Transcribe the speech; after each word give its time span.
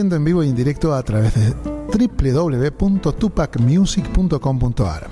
en 0.00 0.24
vivo 0.24 0.44
y 0.44 0.48
en 0.48 0.54
directo 0.54 0.94
a 0.94 1.02
través 1.02 1.34
de 1.34 1.52
www.tupacmusic.com.ar. 2.20 5.08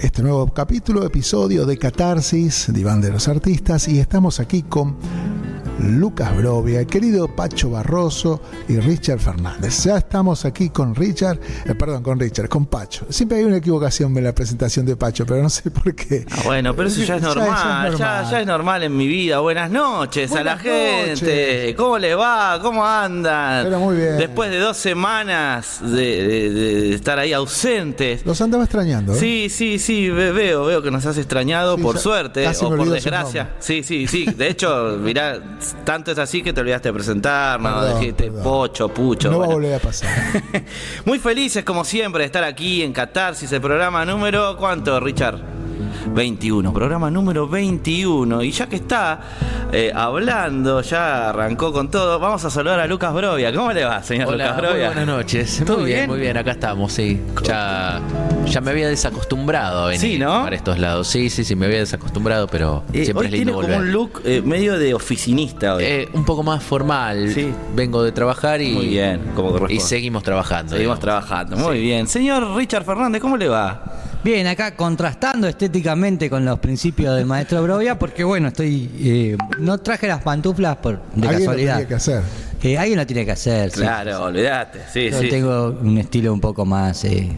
Este 0.00 0.22
nuevo 0.22 0.52
capítulo, 0.52 1.06
episodio 1.06 1.64
de 1.64 1.78
Catarsis, 1.78 2.72
Diván 2.72 3.00
de 3.00 3.12
los 3.12 3.28
Artistas, 3.28 3.86
y 3.86 4.00
estamos 4.00 4.40
aquí 4.40 4.62
con 4.62 4.96
Lucas 5.78 6.36
Brovia, 6.36 6.80
el 6.80 6.86
querido 6.86 7.28
Pacho 7.28 7.70
Barroso 7.70 8.40
y 8.68 8.78
Richard 8.78 9.20
Fernández. 9.20 9.84
Ya 9.84 9.98
estamos 9.98 10.44
aquí 10.44 10.70
con 10.70 10.94
Richard, 10.94 11.38
eh, 11.66 11.74
perdón, 11.74 12.02
con 12.02 12.18
Richard, 12.18 12.48
con 12.48 12.66
Pacho. 12.66 13.06
Siempre 13.08 13.38
hay 13.38 13.44
una 13.44 13.58
equivocación 13.58 14.16
en 14.18 14.24
la 14.24 14.34
presentación 14.34 14.84
de 14.86 14.96
Pacho, 14.96 15.24
pero 15.24 15.42
no 15.42 15.48
sé 15.48 15.70
por 15.70 15.94
qué. 15.94 16.26
Ah, 16.30 16.42
bueno, 16.44 16.74
pero 16.74 16.88
eso 16.88 17.02
ya 17.02 17.16
es 17.16 17.22
normal, 17.34 17.96
ya, 17.96 18.40
es 18.40 18.46
normal 18.46 18.82
en 18.82 18.96
mi 18.96 19.06
vida. 19.06 19.38
Buenas 19.38 19.70
noches 19.70 20.32
a 20.32 20.42
la 20.42 20.58
gente. 20.58 21.74
¿Cómo 21.76 21.98
le 21.98 22.14
va? 22.14 22.58
¿Cómo 22.60 22.84
andan? 22.84 23.64
Pero 23.64 23.78
muy 23.78 23.96
bien. 23.96 24.16
Después 24.18 24.50
de 24.50 24.58
dos 24.58 24.76
semanas 24.76 25.80
de, 25.82 26.94
estar 26.94 27.18
ahí 27.18 27.32
ausentes. 27.32 28.26
Los 28.26 28.40
andaba 28.40 28.64
extrañando. 28.64 29.14
¿eh? 29.14 29.18
Sí, 29.18 29.48
sí, 29.48 29.78
sí, 29.78 30.10
veo, 30.10 30.64
veo 30.64 30.82
que 30.82 30.90
nos 30.90 31.06
has 31.06 31.18
extrañado, 31.18 31.78
por 31.78 31.98
suerte 31.98 32.48
o 32.48 32.68
por 32.68 32.90
desgracia. 32.90 33.50
Sí, 33.60 33.82
sí, 33.82 34.06
sí. 34.08 34.26
De 34.26 34.48
hecho, 34.48 34.98
mirá 35.00 35.40
tanto 35.84 36.12
es 36.12 36.18
así 36.18 36.42
que 36.42 36.52
te 36.52 36.60
olvidaste 36.60 36.88
de 36.88 36.92
presentar, 36.92 37.60
no, 37.60 37.98
dijiste 37.98 38.30
pocho, 38.30 38.88
pucho. 38.88 39.30
No 39.30 39.38
va 39.38 39.46
a 39.46 39.48
volver 39.48 39.74
a 39.74 39.78
pasar. 39.78 40.10
Muy 41.04 41.18
felices 41.18 41.64
como 41.64 41.84
siempre 41.84 42.22
de 42.22 42.26
estar 42.26 42.44
aquí 42.44 42.82
en 42.82 42.92
Catarsis, 42.92 43.50
el 43.52 43.60
programa 43.60 44.04
número 44.04 44.56
¿cuánto, 44.56 45.00
Richard? 45.00 45.38
21, 46.14 46.72
programa 46.72 47.10
número 47.10 47.48
21. 47.48 48.42
Y 48.42 48.50
ya 48.50 48.68
que 48.68 48.76
está 48.76 49.20
eh, 49.72 49.92
hablando, 49.94 50.80
ya 50.82 51.30
arrancó 51.30 51.72
con 51.72 51.90
todo, 51.90 52.18
vamos 52.18 52.44
a 52.44 52.50
saludar 52.50 52.80
a 52.80 52.86
Lucas 52.86 53.12
Brovia. 53.12 53.52
¿Cómo 53.52 53.72
le 53.72 53.84
va, 53.84 54.02
señor 54.02 54.32
Lucas 54.32 54.56
Brovia? 54.56 54.86
buenas 54.86 55.06
noches. 55.06 55.64
Muy 55.68 55.84
bien, 55.84 56.08
muy 56.08 56.20
bien, 56.20 56.36
acá 56.36 56.52
estamos, 56.52 56.92
sí. 56.92 57.20
Ya, 57.44 58.00
ya 58.46 58.60
me 58.60 58.70
había 58.70 58.88
desacostumbrado 58.88 59.84
a 59.84 59.86
venir 59.88 60.00
sí, 60.00 60.18
¿no? 60.18 60.42
para 60.44 60.56
estos 60.56 60.78
lados. 60.78 61.08
Sí, 61.08 61.30
sí, 61.30 61.44
sí, 61.44 61.54
me 61.54 61.66
había 61.66 61.78
desacostumbrado, 61.78 62.46
pero 62.46 62.84
eh, 62.92 63.04
siempre 63.04 63.26
es 63.26 63.32
lindo 63.32 63.58
tiene 63.58 63.74
como 63.74 63.82
un 63.82 63.92
look 63.92 64.22
eh, 64.24 64.42
medio 64.42 64.78
de 64.78 64.94
oficinista 64.94 65.74
hoy. 65.76 66.08
un 66.12 66.24
poco 66.24 66.42
más 66.42 66.62
formal. 66.62 67.32
Sí. 67.32 67.52
Vengo 67.74 68.02
de 68.02 68.12
trabajar 68.12 68.60
y. 68.60 68.72
Muy 68.72 68.88
bien, 68.88 69.20
como 69.34 69.50
corresponde. 69.50 69.74
Y 69.74 69.80
seguimos 69.80 70.22
trabajando. 70.22 70.72
Seguimos 70.72 70.98
trabajando, 70.98 71.56
muy 71.56 71.80
bien. 71.80 72.06
Señor 72.06 72.54
Richard 72.54 72.84
Fernández, 72.84 73.20
¿cómo 73.20 73.36
le 73.36 73.48
va? 73.48 73.82
Bien, 74.24 74.46
acá 74.48 74.74
contrastando 74.74 75.46
estéticamente 75.46 76.28
con 76.28 76.44
los 76.44 76.58
principios 76.58 77.16
del 77.16 77.24
maestro 77.24 77.62
Brovia, 77.62 77.98
porque 77.98 78.24
bueno, 78.24 78.48
estoy. 78.48 78.90
Eh, 78.98 79.36
no 79.60 79.78
traje 79.78 80.08
las 80.08 80.22
pantuflas 80.22 80.76
por, 80.78 81.00
de 81.14 81.28
¿Alguien 81.28 81.46
casualidad. 81.46 81.72
Lo 81.74 81.76
tiene 81.78 81.88
que 81.88 81.94
hacer. 81.94 82.22
Eh, 82.62 82.76
alguien 82.78 82.98
lo 82.98 83.06
tiene 83.06 83.24
que 83.24 83.30
hacer. 83.32 83.70
sí. 83.70 83.80
Claro, 83.80 84.24
olvídate. 84.24 84.80
Sí, 84.92 85.10
Yo 85.10 85.20
sí. 85.20 85.28
tengo 85.28 85.78
un 85.80 85.98
estilo 85.98 86.32
un 86.32 86.40
poco 86.40 86.64
más. 86.66 87.04
Eh, 87.04 87.28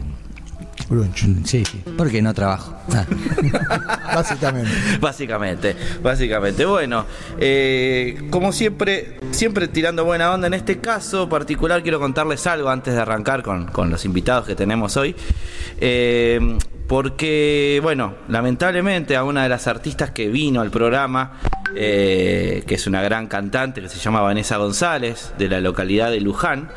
Brunch. 0.91 1.25
sí, 1.45 1.63
sí, 1.63 1.81
porque 1.97 2.21
no 2.21 2.33
trabajo. 2.33 2.75
Ah. 2.93 3.05
Básicamente. 4.13 4.71
Básicamente, 4.99 5.75
básicamente. 6.03 6.65
Bueno, 6.65 7.05
eh, 7.39 8.27
como 8.29 8.51
siempre, 8.51 9.17
siempre 9.31 9.69
tirando 9.69 10.03
buena 10.03 10.33
onda, 10.33 10.47
en 10.47 10.53
este 10.53 10.79
caso 10.79 11.29
particular 11.29 11.81
quiero 11.81 11.99
contarles 11.99 12.45
algo 12.45 12.69
antes 12.69 12.93
de 12.93 12.99
arrancar 12.99 13.41
con, 13.41 13.67
con 13.67 13.89
los 13.89 14.03
invitados 14.03 14.45
que 14.45 14.55
tenemos 14.55 14.97
hoy. 14.97 15.15
Eh, 15.79 16.57
porque, 16.91 17.79
bueno, 17.81 18.15
lamentablemente 18.27 19.15
a 19.15 19.23
una 19.23 19.43
de 19.43 19.47
las 19.49 19.67
artistas 19.67 20.11
que 20.11 20.27
vino 20.27 20.59
al 20.59 20.71
programa, 20.71 21.39
eh, 21.73 22.65
que 22.67 22.75
es 22.75 22.85
una 22.85 23.01
gran 23.01 23.27
cantante 23.27 23.79
que 23.79 23.87
se 23.87 23.97
llama 23.97 24.19
Vanessa 24.19 24.57
González, 24.57 25.31
de 25.37 25.47
la 25.47 25.61
localidad 25.61 26.11
de 26.11 26.19
Luján, 26.19 26.69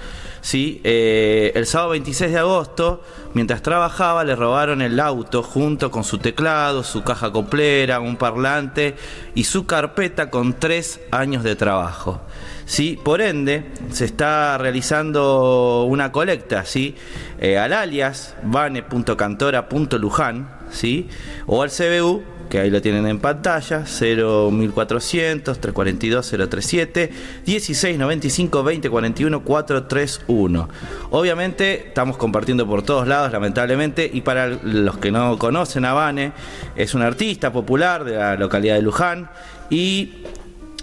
¿sí? 0.44 0.82
Eh, 0.84 1.52
el 1.54 1.64
sábado 1.64 1.92
26 1.92 2.30
de 2.30 2.38
agosto, 2.38 3.02
mientras 3.32 3.62
trabajaba, 3.62 4.24
le 4.24 4.36
robaron 4.36 4.82
el 4.82 5.00
auto 5.00 5.42
junto 5.42 5.90
con 5.90 6.04
su 6.04 6.18
teclado, 6.18 6.84
su 6.84 7.02
caja 7.02 7.32
coplera, 7.32 7.98
un 7.98 8.16
parlante 8.16 8.94
y 9.34 9.44
su 9.44 9.64
carpeta 9.64 10.28
con 10.28 10.52
tres 10.52 11.00
años 11.10 11.44
de 11.44 11.56
trabajo. 11.56 12.20
¿sí? 12.66 13.00
Por 13.02 13.22
ende, 13.22 13.72
se 13.90 14.04
está 14.04 14.58
realizando 14.58 15.84
una 15.84 16.12
colecta 16.12 16.66
¿sí? 16.66 16.94
Eh, 17.40 17.56
al 17.56 17.72
alias 17.72 18.36
vane.cantora.luján 18.42 20.58
¿sí? 20.70 21.08
o 21.46 21.62
al 21.62 21.70
CBU 21.70 22.22
que 22.48 22.58
ahí 22.58 22.70
lo 22.70 22.80
tienen 22.80 23.06
en 23.06 23.18
pantalla, 23.18 23.80
01400 23.80 25.60
342 25.60 26.30
037 26.48 27.10
1695 27.46 28.58
2041 28.58 29.42
431. 29.42 30.68
Obviamente 31.10 31.88
estamos 31.88 32.16
compartiendo 32.16 32.66
por 32.66 32.82
todos 32.82 33.06
lados, 33.06 33.32
lamentablemente, 33.32 34.10
y 34.12 34.20
para 34.20 34.48
los 34.48 34.98
que 34.98 35.10
no 35.10 35.38
conocen 35.38 35.84
a 35.84 35.92
Vane, 35.92 36.32
es 36.76 36.94
un 36.94 37.02
artista 37.02 37.52
popular 37.52 38.04
de 38.04 38.16
la 38.16 38.36
localidad 38.36 38.74
de 38.76 38.82
Luján 38.82 39.30
y 39.70 40.24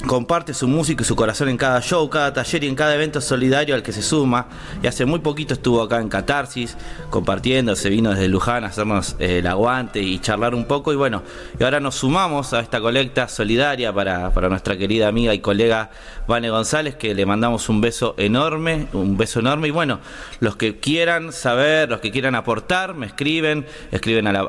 comparte 0.05 0.53
su 0.53 0.67
música 0.67 1.03
y 1.03 1.05
su 1.05 1.15
corazón 1.15 1.49
en 1.49 1.57
cada 1.57 1.81
show, 1.81 2.09
cada 2.09 2.33
taller 2.33 2.63
y 2.63 2.67
en 2.67 2.75
cada 2.75 2.95
evento 2.95 3.21
solidario 3.21 3.75
al 3.75 3.83
que 3.83 3.91
se 3.91 4.01
suma. 4.01 4.47
Y 4.81 4.87
hace 4.87 5.05
muy 5.05 5.19
poquito 5.19 5.53
estuvo 5.53 5.81
acá 5.81 5.99
en 5.99 6.09
Catarsis 6.09 6.77
compartiendo, 7.09 7.75
se 7.75 7.89
vino 7.89 8.11
desde 8.11 8.27
Luján 8.27 8.63
a 8.63 8.67
hacernos 8.67 9.15
eh, 9.19 9.39
el 9.39 9.47
aguante 9.47 10.01
y 10.01 10.19
charlar 10.19 10.55
un 10.55 10.65
poco. 10.65 10.93
Y 10.93 10.95
bueno, 10.95 11.23
y 11.59 11.63
ahora 11.63 11.79
nos 11.79 11.95
sumamos 11.95 12.53
a 12.53 12.59
esta 12.59 12.79
colecta 12.81 13.27
solidaria 13.27 13.93
para, 13.93 14.31
para 14.31 14.49
nuestra 14.49 14.77
querida 14.77 15.07
amiga 15.07 15.33
y 15.33 15.39
colega 15.39 15.89
Vane 16.31 16.49
González, 16.49 16.95
que 16.95 17.13
le 17.13 17.25
mandamos 17.25 17.67
un 17.69 17.81
beso 17.81 18.15
enorme, 18.17 18.87
un 18.93 19.17
beso 19.17 19.41
enorme. 19.41 19.67
Y 19.67 19.71
bueno, 19.71 19.99
los 20.39 20.55
que 20.55 20.79
quieran 20.79 21.31
saber, 21.33 21.89
los 21.89 21.99
que 21.99 22.09
quieran 22.11 22.35
aportar, 22.35 22.93
me 22.95 23.05
escriben, 23.05 23.65
escriben 23.91 24.27
a 24.27 24.31
la- 24.33 24.41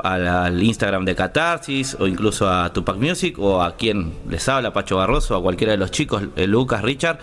al 0.45 0.63
Instagram 0.63 1.05
de 1.05 1.15
Catarsis 1.15 1.97
o 1.99 2.07
incluso 2.07 2.49
a 2.49 2.73
Tupac 2.73 2.97
Music 2.97 3.39
o 3.39 3.61
a 3.63 3.77
quien 3.77 4.15
les 4.29 4.49
habla, 4.49 4.73
Pacho 4.73 4.97
Barroso, 4.97 5.37
a 5.37 5.43
cualquiera 5.43 5.73
de 5.73 5.79
los 5.79 5.91
chicos, 5.91 6.23
eh, 6.37 6.47
Lucas, 6.47 6.83
Richard, 6.83 7.19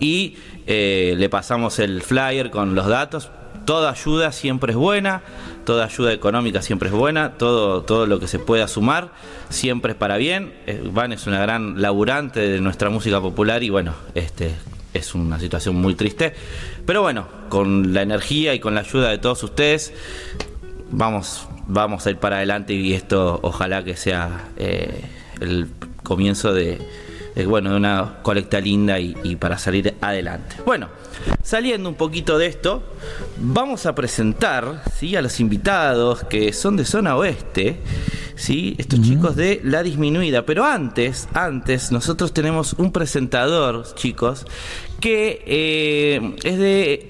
y 0.00 0.36
eh, 0.66 1.14
le 1.16 1.28
pasamos 1.28 1.78
el 1.78 2.02
flyer 2.02 2.50
con 2.50 2.74
los 2.74 2.86
datos. 2.86 3.30
Toda 3.64 3.90
ayuda 3.90 4.32
siempre 4.32 4.72
es 4.72 4.76
buena, 4.76 5.22
toda 5.70 5.84
ayuda 5.84 6.12
económica 6.12 6.62
siempre 6.62 6.88
es 6.88 6.92
buena, 6.92 7.34
todo, 7.38 7.84
todo 7.84 8.04
lo 8.04 8.18
que 8.18 8.26
se 8.26 8.40
pueda 8.40 8.66
sumar 8.66 9.12
siempre 9.50 9.92
es 9.92 9.96
para 9.96 10.16
bien. 10.16 10.52
Eh, 10.66 10.82
Van 10.92 11.12
es 11.12 11.28
una 11.28 11.40
gran 11.40 11.80
laburante 11.80 12.40
de 12.40 12.60
nuestra 12.60 12.90
música 12.90 13.20
popular 13.20 13.62
y 13.62 13.70
bueno, 13.70 13.94
este 14.16 14.56
es 14.92 15.14
una 15.14 15.38
situación 15.38 15.76
muy 15.76 15.94
triste. 15.94 16.34
Pero 16.84 17.02
bueno, 17.02 17.28
con 17.50 17.94
la 17.94 18.02
energía 18.02 18.52
y 18.52 18.58
con 18.58 18.74
la 18.74 18.80
ayuda 18.80 19.10
de 19.10 19.18
todos 19.18 19.44
ustedes, 19.44 19.92
vamos, 20.90 21.46
vamos 21.68 22.04
a 22.04 22.10
ir 22.10 22.16
para 22.16 22.38
adelante 22.38 22.72
y 22.72 22.92
esto 22.92 23.38
ojalá 23.40 23.84
que 23.84 23.94
sea 23.94 24.48
eh, 24.56 25.04
el 25.40 25.68
comienzo 26.02 26.52
de, 26.52 26.78
de, 27.40 27.46
bueno, 27.46 27.70
de 27.70 27.76
una 27.76 28.18
colecta 28.22 28.60
linda 28.60 28.98
y, 28.98 29.16
y 29.22 29.36
para 29.36 29.58
salir 29.58 29.94
adelante. 30.00 30.56
Bueno, 30.66 30.88
saliendo 31.42 31.88
un 31.88 31.94
poquito 31.94 32.38
de 32.38 32.46
esto, 32.46 32.82
vamos 33.38 33.86
a 33.86 33.94
presentar 33.94 34.82
¿sí? 34.96 35.16
a 35.16 35.22
los 35.22 35.40
invitados 35.40 36.24
que 36.24 36.52
son 36.52 36.76
de 36.76 36.84
zona 36.84 37.16
oeste, 37.16 37.80
¿sí? 38.36 38.74
estos 38.78 39.00
chicos 39.00 39.36
de 39.36 39.60
La 39.64 39.82
Disminuida. 39.82 40.44
Pero 40.44 40.64
antes, 40.64 41.28
antes, 41.32 41.92
nosotros 41.92 42.32
tenemos 42.32 42.74
un 42.74 42.92
presentador, 42.92 43.86
chicos, 43.94 44.46
que 45.00 45.42
eh, 45.46 46.36
es 46.44 46.58
de 46.58 47.09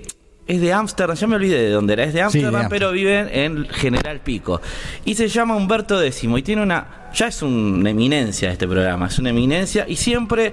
es 0.51 0.61
de 0.61 0.73
Ámsterdam, 0.73 1.17
ya 1.17 1.27
me 1.29 1.37
olvidé 1.37 1.63
de 1.63 1.71
dónde 1.71 1.93
era, 1.93 2.05
es 2.05 2.13
de 2.13 2.23
Ámsterdam, 2.23 2.67
pero 2.69 2.91
vive 2.91 3.45
en 3.45 3.69
General 3.69 4.19
Pico. 4.21 4.61
Y 5.05 5.15
se 5.15 5.29
llama 5.29 5.55
Humberto 5.55 6.03
X 6.03 6.25
y 6.25 6.43
tiene 6.43 6.63
una, 6.63 7.09
ya 7.15 7.29
es 7.29 7.41
una 7.43 7.91
eminencia 7.91 8.51
este 8.51 8.67
programa, 8.67 9.07
es 9.07 9.19
una 9.21 9.31
eminencia 9.31 9.87
y 9.89 9.95
siempre 9.95 10.53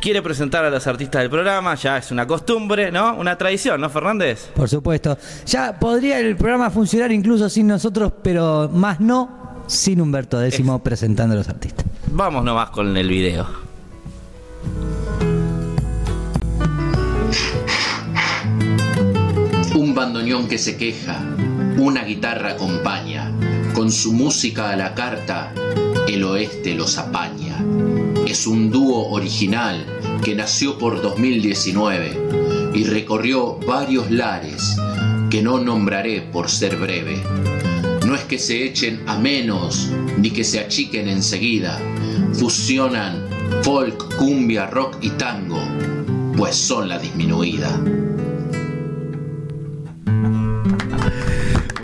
quiere 0.00 0.22
presentar 0.22 0.64
a 0.64 0.70
los 0.70 0.84
artistas 0.88 1.22
del 1.22 1.30
programa, 1.30 1.76
ya 1.76 1.98
es 1.98 2.10
una 2.10 2.26
costumbre, 2.26 2.90
¿no? 2.90 3.14
Una 3.14 3.38
tradición, 3.38 3.80
¿no, 3.80 3.88
Fernández? 3.90 4.50
Por 4.56 4.68
supuesto. 4.68 5.16
Ya 5.46 5.78
podría 5.78 6.18
el 6.18 6.36
programa 6.36 6.70
funcionar 6.70 7.12
incluso 7.12 7.48
sin 7.48 7.68
nosotros, 7.68 8.12
pero 8.20 8.68
más 8.72 8.98
no 8.98 9.62
sin 9.68 10.00
Humberto 10.00 10.42
X 10.42 10.64
presentando 10.82 11.34
a 11.34 11.38
los 11.38 11.48
artistas. 11.48 11.86
Vamos 12.10 12.42
nomás 12.44 12.70
con 12.70 12.96
el 12.96 13.08
video. 13.08 13.46
Bandoneón 19.98 20.46
que 20.46 20.58
se 20.58 20.76
queja, 20.76 21.20
Una 21.76 22.04
guitarra 22.04 22.52
acompaña, 22.52 23.32
con 23.74 23.90
su 23.90 24.12
música 24.12 24.70
a 24.70 24.76
la 24.76 24.94
carta, 24.94 25.52
el 26.06 26.22
oeste 26.22 26.76
los 26.76 26.98
apaña. 26.98 27.58
Es 28.24 28.46
un 28.46 28.70
dúo 28.70 29.08
original 29.10 29.84
que 30.22 30.36
nació 30.36 30.78
por 30.78 31.02
2019 31.02 32.70
y 32.74 32.84
recorrió 32.84 33.58
varios 33.66 34.08
lares 34.12 34.76
que 35.30 35.42
no 35.42 35.58
nombraré 35.58 36.20
por 36.20 36.48
ser 36.48 36.76
breve. 36.76 37.20
No 38.06 38.14
es 38.14 38.22
que 38.22 38.38
se 38.38 38.64
echen 38.64 39.02
a 39.08 39.18
menos 39.18 39.90
ni 40.16 40.30
que 40.30 40.44
se 40.44 40.60
achiquen 40.60 41.08
enseguida, 41.08 41.76
fusionan 42.34 43.26
folk, 43.62 44.14
cumbia, 44.14 44.66
rock 44.68 44.98
y 45.00 45.10
tango, 45.10 45.60
pues 46.36 46.54
son 46.54 46.88
la 46.88 47.00
disminuida. 47.00 47.80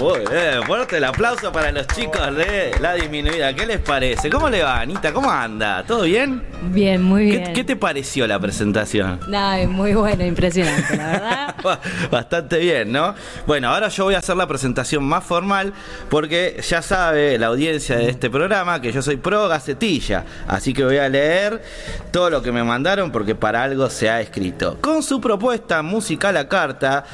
Muy 0.04 0.18
bien, 0.18 0.62
fuerte 0.66 0.98
el 0.98 1.04
aplauso 1.04 1.50
para 1.50 1.72
los 1.72 1.86
chicos 1.86 2.36
de 2.36 2.72
La 2.78 2.92
Disminuida. 2.92 3.54
¿Qué 3.54 3.64
les 3.64 3.80
parece? 3.80 4.28
¿Cómo 4.28 4.50
le 4.50 4.62
va, 4.62 4.80
Anita? 4.80 5.14
¿Cómo 5.14 5.30
anda? 5.30 5.82
¿Todo 5.82 6.02
bien? 6.02 6.42
Bien, 6.60 7.02
muy 7.02 7.30
¿Qué, 7.30 7.38
bien. 7.38 7.52
qué 7.54 7.64
te 7.64 7.74
pareció 7.74 8.26
la 8.26 8.38
presentación? 8.38 9.20
Nada, 9.28 9.66
muy 9.66 9.94
bueno, 9.94 10.22
impresionante, 10.22 10.94
la 10.98 11.06
verdad. 11.06 11.80
Bastante 12.10 12.58
bien, 12.58 12.92
¿no? 12.92 13.14
Bueno, 13.46 13.70
ahora 13.70 13.88
yo 13.88 14.04
voy 14.04 14.14
a 14.14 14.18
hacer 14.18 14.36
la 14.36 14.46
presentación 14.46 15.04
más 15.04 15.24
formal 15.24 15.72
porque 16.10 16.60
ya 16.68 16.82
sabe 16.82 17.38
la 17.38 17.46
audiencia 17.46 17.96
de 17.96 18.10
este 18.10 18.28
programa 18.28 18.82
que 18.82 18.92
yo 18.92 19.00
soy 19.00 19.16
pro 19.16 19.48
gacetilla, 19.48 20.26
así 20.46 20.74
que 20.74 20.84
voy 20.84 20.98
a 20.98 21.08
leer 21.08 21.62
todo 22.10 22.28
lo 22.28 22.42
que 22.42 22.52
me 22.52 22.62
mandaron 22.62 23.10
porque 23.10 23.34
para 23.34 23.62
algo 23.62 23.88
se 23.88 24.10
ha 24.10 24.20
escrito. 24.20 24.76
Con 24.82 25.02
su 25.02 25.18
propuesta 25.22 25.80
musical 25.80 26.36
a 26.36 26.46
carta, 26.46 27.06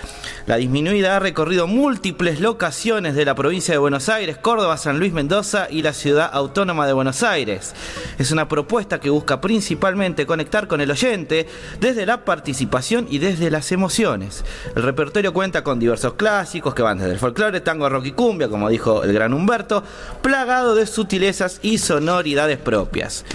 la 0.47 0.57
disminuida 0.57 1.15
ha 1.15 1.21
recorrido 1.21 1.69
múltiples 1.69 2.41
locaciones 2.41 2.80
de 2.81 3.27
la 3.27 3.35
provincia 3.35 3.75
de 3.75 3.79
Buenos 3.79 4.09
Aires, 4.09 4.39
Córdoba, 4.39 4.79
San 4.79 4.99
Luis, 4.99 5.13
Mendoza 5.13 5.67
y 5.69 5.83
la 5.83 5.93
ciudad 5.93 6.31
autónoma 6.33 6.87
de 6.87 6.95
Buenos 6.95 7.23
Aires. 7.23 7.75
Es 8.19 8.31
una 8.31 8.49
propuesta 8.49 8.99
que 8.99 9.11
busca 9.11 9.39
principalmente 9.39 10.25
conectar 10.25 10.67
con 10.67 10.81
el 10.81 10.91
oyente 10.91 11.47
desde 11.79 12.07
la 12.07 12.25
participación 12.25 13.07
y 13.11 13.19
desde 13.19 13.51
las 13.51 13.71
emociones. 13.73 14.47
El 14.75 14.83
repertorio 14.83 15.35
cuenta 15.35 15.63
con 15.63 15.79
diversos 15.79 16.15
clásicos 16.15 16.75
que 16.75 16.81
van 16.81 16.97
desde 16.97 17.13
el 17.13 17.19
folclore, 17.19 17.61
tango, 17.61 17.87
rock 17.87 18.07
y 18.07 18.13
cumbia, 18.13 18.49
como 18.49 18.71
dijo 18.71 19.05
el 19.05 19.13
gran 19.13 19.35
Humberto, 19.35 19.85
plagado 20.23 20.75
de 20.75 20.87
sutilezas 20.87 21.59
y 21.61 21.77
sonoridades 21.77 22.57
propias. 22.57 23.27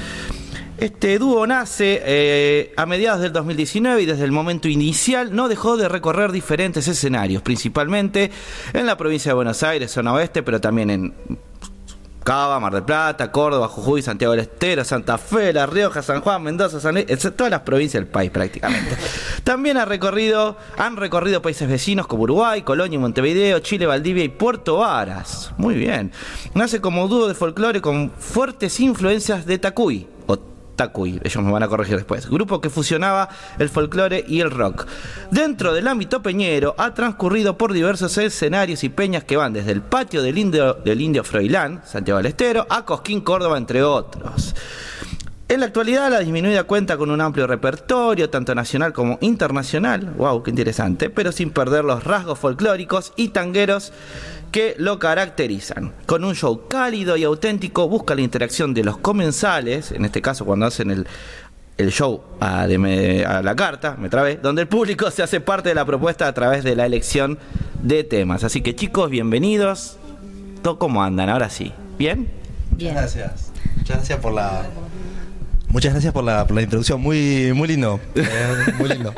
Este 0.77 1.17
dúo 1.19 1.47
nace 1.47 2.01
eh, 2.03 2.73
a 2.75 2.85
mediados 2.85 3.21
del 3.21 3.31
2019 3.31 4.01
y 4.01 4.05
desde 4.05 4.25
el 4.25 4.33
momento 4.33 4.67
inicial 4.67 5.33
no 5.33 5.47
dejó 5.47 5.77
de 5.77 5.87
recorrer 5.87 6.33
diferentes 6.33 6.87
escenarios, 6.89 7.41
principalmente 7.41 8.29
en 8.73 8.85
la 8.85 8.97
provincia 8.97 9.31
de 9.31 9.35
Buenos 9.35 9.63
Aires, 9.63 9.91
zona 9.91 10.13
oeste, 10.13 10.43
pero 10.43 10.59
también 10.59 10.89
en 10.89 11.13
Cava, 12.25 12.59
Mar 12.59 12.73
del 12.73 12.83
Plata, 12.83 13.31
Córdoba, 13.31 13.69
Jujuy, 13.69 14.01
Santiago 14.01 14.31
del 14.33 14.41
Estero, 14.41 14.83
Santa 14.83 15.17
Fe, 15.17 15.53
La 15.53 15.65
Rioja, 15.65 16.01
San 16.01 16.19
Juan, 16.21 16.43
Mendoza, 16.43 16.81
San 16.81 16.95
Luis, 16.95 17.05
todas 17.37 17.51
las 17.51 17.61
provincias 17.61 18.03
del 18.03 18.11
país 18.11 18.31
prácticamente. 18.31 18.97
También 19.45 19.77
ha 19.77 19.85
recorrido, 19.85 20.57
han 20.75 20.97
recorrido 20.97 21.41
países 21.41 21.69
vecinos 21.69 22.07
como 22.07 22.23
Uruguay, 22.23 22.63
Colonia 22.63 22.95
y 22.95 22.99
Montevideo, 22.99 23.59
Chile, 23.59 23.85
Valdivia 23.85 24.23
y 24.23 24.29
Puerto 24.29 24.77
Varas. 24.77 25.53
Muy 25.57 25.75
bien. 25.75 26.11
Nace 26.53 26.81
como 26.81 27.07
dúo 27.07 27.27
de 27.27 27.35
folclore 27.35 27.79
con 27.79 28.11
fuertes 28.11 28.79
influencias 28.79 29.45
de 29.45 29.59
Tacuy. 29.59 30.14
O 30.75 30.77
Tacuy, 30.77 31.19
ellos 31.23 31.43
me 31.43 31.51
van 31.51 31.63
a 31.63 31.67
corregir 31.67 31.95
después. 31.95 32.29
Grupo 32.29 32.61
que 32.61 32.69
fusionaba 32.69 33.29
el 33.59 33.69
folclore 33.69 34.23
y 34.27 34.41
el 34.41 34.51
rock. 34.51 34.85
Dentro 35.31 35.73
del 35.73 35.87
ámbito 35.87 36.21
peñero 36.21 36.75
ha 36.77 36.93
transcurrido 36.93 37.57
por 37.57 37.73
diversos 37.73 38.17
escenarios 38.17 38.83
y 38.83 38.89
peñas 38.89 39.23
que 39.23 39.37
van 39.37 39.53
desde 39.53 39.71
el 39.71 39.81
patio 39.81 40.21
del 40.21 40.37
Indio, 40.37 40.73
del 40.73 41.01
Indio 41.01 41.23
Froilán, 41.23 41.81
Santiago 41.85 42.17
del 42.17 42.27
Estero, 42.27 42.67
a 42.69 42.85
Cosquín, 42.85 43.21
Córdoba, 43.21 43.57
entre 43.57 43.83
otros. 43.83 44.53
En 45.47 45.59
la 45.59 45.67
actualidad, 45.67 46.09
la 46.09 46.19
disminuida 46.21 46.63
cuenta 46.63 46.97
con 46.97 47.11
un 47.11 47.21
amplio 47.21 47.45
repertorio, 47.45 48.31
tanto 48.31 48.55
nacional 48.55 48.93
como 48.93 49.19
internacional, 49.21 50.11
wow, 50.17 50.41
qué 50.41 50.49
interesante, 50.49 51.11
pero 51.11 51.31
sin 51.31 51.51
perder 51.51 51.85
los 51.85 52.03
rasgos 52.03 52.39
folclóricos 52.39 53.13
y 53.15 53.27
tangueros 53.27 53.93
que 54.51 54.73
lo 54.79 54.97
caracterizan. 54.97 55.91
Con 56.07 56.23
un 56.23 56.33
show 56.33 56.67
cálido 56.67 57.15
y 57.15 57.23
auténtico, 57.25 57.87
busca 57.87 58.15
la 58.15 58.21
interacción 58.21 58.73
de 58.73 58.83
los 58.83 58.97
comensales, 58.97 59.91
en 59.91 60.03
este 60.05 60.19
caso 60.19 60.45
cuando 60.45 60.65
hacen 60.65 60.89
el, 60.89 61.05
el 61.77 61.91
show 61.91 62.23
a, 62.39 62.65
de 62.65 62.79
me- 62.79 63.23
a 63.23 63.43
la 63.43 63.55
carta, 63.55 63.97
me 63.99 64.09
trabé, 64.09 64.37
donde 64.37 64.63
el 64.63 64.67
público 64.67 65.11
se 65.11 65.21
hace 65.21 65.41
parte 65.41 65.69
de 65.69 65.75
la 65.75 65.85
propuesta 65.85 66.27
a 66.27 66.33
través 66.33 66.63
de 66.63 66.75
la 66.75 66.87
elección 66.87 67.37
de 67.83 68.03
temas. 68.03 68.43
Así 68.43 68.61
que 68.61 68.75
chicos, 68.75 69.11
bienvenidos. 69.11 69.97
¿Todo 70.63 70.79
¿Cómo 70.79 71.03
andan? 71.03 71.29
Ahora 71.29 71.51
sí. 71.51 71.71
¿Bien? 71.99 72.27
Bien. 72.71 72.95
Gracias. 72.95 73.51
Muchas 73.77 73.97
gracias 73.97 74.19
por 74.19 74.33
la. 74.33 74.63
Muchas 75.75 75.91
gracias 75.91 76.13
por 76.13 76.23
la, 76.23 76.47
por 76.47 76.55
la 76.55 76.61
introducción. 76.61 77.01
Muy, 77.01 77.51
muy 77.51 77.67
lindo. 77.67 77.99
Eh, 78.15 78.25
muy 78.79 78.87
lindo. 78.87 79.13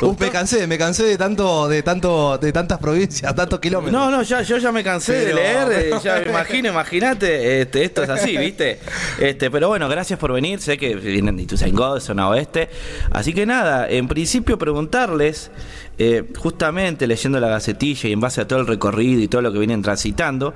Uf, 0.00 0.18
me 0.18 0.30
cansé, 0.30 0.66
me 0.66 0.78
cansé 0.78 1.02
de 1.04 1.18
tanto, 1.18 1.68
de 1.68 1.82
tanto, 1.82 2.38
de 2.38 2.50
tantas 2.50 2.78
provincias, 2.78 3.34
tantos 3.34 3.60
kilómetros. 3.60 3.92
No, 3.92 4.10
no, 4.10 4.22
ya, 4.22 4.40
yo 4.40 4.56
ya 4.56 4.72
me 4.72 4.82
cansé 4.82 5.12
Pero- 5.12 5.26
de 5.26 5.34
leer, 5.34 5.68
eh, 5.70 5.90
ya 6.02 6.14
me 6.24 6.30
imagino, 6.30 6.70
imagínate, 6.70 7.60
este, 7.60 7.84
esto 7.84 8.02
es 8.04 8.08
así, 8.08 8.38
¿viste? 8.38 8.80
Este, 9.20 9.50
pero 9.50 9.68
bueno, 9.68 9.86
gracias 9.90 10.18
por 10.18 10.32
venir, 10.32 10.62
sé 10.62 10.78
que 10.78 10.94
vienen 10.94 11.36
de 11.36 11.42
Ituzaingó, 11.42 11.96
de 11.96 12.00
zona 12.00 12.30
oeste, 12.30 12.70
así 13.10 13.34
que 13.34 13.44
nada, 13.44 13.86
en 13.86 14.08
principio 14.08 14.56
preguntarles, 14.56 15.50
eh, 15.98 16.24
justamente 16.38 17.06
leyendo 17.06 17.38
la 17.38 17.48
gacetilla 17.48 18.08
y 18.08 18.12
en 18.12 18.20
base 18.20 18.40
a 18.40 18.48
todo 18.48 18.60
el 18.60 18.66
recorrido 18.66 19.20
y 19.20 19.28
todo 19.28 19.42
lo 19.42 19.52
que 19.52 19.58
vienen 19.58 19.82
transitando, 19.82 20.54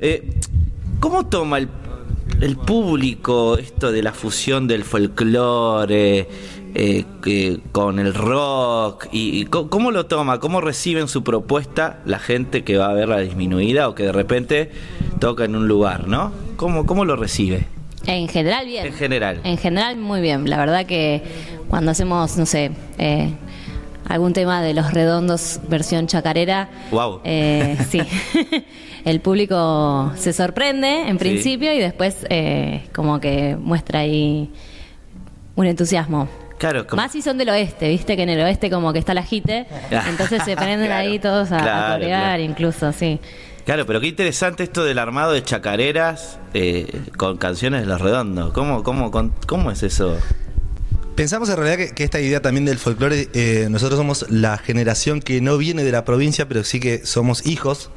eh, 0.00 0.26
¿cómo 1.00 1.26
toma 1.26 1.58
el, 1.58 1.68
el 2.40 2.56
público 2.56 3.58
esto 3.58 3.92
de 3.92 4.02
la 4.02 4.12
fusión 4.12 4.66
del 4.66 4.84
folclore? 4.84 6.26
eh, 6.74 7.58
con 7.72 7.98
el 7.98 8.14
rock 8.14 9.08
y, 9.12 9.44
cómo 9.46 9.90
lo 9.90 10.06
toma, 10.06 10.38
cómo 10.38 10.60
reciben 10.60 11.08
su 11.08 11.24
propuesta 11.24 12.00
la 12.04 12.18
gente 12.18 12.64
que 12.64 12.76
va 12.76 12.90
a 12.90 12.92
ver 12.92 13.08
la 13.08 13.18
disminuida 13.18 13.88
o 13.88 13.94
que 13.94 14.04
de 14.04 14.12
repente 14.12 14.70
toca 15.18 15.44
en 15.44 15.56
un 15.56 15.68
lugar, 15.68 16.08
¿no? 16.08 16.32
¿Cómo, 16.56 16.86
cómo 16.86 17.04
lo 17.04 17.16
recibe? 17.16 17.66
En 18.06 18.28
general, 18.28 18.66
bien. 18.66 18.86
En 18.86 18.92
general. 18.92 19.40
En 19.44 19.58
general, 19.58 19.96
muy 19.96 20.20
bien. 20.20 20.48
La 20.48 20.56
verdad 20.56 20.86
que 20.86 21.22
cuando 21.68 21.90
hacemos, 21.90 22.36
no 22.36 22.46
sé, 22.46 22.70
eh, 22.98 23.32
algún 24.08 24.32
tema 24.32 24.62
de 24.62 24.74
los 24.74 24.92
redondos 24.92 25.60
versión 25.68 26.06
chacarera, 26.06 26.68
Guau. 26.90 27.20
eh, 27.24 27.76
sí. 27.90 28.00
El 29.04 29.20
público 29.20 30.12
se 30.16 30.32
sorprende 30.32 31.02
en 31.08 31.12
Sí. 31.12 31.18
principio 31.18 31.72
y 31.72 31.78
después 31.78 32.26
eh, 32.30 32.88
como 32.94 33.20
que 33.20 33.56
muestra 33.56 34.00
ahí 34.00 34.50
un 35.56 35.66
entusiasmo. 35.66 36.28
Claro, 36.58 36.86
como- 36.86 37.00
Más 37.00 37.12
si 37.12 37.22
son 37.22 37.38
del 37.38 37.48
oeste, 37.50 37.88
viste 37.88 38.16
que 38.16 38.22
en 38.24 38.30
el 38.30 38.40
oeste 38.40 38.68
como 38.70 38.92
que 38.92 38.98
está 38.98 39.14
la 39.14 39.22
jite, 39.22 39.66
entonces 40.08 40.42
se 40.42 40.56
prenden 40.56 40.86
Claro. 40.88 41.08
ahí 41.08 41.18
todos 41.20 41.52
a, 41.52 41.58
a 41.58 41.62
Claro, 41.62 41.94
corear 41.94 42.20
claro. 42.22 42.42
incluso, 42.42 42.92
sí. 42.92 43.20
Claro, 43.64 43.84
pero 43.86 44.00
qué 44.00 44.06
interesante 44.08 44.62
esto 44.64 44.82
del 44.84 44.98
armado 44.98 45.32
de 45.32 45.42
chacareras 45.44 46.38
eh, 46.54 47.02
con 47.16 47.36
canciones 47.36 47.82
de 47.82 47.86
los 47.86 48.00
redondos. 48.00 48.52
¿Cómo, 48.54 48.82
cómo, 48.82 49.10
con- 49.10 49.34
cómo 49.46 49.70
es 49.70 49.82
eso? 49.82 50.16
Pensamos 51.18 51.48
en 51.48 51.56
realidad 51.56 51.78
que, 51.78 51.90
que 51.96 52.04
esta 52.04 52.20
idea 52.20 52.40
también 52.40 52.64
del 52.64 52.78
folclore, 52.78 53.28
eh, 53.34 53.66
nosotros 53.68 53.98
somos 53.98 54.24
la 54.30 54.56
generación 54.56 55.18
que 55.20 55.40
no 55.40 55.58
viene 55.58 55.82
de 55.82 55.90
la 55.90 56.04
provincia, 56.04 56.46
pero 56.46 56.62
sí 56.62 56.78
que 56.78 57.04
somos 57.04 57.44
hijos 57.44 57.90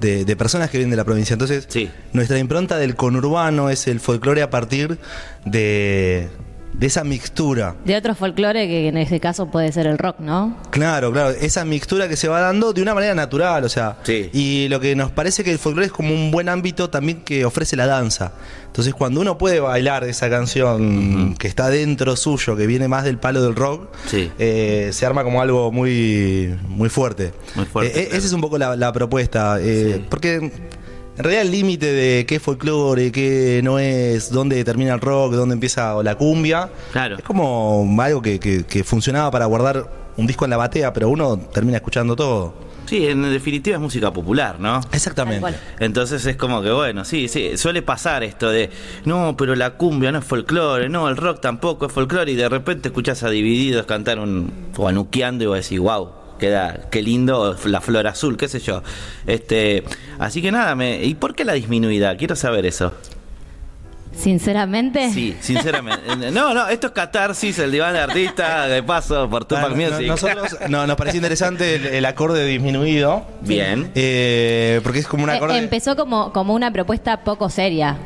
de, 0.00 0.26
de 0.26 0.36
personas 0.36 0.68
que 0.68 0.76
vienen 0.76 0.90
de 0.90 0.98
la 0.98 1.04
provincia. 1.04 1.32
Entonces, 1.32 1.64
Sí. 1.70 1.90
nuestra 2.12 2.38
impronta 2.38 2.76
del 2.76 2.94
conurbano 2.94 3.70
es 3.70 3.86
el 3.88 4.00
folclore 4.00 4.42
a 4.42 4.50
partir 4.50 4.98
de, 5.46 6.28
de 6.78 6.86
esa 6.86 7.02
mixtura. 7.02 7.74
De 7.84 7.96
otro 7.96 8.14
folclore 8.14 8.68
que 8.68 8.86
en 8.88 8.96
este 8.96 9.18
caso 9.18 9.50
puede 9.50 9.72
ser 9.72 9.86
el 9.88 9.98
rock, 9.98 10.20
¿no? 10.20 10.56
Claro, 10.70 11.10
claro, 11.12 11.30
esa 11.30 11.64
mixtura 11.64 12.08
que 12.08 12.16
se 12.16 12.28
va 12.28 12.40
dando 12.40 12.72
de 12.72 12.80
una 12.82 12.94
manera 12.94 13.14
natural, 13.16 13.64
o 13.64 13.68
sea, 13.68 13.96
Sí. 14.04 14.30
y 14.32 14.68
lo 14.68 14.78
que 14.78 14.94
nos 14.94 15.10
parece 15.10 15.42
que 15.42 15.50
el 15.50 15.58
folclore 15.58 15.86
es 15.86 15.92
como 15.92 16.14
un 16.14 16.30
buen 16.30 16.48
ámbito 16.48 16.88
también 16.88 17.22
que 17.22 17.44
ofrece 17.44 17.74
la 17.74 17.86
danza. 17.86 18.32
Entonces, 18.66 18.94
cuando 18.94 19.20
uno 19.20 19.38
puede 19.38 19.58
bailar 19.58 20.04
esa 20.04 20.30
canción 20.30 21.34
que 21.36 21.48
está 21.48 21.68
dentro 21.68 22.14
suyo, 22.14 22.54
que 22.56 22.66
viene 22.68 22.86
más 22.86 23.02
del 23.02 23.18
palo 23.18 23.42
del 23.42 23.56
rock, 23.56 23.88
Sí. 24.06 24.30
eh, 24.38 24.90
se 24.92 25.04
arma 25.04 25.24
como 25.24 25.42
algo 25.42 25.72
muy, 25.72 26.54
muy 26.68 26.88
fuerte. 26.88 27.32
Muy 27.56 27.64
fuerte, 27.64 27.90
Eh, 27.98 28.02
eh, 28.02 28.04
claro. 28.04 28.18
Esa 28.18 28.26
es 28.28 28.32
un 28.32 28.40
poco 28.40 28.56
la, 28.56 28.76
la 28.76 28.92
propuesta, 28.92 29.58
eh, 29.60 29.94
Sí. 29.96 30.06
porque 30.08 30.52
en 31.18 31.24
realidad 31.24 31.42
el 31.42 31.50
límite 31.50 31.92
de 31.92 32.24
qué 32.26 32.36
es 32.36 32.42
folclore, 32.42 33.10
qué 33.12 33.60
no 33.64 33.78
es, 33.78 34.30
dónde 34.30 34.62
termina 34.64 34.94
el 34.94 35.00
rock, 35.00 35.32
dónde 35.34 35.54
empieza 35.54 36.00
la 36.02 36.14
cumbia, 36.16 36.70
Claro. 36.92 37.16
es 37.16 37.22
como 37.24 37.84
algo 38.00 38.22
que, 38.22 38.38
que- 38.38 38.64
que 38.64 38.84
funcionaba 38.84 39.30
para 39.30 39.46
guardar 39.46 39.90
un 40.16 40.26
disco 40.26 40.44
en 40.44 40.50
la 40.50 40.56
batea, 40.56 40.92
pero 40.92 41.08
uno 41.08 41.36
termina 41.52 41.76
escuchando 41.78 42.14
todo. 42.16 42.54
Sí, 42.86 43.06
en 43.06 43.20
definitiva 43.22 43.76
es 43.76 43.82
música 43.82 44.10
popular, 44.12 44.58
¿no? 44.58 44.80
Exactamente. 44.92 45.54
Entonces 45.78 46.24
es 46.24 46.36
como 46.36 46.62
que 46.62 46.70
bueno, 46.70 47.04
sí, 47.04 47.28
sí, 47.28 47.58
suele 47.58 47.82
pasar 47.82 48.22
esto 48.22 48.48
de, 48.48 48.70
no, 49.04 49.36
pero 49.36 49.54
la 49.54 49.72
cumbia 49.76 50.10
no 50.10 50.20
es 50.20 50.24
folclore, 50.24 50.88
no, 50.88 51.08
el 51.10 51.16
rock 51.18 51.40
tampoco 51.40 51.86
es 51.86 51.92
folclore 51.92 52.32
y 52.32 52.34
de 52.36 52.48
repente 52.48 52.88
escuchas 52.88 53.22
a 53.24 53.28
Divididos 53.28 53.84
cantar 53.84 54.18
un, 54.18 54.50
o 54.76 54.88
a 54.88 54.92
Nuqueando 54.92 55.44
y 55.44 55.46
vos 55.48 55.56
decís, 55.58 55.78
wow, 55.78 56.08
queda, 56.38 56.80
qué 56.90 57.02
lindo, 57.02 57.56
la 57.64 57.80
flor 57.80 58.06
azul, 58.06 58.36
qué 58.36 58.48
sé 58.48 58.60
yo. 58.60 58.82
Este, 59.26 59.84
así 60.18 60.40
que 60.42 60.50
nada, 60.52 60.74
me, 60.74 61.04
¿y 61.04 61.14
por 61.14 61.34
qué 61.34 61.44
la 61.44 61.52
disminuida? 61.54 62.16
Quiero 62.16 62.36
saber 62.36 62.64
eso. 62.66 62.92
Sinceramente. 64.16 65.10
Sí, 65.12 65.36
sinceramente. 65.40 66.02
No, 66.32 66.52
no, 66.54 66.68
esto 66.68 66.88
es 66.88 66.92
catarsis, 66.92 67.58
el 67.60 67.70
diván 67.70 67.92
de 67.92 68.00
artista, 68.00 68.66
de 68.66 68.82
paso, 68.82 69.28
por 69.30 69.44
Tupac 69.44 69.72
Ah, 69.72 69.90
no- 69.90 70.00
nosotros 70.00 70.56
no, 70.68 70.86
nos 70.86 70.96
pareció 70.96 71.18
interesante 71.18 71.76
el, 71.76 71.86
el 71.86 72.04
acorde 72.04 72.44
disminuido. 72.44 73.24
Bien. 73.42 73.90
eh, 73.94 74.80
porque 74.82 74.98
es 75.00 75.06
como 75.06 75.24
un 75.24 75.30
Eh, 75.30 75.34
acorde. 75.36 75.58
empezó 75.58 75.94
como, 75.94 76.32
como 76.32 76.54
una 76.54 76.72
propuesta 76.72 77.22
poco 77.22 77.48
seria, 77.48 77.96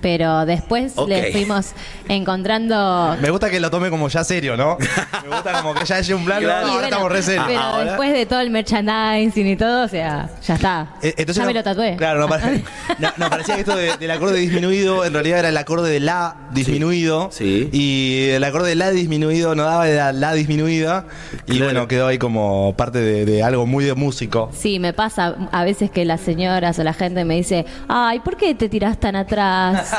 pero 0.00 0.44
después 0.46 0.92
Ok. 0.96 1.08
le 1.08 1.32
fuimos 1.32 1.72
encontrando... 2.08 3.16
Me 3.20 3.30
gusta 3.30 3.50
que 3.50 3.60
lo 3.60 3.70
tome 3.70 3.90
como 3.90 4.08
ya 4.08 4.24
serio, 4.24 4.56
¿no? 4.56 4.76
Me 5.22 5.28
gusta 5.34 5.52
como 5.62 5.74
que 5.74 5.84
ya 5.84 5.96
haya 5.96 6.16
un 6.16 6.24
plan. 6.24 6.40
Claro. 6.42 6.66
no, 6.66 6.66
Y 6.66 6.70
ahora 6.70 6.80
bueno, 6.80 6.86
estamos 6.88 7.12
re 7.12 7.22
serios. 7.22 7.44
Pero 7.46 7.60
Ahora- 7.60 7.84
después 7.84 8.12
de 8.12 8.26
todo 8.26 8.40
el 8.40 8.50
merchandising 8.50 9.46
y 9.46 9.56
todo, 9.56 9.84
o 9.84 9.88
sea, 9.88 10.28
ya 10.46 10.54
está. 10.54 10.88
Eh, 11.02 11.14
entonces 11.16 11.36
ya 11.36 11.42
no- 11.42 11.46
me 11.48 11.54
lo 11.54 11.62
tatué. 11.62 11.96
Claro, 11.96 12.20
no, 12.20 12.28
pare- 12.28 12.62
no, 12.98 13.12
no, 13.16 13.30
parecía 13.30 13.54
que 13.54 13.60
esto 13.60 13.76
de- 13.76 13.96
del 13.96 14.10
acorde 14.10 14.38
disminuido 14.38 15.04
en 15.04 15.12
realidad 15.12 15.38
era 15.40 15.48
el 15.48 15.56
acorde 15.56 15.90
de 15.90 16.00
la 16.00 16.36
disminuido. 16.52 17.28
Sí. 17.32 17.68
Y 17.72 18.28
el 18.30 18.44
acorde 18.44 18.68
de 18.70 18.74
la 18.76 18.90
disminuido 18.90 19.54
no 19.54 19.64
daba 19.64 19.84
de 19.86 19.96
la, 19.96 20.12
la 20.12 20.32
disminuida. 20.34 21.06
Y 21.46 21.52
Claro. 21.56 21.64
bueno, 21.64 21.88
quedó 21.88 22.06
ahí 22.08 22.18
como 22.18 22.74
parte 22.76 22.98
de, 23.00 23.24
de 23.24 23.42
algo 23.42 23.66
muy 23.66 23.84
de 23.84 23.94
músico. 23.94 24.50
Sí, 24.56 24.78
me 24.78 24.92
pasa 24.92 25.34
a 25.52 25.64
veces 25.64 25.90
que 25.90 26.04
las 26.04 26.20
señoras 26.20 26.78
o 26.78 26.84
la 26.84 26.92
gente 26.92 27.24
me 27.24 27.34
dice, 27.36 27.64
ay, 27.88 28.20
¿por 28.20 28.36
qué 28.36 28.54
te 28.54 28.68
tirás 28.68 28.98
tan 28.98 29.16
atrás? 29.16 29.85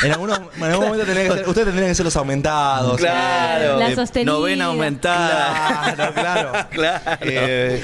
En, 0.00 0.12
algunos, 0.12 0.38
en 0.56 0.62
algún 0.62 0.84
momento 0.86 1.04
tendría 1.06 1.28
que 1.28 1.34
ser, 1.38 1.48
ustedes 1.48 1.66
tendrían 1.66 1.88
que 1.90 1.94
ser 1.96 2.04
los 2.04 2.14
aumentados. 2.14 2.96
Claro. 2.98 3.80
La 3.80 3.88
Eh, 3.90 3.94
sostenida. 3.96 4.30
Novena 4.32 4.66
aumentada. 4.66 5.92
Claro, 5.96 6.14
claro. 6.14 6.52
Claro. 6.70 7.18
Eh, 7.22 7.82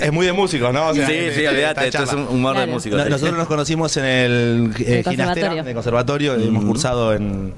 es 0.00 0.12
muy 0.12 0.26
de 0.26 0.32
músicos, 0.32 0.72
¿no? 0.74 0.88
O 0.88 0.94
sea, 0.94 1.06
sí, 1.06 1.14
sí, 1.36 1.46
olvídate, 1.46 1.86
esto 1.86 2.02
es 2.02 2.12
un 2.14 2.26
humor 2.28 2.54
de 2.54 2.62
Claro. 2.62 2.72
músico. 2.72 2.96
No- 2.96 3.04
sí. 3.04 3.10
Nosotros 3.10 3.38
nos 3.38 3.46
conocimos 3.46 3.96
en 3.96 4.04
el, 4.06 4.74
eh, 4.80 4.98
El 4.98 5.04
conservatorio. 5.04 5.60
en 5.60 5.68
el 5.68 5.74
conservatorio, 5.74 6.34
hemos 6.34 6.64
cursado 6.64 7.14
en, 7.14 7.54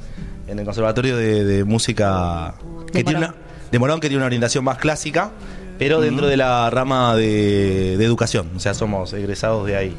en 0.47 0.59
el 0.59 0.65
conservatorio 0.67 1.17
de, 1.17 1.45
de 1.45 1.65
música 1.65 2.53
que 2.93 2.99
De 2.99 3.05
tiene 3.05 3.21
Morón. 3.21 3.35
una, 3.41 3.71
de 3.73 3.79
Morón, 3.79 4.01
que 4.01 4.09
tiene 4.09 4.19
una 4.19 4.27
orientación 4.27 4.65
más 4.65 4.77
clásica, 4.77 5.31
pero 5.79 6.03
dentro 6.03 6.27
de 6.27 6.37
la 6.37 6.69
rama 6.69 7.17
de, 7.17 7.97
de 7.97 8.05
educación, 8.05 8.51
o 8.55 8.61
sea, 8.61 8.75
somos 8.75 9.15
egresados 9.15 9.67
de 9.67 9.77
ahí. 9.77 9.97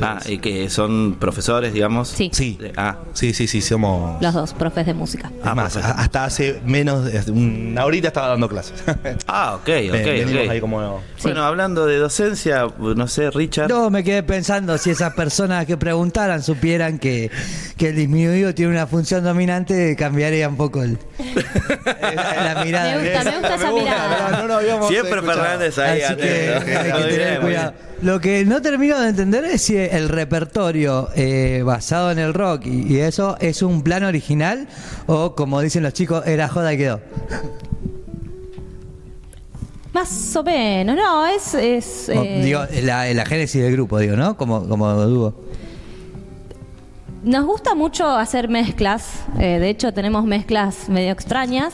Ah, 0.00 0.18
y 0.26 0.38
que 0.38 0.68
son 0.70 1.16
profesores, 1.18 1.72
digamos. 1.72 2.08
Sí. 2.08 2.30
sí, 2.32 2.58
Ah, 2.76 2.96
sí, 3.14 3.32
sí, 3.32 3.46
sí, 3.46 3.60
somos. 3.60 4.20
Los 4.22 4.34
dos, 4.34 4.52
profes 4.54 4.86
de 4.86 4.94
música. 4.94 5.30
Ah, 5.42 5.54
más, 5.54 5.76
hasta 5.76 6.24
hace 6.24 6.60
menos, 6.64 7.04
de- 7.04 7.30
una 7.32 7.84
horita 7.84 8.08
estaba 8.08 8.28
dando 8.28 8.48
clases. 8.48 8.82
ah 9.26 9.54
ok, 9.56 9.62
ok, 9.88 9.92
Venimos 9.92 10.44
ok. 10.44 10.50
ahí 10.50 10.60
como 10.60 10.76
Sí. 11.16 11.22
Bueno, 11.24 11.44
hablando 11.44 11.86
de 11.86 11.96
docencia, 11.98 12.66
no 12.78 13.08
sé, 13.08 13.30
Richard. 13.30 13.68
No, 13.68 13.90
me 13.90 14.04
quedé 14.04 14.22
pensando 14.22 14.76
si 14.78 14.90
esas 14.90 15.14
personas 15.14 15.64
que 15.66 15.76
preguntaran 15.76 16.42
supieran 16.42 16.98
que, 16.98 17.30
que 17.76 17.88
el 17.90 17.96
disminuido 17.96 18.54
tiene 18.54 18.72
una 18.72 18.86
función 18.86 19.24
dominante, 19.24 19.96
cambiaría 19.96 20.48
un 20.48 20.56
poco 20.56 20.82
el, 20.82 20.98
la 21.64 22.62
mirada. 22.64 22.96
Me 22.96 23.02
gusta, 23.14 23.24
me 23.30 23.38
gusta 23.38 23.54
esa 23.54 23.72
mirada. 23.72 24.30
No, 24.42 24.48
no 24.48 24.54
habíamos 24.54 24.88
Siempre 24.88 25.14
escuchado. 25.20 25.40
Fernández 25.42 25.78
ahí. 25.78 26.02
Así 26.02 26.16
que 26.16 26.54
hay 26.54 26.92
que 26.92 27.08
tener 27.16 27.40
cuidado. 27.40 27.74
Lo 28.02 28.20
que 28.20 28.44
no 28.44 28.60
termino 28.60 29.00
de 29.00 29.08
entender 29.08 29.44
es 29.46 29.62
si 29.62 29.76
el 29.76 30.08
repertorio 30.10 31.08
eh, 31.16 31.62
basado 31.64 32.10
en 32.10 32.18
el 32.18 32.34
rock 32.34 32.66
y, 32.66 32.94
y 32.94 32.98
eso 33.00 33.36
es 33.40 33.62
un 33.62 33.82
plan 33.82 34.04
original 34.04 34.68
o, 35.06 35.34
como 35.34 35.60
dicen 35.60 35.82
los 35.82 35.94
chicos, 35.94 36.26
era 36.26 36.46
joda 36.48 36.74
y 36.74 36.76
quedó. 36.76 37.00
Más 39.92 40.36
o 40.36 40.42
menos, 40.42 40.94
no, 40.94 41.26
es... 41.26 41.54
es 41.54 42.08
eh, 42.10 42.42
Digo, 42.44 42.60
la, 42.82 43.12
la 43.14 43.24
génesis 43.24 43.62
del 43.62 43.72
grupo, 43.72 43.98
digo, 43.98 44.14
¿no? 44.14 44.36
Como, 44.36 44.68
como 44.68 44.92
dúo. 45.06 45.34
Nos 47.24 47.46
gusta 47.46 47.74
mucho 47.74 48.06
hacer 48.06 48.48
mezclas, 48.48 49.24
eh, 49.38 49.58
de 49.58 49.70
hecho 49.70 49.92
tenemos 49.94 50.24
mezclas 50.26 50.88
medio 50.90 51.12
extrañas, 51.12 51.72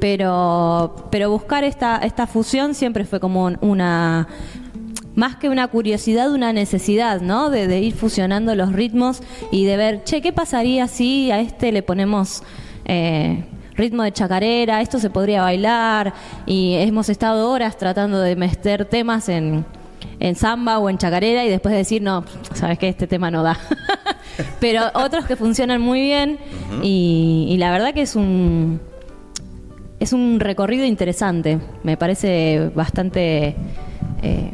pero, 0.00 1.08
pero 1.12 1.30
buscar 1.30 1.62
esta, 1.62 1.98
esta 1.98 2.26
fusión 2.26 2.74
siempre 2.74 3.04
fue 3.04 3.20
como 3.20 3.44
un- 3.44 3.58
una, 3.60 4.26
más 5.14 5.36
que 5.36 5.48
una 5.48 5.68
curiosidad, 5.68 6.32
una 6.32 6.52
necesidad, 6.52 7.20
¿no? 7.20 7.50
De, 7.50 7.66
de 7.68 7.80
ir 7.80 7.94
fusionando 7.94 8.54
los 8.54 8.72
ritmos 8.72 9.22
y 9.50 9.64
de 9.64 9.76
ver, 9.76 10.04
che, 10.04 10.20
¿qué 10.22 10.32
pasaría 10.32 10.88
si 10.88 11.30
a 11.30 11.40
este 11.40 11.72
le 11.72 11.82
ponemos... 11.82 12.42
eh, 12.84 13.44
ritmo 13.74 14.02
de 14.02 14.12
chacarera, 14.12 14.82
esto 14.82 14.98
se 14.98 15.08
podría 15.08 15.40
bailar 15.42 16.12
y 16.44 16.74
hemos 16.74 17.08
estado 17.08 17.50
horas 17.50 17.78
tratando 17.78 18.20
de 18.20 18.36
meter 18.36 18.84
temas 18.84 19.30
en, 19.30 19.64
en 20.20 20.34
samba 20.36 20.78
o 20.78 20.90
en 20.90 20.98
chacarera 20.98 21.44
y 21.44 21.48
después 21.48 21.74
decir, 21.74 22.02
no, 22.02 22.22
sabes 22.54 22.78
que 22.78 22.88
este 22.88 23.06
tema 23.06 23.30
no 23.30 23.42
da. 23.42 23.58
Pero 24.60 24.82
otros 24.94 25.24
que 25.24 25.36
funcionan 25.36 25.80
muy 25.80 26.00
bien 26.00 26.38
y, 26.82 27.46
y 27.48 27.56
la 27.56 27.70
verdad 27.70 27.94
que 27.94 28.02
es 28.02 28.14
un 28.14 28.80
es 29.98 30.12
un 30.12 30.38
recorrido 30.40 30.84
interesante. 30.84 31.58
Me 31.82 31.96
parece 31.96 32.70
bastante 32.74 33.54
eh, 34.22 34.50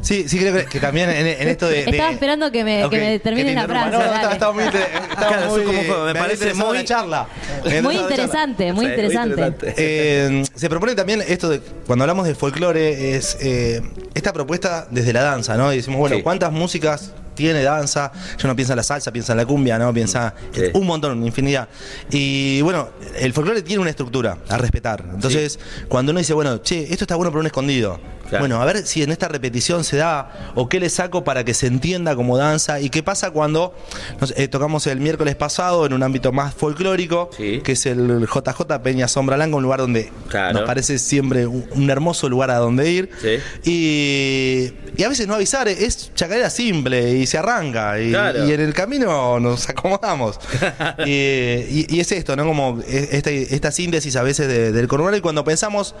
Sí, 0.00 0.28
sí 0.28 0.38
creo 0.38 0.54
que, 0.54 0.64
que 0.66 0.78
también 0.80 1.10
en, 1.10 1.26
en 1.26 1.48
esto 1.48 1.66
de, 1.68 1.84
de- 1.84 1.90
Estaba 1.90 2.10
esperando 2.12 2.52
que 2.52 2.62
me- 2.64 2.88
que 2.88 2.98
me 2.98 3.18
termine 3.18 3.50
te 3.50 3.54
la 3.56 3.64
frase, 3.66 3.90
No, 3.90 3.98
no, 3.98 4.04
dale. 4.04 4.14
estaba, 4.14 4.32
estaba 4.34 4.52
muy, 4.52 4.64
inter- 4.64 4.82
estaba 5.10 5.26
Claro, 5.28 5.50
muy- 5.50 5.62
como 5.64 5.82
fue, 5.82 6.04
me 6.06 6.14
parece 6.14 6.34
interesado 6.34 6.68
muy- 6.68 6.78
la 6.78 6.84
charla. 6.84 7.26
Me 7.64 7.82
muy 7.82 7.96
interesaba 7.96 7.98
la 7.98 7.98
charla. 7.98 8.14
interesante, 8.14 8.72
muy 8.72 8.84
Sí, 8.86 8.90
interesante. 8.92 9.54
Eh, 9.76 10.42
se 10.54 10.68
propone 10.70 10.94
también 10.94 11.22
esto 11.26 11.48
de 11.48 11.60
cuando 11.86 12.04
hablamos 12.04 12.26
de 12.26 12.34
folclore 12.34 13.16
es 13.16 13.36
eh, 13.40 13.82
esta 14.14 14.32
propuesta 14.32 14.86
desde 14.90 15.12
la 15.12 15.22
danza, 15.22 15.56
¿no? 15.56 15.72
Y 15.72 15.76
decimos, 15.76 15.98
bueno, 15.98 16.16
Sí. 16.16 16.22
¿cuántas 16.22 16.52
músicas 16.52 17.12
tiene 17.38 17.62
danza? 17.62 18.12
Yo 18.38 18.48
no 18.48 18.54
piensa 18.56 18.74
en 18.74 18.78
la 18.78 18.82
salsa, 18.82 19.10
piensa 19.12 19.32
en 19.32 19.38
la 19.38 19.46
cumbia, 19.46 19.78
¿no? 19.78 19.94
Piensa 19.94 20.34
Sí. 20.52 20.60
en 20.64 20.70
un 20.76 20.86
montón, 20.86 21.16
una 21.16 21.26
infinidad. 21.26 21.68
Y 22.10 22.60
bueno, 22.62 22.88
el 23.18 23.32
folclore 23.32 23.62
tiene 23.62 23.80
una 23.80 23.90
estructura 23.90 24.36
a 24.48 24.58
respetar. 24.58 25.04
Entonces, 25.14 25.58
cuando 25.88 26.10
uno 26.10 26.18
dice, 26.18 26.34
bueno, 26.34 26.58
che, 26.58 26.82
esto 26.92 27.04
está 27.04 27.14
bueno 27.16 27.30
por 27.30 27.40
un 27.40 27.46
escondido. 27.46 27.98
Claro. 28.28 28.42
Bueno, 28.42 28.60
a 28.60 28.64
ver 28.66 28.86
si 28.86 29.02
en 29.02 29.10
esta 29.10 29.26
repetición 29.28 29.84
se 29.84 29.96
da 29.96 30.52
o 30.54 30.68
qué 30.68 30.80
le 30.80 30.90
saco 30.90 31.24
para 31.24 31.44
que 31.44 31.54
se 31.54 31.66
entienda 31.66 32.14
como 32.14 32.36
danza 32.36 32.78
y 32.78 32.90
qué 32.90 33.02
pasa 33.02 33.30
cuando 33.30 33.74
nos- 34.20 34.34
eh, 34.36 34.48
tocamos 34.48 34.86
el 34.86 35.00
miércoles 35.00 35.34
pasado 35.34 35.86
en 35.86 35.94
un 35.94 36.02
ámbito 36.02 36.30
más 36.30 36.52
folclórico, 36.52 37.30
Sí. 37.34 37.62
que 37.64 37.72
es 37.72 37.86
el 37.86 38.26
JJ 38.26 38.82
Peña 38.82 39.08
Sombra 39.08 39.36
Blanca, 39.36 39.56
un 39.56 39.62
lugar 39.62 39.80
donde 39.80 40.12
Claro. 40.28 40.58
nos 40.58 40.66
parece 40.66 40.98
siempre 40.98 41.46
un, 41.46 41.64
un 41.74 41.88
hermoso 41.88 42.28
lugar 42.28 42.50
a 42.50 42.56
donde 42.58 42.90
ir. 42.90 43.08
Sí. 43.22 43.38
Y, 43.64 44.72
y 45.00 45.02
a 45.04 45.08
veces 45.08 45.26
no 45.26 45.34
avisar, 45.34 45.66
es 45.68 46.12
chacarera 46.14 46.50
simple 46.50 47.12
y 47.18 47.26
se 47.28 47.38
arranca. 47.38 48.00
Y, 48.00 48.10
Claro. 48.10 48.44
y 48.48 48.52
en 48.52 48.60
el 48.60 48.74
camino 48.74 49.38
nos 49.38 49.68
acomodamos. 49.68 50.40
y, 51.06 51.10
y- 51.12 51.86
y 51.88 52.00
es 52.00 52.10
esto, 52.10 52.34
¿no? 52.34 52.44
Como 52.44 52.80
e- 52.88 53.08
este- 53.12 53.54
esta 53.54 53.70
síntesis 53.70 54.16
a 54.16 54.22
veces 54.22 54.48
de- 54.48 54.72
del 54.72 54.88
conurbano. 54.88 55.16
Y 55.16 55.20
cuando 55.20 55.44
pensamos. 55.44 55.94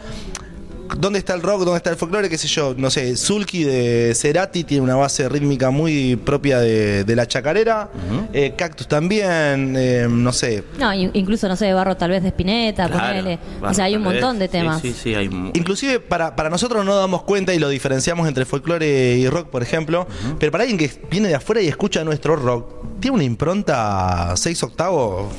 ¿Dónde 0.96 1.18
está 1.18 1.34
el 1.34 1.42
rock? 1.42 1.60
¿Dónde 1.60 1.76
está 1.76 1.90
el 1.90 1.96
folclore? 1.96 2.28
¿Qué 2.28 2.38
sé 2.38 2.48
yo? 2.48 2.74
No 2.76 2.90
sé, 2.90 3.16
Sulky 3.16 3.62
de 3.64 4.12
Cerati 4.16 4.64
tiene 4.64 4.82
una 4.82 4.96
base 4.96 5.28
rítmica 5.28 5.70
muy 5.70 6.16
propia 6.16 6.58
de, 6.60 7.04
de 7.04 7.16
la 7.16 7.26
chacarera. 7.28 7.90
Eh, 8.32 8.54
Cactus 8.56 8.88
también, 8.88 9.74
eh, 9.76 10.06
no 10.10 10.32
sé. 10.32 10.64
No, 10.78 10.92
in- 10.94 11.10
incluso, 11.14 11.46
no 11.48 11.56
sé, 11.56 11.72
Barro 11.72 11.96
tal 11.96 12.10
vez 12.10 12.22
de 12.22 12.28
Spinetta, 12.30 12.88
Claro, 12.88 13.06
ponele. 13.20 13.38
Barro 13.60 13.72
O 13.72 13.74
sea, 13.74 13.84
hay 13.84 13.96
un 13.96 14.02
montón 14.02 14.38
de 14.38 14.48
temas. 14.48 14.80
Sí, 14.82 14.92
sí, 14.92 15.14
hay 15.14 15.26
Inclusive 15.54 16.00
para, 16.00 16.34
para 16.34 16.50
nosotros 16.50 16.84
no 16.84 16.96
damos 16.96 17.22
cuenta 17.22 17.54
y 17.54 17.58
lo 17.58 17.68
diferenciamos 17.68 18.26
entre 18.26 18.44
folclore 18.44 19.16
y 19.16 19.28
rock, 19.28 19.48
por 19.48 19.62
ejemplo, 19.62 20.06
pero 20.38 20.50
para 20.50 20.64
alguien 20.64 20.78
que 20.78 20.90
viene 21.10 21.28
de 21.28 21.34
afuera 21.34 21.60
y 21.60 21.68
escucha 21.68 22.02
nuestro 22.02 22.34
rock, 22.36 22.66
tiene 23.00 23.14
una 23.14 23.24
impronta 23.24 24.32
6 24.36 24.62
octavos 24.64 25.32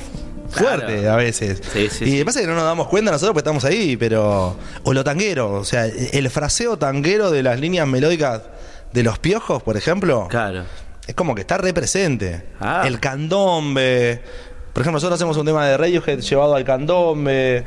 fuerte 0.50 1.08
a 1.08 1.16
veces. 1.16 1.60
Sí, 1.72 1.88
sí, 1.90 2.04
y 2.04 2.18
sí. 2.18 2.24
pasa 2.24 2.40
que 2.40 2.46
no 2.46 2.54
nos 2.54 2.64
damos 2.64 2.88
cuenta 2.88 3.10
nosotros 3.10 3.32
porque 3.34 3.48
estamos 3.48 3.64
ahí, 3.64 3.96
pero... 3.96 4.56
O 4.82 4.92
lo 4.92 5.04
tanguero, 5.04 5.52
o 5.52 5.64
sea, 5.64 5.86
el 5.86 6.28
fraseo 6.30 6.76
tanguero 6.78 7.30
de 7.30 7.42
las 7.42 7.58
líneas 7.60 7.86
melódicas 7.86 8.42
de 8.92 9.02
los 9.02 9.18
piojos, 9.18 9.62
por 9.62 9.76
ejemplo, 9.76 10.26
Claro. 10.28 10.64
es 11.06 11.14
como 11.14 11.34
que 11.34 11.42
está 11.42 11.58
represente. 11.58 12.42
Ah. 12.60 12.82
El 12.86 12.98
candombe. 13.00 14.20
Por 14.72 14.82
ejemplo, 14.82 14.96
nosotros 14.98 15.18
hacemos 15.18 15.36
un 15.36 15.46
tema 15.46 15.66
de 15.66 15.76
Radiohead 15.76 16.20
llevado 16.20 16.54
al 16.54 16.64
candombe. 16.64 17.64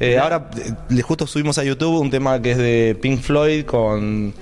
Eh, 0.00 0.18
ahora, 0.18 0.50
eh, 0.90 1.00
justo 1.02 1.26
subimos 1.26 1.56
a 1.58 1.64
YouTube 1.64 1.98
un 2.00 2.10
tema 2.10 2.40
que 2.42 2.52
es 2.52 2.58
de 2.58 2.98
Pink 3.00 3.20
Floyd 3.22 3.64
con 3.64 4.34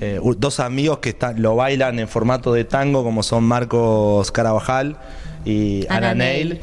eh, 0.00 0.18
dos 0.38 0.58
amigos 0.60 0.98
que 1.00 1.10
están, 1.10 1.42
lo 1.42 1.56
bailan 1.56 1.98
en 1.98 2.08
formato 2.08 2.52
de 2.54 2.64
tango, 2.64 3.04
como 3.04 3.22
son 3.22 3.44
Marcos 3.44 4.32
Carabajal 4.32 4.96
y 5.44 5.84
Ana 5.90 6.10
Ana 6.10 6.14
Neil. 6.14 6.48
Neil. 6.48 6.60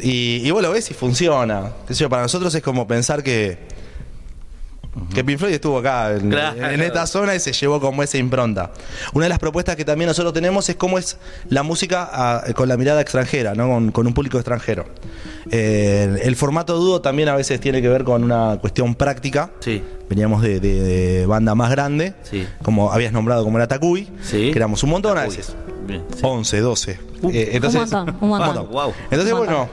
Y, 0.00 0.42
y 0.44 0.50
vos 0.50 0.62
lo 0.62 0.70
ves 0.72 0.90
y 0.90 0.94
funciona. 0.94 1.72
Qué 1.86 1.94
sé 1.94 2.00
yo, 2.00 2.08
para 2.08 2.22
nosotros 2.22 2.54
es 2.54 2.62
como 2.62 2.86
pensar 2.86 3.22
que 3.22 3.58
Que 5.14 5.22
Pink 5.22 5.38
Floyd 5.38 5.52
estuvo 5.54 5.78
acá 5.78 6.12
en, 6.12 6.30
Claro. 6.30 6.70
en 6.70 6.80
esta 6.82 7.06
zona 7.06 7.34
y 7.34 7.40
se 7.40 7.52
llevó 7.52 7.80
como 7.80 8.02
esa 8.02 8.18
impronta. 8.18 8.72
Una 9.12 9.26
de 9.26 9.28
las 9.28 9.38
propuestas 9.38 9.76
que 9.76 9.84
también 9.84 10.08
nosotros 10.08 10.32
tenemos 10.32 10.68
es 10.68 10.76
cómo 10.76 10.98
es 10.98 11.18
la 11.48 11.62
música 11.62 12.08
ah, 12.12 12.44
con 12.54 12.68
la 12.68 12.76
mirada 12.76 13.00
extranjera, 13.00 13.54
¿no? 13.54 13.68
con, 13.68 13.92
con 13.92 14.06
un 14.06 14.14
público 14.14 14.38
extranjero. 14.38 14.86
Eh, 15.50 16.20
el 16.22 16.34
formato 16.36 16.76
dúo 16.78 17.00
también 17.00 17.28
a 17.28 17.36
veces 17.36 17.60
tiene 17.60 17.80
que 17.80 17.88
ver 17.88 18.02
con 18.04 18.24
una 18.24 18.58
cuestión 18.60 18.94
práctica. 18.94 19.50
Sí. 19.60 19.82
Veníamos 20.08 20.42
de, 20.42 20.58
de- 20.60 20.82
de 20.82 21.26
banda 21.26 21.54
más 21.54 21.70
grande, 21.70 22.14
Sí. 22.22 22.46
como 22.62 22.92
habías 22.92 23.12
nombrado 23.12 23.44
como 23.44 23.58
era 23.58 23.68
Tacuy, 23.68 24.08
Sí. 24.22 24.50
que 24.52 24.58
éramos 24.58 24.82
un 24.82 24.90
montón 24.90 25.18
a 25.18 25.22
veces. 25.24 25.54
bien, 25.86 26.02
sí. 26.14 26.20
11, 26.22 26.60
12. 26.60 26.98
Uh, 27.22 27.30
Eh, 27.30 27.48
entonces, 27.52 27.80
un 27.82 27.90
montón, 27.90 28.16
un 28.20 28.28
montón. 28.28 28.68
Wow. 28.70 28.92
Entonces, 29.10 29.32
Un 29.32 29.38
bueno, 29.38 29.68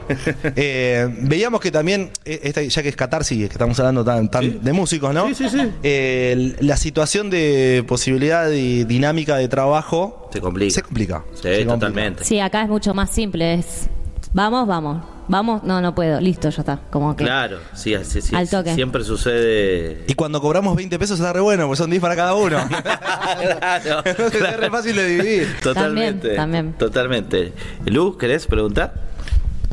eh, 0.56 1.08
veíamos 1.22 1.60
que 1.60 1.72
también, 1.72 2.10
eh, 2.24 2.40
esta, 2.44 2.62
ya 2.62 2.82
que 2.84 2.90
es 2.90 2.96
catarsis, 2.96 3.38
que 3.38 3.46
estamos 3.46 3.78
hablando 3.80 4.04
tan, 4.04 4.30
tan 4.32 4.44
Sí. 4.44 4.60
de 4.62 4.74
músicos, 4.74 5.14
¿no? 5.14 5.28
Sí, 5.28 5.36
sí, 5.36 5.50
sí. 5.50 5.72
Eh, 5.84 6.56
la 6.62 6.78
situación 6.78 7.30
de 7.30 7.84
posibilidad 7.88 8.50
y 8.52 8.84
dinámica 8.86 9.36
de 9.38 9.48
trabajo 9.48 10.30
Se 10.34 10.40
complica. 10.42 10.74
Se 10.74 10.82
complica. 10.84 11.24
Sí, 11.34 11.42
Se 11.42 11.48
complica. 11.50 11.74
totalmente. 11.74 12.24
Sí, 12.24 12.40
acá 12.40 12.64
es 12.64 12.70
mucho 12.70 12.94
más 12.94 13.10
simple. 13.12 13.54
Es 13.56 13.88
vamos, 14.34 14.68
vamos, 14.68 15.04
vamos. 15.28 15.64
No, 15.64 15.82
no 15.82 15.94
puedo. 15.96 16.20
Listo, 16.20 16.50
ya 16.50 16.62
está. 16.62 16.80
Como 16.90 17.16
que. 17.16 17.24
Claro, 17.24 17.60
sí, 17.74 17.96
sí, 18.04 18.22
sí, 18.22 18.36
Al 18.36 18.50
toque. 18.50 18.74
siempre 18.76 19.04
sucede. 19.04 20.04
Y 20.08 20.14
cuando 20.14 20.42
cobramos 20.42 20.76
20 20.76 20.98
pesos 21.00 21.20
está 21.20 21.34
re 21.34 21.42
bueno, 21.42 21.68
porque 21.68 21.78
son 21.78 21.90
10 21.90 22.02
para 22.02 22.16
cada 22.16 22.36
uno. 22.36 22.58
claro, 23.60 24.02
Entonces 24.06 24.42
es 24.42 24.58
re 24.58 24.70
fácil 24.70 24.96
de 24.96 25.08
dividir. 25.08 25.56
Totalmente. 25.62 26.36
También, 26.36 26.36
también. 26.36 26.74
Totalmente. 26.74 27.54
Luz, 27.86 28.18
¿querés 28.18 28.48
preguntar? 28.48 28.94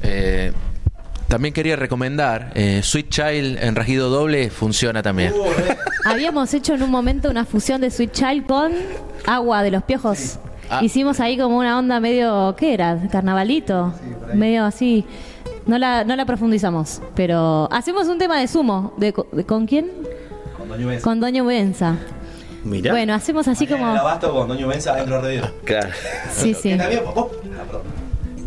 Eh, 0.02 0.52
también 1.28 1.54
quería 1.54 1.76
recomendar 1.76 2.52
eh, 2.54 2.82
Sweet 2.82 3.09
Child 3.09 3.59
en 3.62 3.75
rajido 3.75 4.11
doble 4.11 4.50
funciona 4.50 5.02
también. 5.02 5.32
Habíamos 6.04 6.52
hecho 6.52 6.75
en 6.75 6.82
un 6.82 6.90
momento 6.90 7.30
una 7.30 7.47
fusión 7.47 7.80
de 7.80 7.90
Sweet 7.90 8.12
Child 8.12 8.47
con 8.47 8.73
agua 9.26 9.62
de 9.62 9.71
los 9.71 9.82
piojos. 9.85 10.38
Ah. 10.68 10.80
Hicimos 10.82 11.21
ahí 11.21 11.38
como 11.38 11.56
una 11.56 11.78
onda 11.78 12.00
medio, 12.00 12.54
¿qué 12.59 12.75
era? 12.75 12.99
¿Carnavalito? 13.11 13.94
medio 14.35 14.64
así. 14.64 15.06
No 15.66 15.78
la, 15.78 16.04
no 16.04 16.16
la 16.16 16.26
profundizamos, 16.26 17.00
pero 17.14 17.69
hacemos 17.73 18.09
un 18.09 18.19
tema 18.19 18.40
de 18.40 18.49
sumo. 18.49 18.95
De, 18.97 19.14
de- 19.33 19.45
¿Con 19.45 19.66
quién? 19.66 19.90
Con 20.57 20.69
Doño 20.69 20.88
Benza. 20.88 21.04
Con 21.04 21.21
Doño 21.21 21.45
Benza. 21.45 21.97
Mira. 22.64 22.92
Bueno, 22.92 23.14
hacemos 23.14 23.47
así 23.49 23.64
Mañana 23.66 23.81
como... 23.81 23.92
el 23.95 23.99
abasto 24.00 24.33
con 24.33 24.49
Doño 24.49 24.69
Benza 24.69 24.95
dentro 24.97 25.16
de 25.23 25.40
radio. 25.40 25.54
Claro. 25.64 25.88
Sí, 26.33 26.54
sí. 26.54 26.71
Que 26.71 26.76
también, 26.76 27.02
ah. 27.16 27.25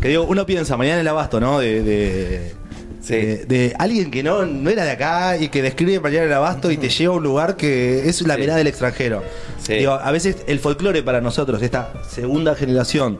Que 0.00 0.08
digo, 0.08 0.24
uno 0.24 0.44
piensa, 0.46 0.76
mañana 0.76 1.00
el 1.00 1.08
abasto, 1.08 1.40
¿no? 1.40 1.58
De, 1.58 1.82
de, 1.82 2.54
Sí. 3.00 3.14
de- 3.14 3.44
de 3.46 3.76
alguien 3.78 4.10
que 4.10 4.22
no, 4.22 4.44
no 4.44 4.68
era 4.68 4.84
de 4.84 4.90
acá 4.90 5.36
y 5.38 5.48
que 5.48 5.62
describe 5.62 6.00
mañana 6.00 6.24
el 6.24 6.32
abasto 6.32 6.70
y 6.70 6.76
te 6.76 6.88
lleva 6.88 7.14
a 7.14 7.16
un 7.18 7.22
lugar 7.22 7.56
que 7.56 8.08
es 8.08 8.20
la 8.22 8.34
Sí. 8.34 8.40
mirada 8.40 8.58
del 8.58 8.66
extranjero. 8.66 9.22
Sí. 9.62 9.74
Digo, 9.74 9.92
a 9.92 10.10
veces 10.10 10.38
el 10.46 10.58
folclore 10.58 11.02
para 11.02 11.20
nosotros, 11.20 11.62
esta 11.62 11.92
segunda 12.08 12.54
generación 12.56 13.18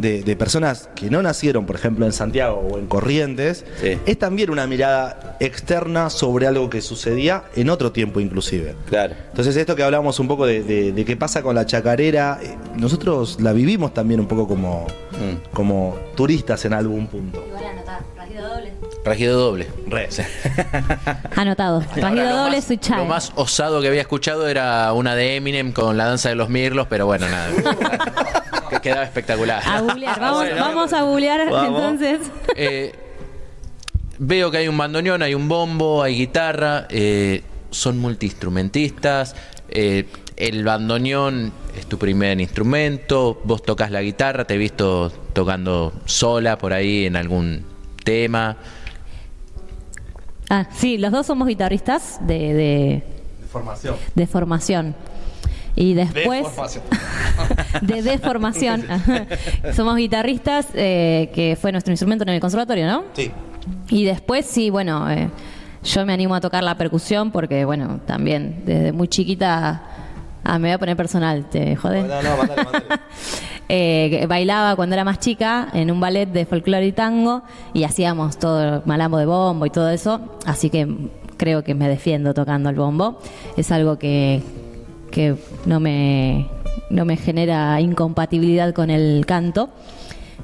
de, 0.00 0.22
de 0.22 0.36
personas 0.36 0.88
que 0.94 1.10
no 1.10 1.22
nacieron, 1.22 1.66
por 1.66 1.76
ejemplo, 1.76 2.06
en 2.06 2.12
Santiago 2.12 2.56
o 2.72 2.78
en 2.78 2.86
Corrientes, 2.86 3.64
Sí. 3.80 3.98
es 4.06 4.18
también 4.18 4.50
una 4.50 4.66
mirada 4.66 5.36
externa 5.40 6.10
sobre 6.10 6.46
algo 6.46 6.68
que 6.70 6.80
sucedía 6.80 7.44
en 7.56 7.70
otro 7.70 7.92
tiempo 7.92 8.20
inclusive. 8.20 8.74
Claro. 8.88 9.14
Entonces 9.30 9.56
esto 9.56 9.76
que 9.76 9.82
hablamos 9.82 10.18
un 10.20 10.28
poco 10.28 10.46
de, 10.46 10.62
de- 10.62 10.92
de 10.92 11.04
qué 11.04 11.16
pasa 11.16 11.42
con 11.42 11.54
la 11.54 11.66
chacarera, 11.66 12.38
eh, 12.42 12.56
nosotros 12.76 13.38
la 13.40 13.52
vivimos 13.52 13.92
también 13.94 14.20
un 14.20 14.26
poco 14.26 14.46
como, 14.48 14.86
Mm. 15.12 15.52
como 15.54 15.96
turistas 16.16 16.64
en 16.64 16.72
algún 16.72 17.06
punto. 17.06 17.42
Rajido 19.04 19.38
doble. 19.38 19.66
Re. 19.86 20.08
Anotado. 21.36 21.80
Rajido 21.96 22.36
doble, 22.36 22.56
más- 22.58 22.68
Child. 22.68 22.98
Lo 22.98 23.04
más 23.06 23.32
osado 23.34 23.80
que 23.80 23.88
había 23.88 24.02
escuchado 24.02 24.46
era 24.48 24.92
una 24.92 25.14
de 25.14 25.36
Eminem 25.36 25.72
con 25.72 25.96
la 25.96 26.04
danza 26.06 26.28
de 26.28 26.34
los 26.34 26.48
mirlos, 26.50 26.86
pero 26.88 27.06
bueno, 27.06 27.26
nada. 27.28 27.48
que 28.70 28.80
quedaba 28.80 29.02
espectacular. 29.04 29.62
A 29.66 29.80
googlear. 29.80 30.20
Vamos, 30.20 30.38
Bueno. 30.44 30.56
vamos 30.60 30.92
a 30.92 31.02
googlear 31.02 31.50
Vamos. 31.50 31.80
entonces. 31.80 32.20
Eh, 32.56 32.92
veo 34.18 34.50
que 34.50 34.58
hay 34.58 34.68
un 34.68 34.76
bandoneón, 34.76 35.22
hay 35.22 35.34
un 35.34 35.48
bombo, 35.48 36.02
hay 36.02 36.16
guitarra, 36.16 36.86
eh, 36.90 37.42
son 37.70 37.98
multiinstrumentistas. 37.98 39.34
eh, 39.70 40.06
el 40.36 40.64
bandoneón 40.64 41.52
es 41.78 41.84
tu 41.86 41.98
primer 41.98 42.40
instrumento, 42.40 43.40
vos 43.44 43.62
tocas 43.62 43.90
la 43.90 44.00
guitarra, 44.00 44.46
te 44.46 44.54
he 44.54 44.58
visto 44.58 45.12
tocando 45.34 45.92
sola 46.06 46.56
por 46.56 46.72
ahí 46.72 47.04
en 47.04 47.14
algún 47.16 47.66
tema. 48.04 48.56
Ah, 50.50 50.66
sí, 50.74 50.98
los 50.98 51.12
dos 51.12 51.26
somos 51.26 51.46
guitarristas 51.46 52.18
de, 52.26 52.54
de, 52.54 53.02
Formación. 53.50 53.94
de 54.16 54.26
formación. 54.26 54.94
Y 55.76 55.94
después. 55.94 56.46
de 57.82 58.02
deformación. 58.02 58.84
somos 59.74 59.96
guitarristas, 59.96 60.66
eh, 60.74 61.30
que 61.32 61.56
fue 61.58 61.70
nuestro 61.70 61.92
instrumento 61.92 62.24
en 62.24 62.30
el 62.30 62.40
conservatorio, 62.40 62.88
¿no? 62.88 63.04
Sí. 63.12 63.30
Y 63.90 64.04
después, 64.04 64.44
sí, 64.44 64.70
bueno, 64.70 65.08
eh, 65.08 65.30
yo 65.84 66.04
me 66.04 66.12
animo 66.12 66.34
a 66.34 66.40
tocar 66.40 66.64
la 66.64 66.76
percusión 66.76 67.30
porque, 67.30 67.64
bueno, 67.64 68.00
también 68.04 68.62
desde 68.66 68.92
muy 68.92 69.06
chiquita. 69.06 69.82
Ah, 70.44 70.58
me 70.58 70.68
voy 70.68 70.74
a 70.74 70.78
poner 70.78 70.96
personal, 70.96 71.44
te 71.50 71.76
jodés. 71.76 72.06
No, 72.06 72.22
no, 72.22 72.36
mándale, 72.36 72.64
mándale. 72.64 72.84
Eh, 73.72 74.26
bailaba 74.28 74.74
cuando 74.74 74.94
era 74.94 75.04
más 75.04 75.20
chica 75.20 75.68
en 75.72 75.92
un 75.92 76.00
ballet 76.00 76.26
de 76.26 76.44
folclore 76.44 76.88
y 76.88 76.90
tango 76.90 77.42
y 77.72 77.84
hacíamos 77.84 78.36
todo 78.36 78.82
malambo 78.84 79.16
de 79.18 79.26
bombo 79.26 79.64
y 79.64 79.70
todo 79.70 79.90
eso, 79.90 80.20
así 80.44 80.70
que 80.70 80.88
creo 81.36 81.62
que 81.62 81.76
me 81.76 81.88
defiendo 81.88 82.34
tocando 82.34 82.68
el 82.68 82.74
bombo. 82.74 83.20
Es 83.56 83.70
algo 83.70 83.96
que, 83.96 84.42
que 85.12 85.36
no, 85.66 85.78
me, 85.78 86.48
no 86.90 87.04
me 87.04 87.16
genera 87.16 87.80
incompatibilidad 87.80 88.74
con 88.74 88.90
el 88.90 89.24
canto. 89.24 89.70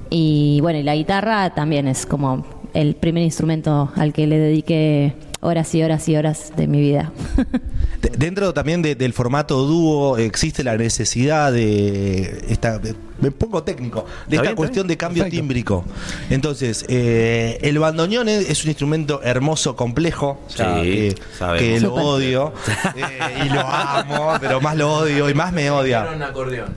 Y 0.08 0.60
bueno, 0.62 0.78
y 0.78 0.84
la 0.84 0.94
guitarra 0.94 1.50
también 1.50 1.88
es 1.88 2.06
como 2.06 2.46
el 2.74 2.94
primer 2.94 3.24
instrumento 3.24 3.90
al 3.96 4.12
que 4.12 4.28
le 4.28 4.38
dediqué 4.38 5.14
horas 5.46 5.74
y 5.74 5.82
horas 5.82 6.08
y 6.08 6.16
horas 6.16 6.52
de 6.56 6.66
mi 6.66 6.80
vida. 6.80 7.12
De- 8.02 8.10
Dentro 8.10 8.52
también 8.52 8.82
de- 8.82 8.94
del 8.94 9.12
formato 9.14 9.62
dúo 9.62 10.18
existe 10.18 10.62
la 10.62 10.76
necesidad 10.76 11.50
de 11.52 12.44
esta 12.48 12.78
de- 12.78 12.94
me 13.20 13.30
pongo 13.30 13.62
técnico 13.62 14.04
de 14.28 14.36
esta 14.36 14.42
bien, 14.50 14.56
cuestión 14.56 14.86
de 14.86 14.96
cambio 14.98 15.22
Perfecto. 15.22 15.40
tímbrico. 15.40 15.84
Entonces, 16.28 16.84
eh, 16.88 17.58
el 17.62 17.78
bandoneón 17.78 18.28
es, 18.28 18.50
es 18.50 18.64
un 18.64 18.70
instrumento 18.70 19.22
hermoso, 19.22 19.74
complejo, 19.76 20.38
Sí, 20.48 20.56
que, 20.62 21.14
que 21.58 21.80
lo 21.80 21.94
odio 21.94 22.52
eh, 22.94 23.44
y 23.46 23.48
lo 23.48 23.60
amo, 23.60 24.32
pero 24.40 24.60
más 24.60 24.76
lo 24.76 24.92
odio 24.92 25.30
y 25.30 25.34
más 25.34 25.52
me 25.52 25.70
odia. 25.70 26.06
un 26.14 26.22
acordeón. 26.22 26.74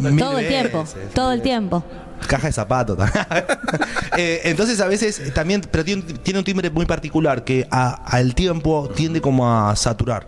Mil 0.00 0.18
todo 0.18 0.38
el 0.38 0.48
tiempo, 0.48 0.80
veces. 0.80 1.14
todo 1.14 1.32
el 1.32 1.40
tiempo. 1.42 1.82
Caja 2.26 2.46
de 2.48 2.52
zapatos. 2.52 2.98
Eh, 4.16 4.40
entonces 4.50 4.80
a 4.80 4.86
veces 4.86 5.32
también, 5.32 5.62
pero 5.70 5.84
tiene, 5.84 6.02
un 6.38 6.44
timbre 6.44 6.68
muy 6.68 6.84
particular 6.84 7.44
que 7.44 7.66
al 7.70 8.34
tiempo 8.34 8.90
tiende 8.94 9.20
como 9.20 9.48
a 9.48 9.74
saturar. 9.76 10.26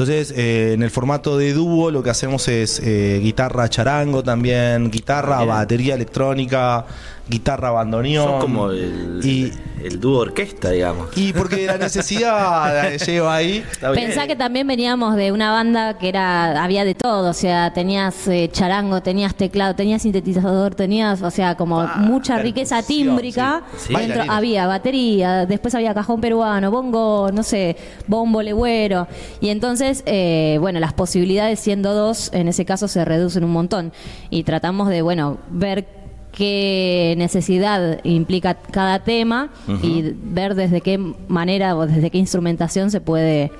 Entonces 0.00 0.32
eh, 0.34 0.72
en 0.72 0.82
el 0.82 0.90
formato 0.90 1.36
de 1.36 1.52
dúo 1.52 1.90
lo 1.90 2.02
que 2.02 2.08
hacemos 2.08 2.48
es 2.48 2.80
eh, 2.82 3.20
guitarra 3.22 3.68
charango 3.68 4.22
también, 4.22 4.90
guitarra, 4.90 5.36
Bien. 5.36 5.48
batería 5.50 5.94
electrónica, 5.94 6.86
guitarra 7.28 7.70
bandoneón. 7.70 8.26
Son 8.28 8.40
como 8.40 8.70
el, 8.70 9.20
y, 9.22 9.52
el 9.82 9.98
dúo 9.98 10.18
orquesta, 10.20 10.70
digamos. 10.70 11.08
y 11.16 11.32
porque 11.32 11.64
la 11.64 11.78
necesidad 11.78 12.92
lleva 12.98 13.34
ahí. 13.34 13.64
Pensá 13.94 14.26
que 14.26 14.36
también 14.36 14.66
veníamos 14.66 15.16
de 15.16 15.32
una 15.32 15.52
banda 15.52 15.96
que 15.96 16.08
era 16.10 16.62
había 16.62 16.84
de 16.84 16.94
todo, 16.94 17.30
o 17.30 17.32
sea, 17.32 17.72
tenías 17.72 18.28
eh, 18.28 18.50
charango, 18.52 19.00
tenías 19.00 19.34
teclado, 19.34 19.74
tenías 19.74 20.02
sintetizador, 20.02 20.74
tenías, 20.74 21.22
o 21.22 21.30
sea, 21.30 21.54
como 21.56 21.86
mucha 21.96 22.38
riqueza 22.38 22.82
tímbrica. 22.82 23.62
sí. 23.76 23.88
Sí. 23.90 23.96
Dentro 23.96 24.22
había 24.28 24.66
batería, 24.66 25.46
después 25.46 25.74
había 25.74 25.94
cajón 25.94 26.20
peruano, 26.20 26.70
bongo, 26.70 27.30
no 27.32 27.42
sé, 27.42 27.76
bombo 28.06 28.42
legüero. 28.42 29.06
Y 29.40 29.48
entonces, 29.48 29.89
eh, 30.06 30.58
bueno, 30.60 30.80
las 30.80 30.92
posibilidades 30.92 31.60
siendo 31.60 31.94
dos, 31.94 32.30
en 32.32 32.48
ese 32.48 32.64
caso 32.64 32.88
se 32.88 33.04
reducen 33.04 33.44
un 33.44 33.52
montón. 33.52 33.92
Y 34.30 34.44
tratamos 34.44 34.88
de, 34.88 35.02
bueno, 35.02 35.38
ver 35.50 35.86
qué 36.32 37.14
necesidad 37.18 38.00
implica 38.04 38.54
cada 38.54 39.00
tema 39.00 39.50
y 39.82 40.14
ver 40.22 40.54
desde 40.54 40.80
qué 40.80 40.98
manera 41.28 41.76
o 41.76 41.86
desde 41.86 42.10
qué 42.10 42.18
instrumentación 42.18 42.90
se 42.90 43.00
puede 43.00 43.50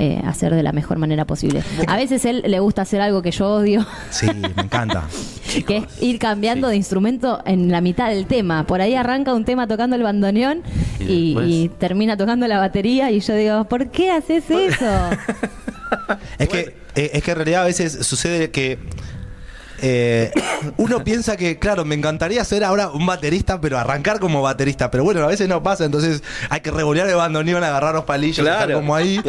eh, 0.00 0.20
hacer 0.24 0.54
de 0.54 0.62
la 0.62 0.72
mejor 0.72 0.98
manera 0.98 1.26
posible. 1.26 1.62
A 1.86 1.96
veces 1.96 2.24
él 2.24 2.42
le 2.46 2.58
gusta 2.58 2.82
hacer 2.82 3.00
algo 3.00 3.20
que 3.20 3.30
yo 3.30 3.48
odio, 3.48 3.86
Sí, 4.10 4.26
me 4.34 4.48
encanta. 4.48 5.04
que 5.66 5.76
es 5.76 5.84
ir 6.00 6.18
cambiando 6.18 6.68
de 6.68 6.76
instrumento 6.76 7.42
en 7.44 7.70
la 7.70 7.80
mitad 7.80 8.08
del 8.08 8.26
tema. 8.26 8.66
Por 8.66 8.80
ahí 8.80 8.94
arranca 8.94 9.34
un 9.34 9.44
tema 9.44 9.68
tocando 9.68 9.96
el 9.96 10.02
bandoneón 10.02 10.62
Y 10.98 11.36
y, 11.38 11.68
termina 11.78 12.16
tocando 12.16 12.48
la 12.48 12.58
batería 12.58 13.10
y 13.10 13.20
yo 13.20 13.34
digo, 13.34 13.64
¿por 13.64 13.90
qué 13.90 14.10
haces 14.10 14.50
eso? 14.50 14.86
Es 16.38 16.48
que, 16.48 16.76
eh, 16.94 17.10
es 17.14 17.22
que 17.22 17.32
en 17.32 17.36
realidad 17.36 17.62
a 17.62 17.66
veces 17.66 18.06
sucede 18.06 18.52
que 18.52 18.78
eh, 19.82 20.30
uno 20.76 21.02
piensa 21.04 21.36
que, 21.36 21.58
claro, 21.58 21.84
me 21.84 21.94
encantaría 21.94 22.44
ser 22.44 22.64
ahora 22.64 22.90
un 22.90 23.06
baterista, 23.06 23.60
pero 23.60 23.78
arrancar 23.78 24.20
como 24.20 24.42
baterista. 24.42 24.90
Pero 24.90 25.04
bueno, 25.04 25.22
a 25.22 25.26
veces 25.26 25.48
no 25.48 25.62
pasa, 25.62 25.84
entonces 25.84 26.22
hay 26.48 26.60
que 26.60 26.70
revolear 26.70 27.08
el 27.08 27.16
bandoneón, 27.16 27.62
agarrar 27.64 27.94
los 27.94 28.04
palillos, 28.04 28.44
Claro. 28.44 28.60
estar 28.60 28.74
como 28.74 28.94
ahí. 28.94 29.20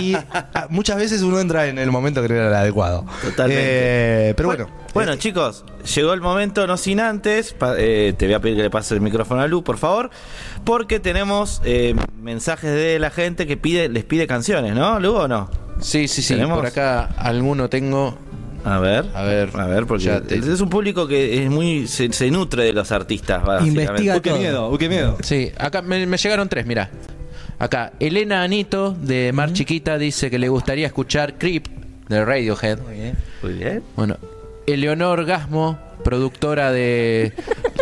Y 0.00 0.14
ah, 0.14 0.66
muchas 0.70 0.96
veces 0.96 1.22
uno 1.22 1.40
entra 1.40 1.66
en 1.68 1.78
el 1.78 1.90
momento 1.90 2.22
que 2.22 2.28
no 2.28 2.34
era 2.36 2.48
el 2.48 2.54
adecuado. 2.54 3.04
Totalmente. 3.22 3.62
Eh, 4.30 4.34
pero 4.36 4.48
bueno. 4.48 4.68
Bueno, 4.92 5.14
chicos, 5.14 5.64
llegó 5.94 6.12
el 6.14 6.20
momento, 6.20 6.66
no 6.66 6.76
sin 6.76 6.98
antes. 6.98 7.52
pa- 7.52 7.74
eh, 7.78 8.12
te 8.18 8.26
voy 8.26 8.34
a 8.34 8.40
pedir 8.40 8.56
que 8.56 8.62
le 8.64 8.70
pases 8.70 8.90
el 8.92 9.00
micrófono 9.00 9.40
a 9.40 9.46
Lu, 9.46 9.62
por 9.62 9.78
favor. 9.78 10.10
Porque 10.64 10.98
tenemos 10.98 11.62
eh, 11.64 11.94
mensajes 12.20 12.70
de 12.72 12.98
la 12.98 13.10
gente 13.10 13.46
que 13.46 13.56
pide, 13.56 13.88
les 13.88 14.02
pide 14.04 14.26
canciones, 14.26 14.74
¿no, 14.74 14.98
Lu, 14.98 15.14
o 15.14 15.28
no? 15.28 15.48
Sí, 15.80 16.08
sí, 16.08 16.22
sí. 16.22 16.34
¿Tenemos? 16.34 16.58
Por 16.58 16.66
acá 16.66 17.08
alguno 17.16 17.68
tengo. 17.70 18.18
A 18.64 18.78
ver, 18.78 19.06
A 19.14 19.22
ver, 19.22 19.50
a 19.54 19.66
ver, 19.66 19.86
porque 19.86 20.04
ya 20.04 20.20
te- 20.20 20.36
es 20.38 20.60
un 20.60 20.68
público 20.68 21.06
que 21.08 21.42
es 21.44 21.50
muy 21.50 21.86
se, 21.86 22.12
se 22.12 22.30
nutre 22.30 22.64
de 22.64 22.72
los 22.72 22.92
artistas. 22.92 23.42
básicamente. 23.44 23.82
Investiga 23.82 24.14
Uy, 24.16 24.20
qué 24.20 24.32
miedo, 24.32 24.68
uy, 24.70 24.78
qué 24.78 24.88
miedo. 24.88 25.16
Sí, 25.22 25.50
acá 25.58 25.80
me, 25.82 26.06
me 26.06 26.16
llegaron 26.16 26.48
tres, 26.48 26.66
mira. 26.66 26.90
Acá, 27.58 27.92
Elena 28.00 28.42
Anito, 28.42 28.92
de 28.92 29.32
Mar 29.32 29.52
Chiquita, 29.52 29.98
dice 29.98 30.30
que 30.30 30.38
le 30.38 30.48
gustaría 30.48 30.86
escuchar 30.86 31.34
Creep, 31.38 31.66
de 32.08 32.24
Radiohead. 32.24 32.78
Muy 33.42 33.52
bien. 33.54 33.82
Bueno, 33.96 34.16
Eleonor 34.66 35.24
Gasmo, 35.26 35.78
productora 36.04 36.72
de 36.72 37.32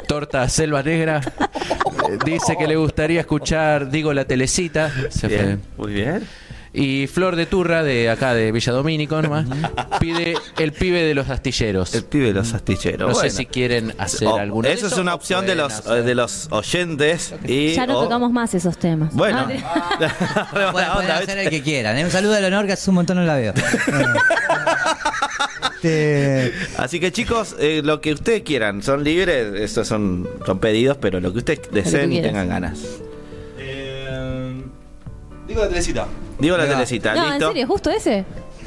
Torta 0.08 0.48
Selva 0.48 0.82
Negra, 0.82 1.20
dice 2.24 2.56
que 2.56 2.66
le 2.66 2.76
gustaría 2.76 3.20
escuchar, 3.20 3.90
digo, 3.90 4.12
la 4.12 4.24
telecita. 4.24 4.90
Se 5.10 5.28
fue. 5.28 5.36
Bien, 5.44 5.60
muy 5.76 5.92
bien. 5.92 6.22
Y 6.80 7.06
Flor 7.08 7.34
de 7.36 7.46
Turra, 7.46 7.82
de 7.82 8.08
acá 8.08 8.34
de 8.34 8.52
Villa 8.52 8.72
Domínico 8.72 9.20
nomás, 9.20 9.46
pide 9.98 10.34
el 10.58 10.72
pibe 10.72 11.02
de 11.02 11.14
los 11.14 11.28
astilleros. 11.28 11.94
El 11.94 12.04
pibe 12.04 12.26
de 12.28 12.34
los 12.34 12.54
astilleros. 12.54 13.08
no 13.08 13.14
sé 13.14 13.30
si 13.30 13.46
quieren 13.46 13.94
hacer 13.98 14.28
Oh, 14.28 14.36
alguno 14.38 14.68
de 14.68 14.74
Eso 14.74 14.86
es 14.86 14.92
esos 14.92 15.02
una 15.02 15.14
opción 15.14 15.44
de 15.46 15.54
los, 15.56 15.72
hacer- 15.72 16.04
de 16.04 16.14
los 16.14 16.46
oyentes. 16.50 17.34
Y, 17.46 17.74
Ya 17.74 17.86
no 17.86 17.98
o- 17.98 18.02
tocamos 18.04 18.30
más 18.30 18.54
esos 18.54 18.78
temas. 18.78 19.12
Bueno. 19.14 19.46
Ah, 19.64 20.48
Bueno, 20.52 20.72
buena 20.72 20.94
pueden 20.94 21.10
hacer 21.10 21.38
el 21.38 21.50
que 21.50 21.62
quieran. 21.62 21.98
¿eh? 21.98 22.04
Un 22.04 22.10
saludo 22.10 22.34
a 22.34 22.40
Leonor, 22.40 22.66
que 22.66 22.72
hace 22.74 22.90
un 22.90 22.94
montón 22.96 23.16
no 23.16 23.24
la 23.24 23.34
veo. 23.36 23.54
Este, 25.82 26.52
Así 26.76 26.98
que 26.98 27.12
chicos, 27.12 27.54
eh, 27.60 27.82
lo 27.84 28.00
que 28.00 28.12
ustedes 28.12 28.42
quieran, 28.42 28.82
son 28.82 29.04
libres, 29.04 29.54
estos 29.60 29.86
son, 29.86 30.28
son 30.44 30.58
pedidos, 30.58 30.96
pero 31.00 31.20
lo 31.20 31.32
que 31.32 31.38
ustedes 31.38 31.60
deseen 31.70 32.12
y 32.12 32.20
tengan 32.20 32.48
ganas. 32.48 32.80
Digo 35.48 35.62
la 35.62 35.68
telecita. 35.68 36.06
Digo 36.38 36.56
la 36.56 36.66
telecita, 36.68 37.14
no, 37.14 37.24
en 37.24 37.30
¿listo? 37.30 37.48
serio, 37.48 37.66
justo 37.66 37.90
ese. 37.90 38.24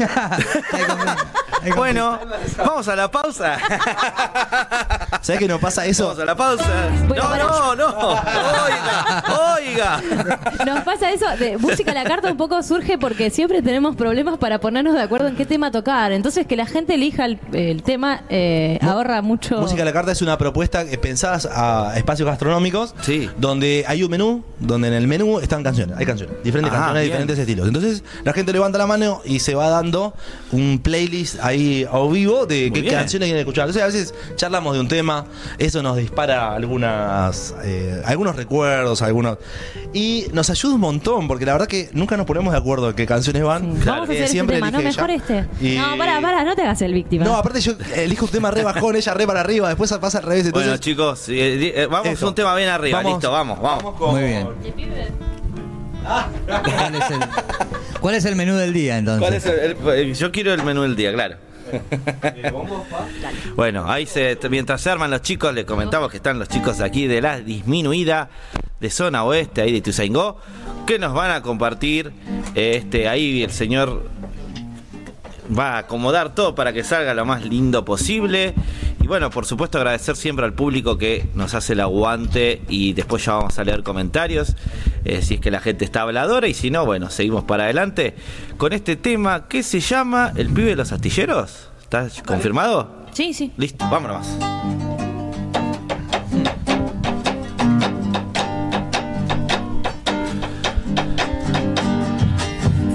Bueno, 1.75 2.17
vamos 2.57 2.87
a 2.87 2.95
la 2.95 3.11
pausa. 3.11 3.55
¿Sabes 5.21 5.39
qué 5.39 5.47
nos 5.47 5.59
pasa 5.61 5.85
eso? 5.85 6.05
Vamos 6.07 6.19
a 6.23 6.25
la 6.25 6.35
pausa. 6.35 6.65
Bueno, 7.07 7.23
no, 7.37 7.75
no, 7.75 7.91
no. 7.91 7.97
Oiga, 8.09 9.15
oiga. 9.59 10.01
Nos 10.65 10.83
pasa 10.83 11.11
eso 11.11 11.25
de 11.37 11.57
música 11.59 11.91
a 11.91 11.93
la 11.93 12.03
carta 12.03 12.31
un 12.31 12.37
poco 12.37 12.63
surge 12.63 12.97
porque 12.97 13.29
siempre 13.29 13.61
tenemos 13.61 13.95
problemas 13.95 14.39
para 14.39 14.59
ponernos 14.59 14.95
de 14.95 15.01
acuerdo 15.03 15.27
en 15.27 15.35
qué 15.35 15.45
tema 15.45 15.69
tocar. 15.69 16.11
Entonces 16.11 16.47
que 16.47 16.55
la 16.55 16.65
gente 16.65 16.95
elija 16.95 17.25
el, 17.25 17.39
el 17.53 17.83
tema 17.83 18.21
eh, 18.29 18.79
ahorra 18.81 19.21
mucho. 19.21 19.59
Música 19.61 19.83
a 19.83 19.85
la 19.85 19.93
carta 19.93 20.11
es 20.13 20.23
una 20.23 20.39
propuesta 20.39 20.81
eh, 20.81 20.97
pensada 20.97 21.37
a 21.91 21.95
espacios 21.95 22.27
gastronómicos 22.27 22.95
Sí. 23.01 23.29
donde 23.37 23.85
hay 23.87 24.01
un 24.03 24.09
menú, 24.09 24.43
donde 24.59 24.87
en 24.87 24.95
el 24.95 25.07
menú 25.07 25.37
están 25.39 25.61
canciones, 25.63 25.95
hay 25.95 26.07
canciones, 26.07 26.35
diferentes 26.43 26.73
Ah, 26.73 26.77
canciones 26.77 26.95
de 26.95 27.07
bien. 27.07 27.11
diferentes 27.27 27.37
estilos. 27.39 27.67
Entonces 27.67 28.03
la 28.23 28.33
gente 28.33 28.51
levanta 28.51 28.79
la 28.79 28.87
mano 28.87 29.21
y 29.25 29.39
se 29.39 29.53
va 29.53 29.69
dando 29.69 29.90
un 30.51 30.79
playlist 30.79 31.39
ahí 31.41 31.85
a 31.91 31.99
vivo 32.07 32.45
de 32.45 32.71
qué 32.73 32.85
canciones 32.85 33.27
quieren 33.27 33.39
escuchar. 33.39 33.67
Entonces 33.67 33.83
a 33.83 33.85
veces 33.85 34.13
charlamos 34.35 34.73
de 34.73 34.79
un 34.79 34.87
tema, 34.87 35.25
eso 35.57 35.81
nos 35.83 35.97
dispara 35.97 36.53
algunas 36.55 37.53
eh, 37.63 38.01
algunos 38.05 38.35
recuerdos, 38.35 39.01
algunos 39.01 39.37
y 39.93 40.25
nos 40.33 40.49
ayuda 40.49 40.75
un 40.75 40.81
montón 40.81 41.27
porque 41.27 41.45
la 41.45 41.53
verdad 41.53 41.67
que 41.67 41.89
nunca 41.93 42.15
nos 42.17 42.25
ponemos 42.25 42.51
de 42.53 42.57
acuerdo 42.59 42.89
en 42.89 42.95
qué 42.95 43.05
canciones 43.05 43.43
van. 43.43 43.73
Vamos 43.85 43.87
a 43.87 44.03
hacer 44.03 44.15
Eh, 44.15 44.19
este 44.19 44.31
siempre 44.31 44.55
tema, 44.57 44.71
no 44.71 44.79
mejor 44.79 45.09
ella. 45.09 45.23
este. 45.23 45.45
Y- 45.73 45.77
No, 45.77 45.97
para, 45.97 46.21
para, 46.21 46.43
no 46.43 46.55
te 46.55 46.61
hagas 46.61 46.81
el 46.81 46.93
víctima. 46.93 47.25
No, 47.25 47.35
aparte 47.35 47.59
yo 47.61 47.73
elijo 47.95 48.25
un 48.25 48.31
tema 48.31 48.51
re 48.51 48.63
bajón, 48.63 48.95
ella 48.95 49.13
re 49.13 49.27
para 49.27 49.41
arriba, 49.41 49.67
después 49.67 49.91
pasa 49.99 50.19
al 50.19 50.23
revés. 50.25 50.45
Entonces, 50.47 50.69
Bueno, 50.69 50.81
chicos, 50.81 51.29
eh, 51.29 51.73
eh, 51.75 51.87
vamos 51.89 52.21
a 52.21 52.27
un 52.27 52.35
tema 52.35 52.55
bien 52.55 52.69
arriba. 52.69 52.97
Vamos. 52.99 53.13
Listo, 53.13 53.31
vamos, 53.31 53.61
vamos. 53.61 53.95
con- 53.95 54.11
Muy 54.11 54.23
bien. 54.23 55.40
¿Cuál 56.03 56.95
es, 56.95 57.11
el, 57.11 57.19
cuál 57.99 58.15
es 58.15 58.25
el 58.25 58.35
menú 58.35 58.55
del 58.55 58.73
día 58.73 58.97
entonces? 58.97 59.21
¿Cuál 59.21 59.33
es 59.33 59.45
el- 59.45 59.77
el- 59.93 59.99
el- 60.09 60.15
yo 60.15 60.31
quiero 60.31 60.53
el 60.53 60.63
menú 60.63 60.81
del 60.83 60.95
día, 60.95 61.13
claro. 61.13 61.35
Bueno, 63.55 63.89
ahí 63.89 64.05
se, 64.05 64.37
mientras 64.49 64.81
se 64.81 64.89
arman 64.89 65.09
los 65.11 65.21
chicos, 65.21 65.53
les 65.53 65.65
comentamos 65.65 66.09
que 66.11 66.17
están 66.17 66.39
los 66.39 66.47
chicos 66.49 66.81
aquí 66.81 67.07
de 67.07 67.21
la 67.21 67.39
disminuida 67.39 68.29
de 68.79 68.89
zona 68.89 69.23
oeste, 69.23 69.61
ahí 69.61 69.71
de 69.71 69.81
Tuzaingó, 69.81 70.37
que 70.85 70.99
nos 70.99 71.13
van 71.13 71.31
a 71.31 71.41
compartir. 71.41 72.11
Este, 72.55 73.07
ahí 73.07 73.43
el 73.43 73.51
señor 73.51 74.09
va 75.57 75.73
a 75.75 75.77
acomodar 75.79 76.33
todo 76.35 76.55
para 76.55 76.73
que 76.73 76.83
salga 76.83 77.13
lo 77.13 77.25
más 77.25 77.45
lindo 77.45 77.85
posible. 77.85 78.53
Y 79.01 79.07
bueno, 79.07 79.29
por 79.31 79.45
supuesto 79.45 79.79
agradecer 79.79 80.15
siempre 80.15 80.45
al 80.45 80.53
público 80.53 80.97
que 80.97 81.27
nos 81.33 81.53
hace 81.55 81.73
el 81.73 81.79
aguante 81.79 82.61
y 82.69 82.93
después 82.93 83.25
ya 83.25 83.33
vamos 83.33 83.57
a 83.57 83.63
leer 83.63 83.83
comentarios, 83.83 84.55
eh, 85.05 85.21
si 85.21 85.35
es 85.35 85.39
que 85.39 85.49
la 85.49 85.59
gente 85.59 85.85
está 85.85 86.03
habladora 86.03 86.47
y 86.47 86.53
si 86.53 86.69
no, 86.69 86.85
bueno, 86.85 87.09
seguimos 87.09 87.43
para 87.43 87.63
adelante 87.63 88.15
con 88.57 88.73
este 88.73 88.95
tema 88.95 89.47
que 89.47 89.63
se 89.63 89.79
llama 89.79 90.31
El 90.35 90.49
pibe 90.49 90.69
de 90.69 90.75
los 90.75 90.91
astilleros. 90.91 91.69
¿Está 91.81 92.07
confirmado? 92.25 93.01
Sí, 93.11 93.33
sí. 93.33 93.51
Listo, 93.57 93.85
vámonos. 93.89 94.27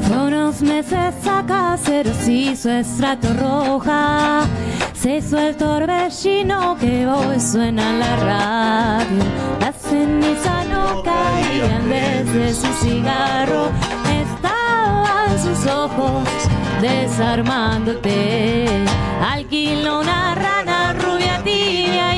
Fue 0.07 0.17
unos 0.17 0.63
meses 0.63 1.15
acá, 1.27 1.77
cero 1.83 2.11
se 2.23 2.33
hizo 2.33 2.71
estrato 2.71 3.29
roja. 3.35 4.47
Se 5.07 5.19
hizo 5.19 5.39
el 5.39 5.57
torbellino 5.57 6.77
que 6.81 7.07
hoy 7.07 7.39
suena 7.39 7.91
en 7.91 8.01
la 8.01 8.17
radio. 8.17 9.23
Las 9.61 9.77
cenizas 9.77 10.67
no 10.67 11.01
caían 11.05 11.89
desde 11.89 12.53
su 12.53 12.67
cigarro. 12.85 13.71
Estaban 14.21 15.39
sus 15.41 15.65
ojos 15.71 16.29
desarmándote. 16.81 18.67
Alquiló 19.23 20.01
una 20.01 20.35
rana 20.35 20.93
rubia 20.95 21.41
tibia 21.45 22.16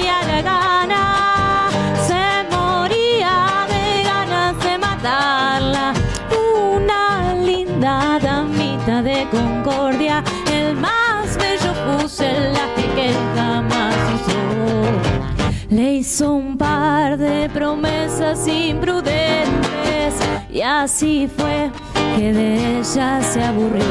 hizo 15.99 16.33
un 16.33 16.57
par 16.57 17.19
de 17.19 17.51
promesas 17.51 18.47
imprudentes 18.47 20.15
y 20.49 20.61
así 20.61 21.29
fue 21.37 21.71
que 22.17 22.33
de 22.33 22.79
ella 22.79 23.21
se 23.21 23.43
aburrió. 23.43 23.85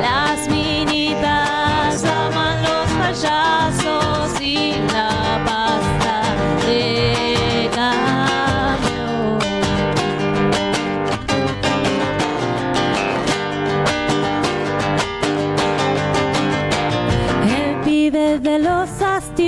Las 0.00 0.48
minitas 0.48 2.04
aman 2.04 2.62
los 2.62 2.88
payasos 3.02 4.40
y 4.40 4.74
la 4.92 5.42
pasta 5.44 5.99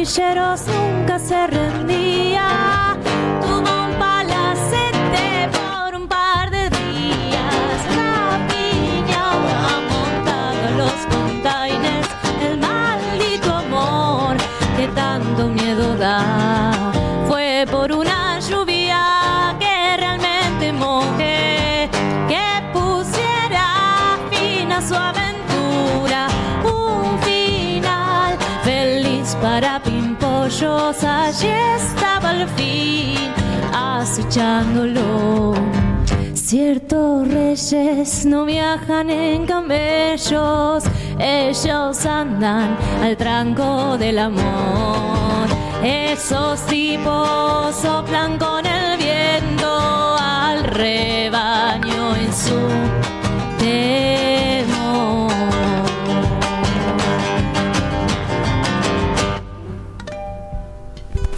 astilleros 0.03 0.63
nunca 0.67 1.19
se 1.19 1.47
rendía. 1.47 2.97
Tuvo 3.41 3.85
un 3.87 3.95
palacete 3.99 5.49
por 5.53 5.95
un 5.95 6.09
par 6.09 6.51
de 6.51 6.69
días. 6.71 7.79
La 7.97 8.45
piña 8.49 9.25
montado 9.93 10.69
en 10.69 10.79
los 10.79 10.93
containers. 11.15 12.09
El 12.41 12.59
maldito 12.59 13.55
amor 13.55 14.37
que 14.77 14.89
tanto 14.89 15.49
miedo 15.49 15.97
da. 15.97 16.72
Allí 30.61 31.49
estaba 31.77 32.29
al 32.29 32.47
fin 32.51 33.33
acechándolo. 33.73 35.55
Ciertos 36.35 37.27
reyes 37.27 38.27
no 38.27 38.45
viajan 38.45 39.09
en 39.09 39.47
camellos, 39.47 40.85
ellos 41.19 42.05
andan 42.05 42.77
al 43.03 43.17
tranco 43.17 43.97
del 43.97 44.19
amor. 44.19 45.49
Esos 45.83 46.61
tipos 46.67 47.75
soplan 47.75 48.37
con 48.37 48.67
el 48.67 48.99
viento 48.99 50.17
al 50.21 50.65
rebaño 50.65 52.15
en 52.15 52.33
su 52.35 52.59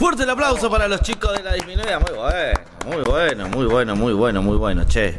Fuerte 0.04 0.24
el 0.24 0.28
aplauso 0.28 0.70
para 0.70 0.86
los 0.86 1.00
chicos 1.00 1.32
de 1.32 1.42
la 1.42 1.54
disminuida. 1.54 1.98
Muy 1.98 2.12
bueno, 2.14 2.58
muy 2.84 3.02
bueno, 3.02 3.48
muy 3.48 3.64
bueno, 3.64 3.96
muy 3.96 4.12
bueno, 4.12 4.42
muy 4.42 4.56
bueno, 4.58 4.84
che. 4.84 5.18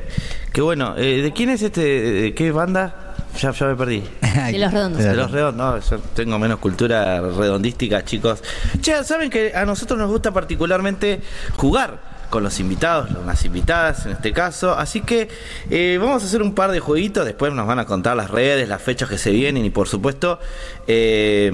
Qué 0.53 0.61
bueno. 0.61 0.93
Eh, 0.95 1.23
¿De 1.23 1.33
quién 1.33 1.49
es 1.49 1.63
este? 1.63 1.81
¿De 1.81 2.35
qué 2.35 2.51
banda? 2.51 3.15
Ya, 3.39 3.49
ya 3.49 3.65
me 3.65 3.75
perdí. 3.75 4.03
De 4.51 4.59
los 4.59 4.71
redondos. 4.71 5.03
De 5.03 5.15
los 5.15 5.31
redondos, 5.31 5.91
no, 5.91 5.97
yo 5.97 6.03
tengo 6.13 6.37
menos 6.37 6.59
cultura 6.59 7.19
redondística, 7.19 8.05
chicos. 8.05 8.43
Che, 8.79 9.03
¿saben 9.03 9.31
que 9.31 9.55
a 9.55 9.65
nosotros 9.65 9.97
nos 9.97 10.07
gusta 10.07 10.31
particularmente 10.31 11.19
jugar? 11.57 12.13
con 12.29 12.43
los 12.43 12.59
invitados, 12.59 13.09
las 13.25 13.45
invitadas 13.45 14.05
en 14.07 14.11
este 14.11 14.33
caso. 14.33 14.77
Así 14.77 15.01
que 15.01 15.29
eh, 15.69 15.97
vamos 16.01 16.21
a 16.21 16.25
hacer 16.25 16.41
un 16.41 16.53
par 16.53 16.71
de 16.71 16.79
jueguitos, 16.79 17.23
después 17.23 17.53
nos 17.53 17.65
van 17.65 17.79
a 17.79 17.85
contar 17.85 18.17
las 18.17 18.29
redes, 18.29 18.67
las 18.67 18.81
fechas 18.81 19.07
que 19.07 19.17
se 19.17 19.31
vienen 19.31 19.63
y 19.63 19.69
por 19.69 19.87
supuesto, 19.87 20.39
eh, 20.85 21.49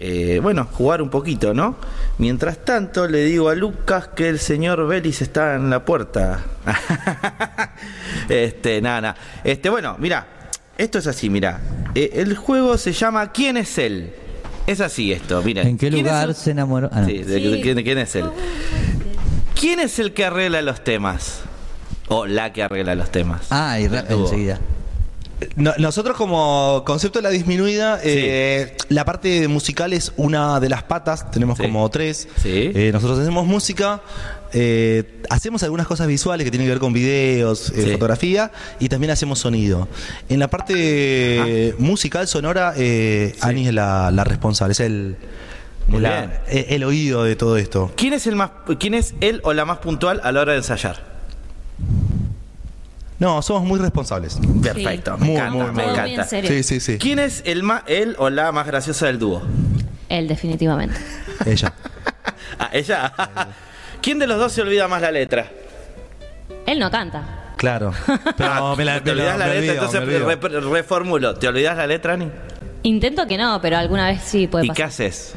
eh, 0.00 0.38
bueno, 0.40 0.68
jugar 0.72 1.02
un 1.02 1.10
poquito, 1.10 1.52
¿no? 1.52 1.76
Mientras 2.18 2.64
tanto, 2.64 3.08
le 3.08 3.24
digo 3.24 3.48
a 3.48 3.56
Lucas 3.56 4.08
que 4.14 4.28
el 4.28 4.38
señor 4.38 4.86
Belis 4.86 5.22
está 5.22 5.56
en 5.56 5.70
la 5.70 5.84
puerta. 5.84 6.44
este, 8.28 8.80
nada, 8.80 9.00
nada. 9.00 9.16
Este, 9.42 9.68
bueno, 9.70 9.96
mira, 9.98 10.26
esto 10.76 10.98
es 10.98 11.06
así, 11.08 11.28
mira. 11.28 11.60
Eh, 11.96 12.10
el 12.14 12.36
juego 12.36 12.78
se 12.78 12.92
llama 12.92 13.32
¿Quién 13.32 13.56
es 13.56 13.76
él? 13.78 14.14
Es 14.68 14.80
así 14.80 15.12
esto, 15.12 15.42
mira. 15.42 15.62
¿En 15.62 15.76
qué 15.76 15.88
¿Quién 15.88 16.06
es 16.06 16.12
lugar 16.12 16.34
se 16.34 16.52
enamoró? 16.52 16.88
Ah, 16.92 17.00
no. 17.00 17.06
Sí, 17.06 17.18
de, 17.18 17.40
de 17.40 17.60
quién, 17.60 17.76
de 17.76 17.82
quién 17.82 17.98
es 17.98 18.14
él. 18.14 18.26
¿Quién 19.58 19.80
es 19.80 19.98
el 19.98 20.14
que 20.14 20.24
arregla 20.26 20.62
los 20.62 20.84
temas? 20.84 21.40
O 22.06 22.26
la 22.26 22.52
que 22.52 22.62
arregla 22.62 22.94
los 22.94 23.10
temas. 23.10 23.48
Ah, 23.50 23.80
y 23.80 23.86
Estuvo. 23.86 24.24
enseguida. 24.24 24.60
No- 25.54 25.72
nosotros 25.78 26.16
como 26.16 26.82
concepto 26.84 27.20
de 27.20 27.22
la 27.22 27.30
disminuida, 27.30 28.00
eh, 28.02 28.76
la 28.88 29.04
parte 29.04 29.46
musical 29.46 29.92
es 29.92 30.12
una 30.16 30.58
de 30.58 30.68
las 30.68 30.82
patas, 30.82 31.30
tenemos 31.30 31.58
Sí. 31.58 31.62
como 31.64 31.88
tres. 31.90 32.26
Sí. 32.42 32.72
Eh, 32.74 32.90
nosotros 32.92 33.20
hacemos 33.20 33.46
música, 33.46 34.00
eh, 34.52 35.04
hacemos 35.30 35.62
algunas 35.62 35.86
cosas 35.86 36.08
visuales 36.08 36.44
que 36.44 36.50
tienen 36.50 36.66
que 36.66 36.72
ver 36.72 36.80
con 36.80 36.92
videos, 36.92 37.70
eh, 37.70 37.82
Sí. 37.84 37.90
fotografía 37.92 38.50
y 38.80 38.88
también 38.88 39.12
hacemos 39.12 39.38
sonido. 39.38 39.86
En 40.28 40.40
la 40.40 40.48
parte 40.48 40.74
eh, 40.76 41.74
musical, 41.78 42.26
sonora. 42.26 42.74
Sí. 42.76 43.32
Ani 43.40 43.68
es 43.68 43.74
la, 43.74 44.10
la 44.10 44.24
responsable, 44.24 44.72
es 44.72 44.80
el, 44.80 45.16
la- 45.92 46.42
el- 46.48 46.66
el 46.68 46.84
oído 46.84 47.22
de 47.22 47.36
todo 47.36 47.56
esto. 47.58 47.92
¿Quién 47.96 48.12
es 48.12 48.26
el 48.26 48.34
más 48.34 48.50
quién 48.80 48.94
es 48.94 49.14
él 49.20 49.40
o 49.44 49.52
la 49.52 49.64
más 49.64 49.78
puntual 49.78 50.20
a 50.24 50.32
la 50.32 50.40
hora 50.40 50.52
de 50.52 50.58
ensayar? 50.58 51.17
No, 53.18 53.42
somos 53.42 53.64
muy 53.64 53.78
responsables. 53.80 54.38
Perfecto, 54.62 55.18
me 55.18 55.26
Muy, 55.26 55.36
encanta, 55.36 55.50
muy, 55.64 55.72
me 55.72 55.82
encanta. 55.84 56.22
en 56.22 56.28
serio. 56.28 56.50
Sí, 56.50 56.62
sí, 56.62 56.78
sí. 56.80 56.98
¿Quién 56.98 57.18
es 57.18 57.42
el 57.46 57.62
más 57.64 57.82
él 57.86 58.14
o 58.18 58.30
la 58.30 58.52
más 58.52 58.66
graciosa 58.66 59.06
del 59.06 59.18
dúo? 59.18 59.42
Él, 60.08 60.28
definitivamente. 60.28 60.96
Ella. 61.46 61.72
Ah, 62.60 62.70
ella. 62.72 63.12
¿Quién 64.02 64.18
de 64.18 64.26
los 64.26 64.38
dos 64.38 64.52
se 64.52 64.62
olvida 64.62 64.88
más 64.88 65.00
la 65.02 65.12
letra? 65.12 65.46
Él 66.66 66.78
no 66.80 66.90
canta. 66.90 67.52
Claro. 67.56 67.92
Pero 68.36 68.74
me 68.74 68.84
la, 68.84 69.00
¿Te 69.00 69.10
olvidas 69.12 69.38
la 69.38 69.46
me 69.46 69.60
letra? 69.60 69.84
olvido, 69.84 70.06
Entonces 70.08 70.50
re- 70.50 70.60
reformulo. 70.70 71.34
¿Te 71.36 71.46
olvidas 71.46 71.76
la 71.76 71.86
letra, 71.86 72.14
Ani? 72.14 72.28
Intento 72.82 73.26
que 73.28 73.36
no, 73.38 73.60
pero 73.60 73.76
alguna 73.76 74.06
vez 74.08 74.22
sí 74.24 74.46
puede 74.46 74.64
¿Y 74.66 74.68
qué 74.70 74.82
pasar. 74.84 75.06
haces? 75.06 75.34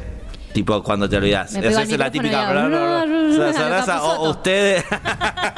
Tipo, 0.52 0.82
cuando 0.82 1.08
te 1.08 1.16
olvidas. 1.16 1.54
Esa 1.54 1.82
es 1.82 1.98
la 1.98 2.10
típica. 2.10 2.50
O 2.50 3.84
Capuzoto. 3.86 4.30
ustedes. 4.30 4.84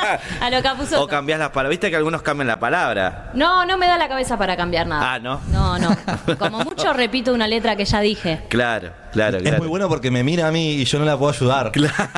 A 0.40 0.50
lo 0.50 0.62
Capuzotto. 0.62 1.02
o 1.02 1.08
cambias 1.08 1.38
las 1.38 1.50
palabras. 1.50 1.70
Viste 1.70 1.90
que 1.90 1.96
algunos 1.96 2.22
cambian 2.22 2.46
la 2.46 2.58
palabra. 2.58 3.30
No, 3.34 3.64
no 3.66 3.76
me 3.76 3.86
da 3.86 3.98
la 3.98 4.08
cabeza 4.08 4.36
para 4.36 4.56
cambiar 4.56 4.86
nada. 4.86 5.14
Ah, 5.14 5.18
¿no? 5.18 5.40
No, 5.50 5.78
no. 5.78 5.96
Como 6.38 6.60
mucho 6.60 6.92
repito 6.92 7.32
una 7.32 7.46
letra 7.46 7.76
que 7.76 7.84
ya 7.84 8.00
dije. 8.00 8.42
Claro, 8.48 8.92
claro, 9.14 9.38
claro. 9.38 9.56
Es 9.56 9.58
muy 9.58 9.68
bueno 9.68 9.88
porque 9.88 10.10
me 10.10 10.22
mira 10.22 10.46
a 10.48 10.50
mí 10.50 10.72
y 10.74 10.84
yo 10.84 10.98
no 10.98 11.06
la 11.06 11.16
puedo 11.16 11.32
ayudar. 11.32 11.72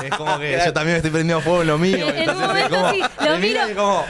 Es 0.05 0.11
como 0.17 0.39
que 0.39 0.59
yo 0.65 0.73
también 0.73 0.95
me 0.95 0.97
estoy 0.97 1.11
prendiendo 1.13 1.41
fuego 1.41 1.63
en 1.63 1.69
lo 1.69 1.79
mío. 1.79 2.09
En- 2.13 2.31
un 2.31 2.41
momento 2.41 2.75
como- 2.77 2.91
sí, 2.91 3.01
lo 3.25 3.39
miro. 3.39 3.71
y 3.71 3.75
como- 3.75 4.05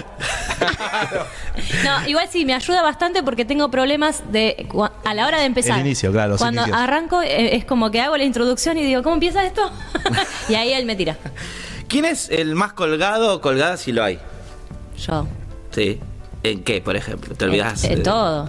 No, 1.84 2.08
igual 2.08 2.28
sí, 2.30 2.44
me 2.44 2.54
ayuda 2.54 2.82
bastante 2.82 3.22
porque 3.22 3.44
tengo 3.44 3.70
problemas 3.70 4.22
de 4.32 4.66
a 5.04 5.14
la 5.14 5.26
hora 5.26 5.38
de 5.40 5.44
empezar. 5.46 5.78
El 5.78 5.86
inicio, 5.86 6.10
claro, 6.12 6.30
los 6.32 6.40
Cuando 6.40 6.62
inicios. 6.62 6.80
arranco 6.82 7.22
eh, 7.22 7.56
es 7.56 7.64
como 7.64 7.90
que 7.90 8.00
hago 8.00 8.16
la 8.16 8.24
introducción 8.24 8.78
y 8.78 8.82
digo, 8.82 9.02
¿cómo 9.02 9.14
empieza 9.14 9.44
esto? 9.44 9.70
y 10.48 10.54
ahí 10.54 10.72
él 10.72 10.86
me 10.86 10.96
tira. 10.96 11.16
¿Quién 11.88 12.04
es 12.04 12.30
el 12.30 12.54
más 12.54 12.72
colgado 12.72 13.34
o 13.34 13.40
colgada 13.40 13.76
si 13.76 13.92
lo 13.92 14.02
hay? 14.04 14.18
Yo. 15.06 15.26
Sí. 15.70 16.00
¿En 16.42 16.62
qué, 16.62 16.80
por 16.80 16.96
ejemplo? 16.96 17.34
¿Te 17.34 17.44
olvidas? 17.44 17.84
En, 17.84 17.92
en 17.92 17.98
eh, 18.00 18.02
todo. 18.02 18.48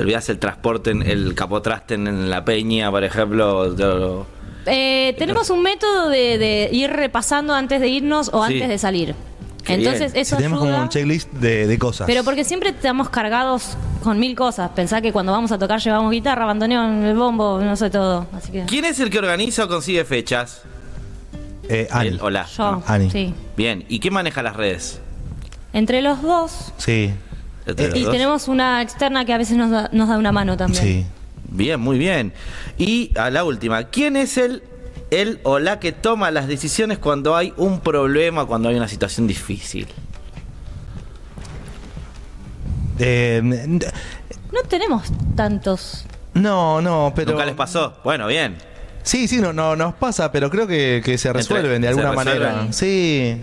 ¿Te 0.00 0.04
olvidas 0.04 0.30
el 0.30 0.38
transporte, 0.38 0.92
en 0.92 1.02
el 1.02 1.34
capotraste 1.34 1.92
en 1.92 2.30
la 2.30 2.42
peña, 2.42 2.90
por 2.90 3.04
ejemplo? 3.04 3.74
Te 3.74 3.82
lo- 3.84 4.26
Eh, 4.64 5.14
tenemos 5.18 5.50
un 5.50 5.60
método 5.62 6.08
de, 6.08 6.38
de 6.38 6.70
ir 6.72 6.88
repasando 6.90 7.52
antes 7.52 7.82
de 7.82 7.88
irnos 7.88 8.30
o 8.32 8.46
Sí. 8.46 8.54
antes 8.54 8.68
de 8.70 8.78
salir. 8.78 9.14
Qué 9.62 9.74
Entonces 9.74 10.14
bien. 10.14 10.22
eso 10.22 10.36
tenemos 10.38 10.60
ayuda. 10.62 10.72
como 10.72 10.82
un 10.84 10.88
checklist 10.88 11.30
de, 11.32 11.66
de 11.66 11.78
cosas. 11.78 12.06
Pero 12.06 12.24
porque 12.24 12.44
siempre 12.44 12.70
estamos 12.70 13.10
cargados 13.10 13.76
con 14.02 14.18
mil 14.18 14.34
cosas. 14.34 14.70
Pensá 14.70 15.02
que 15.02 15.12
cuando 15.12 15.32
vamos 15.32 15.52
a 15.52 15.58
tocar 15.58 15.80
llevamos 15.80 16.10
guitarra, 16.12 16.46
bandoneón, 16.46 17.04
el 17.04 17.14
bombo, 17.14 17.60
no 17.62 17.76
sé 17.76 17.90
todo. 17.90 18.26
Así 18.32 18.52
que 18.52 18.64
¿Quién 18.64 18.86
es 18.86 19.00
el 19.00 19.10
que 19.10 19.18
organiza 19.18 19.64
o 19.64 19.68
consigue 19.68 20.06
fechas? 20.06 20.62
Eh, 21.68 21.88
Ani. 21.90 22.08
Él 22.08 22.20
o 22.22 22.30
la. 22.30 22.46
yo, 22.46 22.82
Ani. 22.86 23.10
sí. 23.10 23.34
Bien. 23.54 23.84
¿Y 23.90 24.00
quién 24.00 24.14
maneja 24.14 24.42
las 24.42 24.56
redes? 24.56 24.98
Entre 25.74 26.00
los 26.00 26.22
dos. 26.22 26.72
Sí. 26.78 27.12
Los 27.66 27.76
Y 27.94 28.04
tenemos 28.04 28.48
una 28.48 28.82
externa 28.82 29.24
que 29.24 29.32
a 29.32 29.38
veces 29.38 29.56
nos 29.56 29.70
da, 29.70 29.88
nos 29.92 30.08
da 30.08 30.18
una 30.18 30.32
mano 30.32 30.56
también. 30.56 30.82
Sí. 30.82 31.06
Bien, 31.52 31.80
muy 31.80 31.98
bien. 31.98 32.32
Y 32.78 33.10
a 33.18 33.28
la 33.30 33.44
última, 33.44 33.84
¿quién 33.84 34.16
es 34.16 34.38
el, 34.38 34.62
el 35.10 35.40
o 35.42 35.58
la 35.58 35.80
que 35.80 35.92
toma 35.92 36.30
las 36.30 36.46
decisiones 36.48 36.98
cuando 36.98 37.36
hay 37.36 37.52
un 37.56 37.80
problema, 37.80 38.46
cuando 38.46 38.68
hay 38.68 38.76
una 38.76 38.88
situación 38.88 39.26
difícil? 39.26 39.86
Eh, 42.98 43.40
No 43.42 44.62
tenemos 44.68 45.04
tantos. 45.36 46.04
no, 46.34 46.80
no, 46.80 47.12
pero. 47.14 47.32
¿Nunca 47.32 47.46
les 47.46 47.54
pasó? 47.54 47.94
Bueno, 48.04 48.26
bien. 48.26 48.56
Sí, 49.02 49.26
sí, 49.28 49.38
no, 49.40 49.52
no 49.52 49.76
nos 49.76 49.94
pasa, 49.94 50.30
pero 50.30 50.50
creo 50.50 50.66
que, 50.66 51.00
que 51.02 51.16
se 51.16 51.32
resuelven 51.32 51.80
de 51.80 51.88
alguna 51.88 52.10
resuelven. 52.10 52.42
manera. 52.52 52.72
Sí. 52.72 53.36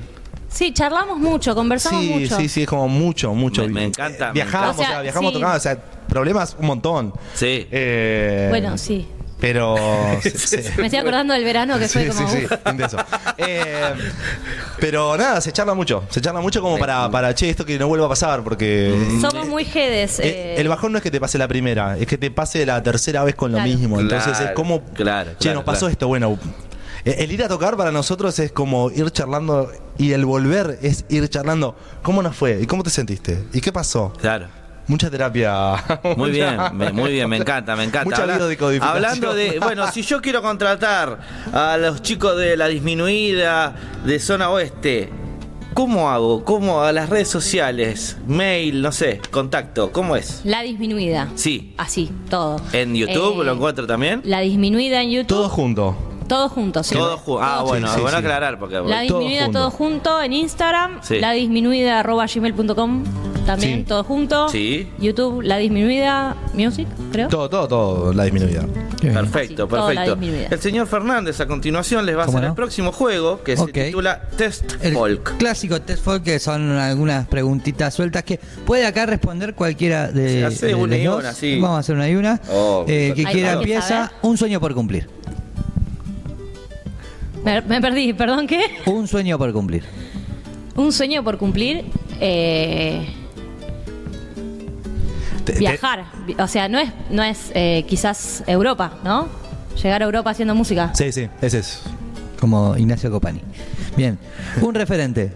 Sí, 0.50 0.74
charlamos 0.74 1.18
mucho, 1.20 1.54
conversamos 1.56 2.02
Sí, 2.04 2.10
mucho. 2.10 2.38
sí, 2.38 2.48
sí, 2.50 2.62
es 2.64 2.68
como 2.68 2.88
mucho, 2.88 3.34
mucho. 3.34 3.64
Me- 3.64 3.70
me 3.70 3.84
encanta, 3.86 4.28
me 4.28 4.34
Viajamos, 4.34 4.76
encanta. 4.76 4.90
o 4.90 4.92
sea, 4.94 5.02
viajamos 5.02 5.32
sea, 5.32 5.40
tocando, 5.40 5.58
o 5.58 5.60
sea, 5.60 5.78
problemas 6.08 6.56
un 6.60 6.66
montón. 6.68 7.14
Sí. 7.34 7.68
Eh, 7.72 8.48
Bueno, 8.50 8.78
sí. 8.78 9.08
Pero. 9.40 9.76
sí, 10.24 10.32
sí. 10.36 10.58
Me 10.78 10.86
estoy 10.88 10.98
acordando 11.00 11.34
del 11.36 11.44
verano 11.44 11.78
que 11.78 11.88
fue 11.88 12.04
Sí, 12.04 12.08
como. 12.18 12.28
sí, 12.30 12.38
sí, 12.48 12.84
eso. 12.84 12.98
Eh, 13.38 13.94
pero 14.80 15.16
nada, 15.16 15.42
se 15.42 15.52
charla 15.52 15.76
mucho. 15.76 16.04
Se 16.10 16.22
charla 16.22 16.42
mucho 16.42 16.60
como 16.62 16.80
para, 16.80 17.10
para 17.12 17.36
che, 17.36 17.50
esto 17.50 17.64
que 17.66 17.78
no 17.78 17.88
vuelva 17.88 18.08
a 18.08 18.10
pasar, 18.10 18.44
porque. 18.44 18.96
Somos 19.22 19.48
muy 19.48 19.64
jedes. 19.66 20.20
Eh, 20.20 20.24
eh, 20.26 20.56
el 20.58 20.68
bajón 20.68 20.92
no 20.92 20.98
es 20.98 21.04
que 21.04 21.12
te 21.12 21.20
pase 21.20 21.38
la 21.38 21.48
primera, 21.48 21.98
es 22.00 22.08
que 22.08 22.18
te 22.18 22.32
pase 22.32 22.66
la 22.66 22.82
tercera 22.82 23.24
vez 23.24 23.36
con 23.36 23.52
lo 23.52 23.60
mismo. 23.60 24.00
Entonces 24.00 24.32
Claro, 24.32 24.46
es 24.46 24.52
como. 24.56 24.84
claro, 24.94 25.32
Che, 25.34 25.38
claro, 25.38 25.56
nos 25.58 25.64
pasó 25.66 25.80
claro. 25.82 25.92
esto, 25.92 26.08
bueno. 26.08 26.40
El 27.06 27.32
ir 27.32 27.42
a 27.44 27.48
tocar 27.48 27.78
para 27.78 27.92
nosotros 27.92 28.38
es 28.40 28.52
como 28.52 28.90
ir 28.92 29.10
charlando 29.12 29.72
y 29.98 30.12
el 30.14 30.26
volver 30.26 30.80
es 30.82 31.06
ir 31.10 31.28
charlando. 31.30 31.76
¿Cómo 32.04 32.22
nos 32.22 32.36
fue? 32.36 32.60
¿Y 32.62 32.66
cómo 32.66 32.84
te 32.84 32.90
sentiste? 32.90 33.44
¿Y 33.54 33.62
qué 33.62 33.72
pasó? 33.72 34.14
Claro. 34.20 34.48
Mucha 34.88 35.10
terapia. 35.10 35.74
Muy 36.18 36.32
bien, 36.32 36.56
me- 36.74 36.94
muy 36.94 37.12
bien, 37.12 37.28
me 37.30 37.36
encanta, 37.38 37.76
me 37.76 37.84
encanta. 37.84 38.06
Mucha 38.06 38.22
Habla- 38.22 38.38
biodecodificación. 38.38 38.96
hablando 38.96 39.34
de, 39.34 39.60
bueno, 39.60 39.92
si 39.92 40.02
yo 40.02 40.22
quiero 40.22 40.42
contratar 40.42 41.20
a 41.52 41.76
los 41.76 42.02
chicos 42.02 42.38
de 42.38 42.56
la 42.56 42.68
disminuida 42.70 43.76
de 44.06 44.18
zona 44.22 44.50
oeste, 44.50 45.10
¿cómo 45.74 46.10
hago? 46.10 46.46
¿Cómo 46.46 46.84
a 46.84 46.94
las 46.94 47.10
redes 47.10 47.28
sociales, 47.28 48.16
mail, 48.28 48.82
no 48.82 48.94
sé, 48.94 49.20
contacto, 49.30 49.92
cómo 49.92 50.16
es? 50.16 50.40
La 50.46 50.62
disminuida. 50.62 51.28
Sí. 51.36 51.74
Así, 51.78 52.10
todo. 52.30 52.62
En 52.72 52.96
YouTube 52.96 53.42
Eh, 53.42 53.44
lo 53.46 53.54
encuentro 53.56 53.86
también. 53.88 54.22
La 54.24 54.40
disminuida 54.40 55.02
en 55.02 55.10
YouTube. 55.12 55.28
Todo 55.28 55.50
junto. 55.50 55.98
Todos 56.28 56.52
juntos, 56.52 56.88
sí. 56.88 56.96
Todo 56.96 57.18
ju- 57.18 57.40
ah, 57.42 57.56
Todos 57.60 57.70
bueno, 57.70 57.88
Sí, 57.88 57.94
sí, 57.96 58.02
bueno 58.02 58.18
sí. 58.18 58.24
aclarar 58.24 58.60
porque 58.60 58.76
La 58.82 59.02
disminuida 59.02 59.50
todo 59.52 59.72
junto 59.72 60.22
en 60.22 60.34
Instagram, 60.34 61.00
Sí. 61.02 61.20
la 61.20 61.32
disminuida 61.32 62.00
arroba 62.02 62.26
gmail.com 62.26 63.04
también, 63.46 63.80
Sí. 63.80 63.84
todo 63.86 64.04
junto. 64.04 64.50
Sí. 64.50 64.90
YouTube, 65.00 65.42
La 65.42 65.56
Disminuida 65.58 66.36
Music, 66.54 66.86
creo. 67.14 67.30
Todo, 67.30 67.50
todo, 67.50 67.68
todo, 67.70 68.14
la 68.14 68.26
disminuida. 68.26 68.66
Perfecto, 69.02 69.64
Sí, 69.64 69.70
toda 69.70 69.94
la 69.94 70.02
perfecto. 70.02 70.16
disminuida. 70.20 70.48
El 70.52 70.60
señor 70.60 70.88
Fernández 70.88 71.40
a 71.40 71.48
continuación 71.48 72.06
les 72.06 72.18
va 72.18 72.24
a 72.24 72.26
¿Cómo 72.26 72.40
hacer 72.40 72.48
no? 72.50 72.54
el 72.54 72.56
próximo 72.58 72.92
juego 72.92 73.42
que 73.44 73.56
se 73.56 73.66
titula 73.68 74.22
Test 74.36 74.74
El 74.84 74.96
Folk. 74.96 75.38
clásico 75.38 75.80
test 75.82 76.04
folk 76.04 76.24
que 76.24 76.40
son 76.40 76.72
algunas 76.72 77.26
preguntitas 77.28 77.94
sueltas 77.94 78.24
que 78.24 78.40
puede 78.66 78.86
acá 78.86 79.06
responder 79.06 79.54
cualquiera 79.56 80.12
de, 80.12 80.30
Se 80.42 80.46
hace 80.46 80.66
de 80.68 80.76
una 80.76 80.96
los 80.96 81.02
y 81.02 81.06
dos. 81.06 81.20
una, 81.22 81.34
sí. 81.34 81.60
Vamos 81.62 81.78
a 81.78 81.80
hacer 81.80 81.96
una 81.96 82.10
y 82.10 82.16
una. 82.16 82.42
Oh, 82.52 82.84
Eh, 82.88 83.14
que 83.16 83.24
quiera 83.24 83.54
empieza. 83.54 84.12
Un 84.24 84.38
sueño 84.38 84.60
por 84.60 84.74
cumplir. 84.74 85.08
Me, 87.48 87.62
me 87.62 87.80
perdí, 87.80 88.12
perdón, 88.12 88.46
¿qué? 88.46 88.60
Un 88.88 89.08
sueño 89.08 89.38
por 89.38 89.54
cumplir. 89.54 89.82
Un 90.76 90.92
sueño 90.92 91.24
por 91.24 91.38
cumplir. 91.38 91.86
eh, 92.20 93.08
Te- 95.46 95.54
te- 95.54 95.60
viajar. 95.60 96.08
Vi- 96.26 96.36
O 96.40 96.48
sea, 96.50 96.68
no 96.68 96.78
es, 96.78 96.92
no 97.10 97.24
es 97.24 97.52
eh, 97.56 97.86
quizás 97.88 98.44
Europa, 98.48 98.98
¿no? 99.06 99.30
Llegar 99.82 100.02
a 100.02 100.06
Europa 100.06 100.32
haciendo 100.32 100.56
música. 100.56 100.92
Sí, 100.94 101.10
sí, 101.14 101.30
ese 101.42 101.60
es. 101.60 101.84
Como 102.38 102.76
Ignacio 102.76 103.10
Copani. 103.10 103.40
Bien. 103.96 104.20
Un 104.62 104.76
referente. 104.76 105.32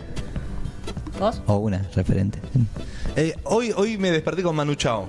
¿Vos? 1.18 1.42
O 1.48 1.56
una 1.60 1.82
referente. 1.96 2.40
Eh, 3.16 3.36
hoy, 3.46 3.72
hoy 3.74 3.98
me 3.98 4.12
desperté 4.12 4.44
con 4.44 4.54
Manu 4.54 4.76
Chao. 4.76 5.06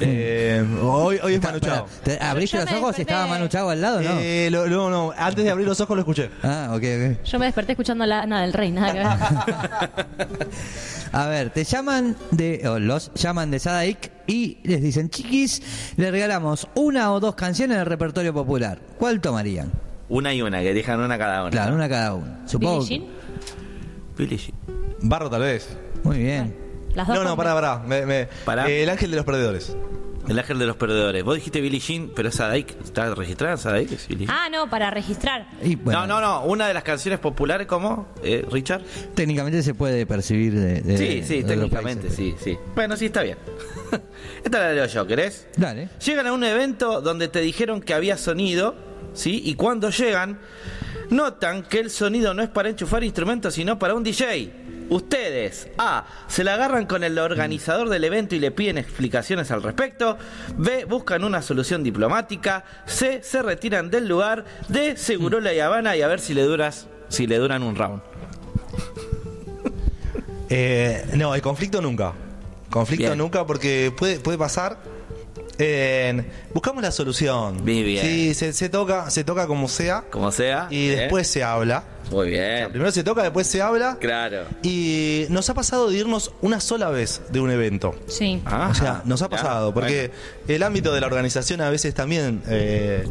Eh, 0.00 0.64
hoy, 0.82 1.18
hoy 1.22 1.34
es 1.34 1.42
Manu 1.42 1.58
Chao. 1.60 1.86
¿Te 2.04 2.18
¿Abriste 2.20 2.56
Yo 2.56 2.62
los 2.64 2.70
me 2.72 2.78
ojos 2.78 2.98
y 2.98 3.02
desperté- 3.02 3.10
estaba 3.12 3.26
Manu 3.26 3.48
Chao 3.48 3.68
al 3.70 3.80
lado 3.80 4.00
no? 4.00 4.10
Eh, 4.20 4.48
lo- 4.50 4.68
no, 4.68 4.90
no, 4.90 5.12
antes 5.16 5.44
de 5.44 5.50
abrir 5.50 5.66
los 5.66 5.80
ojos 5.80 5.96
lo 5.96 6.02
escuché. 6.02 6.30
Ah, 6.42 6.68
ok, 6.70 6.76
ok. 6.82 7.24
Yo 7.24 7.38
me 7.38 7.46
desperté 7.46 7.72
escuchando 7.72 8.06
la 8.06 8.20
Ana 8.22 8.42
del 8.42 8.52
Rey, 8.52 8.70
nada 8.70 8.92
que 8.92 8.98
ver. 8.98 10.48
A 11.12 11.26
ver, 11.26 11.50
te 11.50 11.64
llaman 11.64 12.16
de, 12.30 12.68
o 12.68 12.78
los 12.78 13.10
llaman 13.14 13.50
de 13.50 13.58
Sadaik 13.58 14.10
y 14.26 14.58
les 14.62 14.82
dicen, 14.82 15.08
chiquis, 15.08 15.62
le 15.96 16.10
regalamos 16.10 16.68
una 16.74 17.12
o 17.12 17.18
dos 17.20 17.34
canciones 17.34 17.78
del 17.78 17.86
repertorio 17.86 18.34
popular. 18.34 18.78
¿Cuál 18.98 19.20
tomarían? 19.20 19.72
Una 20.10 20.34
y 20.34 20.42
una, 20.42 20.60
que 20.60 20.70
elijan 20.70 21.00
una 21.00 21.16
cada 21.18 21.42
una. 21.42 21.50
Claro, 21.50 21.74
una 21.74 21.88
cada 21.88 22.14
uno. 22.14 22.26
Supongo. 22.46 22.80
Billie 22.84 22.98
que- 23.00 23.04
Jean, 23.06 23.14
Billie 24.18 24.36
Jean. 24.38 24.54
Barro 25.00 25.30
tal 25.30 25.40
vez. 25.42 25.68
Muy 26.04 26.18
bien. 26.18 26.54
Las 26.94 27.06
dos 27.08 27.16
No, 27.16 27.24
no, 27.24 27.36
pará, 27.36 27.54
pará. 27.54 27.78
Me- 27.78 28.04
me- 28.06 28.28
Pará. 28.44 28.68
eh, 28.68 28.82
el 28.82 28.88
ángel 28.90 29.10
de 29.10 29.16
los 29.16 29.24
perdedores. 29.26 29.76
El 30.28 30.38
ángel 30.38 30.58
de 30.58 30.66
los 30.66 30.76
perdedores. 30.76 31.24
Vos 31.24 31.36
dijiste 31.36 31.58
Billie 31.62 31.80
Jean, 31.80 32.10
pero 32.14 32.30
Sadaik. 32.30 32.78
¿Está 32.84 33.14
registrada 33.14 33.54
en 33.54 33.58
Sadaik? 33.58 33.92
¿Es 33.92 34.06
Billie 34.08 34.26
Jean? 34.26 34.36
Ah, 34.38 34.48
no, 34.50 34.68
para 34.68 34.90
registrar. 34.90 35.46
Y, 35.62 35.76
bueno, 35.76 36.06
No, 36.06 36.06
no, 36.06 36.20
no. 36.20 36.44
Una 36.44 36.68
de 36.68 36.74
las 36.74 36.82
canciones 36.82 37.18
populares, 37.18 37.66
¿cómo? 37.66 38.08
Eh, 38.22 38.44
¿Richard? 38.50 38.82
Técnicamente 39.14 39.62
se 39.62 39.72
puede 39.72 40.04
percibir 40.04 40.52
de, 40.54 40.82
de- 40.82 40.98
Sí, 40.98 41.22
sí, 41.26 41.42
de 41.42 41.48
técnicamente, 41.48 42.08
países. 42.08 42.16
sí, 42.16 42.34
sí. 42.44 42.58
Bueno, 42.74 42.94
sí, 42.98 43.06
está 43.06 43.22
bien. 43.22 43.38
Esta 44.44 44.58
la 44.60 44.72
leo 44.74 44.84
yo, 44.86 45.06
¿querés? 45.06 45.46
Dale. 45.56 45.88
Llegan 46.04 46.26
a 46.26 46.32
un 46.34 46.44
evento 46.44 47.00
donde 47.00 47.28
te 47.28 47.40
dijeron 47.40 47.80
que 47.80 47.94
había 47.94 48.18
sonido, 48.18 48.74
¿sí? 49.14 49.40
Y 49.46 49.54
cuando 49.54 49.88
llegan, 49.88 50.40
notan 51.08 51.62
que 51.62 51.80
el 51.80 51.88
sonido 51.90 52.34
no 52.34 52.42
es 52.42 52.50
para 52.50 52.68
enchufar 52.68 53.02
instrumentos, 53.02 53.54
sino 53.54 53.78
para 53.78 53.94
un 53.94 54.02
DJ. 54.04 54.52
Ustedes, 54.90 55.68
A, 55.76 56.06
se 56.28 56.44
la 56.44 56.54
agarran 56.54 56.86
con 56.86 57.04
el 57.04 57.18
organizador 57.18 57.88
del 57.88 58.04
evento 58.04 58.34
y 58.34 58.38
le 58.38 58.50
piden 58.50 58.78
explicaciones 58.78 59.50
al 59.50 59.62
respecto. 59.62 60.16
B, 60.56 60.84
buscan 60.86 61.24
una 61.24 61.42
solución 61.42 61.82
diplomática. 61.82 62.64
C, 62.86 63.22
se 63.22 63.42
retiran 63.42 63.90
del 63.90 64.08
lugar. 64.08 64.44
D, 64.68 64.96
seguro 64.96 65.40
la 65.40 65.50
Habana 65.64 65.96
y 65.96 66.02
a 66.02 66.08
ver 66.08 66.20
si 66.20 66.34
le 66.34 66.42
duras, 66.42 66.88
si 67.08 67.26
le 67.26 67.38
duran 67.38 67.62
un 67.62 67.76
round. 67.76 68.02
Eh, 70.50 71.04
no, 71.14 71.34
el 71.34 71.42
conflicto 71.42 71.82
nunca. 71.82 72.14
Conflicto 72.70 73.06
Bien. 73.06 73.18
nunca 73.18 73.46
porque 73.46 73.92
puede, 73.96 74.18
puede 74.20 74.38
pasar. 74.38 74.78
Eh, 75.58 76.22
buscamos 76.54 76.82
la 76.82 76.90
solución. 76.92 77.64
Bien, 77.64 77.84
bien. 77.84 78.04
Sí, 78.04 78.34
se, 78.34 78.52
se 78.52 78.68
toca, 78.68 79.10
se 79.10 79.24
toca 79.24 79.46
como 79.46 79.68
sea. 79.68 80.04
Como 80.10 80.30
sea. 80.30 80.68
Y 80.70 80.88
después 80.88 81.26
se 81.26 81.42
habla. 81.42 81.84
Muy 82.10 82.30
bien. 82.30 82.70
Primero 82.70 82.90
se 82.90 83.04
toca, 83.04 83.22
después 83.22 83.46
se 83.46 83.60
habla. 83.60 83.98
Claro. 84.00 84.44
Y 84.62 85.26
nos 85.30 85.50
ha 85.50 85.54
pasado 85.54 85.90
de 85.90 85.98
irnos 85.98 86.32
una 86.40 86.60
sola 86.60 86.88
vez 86.90 87.20
de 87.30 87.40
un 87.40 87.50
evento. 87.50 87.94
Sí. 88.06 88.40
Ajá. 88.44 88.68
o 88.68 88.74
sea, 88.74 89.02
nos 89.04 89.20
ha 89.22 89.26
Ya, 89.26 89.30
pasado, 89.30 89.74
porque 89.74 90.10
el 90.46 90.62
ámbito 90.62 90.94
de 90.94 91.00
la 91.00 91.06
organización 91.06 91.60
a 91.60 91.68
veces 91.70 91.92
también 91.94 92.42
eh, 92.48 93.04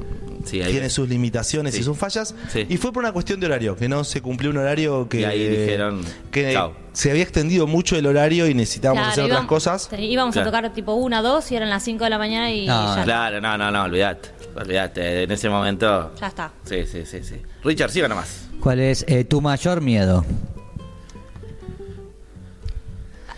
Sí, 0.48 0.62
ahí 0.62 0.72
tiene 0.72 0.90
sus 0.90 1.08
limitaciones 1.10 1.74
Sí. 1.76 1.82
y 1.82 1.84
sus 1.84 1.98
fallas. 1.98 2.34
Sí. 2.52 2.66
Y 2.70 2.78
fue 2.78 2.92
por 2.94 3.04
una 3.04 3.12
cuestión 3.12 3.40
de 3.40 3.46
horario, 3.48 3.76
que 3.76 3.88
no 3.90 4.04
se 4.04 4.22
cumplió 4.22 4.50
un 4.52 4.58
horario 4.58 5.08
que, 5.10 5.22
Y 5.22 5.24
ahí 5.26 5.48
dijeron, 5.48 6.02
que 6.32 6.54
chao. 6.54 6.74
se 6.94 7.12
había 7.12 7.24
extendido 7.24 7.68
mucho 7.68 7.96
el 7.98 8.06
horario 8.08 8.48
y 8.48 8.54
necesitábamos 8.54 9.02
Claro, 9.02 9.12
hacer 9.12 9.24
otras 9.26 9.46
cosas. 9.48 9.90
Íbamos 9.98 10.34
Claro. 10.34 10.50
a 10.50 10.52
tocar 10.52 10.74
tipo 10.74 10.94
una, 10.94 11.22
dos 11.22 11.52
y 11.52 11.56
eran 11.56 11.70
las 11.70 11.84
5 11.84 12.04
de 12.06 12.10
la 12.10 12.18
mañana 12.18 12.52
y 12.52 12.66
No, 12.68 12.96
ya, 12.96 13.04
Claro, 13.04 13.42
no, 13.42 13.58
no, 13.58 13.70
no, 13.72 13.84
olvidate. 13.84 14.30
Olvidate, 14.56 15.24
en 15.24 15.32
ese 15.32 15.50
momento. 15.50 16.12
ya 16.20 16.28
está. 16.28 16.52
Sí, 16.64 16.86
sí, 16.86 17.06
sí, 17.06 17.24
sí. 17.24 17.36
Richard, 17.64 17.92
siga 17.92 18.08
nomás. 18.08 18.48
¿Cuál 18.60 18.80
es 18.80 19.06
eh, 19.08 19.24
tu 19.24 19.40
mayor 19.42 19.82
miedo? 19.82 20.26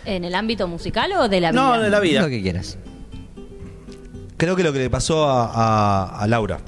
¿En 0.04 0.24
el 0.24 0.34
ámbito 0.34 0.66
musical 0.66 1.12
o 1.12 1.28
de 1.28 1.40
la 1.40 1.50
vida? 1.52 1.60
No, 1.62 1.80
de 1.80 1.90
la 1.90 2.00
vida. 2.00 2.22
Lo 2.22 2.28
que 2.28 2.40
quieras. 2.42 2.78
Creo 4.38 4.56
que 4.56 4.62
lo 4.62 4.72
que 4.72 4.78
le 4.78 4.88
pasó 4.90 5.28
a, 5.28 5.44
a- 5.52 6.20
a 6.22 6.26
Laura. 6.26 6.58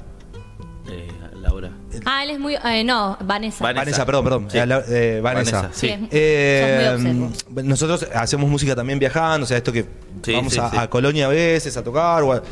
Eh. 1.93 1.99
Ah, 2.05 2.23
él 2.23 2.31
es 2.31 2.39
muy... 2.39 2.55
eh, 2.55 2.83
no, 2.83 3.17
Vanessa. 3.23 3.63
Vanessa. 3.63 3.81
Vanessa, 3.81 4.05
perdón, 4.05 4.23
perdón. 4.23 4.47
Sí. 4.49 4.57
Eh, 4.57 4.65
la- 4.65 4.83
eh, 4.87 5.19
Vanessa. 5.21 5.61
Vanessa, 5.63 5.79
sí. 5.79 5.93
Eh, 6.11 6.95
muy 6.99 7.63
nosotros 7.63 8.07
hacemos 8.13 8.49
música 8.49 8.75
también 8.75 8.99
viajando, 8.99 9.43
o 9.43 9.47
sea, 9.47 9.57
esto 9.57 9.71
que 9.71 9.85
Sí, 10.23 10.33
vamos 10.33 10.53
sí, 10.53 10.59
a, 10.59 10.69
sí. 10.69 10.77
a 10.77 10.89
Colonia 10.89 11.25
a 11.25 11.29
veces 11.29 11.75
a 11.77 11.83
tocar. 11.83 12.23
o 12.23 12.33
a- 12.33 12.43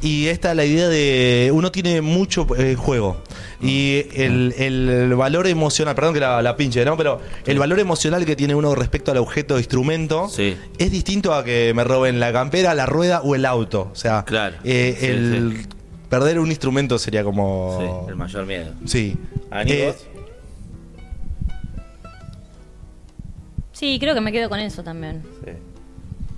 y 0.00 0.26
esta 0.26 0.50
es 0.50 0.56
la 0.56 0.64
idea 0.64 0.88
de. 0.88 1.50
Uno 1.52 1.72
tiene 1.72 2.00
mucho 2.00 2.46
eh, 2.56 2.74
juego. 2.74 3.22
Y 3.60 4.04
el, 4.14 4.54
el 4.58 5.14
valor 5.14 5.46
emocional, 5.46 5.94
perdón 5.94 6.12
que 6.12 6.20
la, 6.20 6.42
la 6.42 6.56
pinche, 6.56 6.84
¿no? 6.84 6.96
Pero 6.98 7.20
el 7.46 7.58
valor 7.58 7.80
emocional 7.80 8.24
que 8.26 8.36
tiene 8.36 8.54
uno 8.54 8.74
respecto 8.74 9.10
al 9.12 9.16
objeto 9.16 9.54
de 9.54 9.60
instrumento 9.60 10.28
Sí. 10.28 10.56
es 10.78 10.90
distinto 10.90 11.32
a 11.32 11.42
que 11.42 11.72
me 11.74 11.82
roben 11.82 12.20
la 12.20 12.32
campera, 12.32 12.74
la 12.74 12.84
rueda 12.84 13.22
o 13.22 13.34
el 13.34 13.46
auto. 13.46 13.88
O 13.90 13.96
sea, 13.96 14.24
Claro. 14.26 14.56
eh, 14.62 14.96
Sí, 15.00 15.06
el 15.06 15.54
sí. 15.62 15.68
Perder 16.08 16.38
un 16.38 16.48
instrumento 16.48 16.98
sería 16.98 17.22
como. 17.24 17.78
Sí, 17.80 18.10
el 18.10 18.16
mayor 18.16 18.46
miedo. 18.46 18.72
Sí. 18.84 19.16
Eh, 19.52 19.86
vos? 19.86 20.06
Sí, 23.72 23.98
creo 24.00 24.14
que 24.14 24.20
me 24.20 24.32
quedo 24.32 24.48
con 24.48 24.58
eso 24.58 24.82
también. 24.82 25.22
Sí. 25.44 25.50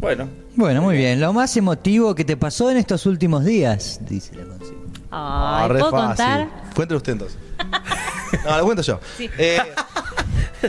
Bueno, 0.00 0.28
Bueno, 0.54 0.83
muy 0.83 0.96
bien. 0.96 1.20
Lo 1.20 1.33
más 1.33 1.57
emotivo 1.57 2.14
que 2.14 2.24
te 2.24 2.37
pasó 2.37 2.70
en 2.70 2.76
estos 2.76 3.07
últimos 3.07 3.44
días, 3.44 4.00
dice 4.09 4.35
la 4.37 4.44
consigna. 4.44 4.78
Ah, 5.11 5.61
Ay, 5.62 5.68
re 5.70 5.78
¿puedo 5.81 5.90
fácil. 5.92 6.09
contar? 6.09 6.48
Cuéntelo 6.74 6.96
usted 6.98 7.12
entonces. 7.12 7.38
no, 8.44 8.59
lo 8.59 8.64
cuento 8.64 8.83
yo. 8.83 9.00
Eh, 9.18 9.59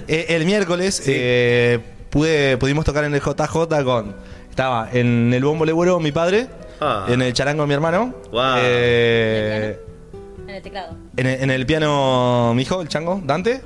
eh, 0.07 0.25
el 0.29 0.45
miércoles 0.45 1.03
eh, 1.05 1.79
pude, 2.09 2.57
pudimos 2.57 2.85
tocar 2.85 3.03
en 3.03 3.13
el 3.13 3.21
JJ 3.21 3.83
con. 3.83 4.15
Estaba 4.49 4.89
en 4.91 5.31
el 5.33 5.43
bombo 5.43 5.65
legüero 5.65 5.99
mi 5.99 6.11
padre, 6.11 6.47
Ah. 6.81 7.05
en 7.09 7.21
el 7.21 7.33
charango 7.33 7.65
mi 7.67 7.73
hermano, 7.73 8.13
eh, 8.57 9.79
En 10.47 10.49
el 10.55 10.61
teclado. 10.61 10.95
en, 11.17 11.25
el, 11.27 11.41
en 11.43 11.51
el 11.51 11.65
piano 11.65 12.53
mi 12.55 12.61
hijo, 12.63 12.81
el 12.81 12.87
chango, 12.87 13.21
Dante. 13.23 13.61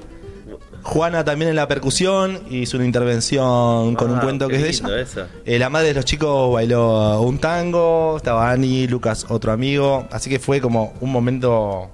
Juana 0.85 1.23
también 1.23 1.49
en 1.49 1.55
la 1.55 1.65
percusión, 1.69 2.41
hizo 2.49 2.75
una 2.75 2.85
intervención 2.85 3.95
con 3.95 4.11
un 4.11 4.17
Ah, 4.17 4.21
cuento 4.21 4.49
que 4.49 4.55
es 4.57 4.61
de 4.63 4.69
ella. 4.69 4.99
eso. 4.99 5.25
Eh, 5.45 5.57
la 5.57 5.69
madre 5.69 5.87
de 5.89 5.93
los 5.93 6.03
chicos 6.03 6.51
bailó 6.53 7.21
un 7.21 7.37
tango, 7.39 8.17
estaba 8.17 8.51
Ani, 8.51 8.87
Lucas, 8.87 9.25
otro 9.29 9.53
amigo. 9.53 10.05
Así 10.11 10.29
que 10.29 10.39
fue 10.39 10.59
como 10.59 10.93
un 10.99 11.09
momento 11.09 11.89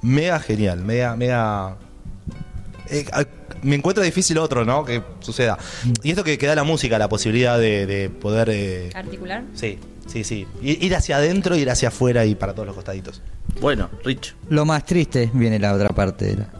mega 0.00 0.40
genial, 0.40 0.78
mega, 0.80 1.16
mega. 1.16 1.76
Eh, 2.88 3.04
me 3.62 3.76
encuentra 3.76 4.02
difícil 4.04 4.38
otro, 4.38 4.64
¿no? 4.64 4.84
Que 4.84 5.02
suceda. 5.20 5.58
Y 6.02 6.10
esto 6.10 6.24
que, 6.24 6.38
que 6.38 6.46
da 6.46 6.54
la 6.54 6.64
música, 6.64 6.98
la 6.98 7.08
posibilidad 7.08 7.58
de, 7.58 7.86
de 7.86 8.10
poder. 8.10 8.48
eh, 8.50 8.90
¿Articular? 8.94 9.44
sí, 9.54 9.78
sí, 10.06 10.24
sí. 10.24 10.46
Ir, 10.62 10.82
ir 10.82 10.94
hacia 10.94 11.16
adentro, 11.16 11.56
ir 11.56 11.70
hacia 11.70 11.88
afuera 11.88 12.24
y 12.24 12.34
para 12.34 12.52
todos 12.54 12.66
los 12.66 12.74
costaditos. 12.74 13.22
bueno, 13.60 13.88
Rich. 14.04 14.34
Lo 14.48 14.64
más 14.64 14.84
triste 14.84 15.30
viene 15.34 15.58
la 15.58 15.74
otra 15.74 15.88
parte 15.90 16.24
de 16.26 16.36
la. 16.36 16.52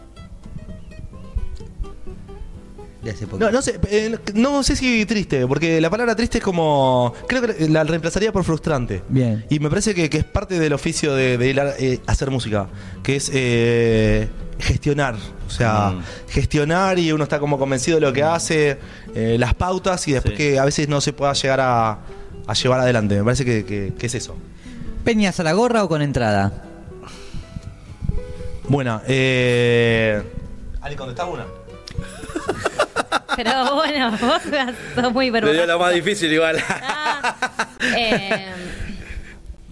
De 3.02 3.10
hace 3.12 3.26
poco. 3.26 3.38
No, 3.38 3.50
no 3.50 3.62
sé, 3.62 3.80
eh, 3.88 4.14
no 4.34 4.62
sé 4.62 4.76
si 4.76 5.06
triste, 5.06 5.46
porque 5.46 5.80
la 5.80 5.88
palabra 5.88 6.14
triste 6.14 6.36
es 6.36 6.44
como. 6.44 7.14
Creo 7.28 7.40
que 7.40 7.66
la 7.70 7.82
reemplazaría 7.82 8.30
por 8.30 8.44
frustrante. 8.44 9.02
Bien. 9.08 9.46
Y 9.48 9.58
me 9.58 9.70
parece 9.70 9.94
que, 9.94 10.10
que 10.10 10.18
es 10.18 10.24
parte 10.24 10.58
del 10.60 10.74
oficio 10.74 11.14
de, 11.14 11.38
de 11.38 11.48
ir 11.48 11.58
a 11.60 11.74
eh, 11.78 11.98
hacer 12.06 12.30
música, 12.30 12.68
que 13.02 13.16
es 13.16 13.30
eh, 13.32 14.28
gestionar. 14.60 15.14
O 15.46 15.50
sea, 15.50 15.90
Mm. 15.90 16.02
gestionar 16.28 16.98
y 16.98 17.12
uno 17.12 17.24
está 17.24 17.38
como 17.40 17.58
convencido 17.58 17.96
de 17.98 18.06
lo 18.06 18.12
que 18.12 18.22
hace, 18.22 18.78
eh, 19.14 19.36
las 19.38 19.54
pautas 19.54 20.06
y 20.08 20.12
después 20.12 20.34
Sí. 20.36 20.38
que 20.38 20.58
a 20.58 20.64
veces 20.64 20.88
no 20.88 21.00
se 21.00 21.12
pueda 21.12 21.32
llegar 21.32 21.60
a, 21.60 21.98
a 22.46 22.54
llevar 22.54 22.80
adelante. 22.80 23.16
Me 23.16 23.24
parece 23.24 23.44
que, 23.44 23.64
que- 23.64 23.92
que 23.98 24.06
es 24.06 24.14
eso. 24.14 24.36
¿Peñas 25.04 25.40
a 25.40 25.42
la 25.42 25.52
gorra 25.52 25.82
o 25.84 25.88
con 25.88 26.02
entrada? 26.02 26.64
Buena, 28.68 29.02
eh. 29.08 30.22
Ali, 30.80 30.94
¿contestás 30.96 31.26
una? 31.28 31.44
Pero 33.36 33.74
bueno, 33.74 34.10
vos 34.12 34.42
sos 34.94 35.12
muy 35.12 35.26
Le 35.26 35.30
dio 35.30 35.42
vergonzoso. 35.42 35.66
lo 35.66 35.78
más 35.78 35.94
difícil 35.94 36.32
igual. 36.32 36.62
Ah, 36.68 37.66
eh, 37.96 38.46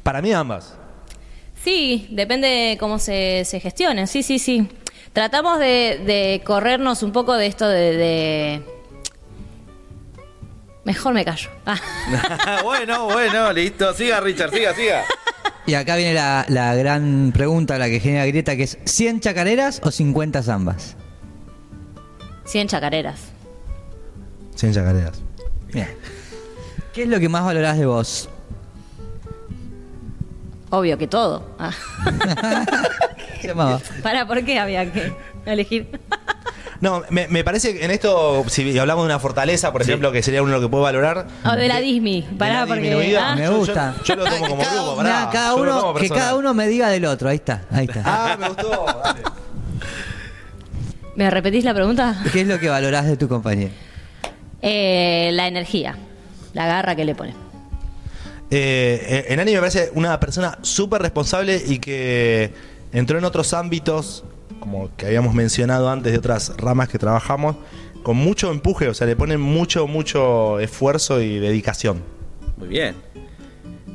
Para 0.03 0.22
mí 0.22 0.32
ambas. 0.32 0.74
sí, 1.62 2.09
depende 2.11 2.76
cómo 2.80 2.99
se, 2.99 3.45
se 3.45 3.61
gestione. 3.61 4.07
Sí, 4.07 4.22
sí, 4.22 4.39
sí. 4.39 4.68
Tratamos 5.13 5.59
de, 5.59 6.03
de 6.07 6.43
corrernos 6.45 7.03
un 7.03 7.13
poco 7.13 7.35
de 7.35 7.47
esto 7.47 7.67
de... 7.69 7.97
de- 7.97 8.63
Mejor 10.85 11.13
me 11.13 11.25
callo. 11.25 11.51
Ah. 11.67 11.79
bueno, 12.65 13.05
bueno, 13.05 13.53
listo. 13.53 13.93
Siga, 13.93 14.21
Richard, 14.21 14.51
siga, 14.53 14.75
siga. 14.75 15.05
Y 15.67 15.75
acá 15.75 15.97
viene 15.97 16.15
la, 16.15 16.47
la 16.49 16.75
gran 16.75 17.31
pregunta, 17.35 17.77
la 17.77 17.89
que 17.89 18.01
genera 18.01 18.25
grieta, 18.25 18.57
que 18.57 18.63
es 18.63 18.79
¿100 18.85 19.21
chacareras 19.21 19.81
o 19.85 19.91
50 19.91 20.43
zambas? 20.43 20.97
100 22.47 22.69
chacareras. 22.69 23.21
Sin 24.55 24.73
chacareras. 24.73 25.21
Bien. 25.75 25.89
¿Qué 26.95 27.03
es 27.03 27.09
lo 27.11 27.21
que 27.21 27.29
más 27.29 27.45
valorás 27.45 27.77
de 27.79 27.85
vos? 27.85 28.31
Obvio 30.71 30.97
que 30.97 31.07
todo. 31.07 31.55
Ah. 31.59 31.73
¿Qué 33.39 33.43
se 33.43 33.49
llamaba? 33.49 33.80
Para, 34.03 34.26
¿por 34.26 34.45
qué 34.45 34.59
había 34.59 34.91
que 34.93 35.12
elegir? 35.47 35.89
No, 36.80 37.03
me, 37.11 37.26
me 37.26 37.43
parece 37.43 37.76
que 37.76 37.84
en 37.84 37.91
esto, 37.91 38.45
si 38.47 38.78
hablamos 38.78 39.03
de 39.03 39.07
una 39.07 39.18
fortaleza, 39.18 39.72
por 39.72 39.82
ejemplo, 39.82 40.12
que 40.12 40.22
sería 40.22 40.45
uno 40.45 40.53
lo 40.53 40.61
que 40.61 40.68
puedo 40.68 40.84
valorar. 40.84 41.26
O 41.45 41.51
de 41.57 41.66
la 41.66 41.80
Disney. 41.80 42.22
de 42.22 42.36
Pará, 42.36 42.61
la 42.61 42.66
porque. 42.68 43.16
ah. 43.20 43.34
Me 43.34 43.43
yo- 43.47 43.51
yo- 43.51 43.59
gusta. 43.59 43.97
Yo, 44.05 44.14
lo 44.14 44.24
tomo 44.26 44.47
como 44.49 44.62
grupo, 44.72 44.97
pará. 44.97 45.28
Cada 45.32 45.57
Yo 45.57 45.64
lo 45.64 45.74
tomo 45.76 45.91
uno, 45.91 45.99
que 46.01 46.09
cada 46.09 46.36
uno 46.36 46.55
me 46.55 46.68
diga 46.68 46.89
del 46.91 47.05
otro, 47.07 47.30
ahí 47.30 47.34
está, 47.34 47.62
ahí 47.72 47.86
está. 47.86 48.03
Ah, 48.07 48.36
me 48.39 48.47
gustó. 48.47 48.86
dale. 49.03 49.22
¿Me 51.16 51.28
repetís 51.30 51.64
la 51.64 51.74
pregunta? 51.74 52.22
¿Qué 52.32 52.43
es 52.43 52.47
lo 52.47 52.61
que 52.61 52.68
valorás 52.68 53.07
de 53.07 53.16
tu 53.16 53.26
compañero? 53.28 53.72
Eh, 54.62 55.30
la 55.32 55.49
energía. 55.49 55.97
La 56.55 56.66
garra 56.68 56.95
que 56.95 57.05
le 57.05 57.16
pone. 57.16 57.30
Eh, 58.51 59.05
eh, 59.05 59.24
Enani 59.30 59.53
me 59.55 59.59
parece 59.59 59.91
una 59.95 60.18
persona 60.20 60.59
súper 60.62 61.03
responsable 61.03 61.61
y 61.66 61.80
que 61.80 62.53
entró 62.93 63.18
en 63.18 63.24
otros 63.24 63.55
ámbitos, 63.55 64.24
como 64.61 64.95
que 64.97 65.07
habíamos 65.07 65.34
mencionado 65.34 65.91
antes 65.91 66.12
de 66.12 66.18
otras 66.18 66.55
ramas 66.57 66.89
que 66.89 66.99
trabajamos, 66.99 67.57
con 68.03 68.16
mucho 68.16 68.51
empuje, 68.51 68.89
o 68.89 68.95
sea, 68.95 69.07
le 69.07 69.16
ponen 69.16 69.41
mucho, 69.41 69.86
mucho 69.86 70.61
esfuerzo 70.61 71.20
y 71.20 71.39
dedicación. 71.39 72.03
Muy 72.57 72.68
bien. 72.68 72.95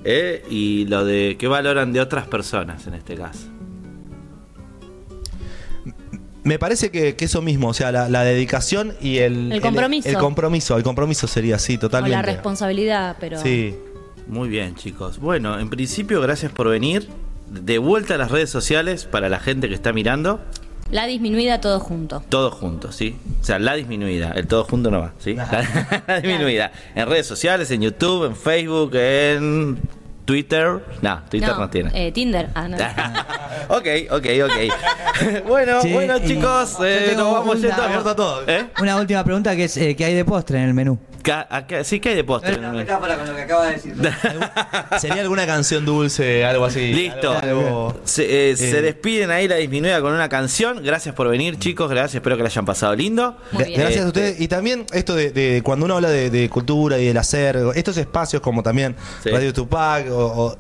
Eh, 0.06 0.44
y 0.50 0.86
lo 0.86 1.06
de 1.06 1.38
qué 1.40 1.48
valoran 1.48 1.94
de 1.94 2.02
otras 2.02 2.28
personas 2.28 2.86
en 2.88 2.94
este 2.96 3.16
caso. 3.16 3.48
Me 6.44 6.60
parece 6.60 6.92
que, 6.92 7.16
que 7.16 7.26
eso 7.26 7.42
mismo, 7.42 7.70
o 7.70 7.74
sea, 7.74 7.92
la, 7.94 8.10
la 8.10 8.24
dedicación 8.24 8.94
y 9.00 9.20
el... 9.20 9.52
El 9.54 9.62
compromiso. 9.62 10.10
El, 10.10 10.18
compromiso, 10.18 10.78
el 10.78 10.84
compromiso 10.84 11.26
sería 11.26 11.56
así, 11.56 11.76
O 11.76 11.80
totalmente. 11.80 12.18
la 12.18 12.22
responsabilidad, 12.22 13.16
pero. 13.18 13.42
Sí. 13.42 13.74
Muy 14.28 14.50
bien, 14.50 14.76
chicos. 14.76 15.20
Bueno, 15.20 15.58
en 15.58 15.70
principio, 15.70 16.20
gracias 16.22 16.52
por 16.52 16.68
venir. 16.70 17.08
De 17.50 17.78
vuelta 17.78 18.16
a 18.16 18.18
las 18.18 18.32
redes 18.32 18.50
sociales 18.50 19.06
para 19.06 19.30
la 19.30 19.40
gente 19.40 19.68
que 19.70 19.76
está 19.76 19.94
mirando. 19.94 20.40
La 20.92 21.06
disminuida 21.06 21.62
todo 21.62 21.80
junto. 21.80 22.24
Todos 22.30 22.54
juntos, 22.54 22.96
¿sí? 22.96 23.18
O 23.42 23.44
sea, 23.44 23.58
la 23.60 23.74
disminuida. 23.76 24.32
El 24.36 24.48
todo 24.48 24.64
junto 24.64 24.92
no 24.92 25.00
va, 25.00 25.14
¿sí? 25.20 25.34
La, 25.36 26.04
la 26.08 26.22
disminuida. 26.22 26.72
En 26.96 27.08
redes 27.08 27.26
sociales, 27.26 27.72
en 27.72 27.82
YouTube, 27.82 28.26
en 28.26 28.36
Facebook, 28.36 28.92
en 28.96 29.80
Twitter. 30.26 30.84
No, 31.02 31.22
Twitter 31.30 31.50
no, 31.58 31.70
tiene. 31.70 31.92
eh, 31.94 32.12
Tinder. 32.12 32.50
Ah, 32.56 32.68
no. 32.68 32.78
ok, 33.76 33.88
ok, 34.12 34.26
ok. 34.46 35.44
bueno, 35.48 35.82
Sí, 35.82 35.92
bueno, 35.94 36.20
chicos, 36.20 36.78
eh, 36.84 37.14
nos 37.16 37.32
vamos 37.34 37.58
una- 37.60 37.68
yendo. 37.68 37.84
abierto 37.84 38.10
a 38.10 38.16
todo. 38.16 38.44
¿Eh? 38.48 38.66
Una 38.82 38.98
última 38.98 39.24
pregunta 39.24 39.56
que 39.56 39.66
es 39.66 39.78
eh, 39.78 39.96
¿qué 39.96 40.06
hay 40.06 40.14
de 40.14 40.26
postre 40.26 40.58
en 40.60 40.66
el 40.66 40.74
menú? 40.74 41.00
Sí, 41.86 42.02
que 42.02 42.10
hay 42.10 42.16
de 42.16 42.24
postre. 42.26 42.58
con 42.58 42.74
lo 42.76 42.86
que 43.36 43.42
acaba 43.42 43.68
de 43.68 43.72
decir. 43.76 43.96
¿Sería 45.00 45.22
alguna 45.22 45.46
canción 45.46 45.86
dulce, 45.86 46.44
algo 46.44 46.66
así? 46.66 46.94
Listo. 46.94 47.32
Algo- 47.32 47.62
algo- 47.62 48.02
Se, 48.04 48.52
eh, 48.52 48.58
se 48.58 48.82
despiden 48.82 49.32
ahí 49.32 49.48
la 49.48 49.56
disminuida 49.56 50.02
con 50.02 50.14
una 50.14 50.28
canción. 50.28 50.84
Gracias 50.84 51.16
por 51.16 51.30
venir, 51.30 51.58
chicos. 51.60 51.90
Gracias, 51.90 52.16
espero 52.16 52.36
que 52.36 52.44
la 52.44 52.50
hayan 52.50 52.66
pasado 52.66 52.94
lindo. 52.96 53.38
Muy 53.54 53.64
Gra- 53.64 53.68
bien. 53.68 53.80
Gracias 53.80 54.04
a 54.04 54.08
Este, 54.08 54.20
ustedes. 54.20 54.42
Y 54.42 54.48
también 54.50 54.86
esto 54.92 55.16
de, 55.16 55.32
de 55.32 55.62
cuando 55.64 55.86
uno 55.86 55.96
habla 55.96 56.10
de, 56.10 56.30
de 56.30 56.50
cultura 56.50 56.98
y 57.00 57.06
del 57.06 57.18
hacer, 57.18 57.58
estos 57.76 57.96
espacios 57.96 58.42
como 58.42 58.62
también 58.62 58.94
Sí. 59.24 59.30
Radio 59.30 59.54
Tupac 59.54 60.06
o, 60.16 60.46
o 60.48 60.58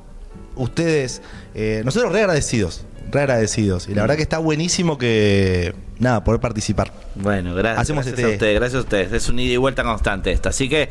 ustedes, 0.56 1.22
eh, 1.56 1.82
nosotros 1.86 2.12
re 2.12 2.20
agradecidos, 2.22 2.86
re 3.12 3.22
agradecidos. 3.22 3.88
Y 3.88 3.95
la 3.95 4.01
verdad 4.01 4.16
que 4.16 4.22
está 4.24 4.38
buenísimo 4.39 4.97
que, 4.97 5.74
nada, 5.99 6.24
poder 6.24 6.39
participar. 6.41 6.91
Bueno, 7.16 7.56
gracias. 7.56 7.82
Hacemos 7.82 8.06
gracias 8.06 8.20
este- 8.20 8.32
a 8.32 8.36
ustedes, 8.36 8.60
gracias 8.60 8.80
a 8.80 8.84
ustedes. 8.84 9.12
Es 9.14 9.30
un 9.30 9.39
ida 9.39 9.54
y 9.54 9.58
vuelta 9.58 9.84
constante 9.84 10.32
esta. 10.32 10.49
Así 10.49 10.70
que, 10.70 10.89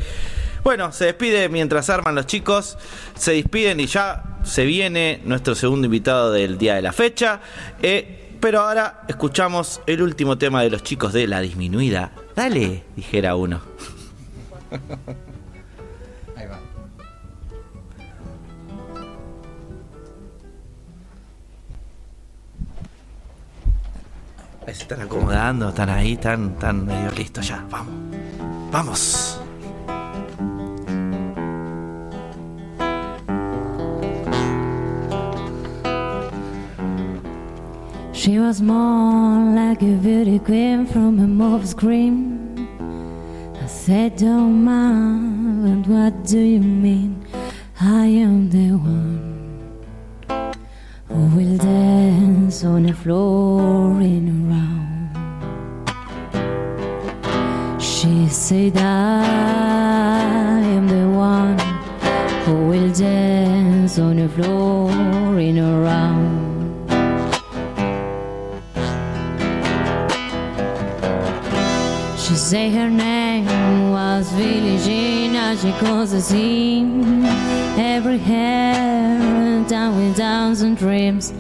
bueno, 0.65 0.93
se 0.93 1.07
despide 1.07 1.49
mientras 1.49 1.91
arman 1.91 2.15
los 2.15 2.27
chicos. 2.27 2.79
Se 3.17 3.33
despiden 3.33 3.81
y 3.81 3.87
ya 3.87 4.39
se 4.45 4.65
viene 4.65 5.21
nuestro 5.25 5.55
segundo 5.55 5.87
invitado 5.87 6.33
del 6.33 6.59
día 6.59 6.75
de 6.75 6.83
la 6.83 6.93
fecha. 6.93 7.41
Eh, 7.83 8.19
pero 8.41 8.61
ahora 8.63 9.03
escuchamos 9.09 9.81
el 9.87 10.03
último 10.03 10.37
tema 10.39 10.63
de 10.63 10.71
los 10.71 10.83
chicos 10.83 11.13
de 11.13 11.29
La 11.29 11.41
Disminuida. 11.41 12.11
Dale, 12.35 12.83
dijera 12.97 13.37
uno. 13.37 13.61
Ahí 24.67 24.75
se 24.75 24.83
están 24.83 25.03
acomodando, 25.03 25.71
están 25.71 25.91
ahí, 25.91 26.13
están, 26.13 26.53
están 26.53 26.87
medio 26.87 27.11
listos 27.13 27.49
ya. 27.49 27.65
Vamos. 27.69 27.95
Vamos. 28.71 29.39
She 38.13 38.39
was 38.39 38.63
more 38.63 39.53
like 39.53 39.83
a 39.83 39.97
beauty 39.97 40.39
queen 40.39 40.87
from 40.87 41.19
a 41.19 41.27
mother's 41.27 41.75
cream. 41.75 42.39
I 43.61 43.67
said, 43.67 44.17
Don't 44.17 44.63
mind, 44.65 45.85
but 45.85 45.93
what 45.93 46.25
do 46.25 46.39
you 46.39 46.61
mean? 46.61 47.27
I 47.81 48.07
am 48.07 48.49
the 48.49 48.77
one 48.77 50.53
who 51.09 51.37
will 51.37 51.59
dance 52.53 52.65
on 52.65 52.83
the 52.83 52.93
floor 52.93 53.99
in 54.03 54.29
a 54.29 54.33
round. 54.53 55.09
She 57.83 58.29
said, 58.29 58.77
I 58.77 60.61
am 60.61 60.87
the 60.87 61.09
one 61.09 61.59
who 62.45 62.67
will 62.69 62.93
dance 62.93 63.99
on 63.99 64.17
the 64.17 64.29
floor 64.29 64.91
in 65.39 65.57
a 65.57 65.81
round. 65.81 66.91
She 72.19 72.35
said 72.35 72.73
her 72.73 72.91
name 72.91 73.47
was 73.91 74.31
as 74.35 75.63
she 75.63 75.73
calls 75.73 76.11
the 76.13 76.21
scene. 76.21 77.25
Every 77.79 78.19
hair 78.19 79.65
down 79.69 79.97
with 79.97 80.17
downs 80.17 80.61
and 80.61 80.77
dreams, 80.77 81.33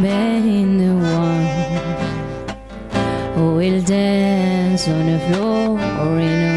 being 0.00 0.78
the 0.78 0.94
one 0.94 1.46
who 3.34 3.56
will 3.56 3.82
dance 3.82 4.88
on 4.88 5.06
the 5.06 5.18
floor 5.28 5.78
or 6.00 6.18
in 6.18 6.48
a 6.48 6.51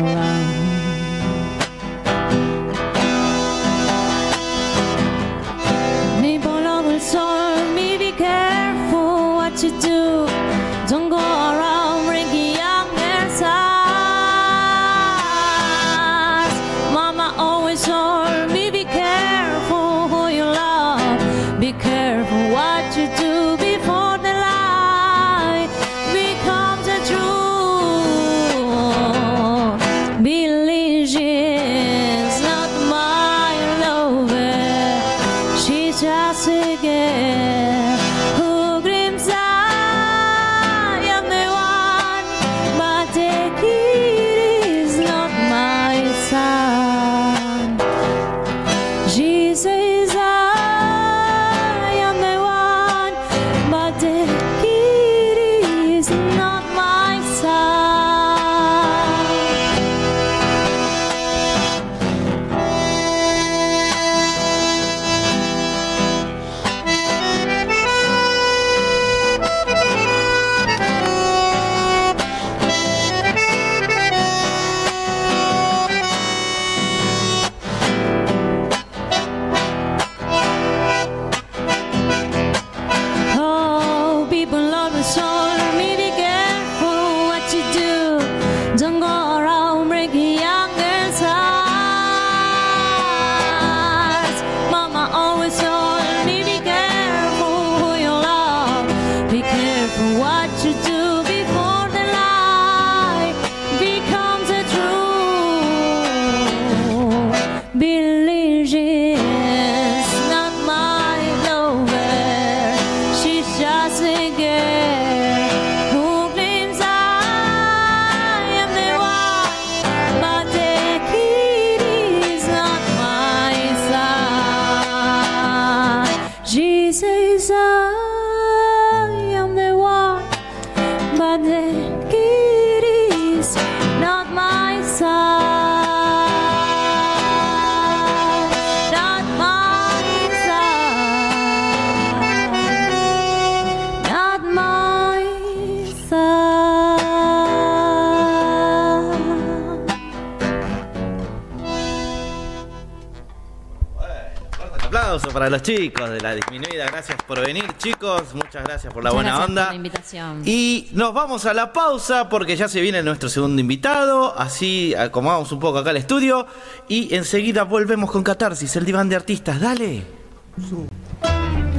para 155.45 155.57
los 155.57 155.61
chicos 155.61 156.09
de 156.09 156.21
la 156.21 156.33
disminuida. 156.33 156.87
Gracias 156.87 157.19
por 157.27 157.39
venir, 157.45 157.65
chicos. 157.77 158.33
Muchas 158.33 158.63
gracias 158.63 158.91
por 158.91 159.03
la 159.03 159.11
Muchas 159.11 159.13
buena 159.13 159.29
gracias 159.29 159.49
onda. 159.49 159.61
por 159.65 159.69
la 159.69 159.75
invitación. 159.75 160.41
Y 160.43 160.87
nos 160.93 161.13
vamos 161.13 161.45
a 161.45 161.53
la 161.53 161.71
pausa 161.71 162.29
porque 162.29 162.55
ya 162.57 162.67
se 162.67 162.81
viene 162.81 163.03
nuestro 163.03 163.29
segundo 163.29 163.61
invitado. 163.61 164.35
Así 164.39 164.95
acomodamos 164.95 165.51
un 165.51 165.59
poco 165.59 165.77
acá 165.77 165.91
el 165.91 165.97
estudio. 165.97 166.47
Y 166.87 167.13
enseguida 167.13 167.63
volvemos 167.63 168.09
con 168.09 168.23
Catarsis, 168.23 168.75
el 168.75 168.85
diván 168.85 169.07
de 169.07 169.17
artistas. 169.17 169.59
Dale. 169.61 170.03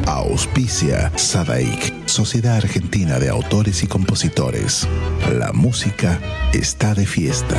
Auspicia 0.06 1.10
Sadaik, 1.18 2.06
Sociedad 2.06 2.58
Argentina 2.58 3.18
de 3.18 3.30
Autores 3.30 3.82
y 3.82 3.88
Compositores. 3.88 4.86
La 5.36 5.52
música 5.52 6.20
está 6.52 6.94
de 6.94 7.04
fiesta. 7.04 7.58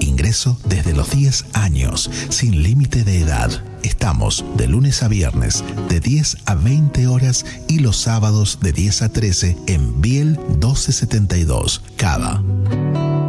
Ingreso 0.00 0.58
desde 0.64 0.92
los 0.92 1.10
10 1.10 1.46
años, 1.52 2.10
sin 2.28 2.62
límite 2.62 3.04
de 3.04 3.20
edad. 3.20 3.50
Estamos 3.82 4.44
de 4.56 4.66
lunes 4.66 5.02
a 5.02 5.08
viernes 5.08 5.62
de 5.88 6.00
10 6.00 6.38
a 6.46 6.54
20 6.54 7.06
horas 7.06 7.44
y 7.68 7.78
los 7.78 7.96
sábados 7.96 8.58
de 8.60 8.72
10 8.72 9.02
a 9.02 9.08
13 9.10 9.56
en 9.66 10.00
Biel 10.00 10.38
1272, 10.48 11.82
Cava. 11.96 12.42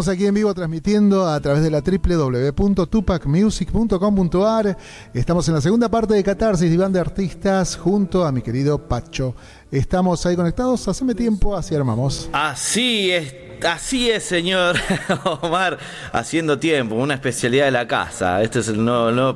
Aquí 0.08 0.26
en 0.26 0.34
vivo 0.34 0.52
transmitiendo 0.52 1.26
a 1.26 1.40
través 1.40 1.62
de 1.62 1.70
la 1.70 1.80
www.tupacmusic.com.ar. 1.80 4.76
Estamos 5.14 5.48
en 5.48 5.54
la 5.54 5.62
segunda 5.62 5.88
parte 5.88 6.12
de 6.12 6.22
Catarsis, 6.22 6.70
Diván 6.70 6.92
de 6.92 7.00
Artistas, 7.00 7.76
junto 7.76 8.26
a 8.26 8.32
mi 8.32 8.42
querido 8.42 8.86
Pacho. 8.86 9.34
Estamos 9.70 10.26
ahí 10.26 10.36
conectados, 10.36 10.86
haceme 10.88 11.14
tiempo, 11.14 11.56
así 11.56 11.74
armamos. 11.74 12.28
Así 12.32 13.12
es, 13.12 13.34
así 13.64 14.10
es, 14.10 14.24
señor 14.24 14.76
Omar, 15.40 15.78
haciendo 16.12 16.58
tiempo, 16.58 16.96
una 16.96 17.14
especialidad 17.14 17.64
de 17.64 17.70
la 17.70 17.88
casa. 17.88 18.42
Este 18.42 18.58
es 18.58 18.68
el 18.68 18.86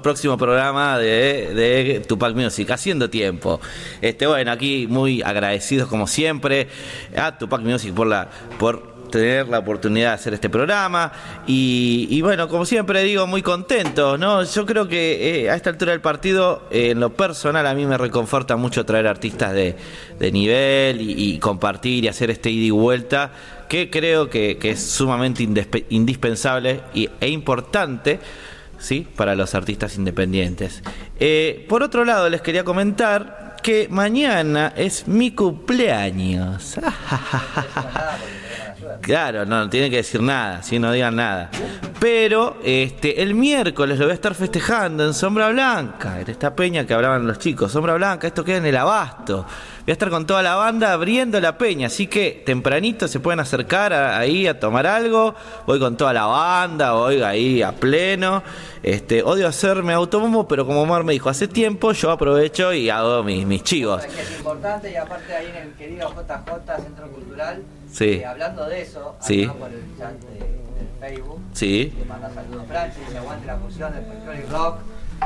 próximo 0.03 0.37
programa 0.37 0.99
de, 0.99 1.55
de 1.55 2.05
Tupac 2.07 2.35
Music, 2.35 2.71
haciendo 2.71 3.09
tiempo. 3.09 3.59
Este, 4.03 4.27
bueno, 4.27 4.53
aquí 4.53 4.87
muy 4.87 5.23
agradecidos 5.23 5.89
como 5.89 6.07
siempre 6.07 6.69
a 7.17 7.39
Tupac 7.39 7.63
Music 7.63 7.95
por 7.95 8.07
la, 8.07 8.29
por 8.59 8.98
tener 9.09 9.49
la 9.49 9.59
oportunidad 9.59 10.11
de 10.11 10.15
hacer 10.15 10.35
este 10.35 10.51
programa 10.51 11.13
y, 11.47 12.21
bueno, 12.23 12.49
como 12.49 12.65
siempre 12.65 13.03
digo, 13.03 13.27
muy 13.27 13.43
contento, 13.43 14.19
¿no? 14.19 14.43
Yo 14.45 14.67
creo 14.67 14.89
que 14.89 15.43
eh, 15.43 15.51
a 15.51 15.55
esta 15.55 15.71
altura 15.71 15.93
del 15.93 16.01
partido, 16.01 16.67
eh, 16.71 16.91
en 16.91 17.01
lo 17.01 17.15
personal, 17.15 17.67
a 17.67 17.75
mí 17.75 17.87
me 17.87 17.99
reconforta 17.99 18.57
mucho 18.57 18.85
traer 18.85 19.07
artistas 19.07 19.53
de, 19.53 19.77
de 20.19 20.33
nivel 20.33 21.01
y, 21.01 21.39
compartir 21.39 22.05
y 22.05 22.09
hacer 22.09 22.31
este 22.31 22.51
ida 22.51 22.67
y 22.67 22.71
vuelta, 22.71 23.31
que 23.69 23.91
creo 23.91 24.29
que, 24.29 24.59
es 24.63 24.83
sumamente 24.83 25.49
indispensable 25.89 26.81
y, 26.95 27.09
e 27.21 27.29
importante. 27.29 28.21
¿Sí? 28.81 29.05
Para 29.17 29.35
los 29.35 29.57
artistas 29.57 29.97
independientes. 29.97 30.85
Eh, 31.19 31.67
por 31.69 31.83
otro 31.83 32.05
lado, 32.05 32.31
les 32.31 32.43
quería 32.43 32.63
comentar 32.63 33.49
que 33.63 33.89
mañana 33.91 34.73
es 34.77 35.09
mi 35.09 35.33
cumpleaños. 35.33 36.79
Claro, 39.01 39.47
no, 39.47 39.65
no 39.65 39.71
que 39.71 39.91
decir 39.91 40.23
nada, 40.23 40.63
si 40.63 40.79
no 40.79 40.93
digan 40.93 41.17
nada. 41.17 41.51
Pero 42.01 42.59
este 42.63 43.23
el 43.23 43.35
miércoles 43.35 43.99
lo 43.99 44.05
voy 44.05 44.13
a 44.13 44.15
estar 44.15 44.35
festejando 44.35 45.05
en 45.05 45.15
Sombra 45.15 45.49
Blanca, 45.51 46.21
en 46.21 46.31
esta 46.31 46.55
peña 46.55 46.87
que 46.87 46.95
hablaban 46.95 47.27
los 47.27 47.39
chicos. 47.39 47.73
Sombra 47.73 47.95
Blanca, 47.95 48.27
esto 48.27 48.45
queda 48.45 48.59
en 48.59 48.67
el 48.67 48.77
abasto. 48.77 49.47
Voy 49.89 49.93
a 49.93 49.95
estar 49.95 50.11
con 50.11 50.27
toda 50.27 50.43
la 50.43 50.55
banda 50.55 50.93
abriendo 50.93 51.41
la 51.41 51.57
peña, 51.57 51.87
así 51.87 52.09
que 52.09 52.43
tempranito 52.45 53.09
se 53.09 53.21
pueden 53.21 53.41
acercar 53.41 53.95
a- 53.95 54.19
ahí 54.19 54.47
a 54.47 54.61
tomar 54.61 54.87
algo. 54.87 55.35
Voy 55.67 55.79
con 55.81 55.97
toda 55.97 56.13
la 56.13 56.27
banda, 56.27 56.93
voy 56.93 57.23
ahí 57.23 57.63
a 57.63 57.73
pleno. 57.73 58.43
Este, 58.83 59.23
odio 59.23 59.49
hacerme 59.49 59.95
autobombo, 59.95 60.47
pero 60.47 60.67
como 60.67 60.83
Omar 60.83 61.05
me 61.05 61.15
dijo 61.15 61.31
hace 61.31 61.49
tiempo, 61.49 61.93
yo 61.93 62.11
aprovecho 62.11 62.71
y 62.75 62.91
hago 62.91 63.23
mis, 63.25 63.47
mis 63.47 63.63
chivos. 63.63 64.05
Que 64.05 64.21
es 64.21 64.37
importante 64.37 64.93
y 64.93 64.97
aparte 64.97 65.35
ahí 65.35 65.47
en 65.47 65.69
el 65.69 65.73
querido 65.73 66.11
JJ 66.11 66.77
Centro 66.83 67.09
Cultural, 67.11 67.63
Sí. 67.91 68.05
eh, 68.11 68.27
hablando 68.27 68.67
de 68.67 68.83
eso, 68.83 69.17
Sí. 69.23 69.45
acá 69.45 69.55
por 69.55 69.71
el 69.71 69.81
chat 69.99 70.13
de- 70.13 70.39
del 70.39 70.89
Facebook. 71.01 71.41
Sí. 71.55 71.95
Le 71.99 72.05
manda 72.05 72.31
saludos 72.35 72.65
Francis, 72.69 73.17
aguante 73.17 73.47
la 73.47 73.57
fusión 73.57 73.95
del 73.95 74.05
folclore 74.05 74.39
y 74.47 74.51
rock. 74.53 74.77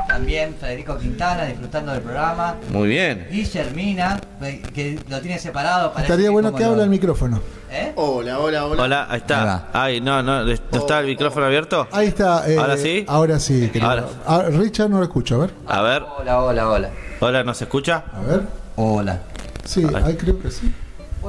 También 0.07 0.55
Federico 0.59 0.97
Quintana 0.97 1.45
disfrutando 1.45 1.91
del 1.91 2.01
programa. 2.01 2.55
Muy 2.69 2.87
bien. 2.87 3.27
Guillermina, 3.31 4.19
que 4.73 4.99
lo 5.07 5.21
tiene 5.21 5.39
separado. 5.39 5.91
parece 5.93 6.11
Estaría 6.11 6.29
bueno 6.31 6.53
que 6.53 6.63
hable 6.63 6.83
al 6.83 6.89
micrófono. 6.89 7.39
¿Eh? 7.71 7.91
Hola, 7.95 8.39
hola, 8.39 8.65
hola. 8.65 8.83
Hola, 8.83 9.07
ahí 9.09 9.17
está. 9.17 9.67
Ay, 9.73 10.01
no, 10.01 10.21
no, 10.21 10.43
¿no 10.43 10.51
está 10.51 10.99
el 10.99 11.07
micrófono 11.07 11.45
abierto? 11.47 11.87
Ahí 11.91 12.07
está. 12.07 12.47
eh, 12.49 12.57
¿Ahora 12.57 12.77
sí? 12.77 13.05
Ahora 13.07 13.39
sí. 13.39 13.71
Ahora. 13.81 14.05
Ah, 14.27 14.43
Richard 14.49 14.89
no 14.89 14.97
lo 14.99 15.03
escucho, 15.03 15.35
a 15.35 15.39
ver. 15.39 15.51
A 15.67 15.81
ver. 15.81 16.03
Hola, 16.19 16.39
hola, 16.41 16.69
hola. 16.69 16.89
Hola, 17.19 17.43
¿nos 17.43 17.61
escucha? 17.61 18.03
A 18.13 18.21
ver. 18.21 18.41
Hola. 18.75 19.19
Sí, 19.63 19.83
ahí 20.03 20.15
creo 20.15 20.39
que 20.39 20.51
sí. 20.51 20.71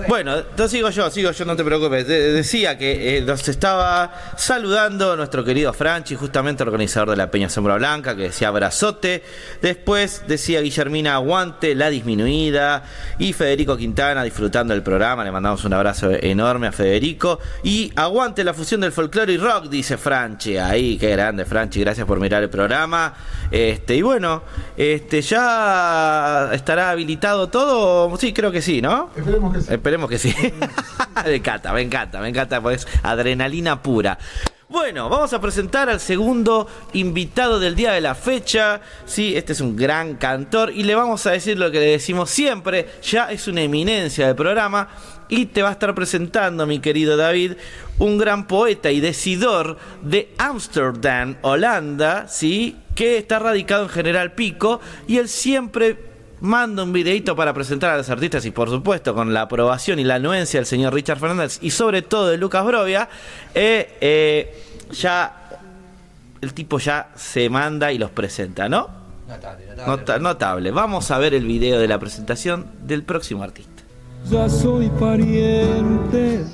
Bueno, 0.08 0.38
entonces 0.38 0.70
sigo 0.72 0.90
yo, 0.90 1.10
sigo 1.10 1.30
yo, 1.30 1.44
no 1.44 1.54
te 1.56 1.64
preocupes. 1.64 2.06
De- 2.06 2.32
decía 2.32 2.76
que 2.76 3.18
eh, 3.18 3.22
nos 3.22 3.46
estaba 3.48 4.12
saludando 4.36 5.16
nuestro 5.16 5.44
querido 5.44 5.72
Franchi, 5.72 6.16
justamente 6.16 6.62
organizador 6.62 7.10
de 7.10 7.16
la 7.16 7.30
Peña 7.30 7.48
Sombra 7.48 7.76
Blanca, 7.76 8.16
que 8.16 8.22
decía 8.22 8.48
abrazote. 8.48 9.22
Después 9.62 10.24
decía 10.26 10.60
Guillermina 10.60 11.14
Aguante, 11.14 11.74
la 11.74 11.90
disminuida. 11.90 12.82
Y 13.18 13.32
Federico 13.32 13.76
Quintana 13.76 14.22
disfrutando 14.24 14.74
del 14.74 14.82
programa. 14.82 15.24
Le 15.24 15.30
mandamos 15.30 15.64
un 15.64 15.72
abrazo 15.72 16.10
enorme 16.10 16.66
a 16.66 16.72
Federico. 16.72 17.38
Y 17.62 17.92
aguante 17.96 18.42
la 18.44 18.52
fusión 18.54 18.80
del 18.80 18.92
folclore 18.92 19.32
y 19.32 19.36
rock, 19.36 19.68
dice 19.68 19.96
Franchi. 19.96 20.56
Ahí, 20.56 20.98
qué 20.98 21.10
grande, 21.10 21.44
Franchi. 21.44 21.80
Gracias 21.80 22.06
por 22.06 22.18
mirar 22.20 22.42
el 22.42 22.50
programa. 22.50 23.14
Este, 23.50 23.94
y 23.96 24.02
bueno, 24.02 24.42
este, 24.76 25.22
ya 25.22 26.50
estará 26.52 26.90
habilitado 26.90 27.48
todo. 27.48 28.16
Sí, 28.16 28.32
creo 28.32 28.50
que 28.50 28.60
sí, 28.62 28.82
¿no? 28.82 29.10
Esperemos 29.16 29.54
que 29.54 29.60
sí. 29.60 29.72
Esperemos 29.84 30.08
que 30.08 30.16
sí. 30.18 30.34
me 31.26 31.34
encanta, 31.34 31.70
me 31.74 31.82
encanta, 31.82 32.18
me 32.18 32.30
encanta, 32.30 32.58
pues 32.62 32.88
adrenalina 33.02 33.82
pura. 33.82 34.18
Bueno, 34.70 35.10
vamos 35.10 35.34
a 35.34 35.42
presentar 35.42 35.90
al 35.90 36.00
segundo 36.00 36.66
invitado 36.94 37.60
del 37.60 37.74
día 37.74 37.92
de 37.92 38.00
la 38.00 38.14
fecha. 38.14 38.80
Sí, 39.04 39.36
este 39.36 39.52
es 39.52 39.60
un 39.60 39.76
gran 39.76 40.14
cantor 40.14 40.72
y 40.72 40.84
le 40.84 40.94
vamos 40.94 41.26
a 41.26 41.32
decir 41.32 41.58
lo 41.58 41.70
que 41.70 41.80
le 41.80 41.86
decimos 41.88 42.30
siempre. 42.30 42.88
Ya 43.02 43.30
es 43.30 43.46
una 43.46 43.60
eminencia 43.60 44.26
del 44.26 44.36
programa 44.36 44.88
y 45.28 45.44
te 45.44 45.60
va 45.60 45.68
a 45.68 45.72
estar 45.72 45.94
presentando, 45.94 46.66
mi 46.66 46.78
querido 46.78 47.18
David, 47.18 47.52
un 47.98 48.16
gran 48.16 48.46
poeta 48.46 48.90
y 48.90 49.00
decidor 49.00 49.76
de 50.00 50.32
Amsterdam, 50.38 51.36
Holanda, 51.42 52.26
sí, 52.26 52.78
que 52.94 53.18
está 53.18 53.38
radicado 53.38 53.82
en 53.82 53.90
General 53.90 54.32
Pico 54.32 54.80
y 55.06 55.18
él 55.18 55.28
siempre 55.28 56.13
manda 56.44 56.82
un 56.82 56.92
videito 56.92 57.34
para 57.34 57.52
presentar 57.54 57.90
a 57.90 57.96
los 57.96 58.08
artistas 58.10 58.44
y 58.44 58.50
por 58.50 58.68
supuesto 58.68 59.14
con 59.14 59.32
la 59.32 59.42
aprobación 59.42 59.98
y 59.98 60.04
la 60.04 60.16
anuencia 60.16 60.60
del 60.60 60.66
señor 60.66 60.92
Richard 60.94 61.18
Fernández 61.18 61.58
y 61.62 61.70
sobre 61.70 62.02
todo 62.02 62.28
de 62.28 62.36
Lucas 62.36 62.64
Brovia, 62.64 63.08
eh, 63.54 63.96
eh, 64.00 64.62
ya 64.92 65.48
el 66.40 66.52
tipo 66.52 66.78
ya 66.78 67.08
se 67.16 67.48
manda 67.48 67.90
y 67.92 67.98
los 67.98 68.10
presenta, 68.10 68.68
¿no? 68.68 68.88
Notable, 69.26 69.66
notable. 69.68 69.86
Nota- 69.86 70.18
notable. 70.18 70.70
Vamos 70.70 71.10
a 71.10 71.18
ver 71.18 71.32
el 71.32 71.46
video 71.46 71.78
de 71.80 71.88
la 71.88 71.98
presentación 71.98 72.66
del 72.82 73.02
próximo 73.04 73.42
artista. 73.42 73.82
Ya 74.30 74.48
soy 74.50 74.90
pariente. 75.00 76.44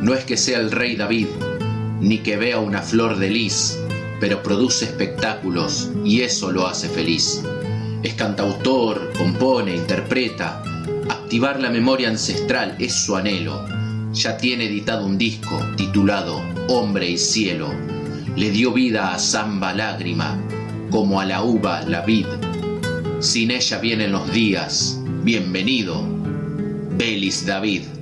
No 0.00 0.14
es 0.14 0.24
que 0.24 0.36
sea 0.36 0.58
el 0.60 0.70
rey 0.70 0.96
David, 0.96 1.28
ni 2.00 2.18
que 2.18 2.36
vea 2.36 2.58
una 2.58 2.82
flor 2.82 3.16
de 3.16 3.30
lis, 3.30 3.78
pero 4.24 4.42
produce 4.42 4.86
espectáculos 4.86 5.90
y 6.02 6.22
eso 6.22 6.50
lo 6.50 6.66
hace 6.66 6.88
feliz. 6.88 7.42
Es 8.02 8.14
cantautor, 8.14 9.12
compone, 9.18 9.76
interpreta. 9.76 10.62
Activar 11.10 11.60
la 11.60 11.68
memoria 11.68 12.08
ancestral 12.08 12.74
es 12.78 12.94
su 12.94 13.16
anhelo. 13.16 13.66
Ya 14.14 14.38
tiene 14.38 14.64
editado 14.64 15.04
un 15.04 15.18
disco 15.18 15.60
titulado 15.76 16.40
Hombre 16.68 17.10
y 17.10 17.18
Cielo. 17.18 17.68
Le 18.34 18.50
dio 18.50 18.72
vida 18.72 19.12
a 19.12 19.18
Samba 19.18 19.74
Lágrima, 19.74 20.40
como 20.88 21.20
a 21.20 21.26
la 21.26 21.42
uva 21.42 21.82
la 21.82 22.00
vid. 22.00 22.24
Sin 23.20 23.50
ella 23.50 23.78
vienen 23.78 24.12
los 24.12 24.32
días. 24.32 25.02
Bienvenido, 25.22 26.02
Belis 26.96 27.44
David. 27.44 27.93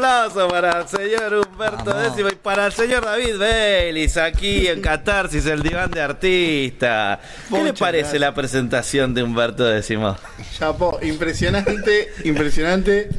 Aplauso 0.00 0.48
para 0.48 0.80
el 0.80 0.88
señor 0.88 1.34
Humberto 1.34 1.92
Décimo 1.92 2.30
y 2.30 2.34
para 2.34 2.64
el 2.64 2.72
señor 2.72 3.04
David 3.04 3.36
Vélez 3.36 4.16
aquí 4.16 4.66
en 4.66 4.80
Catarsis, 4.80 5.44
el 5.44 5.62
diván 5.62 5.90
de 5.90 6.00
artista. 6.00 7.20
¿Qué 7.50 7.62
le 7.62 7.74
parece 7.74 8.02
gracias. 8.04 8.20
la 8.22 8.34
presentación 8.34 9.12
de 9.12 9.22
Humberto 9.22 9.62
Décimo? 9.62 10.16
Chapo, 10.56 10.98
impresionante, 11.02 12.08
impresionante. 12.24 13.10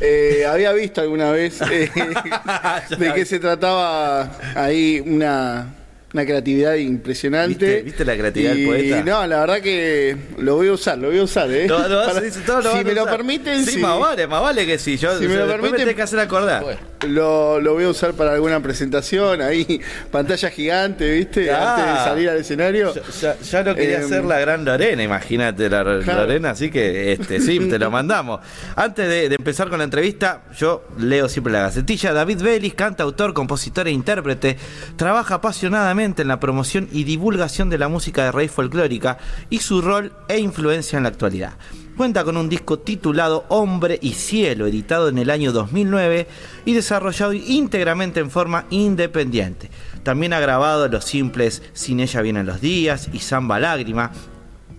Eh, 0.00 0.46
había 0.48 0.72
visto 0.72 1.02
alguna 1.02 1.30
vez 1.30 1.60
eh, 1.60 1.90
de 2.98 3.12
qué 3.12 3.26
se 3.26 3.38
trataba 3.38 4.30
ahí 4.54 5.02
una, 5.04 5.74
una 6.12 6.24
creatividad 6.24 6.74
impresionante. 6.74 7.66
¿Viste- 7.66 7.82
viste 7.82 8.04
la 8.04 8.16
creatividad 8.16 8.52
del 8.54 8.66
poeta? 8.66 9.02
No, 9.04 9.26
la 9.26 9.40
verdad 9.40 9.60
que 9.60 10.16
lo 10.38 10.56
voy 10.56 10.68
a 10.68 10.72
usar, 10.72 10.98
lo 10.98 11.08
voy 11.08 11.18
a 11.18 11.22
usar, 11.22 11.50
¿eh? 11.52 11.66
Para- 11.68 12.20
todo 12.46 12.76
si 12.76 12.84
me 12.84 12.94
lo 12.94 13.04
permiten, 13.06 13.64
sí. 13.64 13.72
sí. 13.72 13.78
más 13.78 13.98
vale, 13.98 14.26
más 14.26 14.42
vale 14.42 14.66
que 14.66 14.78
sí. 14.78 14.96
Yo, 14.96 15.18
Si 15.18 15.26
me 15.28 15.36
lo 15.36 15.46
permiten- 15.46 15.76
tenés 15.76 15.94
que 15.94 16.02
hacer 16.02 16.18
acordar. 16.18 16.64
Lo, 17.08 17.60
lo 17.60 17.72
voy 17.72 17.84
a 17.84 17.88
usar 17.88 18.12
para 18.12 18.34
alguna 18.34 18.60
presentación, 18.60 19.40
ahí, 19.40 19.80
pantalla 20.10 20.50
gigante, 20.50 21.10
¿viste? 21.12 21.50
Ah. 21.50 21.74
Antes 21.76 21.92
de 21.92 22.04
salir 22.04 22.28
al 22.28 22.36
escenario. 22.36 22.92
Ya, 22.94 23.02
ya- 23.20 23.38
ya 23.40 23.62
lo 23.62 23.74
quería 23.74 23.98
Em, 24.00 24.04
hacer 24.04 24.24
la 24.24 24.38
gran 24.38 24.64
Lorena, 24.66 25.02
imagínate 25.02 25.70
la 25.70 25.82
Claro. 26.02 26.20
Lorena, 26.20 26.50
así 26.50 26.70
que 26.70 27.12
este 27.12 27.40
sí, 27.40 27.58
te 27.58 27.78
lo 27.78 27.90
mandamos. 27.90 28.40
Antes 28.76 29.08
de, 29.08 29.28
de 29.30 29.34
empezar 29.36 29.70
con 29.70 29.78
la 29.78 29.84
entrevista, 29.84 30.42
yo 30.58 30.84
leo 30.98 31.28
siempre 31.30 31.52
la 31.54 31.60
gacetilla. 31.62 32.12
David 32.12 32.42
Vélez, 32.42 32.74
cantautor, 32.74 33.32
compositor 33.32 33.88
e 33.88 33.92
intérprete, 33.92 34.58
trabaja 34.96 35.36
apasionadamente 35.36 36.20
en 36.22 36.28
la 36.28 36.38
promoción 36.38 36.86
y 36.92 37.04
divulgación 37.04 37.70
de 37.70 37.78
la 37.78 37.88
música 37.88 38.24
de 38.24 38.32
raíz 38.32 38.50
folclórica 38.50 39.16
y 39.48 39.60
su 39.60 39.80
rol 39.80 40.12
e 40.28 40.38
influencia 40.38 40.98
en 40.98 41.04
la 41.04 41.08
actualidad. 41.08 41.52
Cuenta 42.00 42.24
con 42.24 42.38
un 42.38 42.48
disco 42.48 42.78
titulado 42.78 43.44
Hombre 43.48 43.98
y 44.00 44.14
Cielo, 44.14 44.66
editado 44.66 45.10
en 45.10 45.18
el 45.18 45.28
año 45.28 45.52
2009 45.52 46.26
y 46.64 46.72
desarrollado 46.72 47.34
íntegramente 47.34 48.20
en 48.20 48.30
forma 48.30 48.64
independiente. 48.70 49.70
También 50.02 50.32
ha 50.32 50.40
grabado 50.40 50.88
los 50.88 51.04
simples 51.04 51.62
Sin 51.74 52.00
ella 52.00 52.22
vienen 52.22 52.46
los 52.46 52.62
días 52.62 53.10
y 53.12 53.18
Samba 53.18 53.60
Lágrima. 53.60 54.12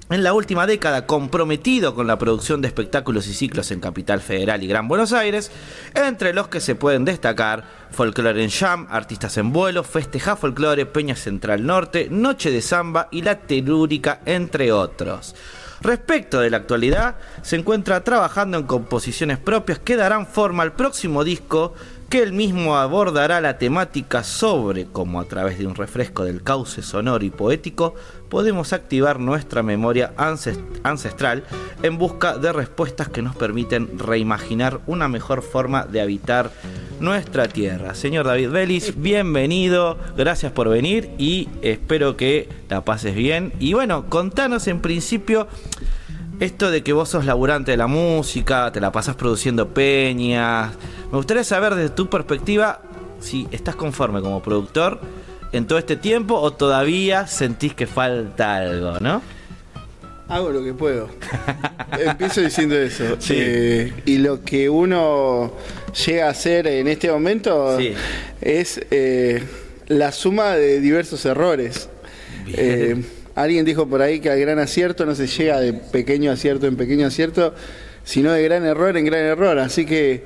En 0.10 0.24
la 0.24 0.34
última 0.34 0.66
década, 0.66 1.06
comprometido 1.06 1.94
con 1.94 2.08
la 2.08 2.18
producción 2.18 2.60
de 2.60 2.70
espectáculos 2.70 3.28
y 3.28 3.36
ciclos 3.36 3.70
en 3.70 3.82
Capital 3.82 4.20
Federal 4.20 4.64
y 4.64 4.68
Gran 4.68 4.88
Buenos 4.88 5.14
Aires, 5.14 5.52
entre 5.94 6.34
los 6.34 6.48
que 6.48 6.60
se 6.60 6.74
pueden 6.74 7.06
destacar 7.06 7.66
Folklore 7.92 8.44
en 8.44 8.50
Jam, 8.50 8.88
Artistas 8.90 9.38
en 9.38 9.54
Vuelo, 9.54 9.84
Festeja 9.84 10.36
Folklore, 10.36 10.88
Peña 10.88 11.16
Central 11.16 11.68
Norte, 11.68 12.08
Noche 12.10 12.50
de 12.50 12.64
Samba 12.64 13.10
y 13.12 13.22
La 13.22 13.42
Telúrica, 13.42 14.22
entre 14.26 14.72
otros. 14.72 15.36
Respecto 15.82 16.40
de 16.40 16.52
la 16.52 16.58
actualidad, 16.58 17.16
se 17.42 17.56
encuentra 17.56 18.04
trabajando 18.04 18.58
en 18.58 18.68
composiciones 18.68 19.40
propias 19.40 19.80
que 19.80 19.96
darán 19.96 20.28
forma 20.28 20.62
al 20.62 20.74
próximo 20.74 21.24
disco 21.24 21.74
que 22.08 22.22
él 22.22 22.34
mismo 22.34 22.78
abordará 22.78 23.42
la 23.42 23.58
temática 23.58 24.24
sobre 24.24 24.86
cómo 24.86 25.20
a 25.20 25.26
través 25.26 25.58
de 25.58 25.66
un 25.66 25.76
refresco 25.76 26.24
del 26.24 26.44
cauce 26.44 26.82
sonoro 26.82 27.24
y 27.24 27.30
poético 27.30 27.96
podemos 28.32 28.72
activar 28.72 29.20
nuestra 29.20 29.62
memoria 29.62 30.14
ancest- 30.16 30.64
ancestral 30.84 31.44
en 31.84 31.98
busca 31.98 32.38
de 32.38 32.54
respuestas 32.54 33.10
que 33.10 33.22
nos 33.22 33.36
permiten 33.36 34.00
reimaginar 34.00 34.80
una 34.88 35.10
mejor 35.10 35.42
forma 35.42 35.84
de 35.84 36.00
habitar 36.00 36.50
nuestra 37.02 37.50
tierra. 37.50 37.94
Señor 37.94 38.26
David 38.26 38.50
Vélez, 38.52 38.94
bienvenido, 38.96 39.98
gracias 40.16 40.54
por 40.54 40.70
venir 40.70 41.10
y 41.18 41.50
espero 41.62 42.16
que 42.16 42.48
la 42.70 42.86
pases 42.86 43.16
bien. 43.16 43.52
Y 43.60 43.74
bueno, 43.74 44.06
contanos 44.08 44.68
en 44.68 44.80
principio 44.80 45.50
esto 46.40 46.72
de 46.72 46.84
que 46.84 46.94
vos 46.94 47.10
sos 47.10 47.26
laburante 47.26 47.72
de 47.72 47.78
la 47.78 47.88
música, 47.88 48.72
te 48.72 48.80
la 48.80 48.94
pasás 48.94 49.18
produciendo 49.18 49.68
peñas. 49.74 50.72
Me 51.12 51.18
gustaría 51.18 51.44
saber 51.44 51.76
desde 51.76 51.90
tu 51.94 52.10
perspectiva 52.10 52.82
si 53.20 53.46
estás 53.52 53.76
conforme 53.76 54.22
como 54.22 54.42
productor 54.42 55.02
en 55.52 55.68
todo 55.68 55.80
este 55.80 55.96
tiempo 55.96 56.36
o 56.36 56.52
todavía 56.54 57.28
sentís 57.28 57.74
que 57.74 57.88
falta 57.88 58.56
algo, 58.58 59.00
¿no? 59.00 59.22
Hago 60.30 60.50
lo 60.52 60.64
que 60.64 60.74
puedo. 60.74 61.10
Empiezo 62.00 62.40
diciendo 62.42 62.76
eso. 62.78 63.18
Sí. 63.20 63.34
Eh, 63.38 63.94
y 64.06 64.18
lo 64.20 64.44
que 64.44 64.70
uno 64.70 65.52
llega 66.06 66.28
a 66.28 66.30
hacer 66.30 66.68
en 66.68 66.88
este 66.88 67.12
momento 67.12 67.78
Sí. 67.78 67.94
es 68.40 68.80
eh, 68.92 69.44
la 69.88 70.14
suma 70.14 70.56
de 70.56 70.80
diversos 70.80 71.26
errores. 71.26 71.90
Eh, 72.54 73.04
alguien 73.36 73.66
dijo 73.66 73.88
por 73.88 74.02
ahí 74.02 74.22
que 74.22 74.30
al 74.30 74.40
gran 74.40 74.58
acierto 74.60 75.06
no 75.06 75.16
se 75.16 75.28
llega 75.28 75.60
de 75.60 75.74
pequeño 75.74 76.32
acierto 76.32 76.66
en 76.66 76.78
pequeño 76.78 77.08
acierto, 77.08 77.54
sino 78.06 78.32
de 78.32 78.42
gran 78.44 78.66
error 78.66 78.96
en 78.96 79.06
gran 79.06 79.26
error. 79.26 79.60
Así 79.60 79.86
que 79.86 80.24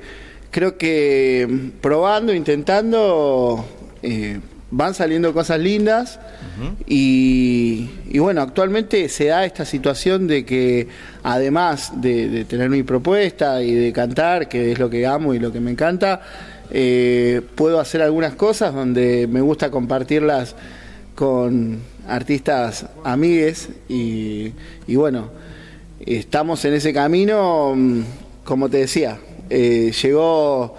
creo 0.52 0.78
que 0.78 1.48
probando, 1.80 2.32
intentando, 2.32 3.68
eh, 4.04 4.38
van 4.70 4.94
saliendo 4.94 5.32
cosas 5.32 5.60
lindas 5.60 6.18
y, 6.86 7.88
bueno, 8.18 8.40
actualmente 8.42 9.08
se 9.08 9.26
da 9.26 9.44
esta 9.44 9.64
situación 9.64 10.26
de 10.26 10.44
que 10.44 10.88
además 11.22 11.92
de, 12.00 12.44
tener 12.44 12.70
mi 12.70 12.82
propuesta 12.82 13.62
y 13.62 13.72
de 13.72 13.92
cantar, 13.92 14.48
que 14.48 14.72
es 14.72 14.78
lo 14.78 14.90
que 14.90 15.06
amo 15.06 15.34
y 15.34 15.38
lo 15.38 15.52
que 15.52 15.60
me 15.60 15.70
encanta, 15.70 16.20
eh, 16.70 17.42
puedo 17.54 17.78
hacer 17.78 18.02
algunas 18.02 18.34
cosas 18.34 18.74
donde 18.74 19.28
me 19.28 19.40
gusta 19.40 19.70
compartirlas 19.70 20.56
con 21.14 21.80
artistas 22.08 22.86
amigues 23.04 23.68
y, 23.88 24.52
y 24.86 24.96
bueno, 24.96 25.30
estamos 26.04 26.64
en 26.64 26.74
ese 26.74 26.92
camino, 26.92 27.74
mm, 27.74 28.00
como 28.44 28.68
te 28.68 28.78
decía, 28.78 29.18
eh, 29.50 29.92
llegó 30.02 30.76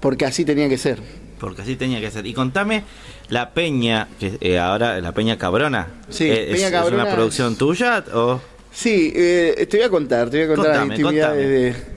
porque 0.00 0.24
así 0.24 0.44
tenía 0.44 0.68
que 0.68 0.78
ser. 0.78 0.98
Porque 1.38 1.62
así 1.62 1.76
tenía 1.76 2.00
que 2.00 2.10
ser. 2.10 2.26
Y 2.26 2.34
contame, 2.34 2.84
la 3.30 3.50
Peña, 3.50 4.08
que 4.18 4.36
eh, 4.40 4.58
ahora 4.58 5.00
la 5.00 5.12
Peña 5.12 5.38
Cabrona, 5.38 5.88
Sí, 6.08 6.28
eh, 6.30 6.48
Peña 6.52 6.66
es, 6.66 6.72
Cabrona 6.72 7.02
es 7.02 7.08
una 7.08 7.14
producción 7.14 7.56
tuya 7.56 8.04
o 8.12 8.40
Sí, 8.72 9.12
eh, 9.16 9.66
te 9.68 9.78
voy 9.78 9.86
a 9.86 9.90
contar, 9.90 10.30
te 10.30 10.36
voy 10.36 10.44
a 10.44 10.54
contar 10.54 10.64
Contame, 10.66 10.88
las 10.90 10.98
intimidades 11.00 11.48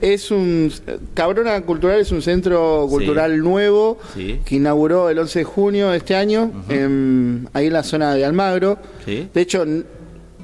de... 0.01 0.13
Es 0.13 0.31
un... 0.31 0.71
Cabrona 1.13 1.61
Cultural 1.61 1.99
es 1.99 2.11
un 2.11 2.21
centro 2.23 2.87
cultural 2.89 3.37
nuevo 3.39 3.99
Sí. 4.15 4.41
que 4.43 4.55
inauguró 4.55 5.09
el 5.09 5.19
11 5.19 5.39
de 5.39 5.45
junio 5.45 5.89
de 5.91 5.97
este 5.97 6.15
año, 6.15 6.51
em, 6.69 7.45
ahí 7.53 7.67
en 7.67 7.73
la 7.73 7.83
zona 7.83 8.15
de 8.15 8.25
Almagro. 8.25 8.79
Sí. 9.05 9.29
De 9.31 9.41
hecho, 9.41 9.65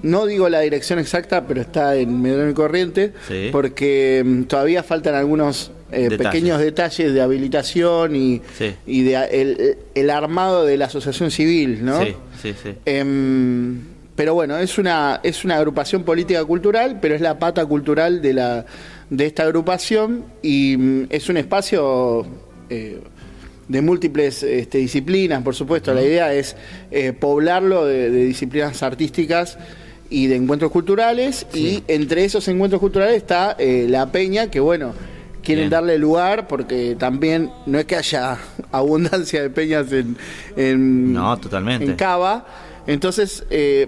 no 0.04 0.26
digo 0.28 0.50
la 0.50 0.60
dirección 0.60 1.00
exacta, 1.00 1.46
pero 1.48 1.62
está 1.62 1.96
en 1.96 2.50
y 2.50 2.54
Corriente, 2.54 3.12
porque 3.52 4.20
em, 4.20 4.46
todavía 4.46 4.84
faltan 4.84 5.16
algunos 5.16 5.72
eh, 5.92 6.10
Detalles. 6.10 6.18
pequeños 6.32 6.60
detalles 6.60 7.14
de 7.14 7.22
habilitación 7.22 8.16
y, 8.16 8.42
Sí. 8.58 8.74
y 8.86 9.04
de 9.04 9.18
a- 9.18 9.26
el, 9.26 9.78
el 9.96 10.10
armado 10.10 10.66
de 10.66 10.78
la 10.78 10.86
asociación 10.86 11.32
civil, 11.32 11.84
¿no? 11.84 12.04
Sí, 12.04 12.16
sí, 12.42 12.54
sí. 12.64 12.70
Em, 12.86 13.80
pero 14.16 14.34
bueno, 14.34 14.58
es 14.58 14.78
una, 14.78 15.20
es 15.24 15.46
una 15.46 15.56
agrupación 15.58 16.04
política 16.04 16.44
cultural, 16.46 17.00
pero 17.02 17.16
es 17.16 17.22
la 17.22 17.40
pata 17.40 17.66
cultural 17.66 18.22
de, 18.22 18.34
la, 18.34 18.66
de 19.10 19.26
esta 19.26 19.44
agrupación 19.44 20.26
y 20.42 20.76
mm, 20.78 21.04
es 21.10 21.30
un 21.30 21.38
espacio 21.38 22.26
eh, 22.70 23.00
de 23.70 23.82
múltiples 23.82 24.44
este, 24.44 24.80
disciplinas, 24.80 25.42
por 25.44 25.56
supuesto. 25.56 25.94
La 25.94 26.02
idea 26.04 26.34
es 26.34 26.56
eh, 26.92 27.14
poblarlo 27.14 27.86
de, 27.86 28.10
de 28.10 28.26
disciplinas 28.26 28.84
artísticas 28.84 29.58
y 30.10 30.26
de 30.28 30.36
encuentros 30.38 30.72
culturales 30.72 31.46
y 31.54 31.84
entre 31.88 32.26
esos 32.26 32.48
encuentros 32.48 32.80
culturales 32.82 33.16
está 33.16 33.56
eh, 33.60 33.86
la 33.88 34.12
peña, 34.12 34.50
que 34.52 34.60
bueno, 34.60 34.94
quieren 35.44 35.64
Bien. 35.64 35.70
darle 35.72 35.98
lugar 35.98 36.48
porque 36.48 36.96
también 36.98 37.52
no 37.66 37.80
es 37.80 37.86
que 37.86 37.96
haya 37.96 38.38
abundancia 38.72 39.42
de 39.42 39.50
peñas 39.50 39.92
en, 39.92 40.16
en, 40.56 41.14
No, 41.14 41.38
totalmente. 41.40 41.86
en 41.86 41.96
Cava. 41.96 42.46
Entonces 42.88 43.44
eh, 43.50 43.88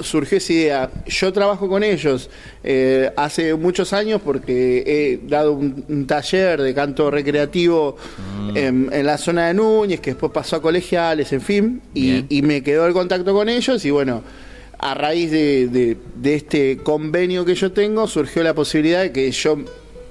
surgió 0.00 0.38
esa 0.38 0.52
idea. 0.52 0.90
Yo 1.06 1.32
trabajo 1.32 1.68
con 1.68 1.82
ellos 1.84 2.28
eh, 2.64 3.10
hace 3.16 3.54
muchos 3.54 3.92
años 3.92 4.20
porque 4.24 4.82
he 4.86 5.26
dado 5.28 5.52
un, 5.52 5.84
un 5.88 6.06
taller 6.06 6.60
de 6.60 6.74
canto 6.74 7.10
recreativo 7.10 7.96
Mm. 8.42 8.56
en, 8.56 8.88
en 8.92 9.06
la 9.06 9.16
zona 9.18 9.46
de 9.48 9.54
Núñez, 9.54 10.00
que 10.00 10.10
después 10.10 10.32
pasó 10.32 10.56
a 10.56 10.62
colegiales, 10.62 11.32
en 11.32 11.40
fin, 11.40 11.80
y, 11.94 12.42
me 12.42 12.62
quedó 12.62 12.86
el 12.86 12.92
contacto 12.92 13.32
con 13.32 13.48
ellos 13.48 13.84
y 13.84 13.90
bueno. 13.90 14.22
A 14.84 14.94
raíz 14.94 15.30
de, 15.30 15.68
de- 15.68 15.96
de 16.16 16.34
este 16.34 16.78
convenio 16.78 17.44
que 17.44 17.54
yo 17.54 17.70
tengo, 17.70 18.08
surgió 18.08 18.42
la 18.42 18.52
posibilidad 18.52 19.00
de 19.02 19.12
que 19.12 19.30
yo 19.30 19.58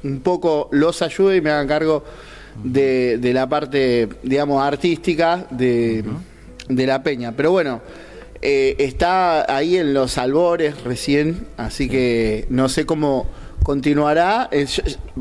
un 0.03 0.19
poco 0.21 0.67
los 0.71 1.01
ayude 1.01 1.37
y 1.37 1.41
me 1.41 1.49
hagan 1.51 1.67
cargo 1.67 2.03
de, 2.63 3.17
de 3.17 3.33
la 3.33 3.47
parte, 3.47 4.09
digamos, 4.23 4.61
artística 4.63 5.45
de, 5.51 6.03
de 6.67 6.85
la 6.87 7.01
peña. 7.03 7.31
Pero 7.35 7.51
bueno, 7.51 7.81
eh, 8.41 8.75
está 8.79 9.55
ahí 9.55 9.77
en 9.77 9.93
los 9.93 10.17
albores 10.17 10.83
recién, 10.83 11.45
así 11.57 11.87
que 11.87 12.45
no 12.49 12.67
sé 12.69 12.85
cómo 12.85 13.27
continuará. 13.63 14.49
Eh, 14.51 14.65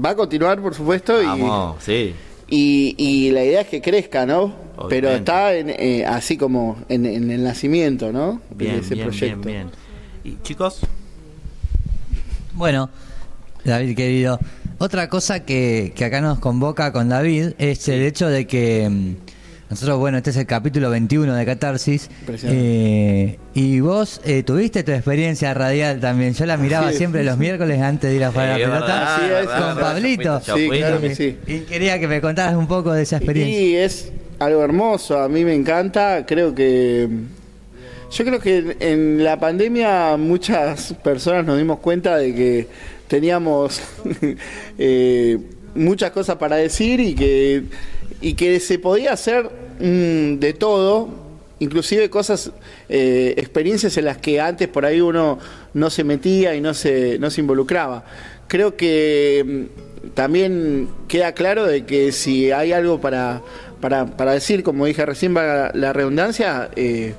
va 0.03 0.11
a 0.11 0.17
continuar, 0.17 0.61
por 0.61 0.75
supuesto, 0.75 1.23
y, 1.23 1.27
Vamos, 1.27 1.83
sí. 1.85 2.15
y, 2.49 2.95
y 2.99 3.31
la 3.31 3.45
idea 3.45 3.61
es 3.61 3.69
que 3.69 3.81
crezca, 3.83 4.25
¿no? 4.27 4.71
Pero 4.89 5.11
está 5.11 5.55
en, 5.55 5.69
eh, 5.69 6.07
así 6.07 6.39
como 6.39 6.79
en, 6.89 7.05
en 7.05 7.31
el 7.31 7.45
nacimiento, 7.45 8.13
¿no? 8.13 8.41
De 8.49 8.65
Bien, 8.65 8.77
ese 8.77 8.95
bien, 8.95 9.07
proyecto. 9.09 9.41
bien, 9.47 9.71
bien. 10.25 10.37
Y 10.39 10.43
chicos, 10.43 10.81
Bueno, 12.55 12.89
David 13.65 13.95
querido, 13.95 14.39
otra 14.81 15.09
cosa 15.09 15.41
que, 15.45 15.93
que 15.95 16.05
acá 16.07 16.21
nos 16.21 16.39
convoca 16.39 16.91
con 16.93 17.09
David 17.11 17.51
es 17.59 17.87
el 17.89 18.01
hecho 18.03 18.29
de 18.29 18.47
que 18.47 18.89
mm, 18.91 19.15
nosotros, 19.71 19.99
bueno, 19.99 20.17
este 20.19 20.31
es 20.31 20.37
el 20.37 20.47
capítulo 20.47 20.91
21 20.91 21.33
de 21.35 21.47
Catarsis, 21.47 22.11
Impresionante. 22.23 22.65
eh, 22.65 23.39
y 23.55 23.79
vos 23.81 24.21
eh, 24.25 24.43
tuviste 24.43 24.83
tu 24.83 24.91
experiencia 24.91 25.55
radial 25.55 26.01
también, 26.01 26.33
yo 26.35 26.45
la 26.47 26.57
miraba 26.57 26.91
Sí. 26.91 26.97
siempre 26.99 27.23
los 27.23 27.39
miércoles 27.39 27.81
antes 27.81 28.11
de 28.11 28.17
ir 28.17 28.25
a 28.25 28.33
jugar 28.33 28.49
a 28.51 28.55
Sí, 28.57 28.61
la 28.63 28.67
es 28.67 28.71
pelota 28.73 28.87
verdad, 28.95 29.17
Sí, 29.19 29.25
es 29.31 29.47
con 29.47 29.61
verdad. 29.77 29.81
Pablito. 29.81 30.41
Sí, 30.41 30.69
claro 30.71 31.01
que 31.01 31.15
sí. 31.15 31.39
Y 31.47 31.59
quería 31.61 32.01
que 32.01 32.09
me 32.09 32.21
contaras 32.21 32.57
un 32.57 32.67
poco 32.67 32.93
de 32.93 33.03
esa 33.03 33.19
experiencia. 33.19 33.61
Y 33.61 33.77
es 33.77 34.11
algo 34.41 34.65
hermoso, 34.65 35.21
a 35.21 35.29
mí 35.29 35.45
me 35.45 35.55
encanta, 35.55 36.25
creo 36.27 36.53
que 36.55 37.09
yo 38.11 38.25
creo 38.25 38.41
que 38.41 38.77
en 38.81 39.23
la 39.23 39.39
pandemia 39.39 40.17
muchas 40.17 40.95
personas 40.95 41.45
nos 41.45 41.59
dimos 41.59 41.79
cuenta 41.79 42.17
de 42.17 42.35
que 42.35 42.67
teníamos 43.11 43.83
eh, 44.79 45.37
muchas 45.75 46.13
cosas 46.13 46.37
para 46.37 46.57
decir 46.57 47.01
y 47.01 47.17
que 47.17 47.65
y 48.21 48.35
que 48.35 48.61
se 48.61 48.79
podía 48.79 49.13
hacer 49.13 49.51
mm, 49.81 50.39
de 50.39 50.55
todo, 50.57 51.09
inclusive 51.59 52.09
cosas, 52.09 52.53
eh, 52.89 53.35
experiencias 53.37 53.97
en 53.97 54.05
las 54.05 54.19
que 54.19 54.41
antes 54.41 54.69
por 54.69 54.87
ahí 54.87 55.01
uno 55.01 55.39
no 55.75 55.91
se 55.91 56.05
metía 56.05 56.55
y 56.55 56.61
no 56.61 56.73
se, 56.73 57.19
no 57.19 57.31
se 57.31 57.41
involucraba. 57.41 58.05
Creo 58.47 58.77
que 58.77 59.69
mm, 60.05 60.11
también 60.15 60.89
queda 61.09 61.33
claro 61.33 61.67
de 61.67 61.85
que 61.85 62.13
si 62.13 62.53
hay 62.53 62.73
algo 62.73 63.01
para, 63.01 63.43
para, 63.81 64.07
para 64.07 64.33
decir, 64.33 64.63
como 64.63 64.87
dije 64.87 65.05
recién, 65.05 65.35
la 65.35 65.93
redundancia, 65.93 66.71
eh, 66.77 67.15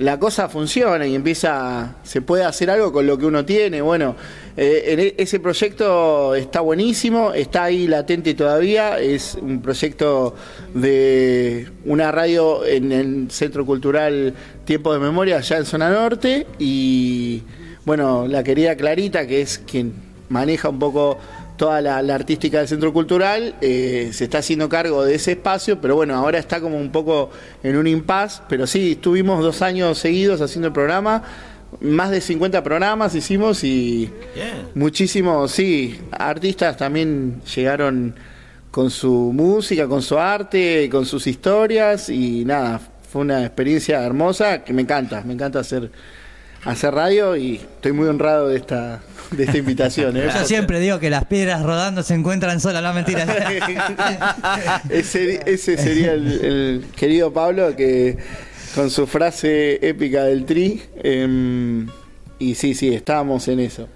la 0.00 0.18
cosa 0.18 0.48
funciona 0.48 1.06
y 1.06 1.14
empieza, 1.14 1.96
se 2.02 2.22
puede 2.22 2.44
hacer 2.44 2.70
algo 2.70 2.90
con 2.90 3.06
lo 3.06 3.18
que 3.18 3.26
uno 3.26 3.44
tiene. 3.44 3.82
Bueno, 3.82 4.16
eh, 4.56 5.14
e- 5.18 5.22
ese 5.22 5.40
proyecto 5.40 6.34
está 6.34 6.60
buenísimo, 6.60 7.34
está 7.34 7.64
ahí 7.64 7.86
latente 7.86 8.32
todavía, 8.32 8.98
es 8.98 9.36
un 9.40 9.60
proyecto 9.60 10.34
de 10.72 11.68
una 11.84 12.10
radio 12.10 12.64
en 12.64 12.92
el 12.92 13.30
Centro 13.30 13.66
Cultural 13.66 14.32
Tiempo 14.64 14.90
de 14.94 15.00
Memoria, 15.00 15.36
allá 15.36 15.58
en 15.58 15.66
Zona 15.66 15.90
Norte, 15.90 16.46
y 16.58 17.42
bueno, 17.84 18.26
la 18.26 18.42
querida 18.42 18.76
Clarita, 18.76 19.26
que 19.26 19.42
es 19.42 19.58
quien 19.58 20.09
maneja 20.30 20.70
un 20.70 20.78
poco 20.78 21.18
toda 21.58 21.82
la, 21.82 22.00
la 22.00 22.14
artística 22.14 22.58
del 22.58 22.68
centro 22.68 22.90
cultural, 22.92 23.54
eh, 23.60 24.10
se 24.14 24.24
está 24.24 24.38
haciendo 24.38 24.70
cargo 24.70 25.04
de 25.04 25.16
ese 25.16 25.32
espacio, 25.32 25.78
pero 25.78 25.94
bueno, 25.94 26.14
ahora 26.14 26.38
está 26.38 26.58
como 26.58 26.78
un 26.78 26.90
poco 26.90 27.30
en 27.62 27.76
un 27.76 27.86
impas, 27.86 28.42
pero 28.48 28.66
sí, 28.66 28.92
estuvimos 28.92 29.42
dos 29.42 29.60
años 29.60 29.98
seguidos 29.98 30.40
haciendo 30.40 30.68
el 30.68 30.72
programa, 30.72 31.22
más 31.80 32.10
de 32.10 32.20
50 32.20 32.62
programas 32.62 33.14
hicimos 33.14 33.62
y 33.62 34.10
muchísimos, 34.74 35.50
sí, 35.50 36.00
artistas 36.12 36.78
también 36.78 37.42
llegaron 37.54 38.14
con 38.70 38.88
su 38.88 39.32
música, 39.34 39.86
con 39.86 40.00
su 40.00 40.18
arte, 40.18 40.88
con 40.90 41.04
sus 41.04 41.26
historias 41.26 42.08
y 42.08 42.44
nada, 42.44 42.80
fue 43.12 43.22
una 43.22 43.44
experiencia 43.44 44.02
hermosa 44.02 44.64
que 44.64 44.72
me 44.72 44.82
encanta, 44.82 45.22
me 45.26 45.34
encanta 45.34 45.58
hacer 45.58 45.90
hacer 46.64 46.94
radio 46.94 47.36
y 47.36 47.56
estoy 47.56 47.92
muy 47.92 48.06
honrado 48.08 48.48
de 48.48 48.56
esta 48.56 49.00
de 49.30 49.44
esta 49.44 49.58
invitación. 49.58 50.16
¿eh? 50.16 50.28
Yo 50.34 50.44
siempre 50.44 50.80
digo 50.80 50.98
que 50.98 51.10
las 51.10 51.24
piedras 51.24 51.62
rodando 51.62 52.02
se 52.02 52.14
encuentran 52.14 52.60
solas, 52.60 52.82
no 52.82 52.92
mentira. 52.94 53.24
ese, 54.90 55.40
ese 55.46 55.76
sería 55.76 56.12
el, 56.12 56.26
el 56.44 56.84
querido 56.96 57.32
Pablo 57.32 57.74
que 57.76 58.16
con 58.74 58.90
su 58.90 59.06
frase 59.06 59.86
épica 59.86 60.24
del 60.24 60.44
tri. 60.44 60.82
em, 61.02 61.88
y 62.38 62.54
sí, 62.54 62.74
sí, 62.74 62.94
estábamos 62.94 63.48
en 63.48 63.60
eso. 63.60 63.88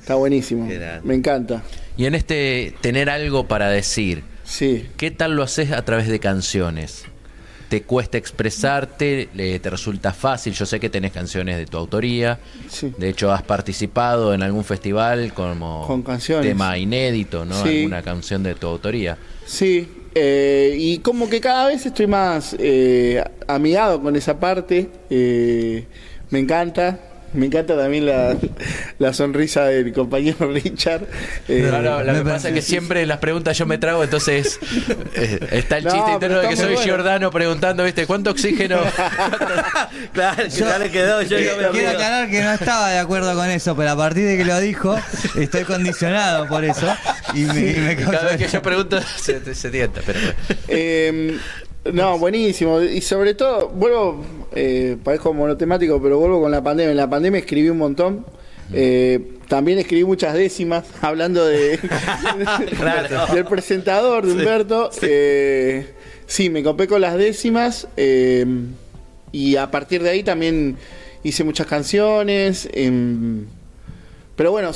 Está 0.00 0.14
buenísimo. 0.16 0.68
Me 1.04 1.14
encanta. 1.14 1.62
Y 1.96 2.06
en 2.06 2.14
este 2.14 2.74
tener 2.80 3.08
algo 3.10 3.46
para 3.46 3.68
decir, 3.70 4.24
Sí. 4.44 4.88
¿qué 4.96 5.10
tal 5.10 5.34
lo 5.36 5.42
haces 5.44 5.70
a 5.72 5.82
través 5.84 6.08
de 6.08 6.18
canciones? 6.18 7.04
¿Te 7.72 7.84
cuesta 7.84 8.18
expresarte? 8.18 9.30
Le- 9.32 9.58
¿Te 9.58 9.70
resulta 9.70 10.12
fácil? 10.12 10.52
Yo 10.52 10.66
sé 10.66 10.78
que 10.78 10.90
tenés 10.90 11.10
canciones 11.10 11.56
de 11.56 11.64
tu 11.64 11.78
autoría. 11.78 12.38
Sí. 12.68 12.92
De 12.98 13.08
hecho, 13.08 13.32
has 13.32 13.40
participado 13.44 14.34
en 14.34 14.42
algún 14.42 14.62
festival 14.62 15.32
como 15.32 15.86
Con 15.86 16.02
canciones. 16.02 16.46
tema 16.46 16.76
inédito, 16.76 17.46
¿no? 17.46 17.54
Sí. 17.62 17.78
Alguna 17.78 18.02
canción 18.02 18.42
de 18.42 18.56
tu 18.56 18.66
autoría. 18.66 19.16
Sí, 19.46 19.88
eh, 20.14 20.76
y 20.78 20.98
como 20.98 21.30
que 21.30 21.40
cada 21.40 21.68
vez 21.68 21.86
estoy 21.86 22.06
más 22.06 22.54
eh, 22.58 23.24
amigado 23.48 24.02
con 24.02 24.16
esa 24.16 24.38
parte. 24.38 24.90
eh, 25.08 25.86
me 26.28 26.40
encanta. 26.40 27.00
Me 27.34 27.46
encanta 27.46 27.76
también 27.76 28.06
la, 28.06 28.36
la 28.98 29.12
sonrisa 29.12 29.64
del 29.64 29.92
compañero 29.92 30.50
Richard. 30.52 31.02
Eh, 31.48 31.68
No, 31.70 31.80
no, 31.82 32.02
lo 32.02 32.12
me 32.12 32.18
que 32.18 32.24
pasa 32.30 32.48
es 32.48 32.54
que 32.54 32.62
siempre 32.62 33.06
las 33.06 33.18
preguntas 33.18 33.56
yo 33.56 33.66
me 33.66 33.78
trago, 33.78 34.04
entonces 34.04 34.58
eh, 35.14 35.38
está 35.52 35.78
el 35.78 35.84
No, 35.84 35.92
chiste 35.92 36.12
interno 36.12 36.38
de 36.40 36.48
que 36.48 36.56
soy 36.56 36.66
bueno. 36.74 36.82
Giordano 36.82 37.30
preguntando, 37.30 37.84
¿viste? 37.84 38.06
¿Cuánto 38.06 38.30
oxígeno? 38.30 38.80
claro, 40.12 40.46
ya 40.46 40.78
le 40.78 40.90
quedó. 40.90 41.22
Yo 41.22 41.38
Eh, 41.38 41.52
no 41.60 41.68
me 41.72 41.78
Quiero 41.78 41.90
aclarar 41.90 42.30
que 42.30 42.42
no 42.42 42.52
estaba 42.52 42.90
de 42.90 42.98
acuerdo 42.98 43.34
con 43.34 43.48
eso, 43.50 43.74
pero 43.76 43.90
a 43.90 43.96
partir 43.96 44.26
de 44.26 44.36
que 44.36 44.44
lo 44.44 44.60
dijo, 44.60 44.96
estoy 45.38 45.64
condicionado 45.64 46.46
por 46.48 46.64
eso. 46.64 46.94
Y 47.34 47.40
me, 47.46 47.60
y 47.70 47.74
me 47.80 47.96
Cada 47.96 48.24
vez 48.30 48.36
que 48.36 48.48
yo 48.48 48.62
pregunto 48.62 49.00
se, 49.18 49.54
se 49.54 49.70
tienta, 49.70 50.00
pero 50.04 50.20
bueno. 50.20 51.40
No, 51.90 52.18
buenísimo. 52.18 52.80
Y 52.80 53.00
sobre 53.00 53.34
todo, 53.34 53.68
vuelvo, 53.70 54.24
eh, 54.54 54.96
parezco 55.02 55.32
monotemático, 55.34 56.00
pero 56.00 56.18
vuelvo 56.18 56.40
con 56.42 56.50
la 56.52 56.62
pandemia. 56.62 56.90
En 56.92 56.96
la 56.96 57.10
pandemia 57.10 57.40
escribí 57.40 57.68
un 57.70 57.78
montón. 57.78 58.24
Eh, 58.72 59.32
también 59.48 59.78
escribí 59.78 60.04
muchas 60.04 60.34
décimas, 60.34 60.84
hablando 61.02 61.44
de, 61.44 61.78
Claro. 62.78 63.34
del 63.34 63.44
presentador 63.44 64.24
de 64.24 64.32
Humberto. 64.32 64.90
Eh, 65.02 65.92
sí, 66.26 66.48
me 66.50 66.62
copé 66.62 66.86
con 66.86 67.00
las 67.00 67.16
décimas. 67.16 67.88
eh, 67.96 68.46
y 69.34 69.56
a 69.56 69.70
partir 69.70 70.02
de 70.02 70.10
ahí 70.10 70.22
también 70.22 70.76
hice 71.24 71.42
muchas 71.42 71.66
canciones. 71.66 72.68
em, 72.72 73.46
pero 74.36 74.50
bueno, 74.52 74.70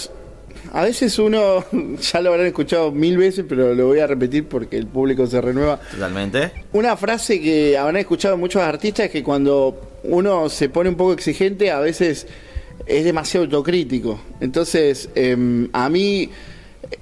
a 0.72 0.84
veces 0.84 1.18
uno, 1.18 1.64
ya 2.00 2.20
lo 2.20 2.30
habrán 2.30 2.46
escuchado 2.46 2.92
mil 2.92 3.16
veces, 3.16 3.44
pero 3.48 3.74
lo 3.74 3.86
voy 3.86 4.00
a 4.00 4.06
repetir 4.06 4.44
porque 4.44 4.76
el 4.76 4.86
público 4.86 5.26
se 5.26 5.40
renueva. 5.40 5.80
Totalmente. 5.90 6.52
Una 6.72 6.96
frase 6.96 7.40
que 7.40 7.76
habrán 7.76 7.96
escuchado 7.96 8.36
muchos 8.36 8.62
artistas 8.62 9.06
es 9.06 9.12
que 9.12 9.22
cuando 9.22 9.98
uno 10.04 10.48
se 10.48 10.68
pone 10.68 10.88
un 10.88 10.96
poco 10.96 11.12
exigente, 11.12 11.70
a 11.70 11.80
veces 11.80 12.26
es 12.86 13.04
demasiado 13.04 13.44
autocrítico. 13.44 14.20
Entonces, 14.40 15.08
em, 15.14 15.68
a 15.72 15.88
mí 15.88 16.30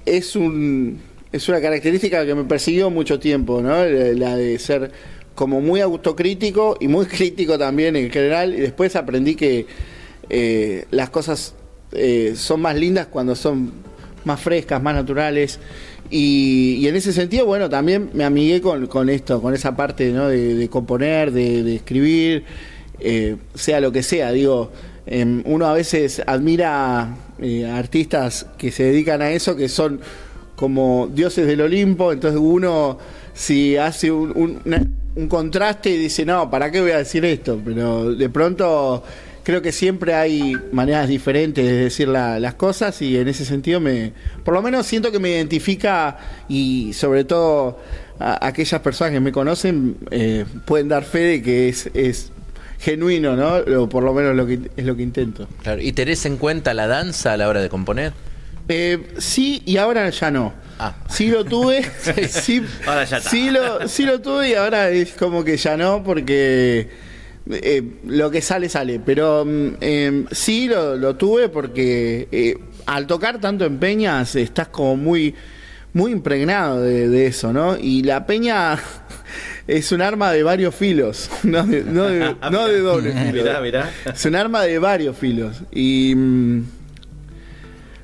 es 0.05 0.35
un 0.35 0.99
es 1.31 1.49
una 1.49 1.59
característica 1.59 2.25
que 2.25 2.33
me 2.33 2.45
persiguió 2.45 2.89
mucho 2.89 3.19
tiempo, 3.19 3.61
¿no? 3.61 3.85
La 3.85 4.13
la 4.13 4.37
de 4.37 4.57
ser 4.57 4.91
como 5.35 5.59
muy 5.59 5.81
autocrítico 5.81 6.77
y 6.79 6.87
muy 6.87 7.05
crítico 7.07 7.57
también 7.57 7.95
en 7.95 8.09
general. 8.09 8.53
Y 8.53 8.61
después 8.61 8.95
aprendí 8.95 9.35
que 9.35 9.65
eh, 10.29 10.85
las 10.91 11.09
cosas 11.09 11.53
eh, 11.95 12.33
son 12.35 12.61
más 12.61 12.75
lindas 12.75 13.07
cuando 13.07 13.35
son 13.35 13.71
más 14.25 14.39
frescas, 14.41 14.81
más 14.81 14.95
naturales. 14.95 15.59
Y, 16.09 16.87
en 16.87 16.95
ese 16.95 17.13
sentido, 17.13 17.45
bueno, 17.45 17.69
también 17.69 18.09
me 18.13 18.23
amigué 18.23 18.61
con, 18.61 19.09
esto, 19.09 19.41
con 19.41 19.53
esa 19.53 19.75
parte 19.75 20.11
de, 20.11 20.69
componer, 20.69 21.31
de, 21.31 21.75
escribir, 21.75 22.43
eh, 22.99 23.37
sea 23.55 23.79
lo 23.79 23.91
que 23.91 24.03
sea. 24.03 24.31
Digo, 24.31 24.71
em, 25.05 25.41
uno 25.45 25.65
a 25.65 25.73
veces 25.73 26.21
admira 26.25 27.15
eh, 27.39 27.65
artistas 27.65 28.45
que 28.57 28.71
se 28.71 28.83
dedican 28.83 29.21
a 29.21 29.31
eso, 29.31 29.55
que 29.55 29.69
son 29.69 29.99
como 30.55 31.09
dioses 31.13 31.47
del 31.47 31.61
Olimpo, 31.61 32.13
entonces 32.13 32.39
uno 32.41 32.97
si 33.33 33.75
hace 33.75 34.11
un 34.11 35.27
contraste 35.27 35.89
y 35.89 35.97
dice, 35.97 36.25
no, 36.25 36.49
¿para 36.49 36.71
qué 36.71 36.79
voy 36.79 36.91
a 36.91 36.99
decir 36.99 37.25
esto? 37.25 37.59
Pero 37.63 38.15
de 38.15 38.29
pronto 38.29 39.03
creo 39.45 39.61
que 39.61 39.71
siempre 39.71 40.13
hay 40.15 40.57
maneras 40.73 41.07
diferentes 41.07 41.63
de 41.65 41.71
decir 41.73 42.07
la- 42.09 42.39
las 42.39 42.55
cosas 42.55 43.01
y 43.01 43.15
en 43.17 43.27
ese 43.29 43.45
sentido 43.45 43.79
me, 43.79 44.11
por 44.43 44.53
lo 44.53 44.61
menos 44.61 44.85
siento 44.85 45.11
que 45.11 45.19
me 45.19 45.29
identifica 45.29 46.17
y 46.49 46.91
sobre 46.93 47.23
todo 47.23 47.79
a- 48.19 48.45
aquellas 48.45 48.81
personas 48.81 49.13
que 49.13 49.19
me 49.21 49.31
conocen 49.31 49.95
eh, 50.11 50.45
pueden 50.65 50.89
dar 50.89 51.03
fe 51.05 51.19
de 51.19 51.41
que 51.41 51.69
es, 51.69 51.89
es 51.93 52.31
genuino, 52.79 53.35
¿no? 53.37 53.57
O 53.81 53.87
por 53.87 54.03
lo 54.03 54.13
menos 54.13 54.35
lo 54.35 54.45
que, 54.45 54.59
es 54.75 54.85
lo 54.85 54.95
que 54.97 55.03
intento. 55.03 55.47
Claro, 55.63 55.81
¿Y 55.81 55.93
tenés 55.93 56.25
en 56.25 56.35
cuenta 56.37 56.73
la 56.73 56.87
danza 56.87 57.33
a 57.33 57.37
la 57.37 57.47
hora 57.47 57.61
de 57.61 57.69
componer? 57.69 58.11
Eh, 58.67 59.13
sí, 59.19 59.61
y 59.65 59.77
ahora 59.77 60.09
ya 60.09 60.31
no. 60.31 60.53
Ah. 60.79 60.95
Sí 61.07 61.27
lo 61.29 61.45
tuve, 61.45 61.83
sí, 62.29 62.61
Ahora 62.85 63.05
ya 63.05 63.17
está. 63.17 63.29
sí 63.29 63.49
lo, 63.51 63.87
sí 63.87 64.03
lo 64.03 64.19
tuve 64.21 64.49
y 64.49 64.53
ahora 64.55 64.89
es 64.89 65.11
como 65.13 65.43
que 65.43 65.55
ya 65.55 65.77
no, 65.77 66.03
porque 66.03 66.89
eh, 67.49 67.81
lo 68.05 68.31
que 68.31 68.41
sale, 68.41 68.69
sale. 68.69 68.99
Pero 68.99 69.45
eh, 69.81 70.25
sí 70.31 70.67
lo, 70.67 70.95
lo 70.95 71.15
tuve 71.15 71.49
porque 71.49 72.27
eh, 72.31 72.57
al 72.85 73.07
tocar 73.07 73.39
tanto 73.39 73.65
en 73.65 73.77
peñas 73.77 74.35
estás 74.35 74.67
como 74.69 74.95
muy, 74.97 75.33
muy 75.93 76.11
impregnado 76.11 76.81
de, 76.81 77.07
de 77.09 77.27
eso, 77.27 77.53
¿no? 77.53 77.77
Y 77.77 78.03
la 78.03 78.25
peña 78.25 78.77
es 79.67 79.91
un 79.91 80.01
arma 80.01 80.31
de 80.31 80.43
varios 80.43 80.75
filos, 80.75 81.29
no 81.43 81.63
de, 81.65 81.83
no 81.83 82.03
de- 82.05 82.35
no 82.51 82.67
de 82.67 82.79
doble 82.79 83.11
filo. 83.13 83.43
Mirá, 83.43 83.61
mirá. 83.61 83.91
Es 84.13 84.25
un 84.25 84.35
arma 84.35 84.63
de 84.63 84.77
varios 84.79 85.17
filos. 85.17 85.61
Y 85.71 86.13
mm, 86.15 86.61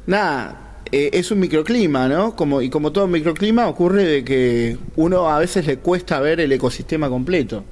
nada, 0.07 0.81
eh, 0.91 1.09
es 1.13 1.31
un 1.31 1.39
microclima, 1.39 2.07
¿no? 2.07 2.35
Como, 2.35 2.61
y 2.61 2.69
como 2.69 2.91
todo 2.91 3.07
microclima 3.07 3.67
ocurre 3.67 4.03
de 4.03 4.23
que 4.23 4.77
uno 4.95 5.29
a 5.29 5.39
veces 5.39 5.65
le 5.65 5.77
cuesta 5.77 6.19
ver 6.19 6.39
el 6.39 6.51
ecosistema 6.51 7.09
completo. 7.09 7.63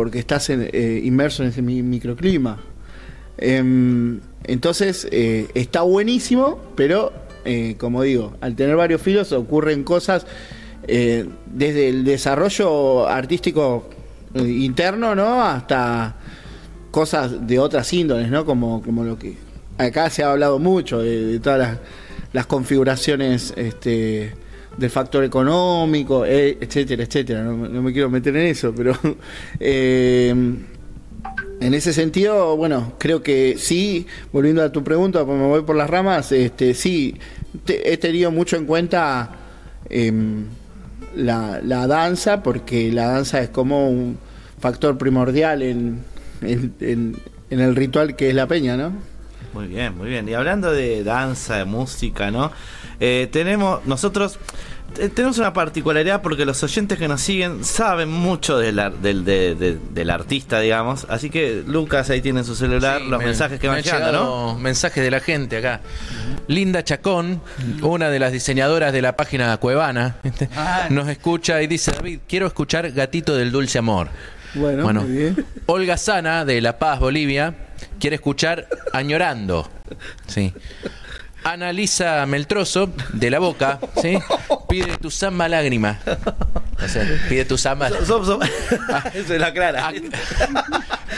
Porque 0.00 0.18
estás 0.18 0.48
eh, 0.48 1.02
inmerso 1.04 1.42
en 1.42 1.50
ese 1.50 1.60
mi- 1.60 1.82
microclima. 1.82 2.58
Em, 3.36 4.18
entonces, 4.44 5.06
eh, 5.10 5.46
está 5.52 5.82
buenísimo, 5.82 6.58
pero 6.74 7.12
eh, 7.44 7.74
como 7.76 8.00
digo, 8.02 8.34
al 8.40 8.56
tener 8.56 8.76
varios 8.76 9.02
filos 9.02 9.30
ocurren 9.32 9.84
cosas 9.84 10.26
desde 10.86 11.88
el 11.90 12.02
desarrollo 12.04 13.06
artístico 13.06 13.90
interno, 14.34 15.14
¿no? 15.14 15.42
Hasta 15.44 16.16
cosas 16.90 17.46
de 17.46 17.58
otras 17.58 17.92
índoles, 17.92 18.30
¿no? 18.30 18.46
Como, 18.46 18.82
como 18.82 19.04
lo 19.04 19.18
que 19.18 19.36
acá 19.76 20.08
se 20.08 20.22
ha 20.24 20.30
hablado 20.32 20.58
mucho 20.58 21.00
de, 21.00 21.26
de 21.26 21.40
todas 21.40 21.58
las, 21.58 21.78
las 22.32 22.46
configuraciones 22.46 23.52
este, 23.56 24.32
del 24.76 24.90
factor 24.90 25.24
económico, 25.24 26.24
eh, 26.24 26.56
etcétera, 26.60 27.02
etcétera. 27.04 27.42
No, 27.42 27.56
me- 27.56 27.68
no 27.68 27.82
me 27.82 27.92
quiero 27.92 28.08
meter 28.10 28.36
en 28.36 28.46
eso, 28.46 28.72
pero 28.74 28.96
eh, 29.60 30.30
en 31.60 31.74
ese 31.74 31.92
sentido, 31.92 32.56
bueno, 32.56 32.94
creo 32.98 33.22
que 33.22 33.56
sí, 33.58 34.06
volviendo 34.32 34.62
a 34.62 34.72
tu 34.72 34.82
pregunta, 34.82 35.24
pues 35.26 35.38
me 35.38 35.46
voy 35.46 35.62
por 35.62 35.76
las 35.76 35.90
ramas, 35.90 36.32
este, 36.32 36.72
sí, 36.74 37.16
te- 37.64 37.92
he 37.92 37.96
tenido 37.98 38.30
mucho 38.30 38.56
en 38.56 38.64
cuenta 38.64 39.30
em, 39.90 40.44
la, 41.14 41.60
la 41.62 41.86
danza, 41.86 42.42
porque 42.42 42.90
la 42.92 43.08
danza 43.08 43.40
es 43.42 43.50
como 43.50 43.90
un 43.90 44.16
factor 44.58 44.96
primordial 44.96 45.62
en, 45.62 46.00
en- 46.42 47.16
en 47.50 47.60
el 47.60 47.74
ritual 47.76 48.16
que 48.16 48.28
es 48.30 48.34
la 48.34 48.46
peña, 48.46 48.76
¿no? 48.76 48.92
Muy 49.52 49.66
bien, 49.66 49.96
muy 49.98 50.08
bien. 50.08 50.28
Y 50.28 50.34
hablando 50.34 50.70
de 50.70 51.02
danza, 51.02 51.56
de 51.56 51.64
música, 51.64 52.30
¿no? 52.30 52.52
Eh, 53.00 53.28
tenemos, 53.32 53.84
nosotros 53.86 54.38
eh, 54.98 55.08
tenemos 55.08 55.38
una 55.38 55.52
particularidad 55.52 56.20
porque 56.20 56.44
los 56.44 56.62
oyentes 56.62 56.98
que 56.98 57.08
nos 57.08 57.20
siguen 57.22 57.64
saben 57.64 58.08
mucho 58.10 58.58
del, 58.58 58.78
ar- 58.78 58.92
del, 58.98 59.24
de- 59.24 59.54
de- 59.54 59.78
del 59.92 60.10
artista, 60.10 60.60
digamos. 60.60 61.06
Así 61.08 61.30
que 61.30 61.62
Lucas 61.66 62.10
ahí 62.10 62.20
tiene 62.20 62.40
en 62.40 62.44
su 62.44 62.54
celular 62.54 63.00
Sí, 63.00 63.08
los 63.08 63.18
me- 63.20 63.26
mensajes 63.26 63.58
que 63.58 63.68
me 63.68 63.74
van 63.76 63.82
llegando, 63.82 64.12
¿no? 64.12 64.58
Mensajes 64.58 65.02
de 65.02 65.10
la 65.10 65.20
gente 65.20 65.56
acá. 65.56 65.80
Linda 66.48 66.82
Chacón, 66.84 67.40
una 67.82 68.10
de 68.10 68.18
las 68.18 68.32
diseñadoras 68.32 68.92
de 68.92 69.00
la 69.02 69.16
página 69.16 69.56
Cuevana. 69.56 70.16
Ah. 70.56 70.88
nos 70.90 71.08
escucha 71.08 71.62
y 71.62 71.66
dice, 71.68 71.92
David, 71.92 72.20
quiero 72.28 72.46
escuchar 72.46 72.90
Gatito 72.92 73.34
del 73.36 73.50
Dulce 73.52 73.78
Amor. 73.78 74.08
Bueno, 74.54 74.82
Bueno, 74.82 75.02
muy 75.02 75.12
bien. 75.16 75.46
Olga 75.66 75.96
Sana, 75.96 76.44
de 76.44 76.60
La 76.60 76.76
Paz, 76.78 76.98
Bolivia, 76.98 77.54
quiere 78.00 78.16
escuchar 78.16 78.66
Añorando. 78.92 79.70
Sí. 80.26 80.52
Analisa 81.44 82.24
Meltroso, 82.26 82.90
de 83.12 83.30
La 83.30 83.38
Boca, 83.38 83.78
¿sí? 84.00 84.18
Pide 84.68 84.96
tu 84.98 85.10
samba 85.10 85.48
lágrima. 85.48 85.98
O 86.82 86.88
sea, 86.88 87.04
pide 87.28 87.44
tu 87.44 87.56
samba. 87.58 87.88
Som- 87.90 88.24
som- 88.24 88.42
Eso 89.14 89.34
es 89.34 89.40
la 89.40 89.52
clara. 89.52 89.92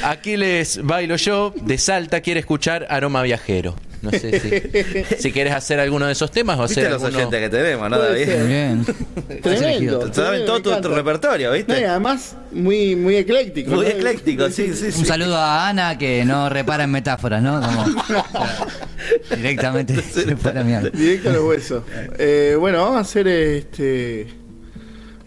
Aquiles 0.04 0.80
Bailo 0.82 1.16
Yo, 1.16 1.52
de 1.56 1.78
Salta, 1.78 2.20
quiere 2.20 2.40
escuchar 2.40 2.86
Aroma 2.90 3.22
Viajero. 3.22 3.74
No 4.02 4.10
sé 4.10 4.40
si, 4.40 5.16
si 5.18 5.32
quieres 5.32 5.54
hacer 5.54 5.78
alguno 5.80 6.06
de 6.06 6.12
esos 6.12 6.30
temas 6.30 6.58
o 6.58 6.62
¿Viste 6.62 6.80
hacer 6.80 6.92
los 6.92 7.02
alguno... 7.04 7.18
oyentes 7.18 7.40
que 7.40 7.48
tenemos, 7.56 7.88
no, 7.90 7.98
David? 7.98 8.26
Muy 8.38 8.46
bien. 8.48 8.84
Tremendo. 9.42 10.12
Saben 10.12 10.44
todo 10.44 10.80
tu, 10.80 10.88
repertorio, 10.88 11.50
No, 11.50 11.54
y 11.56 11.58
¿viste? 11.58 11.86
además 11.86 12.36
muy, 12.50 12.96
muy 12.96 13.16
ecléctico. 13.16 13.70
Muy 13.70 13.86
¿no? 13.86 13.90
ecléctico, 13.92 14.50
sí, 14.50 14.74
sí, 14.74 14.86
Un 14.98 15.06
saludo 15.06 15.36
a 15.36 15.68
Ana 15.68 15.96
que 15.96 16.24
no 16.24 16.48
repara 16.48 16.84
en 16.84 16.90
metáforas, 16.90 17.42
¿no? 17.42 17.60
Como, 17.60 17.84
directamente. 19.36 19.94
Directo 20.92 21.30
a 21.30 21.32
los 21.32 21.44
huesos. 21.44 21.82
Eh, 22.18 22.56
bueno, 22.58 22.78
vamos 22.82 22.96
a 22.98 23.00
hacer 23.00 23.28
este. 23.28 24.26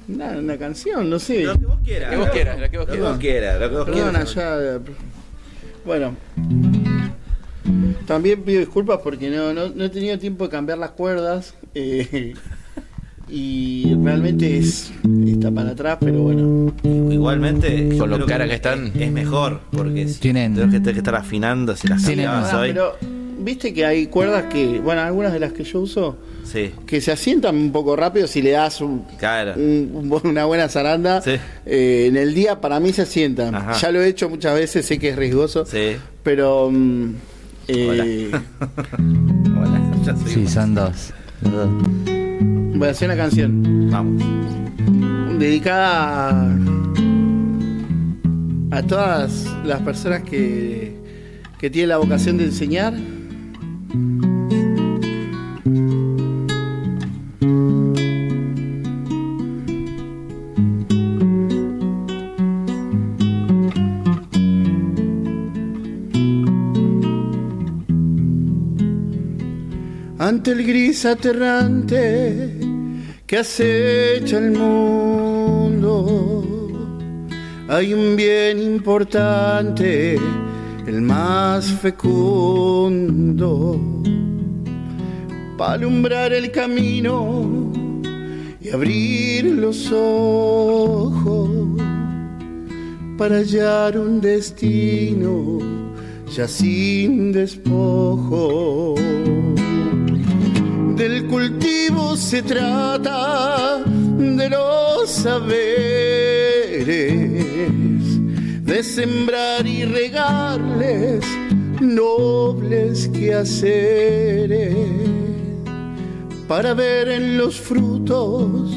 Una, 0.07 0.27
una 0.37 0.57
canción, 0.57 1.09
no 1.09 1.17
sé. 1.17 1.43
Lo 1.43 1.57
que 1.57 1.65
vos 1.65 1.79
quieras. 1.83 2.09
La 2.11 2.15
que 2.15 2.17
vos 2.21 2.29
quieras, 2.29 2.59
la 2.59 2.69
que 2.69 2.77
vos 2.77 2.87
Lo 2.87 2.91
que 2.93 2.97
quieras. 2.99 3.11
vos 3.13 3.19
quieras, 3.21 3.59
lo 3.61 3.69
que 3.69 3.75
vos 3.75 3.85
Perdón, 3.85 4.11
quieras. 4.11 4.37
allá. 4.37 4.79
Bueno. 5.85 6.15
También 8.05 8.43
pido 8.43 8.59
disculpas 8.59 8.99
porque 9.03 9.29
no, 9.29 9.53
no, 9.53 9.69
no 9.69 9.83
he 9.85 9.89
tenido 9.89 10.17
tiempo 10.19 10.45
de 10.45 10.49
cambiar 10.49 10.77
las 10.77 10.91
cuerdas. 10.91 11.53
eh, 11.73 12.33
y 13.27 13.91
realmente 14.03 14.57
es, 14.59 14.91
está 15.27 15.49
para 15.51 15.71
atrás, 15.71 15.97
pero 15.99 16.19
bueno. 16.19 16.73
Igualmente, 17.11 17.97
Con 17.97 18.09
lo 18.11 18.25
cara 18.25 18.47
que 18.47 18.55
están. 18.55 18.91
Es 18.99 19.11
mejor, 19.11 19.61
porque 19.71 20.07
si 20.07 20.19
Tienen- 20.19 20.53
tengo 20.55 20.69
que, 20.71 20.81
que 20.93 20.97
estar 20.99 21.15
afinando 21.15 21.75
si 21.75 21.87
las 21.87 22.03
Tienen- 22.05 22.25
cambiabas 22.25 22.53
Ah, 22.53 22.59
hoy. 22.59 22.67
pero 22.69 22.95
viste 23.39 23.73
que 23.73 23.85
hay 23.85 24.07
cuerdas 24.07 24.45
que, 24.45 24.79
bueno, 24.79 25.01
algunas 25.01 25.33
de 25.33 25.39
las 25.39 25.53
que 25.53 25.63
yo 25.63 25.81
uso, 25.81 26.17
Sí, 26.43 26.71
que 26.85 27.01
se 27.01 27.11
asientan 27.11 27.55
un 27.55 27.71
poco 27.71 27.95
rápido 27.95 28.27
si 28.27 28.43
le 28.43 28.51
das 28.51 28.79
un, 28.79 29.03
claro. 29.17 29.53
un- 29.55 29.89
un 29.95 30.09
bu- 30.11 30.29
una 30.29 30.45
buena 30.45 30.69
zaranda. 30.69 31.19
Sí. 31.23 31.31
Eh, 31.65 32.05
en 32.07 32.17
el 32.17 32.35
día 32.35 32.61
para 32.61 32.79
mí 32.79 32.93
se 32.93 33.01
asientan. 33.01 33.55
Ajá. 33.55 33.73
Ya 33.73 33.91
lo 33.91 34.01
he 34.03 34.07
hecho 34.07 34.29
muchas 34.29 34.53
veces, 34.53 34.85
sé 34.85 34.99
que 34.99 35.09
es 35.09 35.15
riesgoso, 35.15 35.65
Sí. 35.65 35.95
pero... 36.21 36.69
mm, 36.71 37.13
eh, 37.67 38.31
Hola, 39.57 39.81
ya 40.03 40.15
soy 40.15 40.31
Sí, 40.31 40.47
son 40.47 40.75
dos. 40.75 41.13
Dos. 41.41 41.69
voy 42.77 42.87
a 42.87 42.91
hacer 42.91 43.09
una 43.09 43.17
canción 43.17 43.89
Vamos. 43.91 44.23
dedicada 45.39 46.29
a, 48.71 48.77
a 48.77 48.83
todas 48.83 49.45
las 49.65 49.81
personas 49.81 50.23
que, 50.23 50.95
que 51.59 51.69
tienen 51.69 51.89
la 51.89 51.97
vocación 51.97 52.37
de 52.37 52.45
enseñar. 52.45 52.93
Ante 70.27 70.53
el 70.53 70.65
gris 70.65 71.05
aterrante 71.05 72.57
que 73.27 73.37
acecha 73.37 74.39
el 74.39 74.49
mundo, 74.57 76.43
hay 77.67 77.93
un 77.93 78.15
bien 78.15 78.59
importante, 78.59 80.17
el 80.87 81.01
más 81.03 81.67
fecundo, 81.73 83.21
para 85.59 85.73
alumbrar 85.73 86.33
el 86.33 86.49
camino 86.49 87.71
y 88.59 88.71
abrir 88.71 89.45
los 89.45 89.91
ojos. 89.91 91.51
Para 93.15 93.35
hallar 93.35 93.99
un 93.99 94.19
destino 94.21 95.59
ya 96.35 96.47
sin 96.47 97.31
despojo. 97.31 98.95
Del 100.95 101.27
cultivo 101.27 102.15
se 102.15 102.41
trata 102.41 103.83
de 103.83 104.49
los 104.49 105.09
saberes, 105.09 105.45
de 108.63 108.83
sembrar 108.83 109.67
y 109.67 109.83
regarles 109.85 111.25
nobles 111.81 113.09
quehaceres, 113.09 114.75
para 116.47 116.73
ver 116.73 117.09
en 117.09 117.37
los 117.37 117.59
frutos 117.59 118.71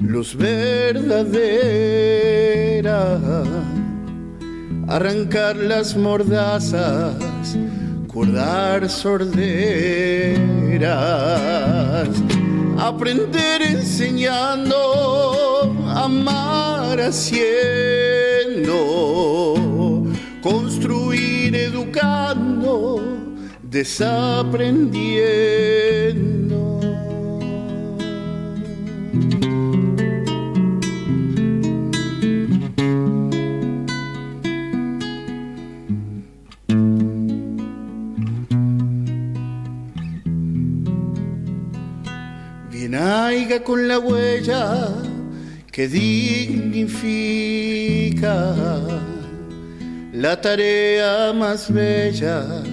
luz 0.00 0.36
verdadera 0.36 1.22
arrancar 4.88 5.56
las 5.56 5.96
mordazas, 5.96 7.14
cuerdar 8.12 8.88
sorderas, 8.90 9.38
aprender 12.78 13.62
enseñando, 13.62 15.74
amar 15.88 17.00
haciendo, 17.00 18.74
construir 20.42 21.56
educando, 21.56 23.00
desaprendiendo. 23.62 26.61
Haiga 43.24 43.58
con 43.62 43.86
la 43.86 43.98
huella 44.00 44.88
que 45.70 45.86
dignifica 45.86 46.92
la 50.12 50.40
tarea 50.40 51.32
más 51.32 51.72
bella 51.72 52.64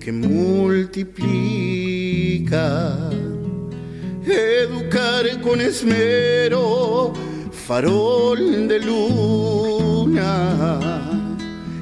que 0.00 0.10
multiplica. 0.10 0.70
Educar 4.26 5.40
con 5.42 5.60
esmero, 5.60 7.12
farol 7.66 8.66
de 8.66 8.80
luna, 8.80 10.40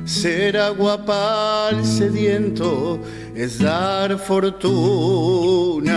ser 0.04 0.56
agua 0.56 1.04
sediento 1.84 2.98
es 3.36 3.60
dar 3.60 4.18
fortuna 4.18 5.92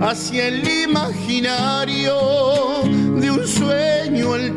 hacia 0.00 0.48
el 0.48 0.66
imaginario 0.88 2.14
de 3.20 3.30
un 3.30 3.46
sueño 3.46 4.34
altivo, 4.34 4.56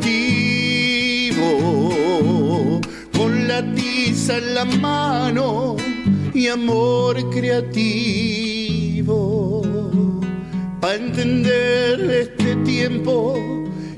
con 3.16 3.46
la 3.48 3.62
tiza 3.74 4.38
en 4.38 4.54
la 4.54 4.64
mano 4.64 5.76
y 6.34 6.48
amor 6.48 7.30
creativo, 7.30 8.20
para 10.80 10.96
entender 10.96 12.00
este 12.10 12.56
tiempo 12.56 13.34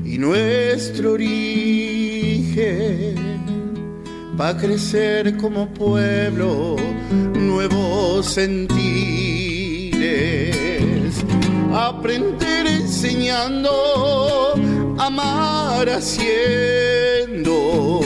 y 0.05 0.19
nuestro 0.19 1.13
origen, 1.13 2.53
para 4.37 4.59
crecer 4.59 5.37
como 5.37 5.67
pueblo 5.69 6.77
nuevos 7.35 8.27
sentires 8.27 9.03
aprender 11.73 12.67
enseñando, 12.67 14.53
amar 14.99 15.89
haciendo, 15.89 18.01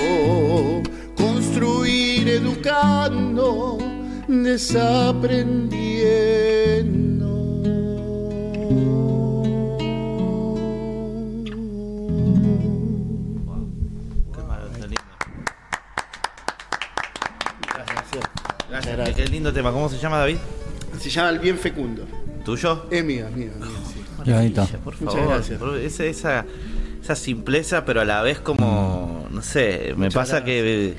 construir 1.17 2.29
educando, 2.29 3.79
desaprendiendo. 4.29 7.27
Qué 14.33 14.43
maravilla, 14.43 14.87
lindo. 14.87 15.03
Gracias. 17.75 18.25
Gracias. 18.71 18.97
gracias. 18.97 19.17
Qué 19.17 19.27
lindo 19.27 19.53
tema. 19.53 19.73
¿Cómo 19.73 19.89
se 19.89 19.99
llama, 19.99 20.19
David? 20.19 20.37
Se 21.01 21.11
llama 21.11 21.31
El 21.31 21.41
Bien 21.41 21.59
Fecundo. 21.59 22.07
¿Tuyo? 22.47 22.87
Es 22.91 23.05
mío, 23.05 23.27
es 23.29 23.37
mío, 23.37 23.51
es 23.53 23.59
mío, 23.67 23.77
sí. 23.93 24.05
Maravilla, 24.19 24.65
Por 24.83 24.95
Muchas 25.01 25.15
favor. 25.15 25.29
gracias. 25.35 25.59
Por- 25.59 25.77
esa, 25.79 26.05
esa, 26.05 26.45
esa 27.03 27.15
simpleza, 27.17 27.85
pero 27.85 28.01
a 28.01 28.05
la 28.05 28.23
vez 28.23 28.39
como, 28.41 29.27
no 29.31 29.43
sé, 29.43 29.89
me 29.97 30.07
Muchas 30.07 30.15
pasa 30.15 30.45
que 30.45 30.95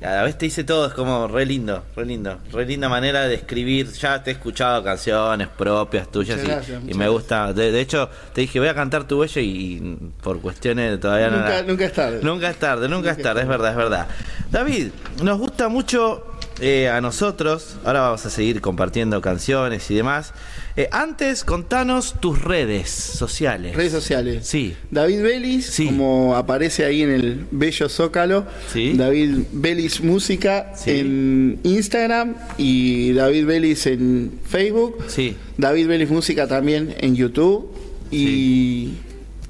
eh, 0.00 0.04
a 0.04 0.10
la 0.16 0.22
vez 0.24 0.36
te 0.38 0.44
dice 0.46 0.62
todo, 0.64 0.86
es 0.86 0.94
como 0.94 1.26
re 1.28 1.46
lindo, 1.46 1.82
re 1.96 2.04
lindo, 2.04 2.38
re 2.52 2.66
linda 2.66 2.88
manera 2.88 3.26
de 3.28 3.34
escribir. 3.36 3.90
Ya 3.92 4.22
te 4.22 4.30
he 4.30 4.34
escuchado 4.34 4.82
canciones 4.84 5.48
propias 5.48 6.10
tuyas 6.10 6.36
Muchas 6.38 6.44
y, 6.44 6.50
gracias, 6.52 6.78
y 6.80 6.84
muchas 6.84 6.96
me 6.98 7.08
gusta. 7.08 7.52
De, 7.52 7.72
de 7.72 7.80
hecho, 7.80 8.10
te 8.34 8.40
dije, 8.42 8.58
voy 8.60 8.68
a 8.68 8.74
cantar 8.74 9.06
tu 9.08 9.20
huella 9.20 9.40
y 9.40 9.96
por 10.22 10.40
cuestiones 10.40 11.00
todavía 11.00 11.30
no. 11.30 11.36
Nunca, 11.38 11.48
la- 11.50 11.62
nunca 11.62 11.84
es 11.86 11.92
tarde. 11.92 12.20
Nunca 12.22 12.50
es 12.50 12.56
tarde, 12.58 12.88
nunca 12.88 13.10
es 13.12 13.22
tarde, 13.22 13.42
es 13.42 13.48
verdad, 13.48 13.70
es 13.70 13.76
verdad. 13.76 14.08
David, 14.50 14.88
nos 15.22 15.38
gusta 15.38 15.68
mucho 15.68 16.24
eh, 16.60 16.88
a 16.88 17.00
nosotros, 17.00 17.76
ahora 17.84 18.00
vamos 18.00 18.24
a 18.26 18.30
seguir 18.30 18.60
compartiendo 18.60 19.20
canciones 19.20 19.90
y 19.90 19.94
demás. 19.94 20.32
Eh, 20.80 20.88
antes, 20.92 21.42
contanos 21.42 22.14
tus 22.20 22.40
redes 22.40 22.88
sociales. 22.88 23.74
Redes 23.74 23.90
sociales. 23.90 24.46
Sí. 24.46 24.76
David 24.92 25.22
Belis, 25.22 25.66
Sí. 25.66 25.86
como 25.86 26.36
aparece 26.36 26.84
ahí 26.84 27.02
en 27.02 27.10
el 27.10 27.46
bello 27.50 27.88
zócalo. 27.88 28.46
Sí. 28.72 28.92
David 28.96 29.38
Belis 29.50 30.00
Música 30.04 30.72
Sí. 30.76 30.92
en 31.00 31.58
Instagram 31.64 32.36
y 32.58 33.12
David 33.12 33.46
Belis 33.46 33.86
en 33.88 34.38
Facebook. 34.48 35.04
Sí. 35.08 35.36
David 35.56 35.88
Belis 35.88 36.10
Música 36.10 36.46
también 36.46 36.94
en 37.00 37.16
YouTube. 37.16 37.72
Y 38.12 38.92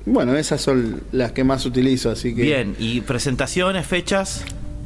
bueno, 0.07 0.35
esas 0.35 0.63
son 0.63 1.03
las 1.13 1.33
que 1.33 1.45
más 1.45 1.67
utilizo, 1.67 2.11
así 2.11 2.35
que. 2.35 2.41
Bien, 2.41 2.75
¿y 2.79 3.03
presentaciones, 3.03 3.87
fechas? 3.87 4.45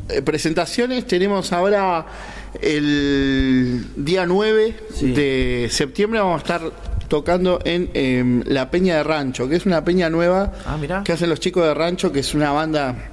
Eh, 0.08 0.22
presentaciones 0.22 1.06
tenemos 1.06 1.52
ahora 1.52 2.04
el 2.60 3.84
día 3.96 4.26
9 4.26 4.74
Sí. 4.94 5.12
de 5.12 5.68
septiembre 5.70 6.20
vamos 6.20 6.36
a 6.36 6.38
estar 6.42 6.62
tocando 7.08 7.58
en 7.64 7.90
em, 7.94 8.42
La 8.46 8.70
Peña 8.70 8.96
de 8.96 9.02
Rancho, 9.04 9.48
que 9.48 9.56
es 9.56 9.66
una 9.66 9.84
peña 9.84 10.08
nueva 10.10 10.52
Ah, 10.64 11.02
que 11.04 11.12
hacen 11.12 11.28
los 11.28 11.40
chicos 11.40 11.64
de 11.66 11.74
Rancho, 11.74 12.10
que 12.12 12.20
es 12.20 12.34
una 12.34 12.52
banda 12.52 13.10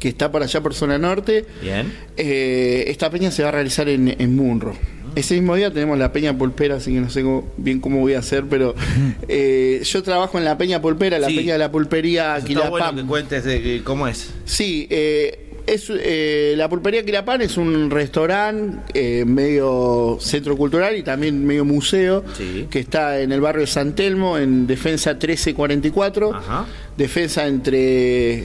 que 0.00 0.08
está 0.08 0.32
por 0.32 0.42
allá 0.42 0.60
por 0.60 0.74
zona 0.74 0.98
norte. 0.98 1.44
Bien. 1.60 1.92
Eh, 2.16 2.84
esta 2.88 3.10
peña 3.10 3.30
se 3.30 3.42
va 3.42 3.50
a 3.50 3.52
realizar 3.52 3.88
en, 3.88 4.08
en 4.18 4.34
Munro. 4.34 4.74
Ese 5.14 5.34
mismo 5.34 5.54
día 5.56 5.70
tenemos 5.70 5.98
la 5.98 6.10
Peña 6.10 6.36
Pulpera, 6.36 6.76
así 6.76 6.94
que 6.94 7.00
no 7.00 7.10
sé 7.10 7.22
cómo- 7.22 7.52
bien 7.58 7.80
cómo 7.80 8.00
voy 8.00 8.14
a 8.14 8.20
hacer, 8.20 8.44
pero 8.48 8.74
eh, 9.28 9.82
yo 9.84 10.02
trabajo 10.02 10.38
en 10.38 10.44
la 10.46 10.56
Peña 10.56 10.80
Pulpera, 10.80 11.18
la 11.18 11.28
Sí. 11.28 11.36
Peña 11.36 11.52
de 11.52 11.58
la 11.58 11.70
Pulpería 11.70 12.36
Está 12.36 12.48
Quilapam. 12.48 12.70
bueno 12.70 12.94
que 12.96 13.04
cuentes 13.04 13.44
de 13.44 13.82
cómo 13.84 14.08
es. 14.08 14.30
Sí, 14.46 14.86
eh, 14.90 15.50
es, 15.66 15.90
eh, 15.90 16.54
la 16.56 16.68
Pulpería 16.68 17.04
Quilapán 17.04 17.40
es 17.42 17.56
un 17.56 17.90
restaurante 17.90 18.78
eh, 18.94 19.24
medio 19.24 20.18
centro 20.20 20.56
cultural 20.56 20.96
y 20.96 21.02
también 21.02 21.44
medio 21.46 21.64
museo 21.64 22.24
Sí. 22.36 22.66
que 22.70 22.78
está 22.80 23.20
en 23.20 23.32
el 23.32 23.40
barrio 23.40 23.62
de 23.62 23.66
San 23.66 23.94
Telmo, 23.94 24.38
en 24.38 24.66
Defensa 24.66 25.12
1344. 25.12 26.34
Ajá. 26.34 26.66
Defensa 26.96 27.46
entre 27.46 28.44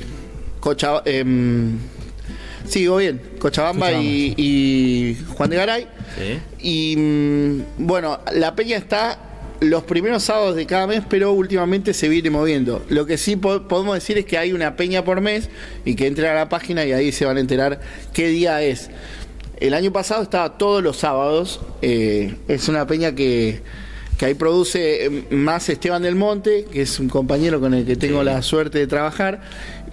Cocha, 0.59 1.01
sigo 2.67 2.97
bien, 2.97 3.21
Cochabamba, 3.39 3.91
y, 3.93 4.33
y 4.37 5.17
Juan 5.35 5.49
de 5.49 5.55
Garay. 5.55 5.87
Sí. 6.17 6.39
Y 6.93 6.97
mm, 6.97 7.61
bueno, 7.77 8.19
la 8.33 8.55
peña 8.55 8.77
está 8.77 9.19
los 9.59 9.83
primeros 9.83 10.23
sábados 10.23 10.55
de 10.55 10.65
cada 10.65 10.87
mes, 10.87 11.01
pero 11.09 11.31
últimamente 11.31 11.93
se 11.93 12.07
viene 12.09 12.29
moviendo. 12.29 12.85
Lo 12.89 13.05
que 13.05 13.17
sí 13.17 13.35
po- 13.35 13.67
podemos 13.67 13.95
decir 13.95 14.17
es 14.17 14.25
que 14.25 14.37
hay 14.37 14.53
una 14.53 14.75
peña 14.75 15.03
por 15.03 15.21
mes 15.21 15.49
y 15.85 15.95
que 15.95 16.07
entren 16.07 16.29
a 16.31 16.33
la 16.35 16.49
página 16.49 16.85
y 16.85 16.91
ahí 16.93 17.11
se 17.11 17.25
van 17.25 17.37
a 17.37 17.39
enterar 17.39 17.79
qué 18.13 18.27
día 18.27 18.61
es. 18.61 18.89
El 19.59 19.73
año 19.73 19.91
pasado 19.91 20.21
estaba 20.21 20.57
todos 20.57 20.83
los 20.83 20.97
sábados. 20.97 21.59
eh, 21.81 22.35
es 22.47 22.67
una 22.69 22.85
peña 22.85 23.13
que, 23.15 23.61
que 24.19 24.25
ahí 24.27 24.33
produce 24.35 25.05
eh, 25.05 25.23
más 25.31 25.67
Esteban 25.69 26.03
del 26.03 26.15
Monte, 26.15 26.65
que 26.71 26.83
es 26.83 26.99
un 26.99 27.09
compañero 27.09 27.59
con 27.59 27.73
el 27.73 27.85
que 27.85 27.95
tengo 27.95 28.23
la 28.23 28.41
suerte 28.43 28.77
de 28.77 28.85
trabajar. 28.87 29.41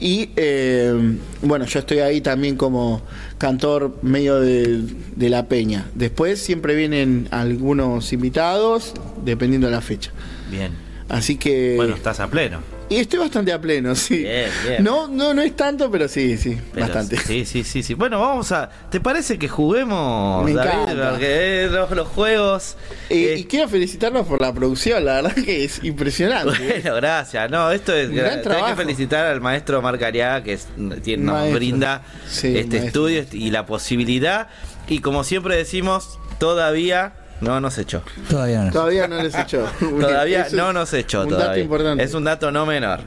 Y 0.01 0.31
eh, 0.37 1.17
bueno, 1.43 1.65
yo 1.67 1.79
estoy 1.79 2.01
ahí 2.01 2.21
también 2.21 2.57
como 2.57 3.03
cantor 3.39 3.97
medio 4.03 4.41
de, 4.41 4.83
de 5.17 5.29
la 5.29 5.47
peña. 5.47 5.87
Después 5.95 6.41
siempre 6.41 6.75
vienen 6.75 7.29
algunos 7.31 8.13
invitados, 8.13 8.95
dependiendo 9.25 9.69
de 9.69 9.73
la 9.73 9.81
fecha. 9.81 10.11
Bien. 10.51 10.73
Así 11.09 11.37
que... 11.37 11.75
Bueno, 11.77 11.95
estás 11.95 12.21
a 12.21 12.29
pleno. 12.29 12.74
Y 12.91 12.97
estoy 12.97 13.19
bastante 13.19 13.51
a 13.53 13.61
pleno, 13.61 13.95
sí. 13.95 14.19
Bien, 14.19 14.51
bien. 14.69 14.85
No, 14.85 15.09
no, 15.09 15.33
no 15.33 15.41
es 15.43 15.57
tanto, 15.57 15.91
pero 15.91 16.07
sí, 16.07 16.37
sí, 16.37 16.59
Pero 16.73 16.87
bastante. 16.87 17.17
Sí, 17.17 17.45
sí, 17.47 17.65
sí, 17.65 17.83
sí. 17.83 17.95
Bueno, 17.95 18.21
vamos 18.21 18.53
a. 18.53 18.69
¿Te 18.91 19.01
parece 19.01 19.39
que 19.39 19.49
juguemos, 19.49 20.45
Me 20.45 20.53
David? 20.53 20.73
encanta. 20.83 21.11
Porque 21.11 21.65
eh, 21.65 21.69
los, 21.71 21.91
los 21.93 22.09
juegos. 22.09 22.77
Y, 23.09 23.25
eh, 23.25 23.39
y 23.39 23.45
quiero 23.45 23.69
felicitarlos 23.69 24.27
por 24.27 24.41
la 24.41 24.53
producción, 24.53 25.05
la 25.05 25.15
verdad 25.23 25.35
que 25.35 25.65
es 25.65 25.83
impresionante. 25.83 26.53
Bueno, 26.83 26.97
gracias. 26.97 27.51
No, 27.51 27.71
esto 27.71 27.95
es. 27.95 28.11
Gran 28.11 28.41
Hay 28.53 28.65
que 28.71 28.77
felicitar 28.77 29.27
al 29.27 29.41
maestro 29.41 29.81
Marc 29.81 30.03
Ariaga, 30.03 30.43
que 30.45 30.53
es- 30.53 30.69
tiene, 31.03 31.25
nos 31.25 31.35
Maestro. 31.37 31.57
brinda 31.59 32.03
Sí, 32.29 32.49
este 32.59 32.79
maestro. 32.81 33.09
estudio 33.09 33.25
y 33.33 33.51
la 33.51 33.65
posibilidad. 33.67 34.49
Y 34.89 34.99
como 34.99 35.25
siempre 35.25 35.57
decimos, 35.57 36.19
todavía 36.39 37.15
no 37.41 37.61
nos 37.61 37.77
echó. 37.79 38.03
Todavía 38.29 38.65
no. 38.65 38.73
Todavía 38.73 39.09
no 39.09 39.23
les 39.23 39.35
echó. 39.35 39.65
Todavía 39.81 40.43
Eso 40.47 40.57
no 40.57 40.73
nos 40.73 40.93
echó. 40.93 41.23
Un 41.23 41.29
todavía. 41.31 41.49
dato 41.49 41.61
importante. 41.61 42.05
Es 42.05 42.15
un 42.15 42.25
dato 42.25 42.51
no 42.51 42.65
menor. 42.67 43.01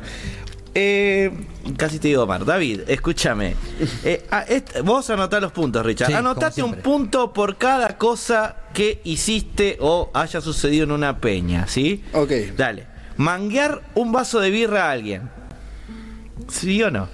Eh, 0.79 1.31
casi 1.75 1.97
te 1.97 2.09
digo, 2.09 2.23
Omar. 2.23 2.45
David, 2.45 2.81
escúchame. 2.87 3.55
Eh, 4.03 4.25
ah, 4.29 4.45
est- 4.47 4.79
vos 4.81 5.09
anotá 5.09 5.39
los 5.39 5.51
puntos, 5.51 5.83
Richard. 5.83 6.07
Sí, 6.07 6.13
Anotate 6.13 6.61
un 6.61 6.75
punto 6.75 7.33
por 7.33 7.57
cada 7.57 7.97
cosa 7.97 8.57
que 8.73 9.01
hiciste 9.03 9.77
o 9.79 10.11
haya 10.13 10.39
sucedido 10.39 10.83
en 10.83 10.91
una 10.91 11.19
peña, 11.19 11.67
¿sí? 11.67 12.03
Ok. 12.13 12.31
Dale. 12.55 12.85
Manguear 13.17 13.81
un 13.95 14.11
vaso 14.11 14.39
de 14.39 14.51
birra 14.51 14.89
a 14.89 14.91
alguien. 14.91 15.29
¿Sí 16.47 16.83
o 16.83 16.91
no? 16.91 17.07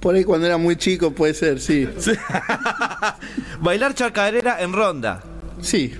Por 0.00 0.16
ahí 0.16 0.24
cuando 0.24 0.46
era 0.46 0.56
muy 0.56 0.74
chico 0.76 1.12
puede 1.12 1.32
ser, 1.34 1.60
sí. 1.60 1.88
Bailar 3.60 3.94
chacarera 3.94 4.60
en 4.60 4.72
ronda. 4.72 5.22
Sí, 5.60 5.94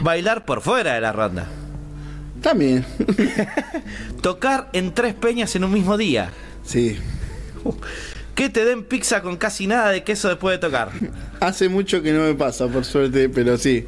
Bailar 0.00 0.44
por 0.44 0.60
fuera 0.60 0.94
de 0.94 1.00
la 1.00 1.12
ronda. 1.12 1.46
también. 2.42 2.84
Tocar 4.22 4.68
en 4.72 4.92
tres 4.92 5.14
peñas 5.14 5.54
en 5.56 5.64
un 5.64 5.72
mismo 5.72 5.96
día. 5.96 6.30
Sí. 6.64 6.98
Que 8.34 8.48
te 8.50 8.64
den 8.64 8.84
pizza 8.84 9.22
con 9.22 9.36
casi 9.36 9.66
nada 9.66 9.90
de 9.90 10.02
queso 10.02 10.28
después 10.28 10.54
de 10.54 10.58
tocar. 10.66 10.90
Hace 11.40 11.68
mucho 11.68 12.02
que 12.02 12.12
no 12.12 12.20
me 12.22 12.34
pasa, 12.34 12.66
por 12.66 12.84
suerte, 12.84 13.28
pero 13.28 13.56
sí. 13.56 13.86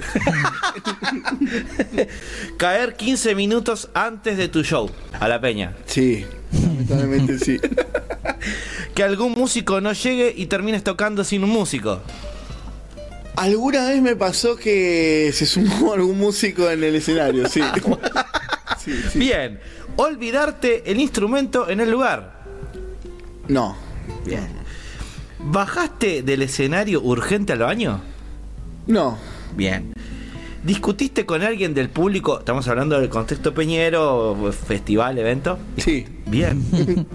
Caer 2.56 2.94
15 2.94 3.34
minutos 3.34 3.88
antes 3.94 4.36
de 4.36 4.48
tu 4.48 4.62
show 4.62 4.90
a 5.18 5.28
la 5.28 5.40
peña. 5.40 5.74
Sí, 5.86 6.24
lamentablemente 6.52 7.38
sí. 7.38 7.58
Que 8.94 9.02
algún 9.02 9.32
músico 9.32 9.80
no 9.80 9.92
llegue 9.92 10.32
y 10.34 10.46
termines 10.46 10.82
tocando 10.84 11.24
sin 11.24 11.44
un 11.44 11.50
músico. 11.50 12.00
Alguna 13.36 13.88
vez 13.88 14.00
me 14.02 14.16
pasó 14.16 14.56
que 14.56 15.30
se 15.32 15.46
sumó 15.46 15.92
algún 15.94 16.18
músico 16.18 16.70
en 16.70 16.82
el 16.82 16.94
escenario, 16.96 17.48
sí. 17.48 17.60
Sí, 18.84 18.92
sí. 19.12 19.18
Bien. 19.18 19.58
Olvidarte 19.96 20.88
el 20.90 21.00
instrumento 21.00 21.68
en 21.68 21.80
el 21.80 21.90
lugar. 21.90 22.44
No, 23.48 23.76
Bien. 24.24 24.46
¿Bajaste 25.38 26.22
del 26.22 26.42
escenario 26.42 27.00
urgente 27.02 27.52
al 27.52 27.60
baño? 27.60 28.00
no, 28.86 29.18
Bien. 29.56 29.92
¿Discutiste 30.62 31.24
con 31.26 31.42
alguien 31.42 31.74
del 31.74 31.88
público? 31.90 32.38
Estamos 32.40 32.66
hablando 32.68 32.98
del 33.00 33.08
contexto 33.08 33.54
peñero, 33.54 34.52
festival, 34.66 35.18
evento. 35.18 35.58
sí. 35.78 36.04
Bien. 36.26 36.64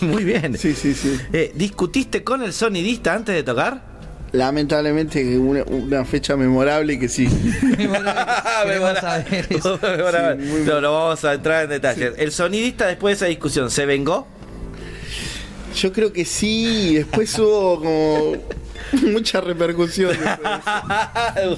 Muy 0.00 0.24
bien. 0.24 0.56
Sí, 0.56 0.74
sí, 0.74 0.94
sí. 0.94 1.18
Eh, 1.32 1.52
¿Discutiste 1.54 2.22
con 2.24 2.42
el 2.42 2.52
sonidista 2.52 3.14
antes 3.14 3.34
de 3.34 3.42
tocar? 3.42 3.91
Lamentablemente 4.32 5.38
una, 5.38 5.62
una 5.64 6.04
fecha 6.06 6.36
memorable 6.36 6.98
que 6.98 7.08
sí. 7.08 7.28
Memorable. 7.78 9.46
Muy 10.38 10.62
no, 10.62 10.80
no 10.80 10.92
vamos 10.92 11.24
a 11.24 11.34
entrar 11.34 11.64
en 11.64 11.70
detalles. 11.70 12.14
¿El 12.16 12.32
sonidista 12.32 12.86
después 12.86 13.12
de 13.12 13.26
esa 13.26 13.26
discusión 13.28 13.70
se 13.70 13.84
vengó? 13.84 14.26
Yo 15.74 15.92
creo 15.92 16.12
que 16.12 16.24
sí, 16.24 16.96
después 16.96 17.38
hubo 17.38 17.78
como 17.80 18.36
mucha 19.10 19.40
repercusión. 19.40 20.14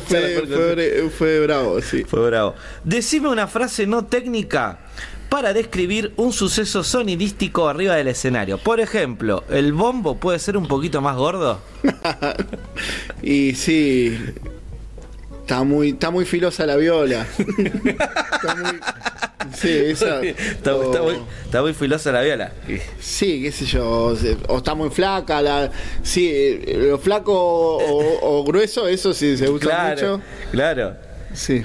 Fue, 0.07 1.11
fue 1.17 1.41
bravo, 1.41 1.81
sí. 1.81 2.05
Fue 2.05 2.27
bravo. 2.27 2.55
Decime 2.85 3.29
una 3.29 3.49
frase 3.49 3.87
no 3.87 4.05
técnica 4.05 4.79
para 5.35 5.53
describir 5.53 6.13
un 6.17 6.33
suceso 6.33 6.85
sonidístico 6.85 7.69
arriba 7.69 7.97
del 7.97 8.07
escenario. 8.07 8.57
Por 8.57 8.79
ejemplo, 8.79 9.43
¿el 9.51 9.73
bombo 9.73 10.15
puede 10.15 10.39
ser 10.39 10.57
un 10.57 10.69
poquito 10.69 11.01
más 11.01 11.17
gordo? 11.17 11.59
Y 13.21 13.55
sí, 13.57 14.17
está 15.41 15.65
muy, 15.65 15.89
está 15.91 16.13
muy 16.13 16.25
filosa 16.25 16.65
la 16.67 16.77
viola. 16.77 17.27
está 17.37 18.55
muy, 18.55 18.79
sí, 19.57 19.69
esa, 19.71 20.23
Está, 20.23 20.77
o- 20.77 20.85
está 20.85 21.03
muy, 21.03 21.15
está 21.47 21.63
muy 21.63 21.75
filosa 21.75 22.13
la 22.13 22.23
viola. 22.23 22.53
Sí, 23.01 23.43
qué 23.43 23.51
sé 23.51 23.65
yo, 23.67 24.15
o, 24.49 24.57
está 24.59 24.77
muy 24.77 24.91
flaca, 24.91 25.43
la, 25.43 25.69
sí, 26.05 26.29
eh, 26.33 26.87
lo 26.91 26.99
flaco 26.99 27.33
o, 27.35 28.39
o 28.41 28.45
grueso, 28.45 28.87
eso 28.87 29.13
sí 29.13 29.37
se 29.37 29.51
usa 29.51 29.69
Claro, 29.69 30.19
mucho. 30.19 30.23
claro. 30.53 30.97
Sí. 31.35 31.65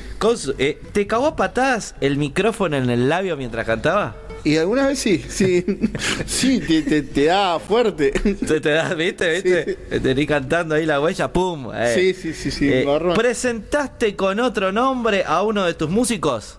Eh, 0.58 0.80
¿Te 0.92 1.08
cagó 1.08 1.28
a 1.28 1.36
patadas 1.36 1.96
el 2.02 2.18
micrófono 2.18 2.76
en 2.78 2.90
el 2.90 3.08
labio 3.08 3.38
mientras 3.38 3.66
cantaba? 3.66 4.16
Y 4.44 4.56
alguna 4.58 4.88
vez 4.88 5.00
sí, 5.00 5.24
sí, 5.28 5.66
sí, 6.26 6.60
te, 6.62 6.82
te, 6.82 7.02
te 7.02 7.26
da 7.26 7.60
fuerte. 7.60 8.12
¿Te, 8.12 8.62
te 8.62 8.70
das, 8.70 8.96
viste, 8.96 9.32
viste? 9.34 9.76
Te 9.90 10.00
vení 10.00 10.26
cantando 10.26 10.76
ahí 10.76 10.86
la 10.86 11.02
huella, 11.02 11.32
¡pum! 11.32 11.72
eh. 11.74 11.94
Sí, 11.94 12.14
sí, 12.14 12.34
sí, 12.34 12.52
sí, 12.52 12.70
Eh. 12.72 12.86
¿Presentaste 13.16 14.16
con 14.16 14.40
otro 14.40 14.72
nombre 14.72 15.24
a 15.26 15.44
uno 15.44 15.66
de 15.66 15.74
tus 15.74 15.90
músicos? 15.90 16.58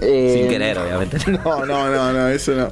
Eh, 0.00 0.36
Sin 0.38 0.48
querer, 0.48 0.78
obviamente. 0.78 1.18
No, 1.44 1.64
no, 1.66 1.90
no, 1.90 2.12
no, 2.12 2.28
eso 2.28 2.54
no. 2.54 2.70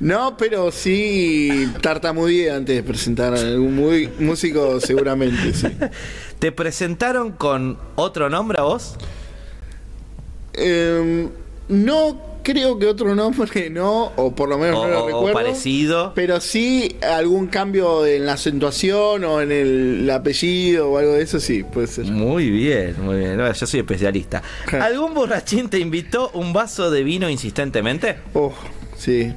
No, 0.00 0.36
pero 0.36 0.70
sí 0.70 1.70
tartamudeé 1.80 2.50
antes 2.50 2.76
de 2.76 2.82
presentar 2.82 3.32
a 3.34 3.38
algún 3.40 3.76
músico, 4.18 4.80
seguramente, 4.80 5.54
sí. 5.54 5.68
¿Te 6.38 6.52
presentaron 6.52 7.32
con 7.32 7.78
otro 7.96 8.28
nombre 8.30 8.58
a 8.60 8.62
vos? 8.64 8.96
Em, 10.52 11.28
no 11.68 12.20
creo 12.42 12.78
que 12.78 12.86
otro 12.86 13.14
nombre, 13.14 13.70
no, 13.70 14.12
o 14.16 14.34
por 14.34 14.48
lo 14.48 14.58
menos 14.58 14.78
O, 14.78 14.82
no 14.86 14.88
lo 14.92 15.02
o- 15.04 15.06
recuerdo. 15.06 15.32
parecido. 15.32 16.12
Pero 16.14 16.40
sí 16.40 16.96
algún 17.02 17.48
cambio 17.48 18.06
en 18.06 18.24
la 18.26 18.34
acentuación 18.34 19.24
o 19.24 19.40
en 19.40 19.50
el 19.52 20.10
apellido 20.10 20.90
o 20.90 20.98
algo 20.98 21.12
de 21.14 21.22
eso, 21.22 21.40
sí, 21.40 21.62
puede 21.64 21.86
ser. 21.88 22.04
Muy 22.06 22.50
bien, 22.50 22.94
muy 23.02 23.18
bien. 23.18 23.36
No, 23.36 23.52
Yo 23.52 23.66
soy 23.66 23.80
especialista. 23.80 24.42
¿Algún 24.80 25.14
borrachín 25.14 25.68
te 25.68 25.78
invitó 25.78 26.30
un 26.34 26.52
vaso 26.52 26.90
de 26.90 27.02
vino 27.02 27.28
insistentemente? 27.28 28.16
Oh, 28.34 28.52
sí. 28.96 29.32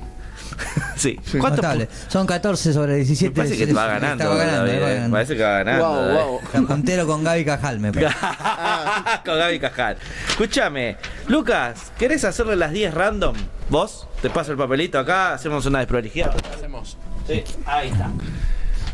Sí. 0.95 1.17
¿Cuántos 1.39 1.63
Notable. 1.63 1.87
Son 2.09 2.27
14 2.27 2.73
sobre 2.73 2.95
17. 2.97 3.29
Me 3.29 3.35
parece 3.35 3.57
que 3.57 3.63
es- 3.63 3.75
va 3.77 3.87
ganando. 3.87 4.23
estaba 4.23 4.35
ganando, 4.35 4.65
David, 4.65 4.73
eh, 4.73 4.79
va 4.81 4.89
eh. 4.89 4.93
ganando. 4.95 5.13
Parece 5.15 5.37
que 5.37 5.43
va 5.43 5.63
ganando. 5.63 5.87
Wow, 5.87 6.41
wow. 6.53 6.67
Puntero 6.67 7.07
con 7.07 7.23
Gaby 7.23 7.45
Cajal, 7.45 7.79
me 7.79 7.93
parece. 7.93 8.15
Con 9.25 9.37
Gaby 9.37 9.59
Cajal. 9.59 9.97
Escúchame, 10.29 10.97
Lucas, 11.27 11.91
¿querés 11.97 12.23
hacerle 12.25 12.55
las 12.55 12.71
10 12.71 12.93
random? 12.93 13.35
¿Vos? 13.69 14.07
Te 14.21 14.29
paso 14.29 14.51
el 14.51 14.57
papelito 14.57 14.99
acá, 14.99 15.33
hacemos 15.33 15.65
una 15.65 15.79
desprolijidad. 15.79 16.35
Hacemos. 16.53 16.97
Sí, 17.27 17.43
ahí 17.65 17.89
está. 17.89 18.09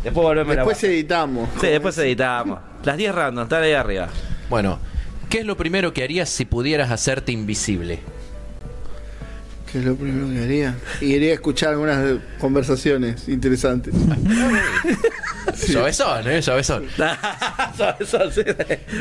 Después 0.04 0.24
volvemos 0.24 0.54
a 0.54 0.56
Después 0.58 0.84
editamos. 0.84 1.50
Sí, 1.60 1.68
después 1.68 1.98
editamos. 1.98 2.60
Las 2.84 2.98
10 2.98 3.16
random, 3.16 3.44
están 3.44 3.64
ahí 3.64 3.74
arriba. 3.74 4.10
Bueno, 4.50 4.78
¿qué 5.30 5.40
es 5.40 5.46
lo 5.46 5.58
primero 5.58 5.94
que 5.94 6.04
harías 6.04 6.30
si 6.30 6.46
pudieras 6.46 6.92
hacerte 6.92 7.32
invisible? 7.32 8.00
¿Qué 9.76 9.80
es 9.80 9.85
lo 9.88 9.97
primero 9.97 10.34
que 10.34 10.41
haría? 10.41 10.77
Y 11.02 11.15
iría 11.15 11.31
a 11.31 11.34
escuchar 11.34 11.72
algunas 11.72 12.22
conversaciones 12.39 13.27
interesantes. 13.27 13.93
Suavezón, 15.53 16.30
¿eh? 16.30 16.41
Suavezón. 16.41 16.85
Eso, 17.99 18.31
sí, 18.31 18.41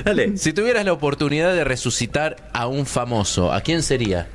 Dale. 0.05 0.37
Si 0.37 0.53
tuvieras 0.53 0.85
la 0.85 0.93
oportunidad 0.93 1.55
de 1.55 1.63
resucitar 1.63 2.51
a 2.53 2.67
un 2.67 2.87
famoso, 2.87 3.53
¿a 3.53 3.61
quién 3.61 3.85
sería? 3.85 4.27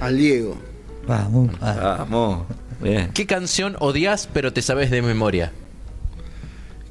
Al 0.00 0.18
Diego. 0.18 0.58
Vamos. 1.06 1.58
Vamos. 1.58 2.46
Bien. 2.82 3.10
¿Qué 3.14 3.24
canción 3.24 3.74
odias 3.78 4.28
pero 4.34 4.52
te 4.52 4.60
sabes 4.60 4.90
de 4.90 5.00
memoria? 5.00 5.50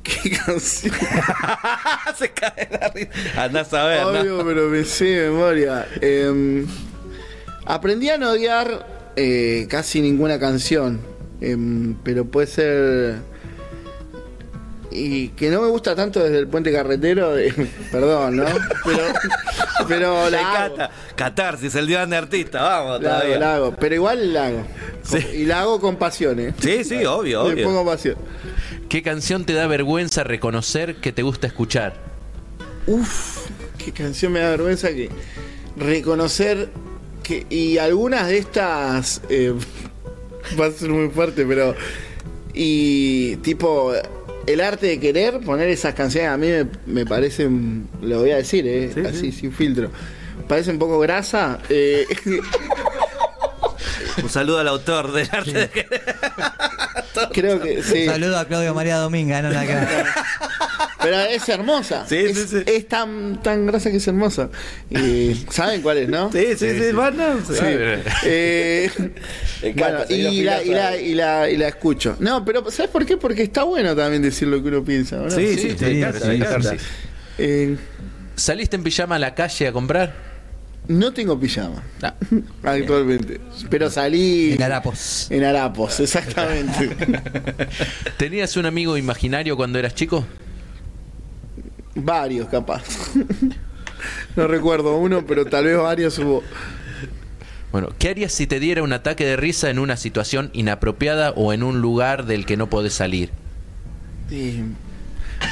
¿Qué 0.01 0.31
canción? 0.31 0.95
Se 2.17 2.31
cae 2.31 2.69
la 2.71 2.87
risa. 2.87 3.43
Andás 3.43 3.71
a 3.71 3.85
ver, 3.85 4.01
¿no? 4.01 4.07
Obvio, 4.07 4.43
pero 4.43 4.67
me 4.67 4.83
sé 4.83 5.05
de 5.05 5.29
memoria. 5.29 5.87
Em, 6.01 6.65
aprendí 7.65 8.09
a 8.09 8.17
no 8.17 8.31
odiar 8.31 8.87
eh, 9.15 9.67
casi 9.69 10.01
ninguna 10.01 10.39
canción. 10.39 10.99
Em, 11.41 11.95
pero 12.03 12.25
puede 12.25 12.47
ser. 12.47 13.15
Y 14.91 15.29
que 15.29 15.49
no 15.49 15.61
me 15.61 15.67
gusta 15.69 15.95
tanto 15.95 16.23
desde 16.23 16.37
el 16.37 16.47
puente 16.47 16.71
carretero. 16.71 17.33
perdón, 17.91 18.37
¿no? 18.37 18.45
Pero, 19.87 20.29
la 20.29 20.39
hago, 20.39 20.67
encanta. 20.67 20.91
Catarsis, 21.15 21.73
el 21.75 21.87
diván 21.87 22.11
de 22.11 22.17
artista. 22.17 22.61
Vamos, 22.61 23.01
la 23.01 23.09
hago, 23.09 23.19
todavía. 23.19 23.39
la 23.39 23.55
hago. 23.55 23.75
Pero 23.75 23.95
igual 23.95 24.33
la 24.33 24.47
hago. 24.47 24.65
Sí. 25.03 25.17
Y 25.33 25.45
la 25.45 25.61
hago 25.61 25.81
con 25.81 25.97
pasión, 25.97 26.39
¿eh? 26.39 26.53
Sí, 26.59 26.83
sí, 26.83 27.03
obvio, 27.05 27.43
Le 27.47 27.53
obvio. 27.53 27.65
pongo 27.67 27.85
pasión. 27.85 28.15
¿Qué 28.87 29.01
canción 29.01 29.43
te 29.45 29.53
da 29.53 29.65
vergüenza 29.67 30.23
reconocer 30.23 30.97
que 30.97 31.11
te 31.11 31.23
gusta 31.23 31.47
escuchar? 31.47 31.95
Uf, 32.85 33.47
qué 33.83 33.91
canción 33.91 34.31
me 34.31 34.39
da 34.41 34.51
vergüenza 34.51 34.89
que 34.89 35.09
reconocer 35.75 36.69
que 37.23 37.45
y 37.49 37.77
algunas 37.79 38.27
de 38.27 38.37
estas 38.37 39.21
eh, 39.29 39.53
va 40.59 40.67
a 40.67 40.71
ser 40.71 40.89
muy 40.89 41.09
fuerte, 41.09 41.45
pero 41.45 41.75
y 42.53 43.37
tipo 43.37 43.93
el 44.45 44.61
arte 44.61 44.87
de 44.87 44.99
querer 44.99 45.39
poner 45.39 45.69
esas 45.69 45.93
canciones 45.95 46.29
a 46.29 46.37
mí 46.37 46.47
me, 46.47 46.65
me 46.85 47.05
parece, 47.05 47.49
lo 48.01 48.19
voy 48.19 48.31
a 48.31 48.35
decir, 48.37 48.67
eh, 48.67 48.91
Sí, 48.93 48.99
así 49.01 49.31
sí. 49.31 49.31
sin 49.31 49.53
filtro, 49.53 49.89
parece 50.47 50.71
un 50.71 50.79
poco 50.79 50.99
grasa. 50.99 51.59
eh, 51.69 52.05
Un 54.21 54.29
saludo 54.29 54.59
al 54.59 54.67
autor 54.67 55.11
del 55.11 55.27
arte 55.31 55.51
de 55.53 55.69
querer. 55.69 56.03
creo 57.33 57.59
que 57.59 57.81
sí. 57.83 58.05
Saludo 58.05 58.37
a 58.37 58.45
Claudio 58.45 58.73
María 58.75 58.97
Dominga, 58.97 59.41
no 59.41 59.49
la 59.49 59.65
cara. 59.65 60.15
Pero 61.03 61.19
es 61.21 61.47
hermosa. 61.49 62.05
Sí, 62.07 62.15
es, 62.17 62.37
sí, 62.37 62.47
sí. 62.47 62.57
es 62.65 62.87
tan, 62.87 63.41
tan 63.41 63.65
grasa 63.65 63.91
que 63.91 63.97
es 63.97 64.07
hermosa. 64.07 64.49
Y, 64.89 65.33
¿Saben 65.49 65.81
cuál 65.81 65.97
es, 65.99 66.09
no? 66.09 66.31
Sí, 66.31 66.45
sí, 66.57 66.69
sí, 66.79 66.91
bueno. 66.93 67.39
sí. 67.47 67.53
Eh, 68.25 68.89
bueno, 69.75 69.99
y, 70.09 70.41
la, 70.43 70.55
afilando 70.57 70.65
y, 70.65 70.73
la, 70.73 70.87
ahí. 70.89 71.05
y, 71.05 71.13
la, 71.15 71.49
y 71.49 71.57
la 71.57 71.67
escucho. 71.67 72.15
No, 72.19 72.43
pero 72.45 72.69
¿sabes 72.71 72.91
por 72.91 73.05
qué? 73.05 73.17
Porque 73.17 73.43
está 73.43 73.63
bueno 73.63 73.95
también 73.95 74.21
decir 74.21 74.47
lo 74.47 74.61
que 74.61 74.69
uno 74.69 74.83
piensa. 74.83 75.17
¿no? 75.17 75.29
Sí, 75.29 75.57
sí, 75.57 75.75
sí, 75.77 75.85
me 75.85 76.35
encanta. 76.35 76.75
Eh, 77.37 77.77
¿Saliste 78.35 78.75
en 78.75 78.83
pijama 78.83 79.15
a 79.15 79.19
la 79.19 79.35
calle 79.35 79.67
a 79.67 79.71
comprar? 79.71 80.33
no 80.87 81.13
tengo 81.13 81.39
pijama 81.39 81.81
No. 82.01 82.13
actualmente. 82.69 83.39
Pero 83.69 83.89
salí 83.89 84.51
En 84.53 84.63
Harapos. 84.63 85.27
en 85.31 85.43
harapos, 85.43 85.99
exactamente. 86.01 86.89
¿Tenías 88.17 88.57
un 88.57 88.65
amigo 88.65 88.97
imaginario 88.97 89.55
cuando 89.55 89.79
eras 89.79 89.95
chico? 89.95 90.25
Varios, 91.95 92.47
capaz. 92.49 92.83
no 94.35 94.47
recuerdo 94.47 94.97
uno, 94.97 95.25
pero 95.25 95.45
tal 95.45 95.65
vez 95.65 95.77
varios 95.77 96.17
hubo. 96.19 96.43
Bueno, 97.71 97.89
¿qué 97.97 98.09
harías 98.09 98.31
si 98.31 98.45
te 98.45 98.59
diera 98.59 98.83
un 98.83 98.93
ataque 98.93 99.25
de 99.25 99.35
risa 99.35 99.69
en 99.69 99.79
una 99.79 99.97
situación 99.97 100.51
inapropiada 100.53 101.31
o 101.31 101.53
en 101.53 101.63
un 101.63 101.81
lugar 101.81 102.25
del 102.25 102.45
que 102.45 102.55
no 102.55 102.69
podés 102.69 102.93
salir? 102.93 103.31
Eh, 104.29 104.63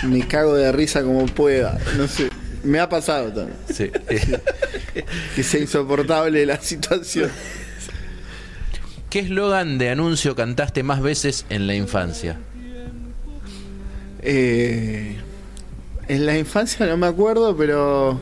me 0.03 0.27
cago 0.27 0.53
de 0.53 0.71
risa 0.71 1.03
como 1.03 1.25
pueda. 1.25 1.79
No 1.97 2.07
sé. 2.07 2.29
Me 2.63 2.79
ha 2.79 2.87
pasado 2.87 3.31
también. 3.31 3.57
Sí. 3.73 3.91
Que 5.35 5.41
sea 5.41 5.61
insoportable 5.61 6.45
la 6.45 6.59
situación. 6.59 7.31
¿Qué 9.09 9.19
eslogan 9.19 9.77
de 9.77 9.89
anuncio 9.89 10.35
cantaste 10.35 10.83
más 10.83 11.01
veces 11.01 11.45
en 11.49 11.65
la 11.65 11.75
infancia? 11.75 12.37
Eh, 14.21 15.15
en 16.13 16.25
la 16.25 16.37
infancia 16.37 16.85
no 16.85 16.97
me 16.97 17.07
acuerdo, 17.07 17.55
pero 17.55 18.19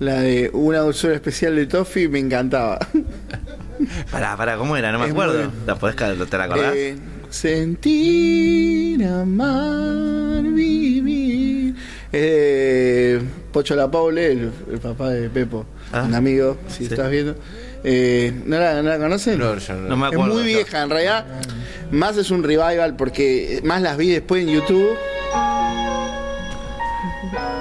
la 0.00 0.20
de 0.20 0.50
una 0.52 0.80
dulzura 0.80 1.14
especial 1.14 1.54
de 1.56 1.66
Toffee 1.66 2.08
me 2.08 2.18
encantaba. 2.18 2.78
Pará, 4.10 4.36
pará, 4.36 4.56
¿cómo 4.56 4.76
era? 4.76 4.92
No 4.92 4.98
me 5.00 5.06
Es 5.06 5.10
acuerdo. 5.10 5.34
muy- 5.44 5.50
¿La 5.66 5.74
podés 5.76 5.96
¿Te 5.96 6.38
la 6.38 6.44
acordás? 6.44 6.74
Eh, 6.76 6.96
sentir, 7.28 9.04
amar, 9.04 10.42
vivir. 10.42 11.74
Eh, 12.12 13.20
Pocho 13.52 13.74
La 13.74 13.90
Paule, 13.90 14.32
el, 14.32 14.50
el 14.72 14.78
papá 14.78 15.10
de 15.10 15.28
Pepo, 15.28 15.66
Ah. 15.92 16.04
un 16.06 16.14
amigo, 16.14 16.56
si 16.68 16.86
Sí. 16.86 16.92
estás 16.92 17.10
viendo. 17.10 17.34
Eh, 17.82 18.32
¿no, 18.46 18.58
la, 18.58 18.80
¿No 18.82 18.88
la 18.88 18.98
conocen? 18.98 19.38
No, 19.38 19.56
yo 19.58 19.74
no. 19.74 19.88
No 19.88 19.96
me 19.96 20.06
Es 20.08 20.12
acuerdo. 20.14 20.34
muy 20.34 20.42
yo. 20.44 20.58
vieja, 20.58 20.82
en 20.82 20.90
realidad. 20.90 21.26
Más 21.90 22.16
es 22.16 22.30
un 22.30 22.42
revival 22.42 22.96
porque 22.96 23.60
más 23.64 23.82
las 23.82 23.96
vi 23.96 24.10
después 24.10 24.42
en 24.44 24.50
YouTube. 24.54 24.88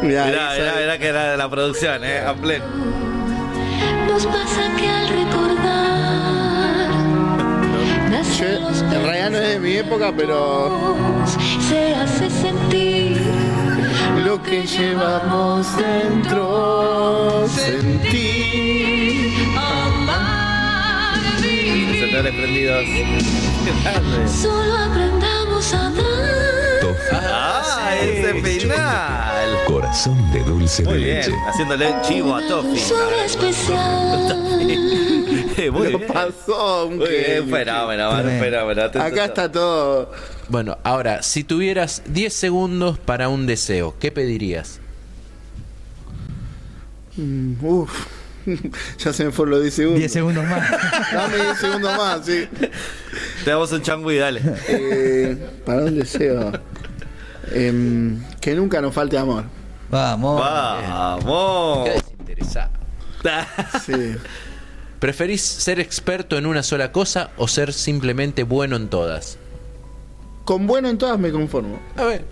Mirá, 0.01 0.25
Mirá, 0.25 0.53
mirá, 0.53 0.73
mirá 0.79 0.97
que 0.99 1.07
era 1.07 1.31
de 1.31 1.37
la 1.37 1.49
producción, 1.49 2.03
¿eh? 2.03 2.19
A 2.19 2.33
pleno. 2.33 2.65
Nos 4.07 4.25
pasa 4.27 4.69
que 4.77 4.87
al 4.89 5.07
recordar 5.07 5.73
Yo, 8.37 8.45
en 8.45 9.03
realidad 9.03 9.29
no 9.31 9.37
es 9.37 9.49
de 9.49 9.59
mi 9.59 9.73
época, 9.77 10.13
pero 10.15 10.95
se 11.69 11.95
hace 11.95 12.29
sentir 12.29 13.21
lo 14.23 14.41
que 14.41 14.65
llevamos 14.65 15.67
dentro, 15.77 17.47
sentir. 17.47 19.33
amar, 19.57 21.19
vivir. 21.41 22.09
Prendidos. 22.11 22.85
Solo 24.41 24.77
aprendamos 24.77 25.73
a 25.73 25.89
dar. 25.89 26.42
¡Ah, 27.11 27.95
ese 28.01 28.33
final! 28.41 29.57
Corazón 29.67 30.31
de 30.33 30.43
dulce 30.43 30.83
Muy 30.83 30.93
de 30.95 30.99
bien, 30.99 31.17
leche. 31.17 31.31
haciéndole 31.47 31.95
chivo 32.03 32.35
a 32.35 32.41
Toffee. 32.47 32.69
dulzura 32.71 33.25
especial. 33.25 34.39
Muy 35.71 35.91
Lo 35.91 35.97
bien. 35.99 36.11
pasó 36.11 36.87
un 36.87 36.97
Muy 36.97 37.07
bien, 37.07 37.23
genio. 37.43 37.55
fenómeno, 37.55 38.11
mano, 38.11 38.29
fenómeno. 38.39 38.81
Acá 38.83 39.25
está 39.25 39.51
todo. 39.51 40.11
Bueno, 40.49 40.77
ahora, 40.83 41.21
si 41.23 41.43
tuvieras 41.43 42.01
10 42.07 42.33
segundos 42.33 42.99
para 42.99 43.29
un 43.29 43.45
deseo, 43.47 43.95
¿qué 43.99 44.11
pedirías? 44.11 44.79
Mm, 47.15 47.63
Uf. 47.63 48.07
ya 48.97 49.13
se 49.13 49.23
me 49.25 49.31
fueron 49.31 49.51
los 49.51 49.61
10 49.61 49.73
segundos. 49.73 49.99
10 49.99 50.11
segundos 50.11 50.43
más. 50.45 50.69
Dame 51.13 51.37
10 51.37 51.57
segundos 51.57 51.97
más, 51.97 52.25
sí. 52.25 52.47
Te 53.45 53.51
damos 53.51 53.71
un 53.71 53.81
changui, 53.81 54.17
dale. 54.17 54.41
Eh, 54.67 55.37
para 55.65 55.83
un 55.83 55.97
deseo. 55.97 56.51
Em, 57.53 58.21
que 58.41 58.55
nunca 58.55 58.81
nos 58.81 58.93
falte 58.93 59.17
amor. 59.17 59.45
Vamos. 59.89 60.39
¡Vamos! 60.39 61.85
Qué 61.85 61.91
desinteresado. 61.91 62.71
Sí. 63.85 64.15
¿Preferís 64.99 65.41
ser 65.41 65.79
experto 65.79 66.37
en 66.37 66.45
una 66.45 66.63
sola 66.63 66.91
cosa 66.91 67.31
o 67.37 67.47
ser 67.47 67.73
simplemente 67.73 68.43
bueno 68.43 68.75
en 68.75 68.89
todas? 68.89 69.37
Con 70.45 70.67
bueno 70.67 70.89
en 70.89 70.97
todas 70.97 71.19
me 71.19 71.31
conformo. 71.31 71.79
A 71.95 72.03
ver. 72.03 72.25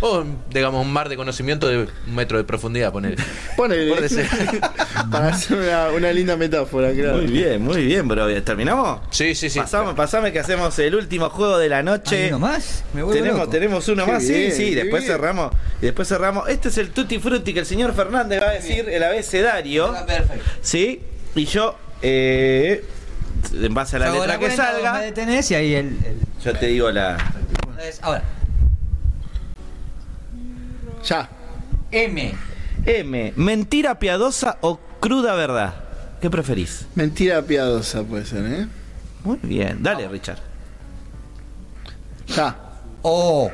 O, 0.00 0.24
digamos, 0.50 0.84
un 0.86 0.92
mar 0.92 1.08
de 1.08 1.16
conocimiento 1.16 1.68
de 1.68 1.78
un 2.06 2.14
metro 2.14 2.38
de 2.38 2.44
profundidad, 2.44 2.90
poner. 2.92 3.16
Ponele. 3.56 3.90
Por 3.90 4.00
deseo. 4.00 4.24
para 5.10 5.28
hacer 5.28 5.58
una, 5.58 5.88
una 5.90 6.12
linda 6.12 6.36
metáfora, 6.36 6.90
claro. 6.92 7.18
Muy 7.18 7.26
bien, 7.26 7.60
muy 7.62 7.84
bien, 7.84 8.08
bro. 8.08 8.26
¿Terminamos? 8.42 9.00
Sí, 9.10 9.34
sí, 9.34 9.50
sí. 9.50 9.58
Pasame, 9.58 9.92
pasame 9.94 10.32
que 10.32 10.38
hacemos 10.38 10.78
el 10.78 10.94
último 10.94 11.28
juego 11.28 11.58
de 11.58 11.68
la 11.68 11.82
noche. 11.82 12.24
¿Hay 12.24 12.28
uno 12.28 12.38
más? 12.38 12.84
Me 12.94 13.02
vuelvo 13.02 13.20
Tenemos, 13.20 13.40
loco. 13.40 13.50
tenemos 13.50 13.88
uno 13.88 14.06
Qué 14.06 14.12
más, 14.12 14.26
bien, 14.28 14.52
sí, 14.52 14.56
sí, 14.56 14.74
después 14.74 15.02
bien. 15.02 15.14
cerramos. 15.16 15.52
Y 15.82 15.86
después 15.86 16.08
cerramos. 16.08 16.48
Este 16.48 16.68
es 16.68 16.78
el 16.78 16.90
Tutti 16.90 17.18
Frutti 17.18 17.52
que 17.52 17.60
el 17.60 17.66
señor 17.66 17.92
Fernández 17.94 18.40
va 18.42 18.48
a 18.48 18.52
decir 18.52 18.88
el 18.88 19.02
abecedario. 19.02 19.92
Perfecto. 20.06 20.44
¿Sí? 20.62 21.02
Y 21.34 21.44
yo 21.44 21.76
eh, 22.02 22.84
en 23.52 23.74
base 23.74 23.96
a 23.96 23.98
la 23.98 24.10
letra 24.10 24.38
que 24.38 24.50
salga, 24.50 24.94
Me 24.94 25.04
detenés 25.06 25.50
y 25.50 25.54
ahí 25.54 25.74
el. 25.74 25.86
el- 25.86 26.16
yo 26.42 26.54
te 26.54 26.66
digo 26.66 26.90
la. 26.90 27.18
Ahora. 28.00 28.22
Ya. 31.04 31.28
M. 31.90 32.34
M. 32.86 33.32
¿Mentira 33.36 33.98
piadosa 33.98 34.58
o 34.60 34.78
cruda 35.00 35.34
verdad? 35.34 35.74
¿Qué 36.20 36.30
preferís? 36.30 36.86
Mentira 36.94 37.42
piadosa 37.42 38.02
puede 38.02 38.26
ser, 38.26 38.44
¿eh? 38.44 38.66
Muy 39.24 39.38
bien. 39.42 39.82
Dale, 39.82 40.06
Richard. 40.08 40.38
Ya. 42.28 42.56
O. 43.02 43.50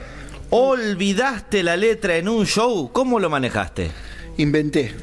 ¿Olvidaste 0.50 1.62
la 1.62 1.76
letra 1.76 2.16
en 2.16 2.28
un 2.28 2.46
show? 2.46 2.90
¿Cómo 2.92 3.18
lo 3.18 3.28
manejaste? 3.30 3.90
Inventé. 4.36 4.94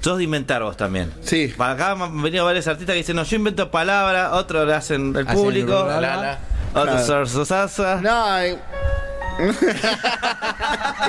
Sos 0.00 0.18
de 0.18 0.24
inventar 0.24 0.62
vos 0.62 0.76
también. 0.76 1.12
Sí. 1.22 1.52
Para 1.56 1.72
acá 1.74 1.90
han 2.04 2.22
venido 2.22 2.44
varios 2.44 2.66
artistas 2.66 2.94
que 2.94 2.98
dicen, 2.98 3.16
no, 3.16 3.22
yo 3.22 3.36
invento 3.36 3.70
palabras, 3.70 4.30
otros 4.32 4.66
lo 4.66 4.74
hacen 4.74 5.14
el 5.14 5.26
Hacen 5.28 5.36
público, 5.42 5.80
el 5.82 6.00
la, 6.02 6.16
la, 6.16 6.38
otros 6.74 7.04
Claro. 7.04 7.26
son 7.26 7.46
sosasa. 7.46 8.00
No. 8.00 8.24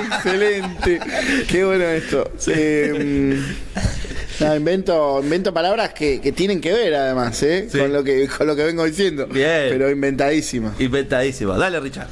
Excelente. 0.06 1.00
Qué 1.48 1.64
bueno 1.64 1.84
esto. 1.84 2.30
Eh, 2.48 3.40
no, 4.40 4.56
invento, 4.56 5.20
invento 5.22 5.52
palabras 5.54 5.92
que, 5.92 6.20
que 6.20 6.32
tienen 6.32 6.60
que 6.60 6.72
ver 6.72 6.94
además, 6.94 7.42
¿eh? 7.42 7.68
Sí. 7.70 7.78
Con 7.78 7.92
lo 7.92 8.02
que 8.02 8.26
con 8.28 8.46
lo 8.46 8.56
que 8.56 8.64
vengo 8.64 8.84
diciendo. 8.84 9.26
Bien. 9.26 9.66
Pero 9.68 9.90
inventadísimas. 9.90 10.80
Inventadísimo. 10.80 11.54
Dale, 11.56 11.80
Richard. 11.80 12.08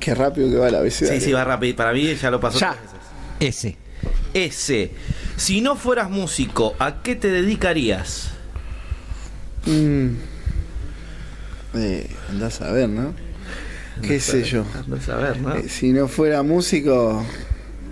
Qué 0.00 0.14
rápido 0.14 0.48
que 0.48 0.56
va 0.56 0.66
la 0.66 0.70
Sí, 0.70 0.76
abecedario. 0.80 1.20
sí, 1.20 1.32
va 1.32 1.44
rápido. 1.44 1.76
Para 1.76 1.92
mí 1.92 2.14
ya 2.14 2.30
lo 2.30 2.40
pasó 2.40 2.58
Ya. 2.60 2.76
tres 3.38 3.50
veces. 3.50 3.74
S. 3.74 3.76
S. 4.34 4.90
Si 5.36 5.60
no 5.60 5.76
fueras 5.76 6.08
músico, 6.10 6.74
¿a 6.78 7.02
qué 7.02 7.14
te 7.16 7.28
dedicarías? 7.30 8.30
Mm. 9.66 10.08
Eh, 11.74 12.08
andás 12.30 12.60
a 12.62 12.72
ver, 12.72 12.88
¿no? 12.88 13.12
¿Qué 14.02 14.20
sé 14.20 14.44
yo? 14.44 14.64
Andás 14.74 15.08
a 15.08 15.16
ver, 15.16 15.40
¿no? 15.40 15.54
Eh, 15.56 15.68
si 15.68 15.92
no 15.92 16.08
fuera 16.08 16.42
músico, 16.42 17.24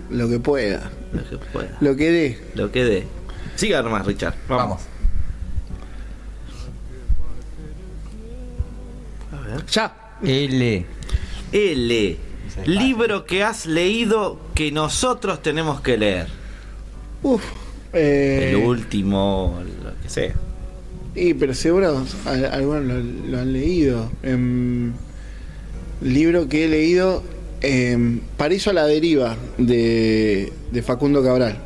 lo 0.09 0.29
que 0.29 0.39
pueda. 0.39 0.91
Lo 1.11 1.29
que 1.29 1.37
pueda. 1.37 1.77
Lo 1.81 1.95
que 1.95 2.11
dé. 2.11 2.39
Lo 2.55 2.71
que 2.71 2.83
dé. 2.85 3.07
Siga 3.55 3.81
nomás, 3.81 4.05
Richard. 4.05 4.35
Vamos. 4.47 4.81
Ya. 9.71 9.95
L. 10.23 10.85
L. 11.51 12.17
Libro 12.65 13.25
que 13.25 13.43
has 13.43 13.65
leído 13.65 14.39
que 14.55 14.71
nosotros 14.71 15.41
tenemos 15.41 15.81
que 15.81 15.97
leer. 15.97 16.27
Uf. 17.23 17.43
eh, 17.93 18.49
El 18.51 18.55
último, 18.57 19.61
lo 19.83 20.01
que 20.01 20.09
sea. 20.09 20.33
Y 21.17 21.33
pero 21.33 21.53
seguro 21.53 22.05
al- 22.25 22.45
algunos 22.45 22.83
lo, 22.83 22.99
lo 22.99 23.39
han 23.39 23.51
leído. 23.53 24.11
Em, 24.23 24.93
libro 26.01 26.47
que 26.47 26.65
he 26.65 26.67
leído, 26.67 27.23
em, 27.61 28.19
Paraíso 28.37 28.69
a 28.69 28.73
la 28.73 28.85
deriva, 28.85 29.35
de, 29.57 30.51
de 30.71 30.81
Facundo 30.83 31.23
Cabral. 31.23 31.57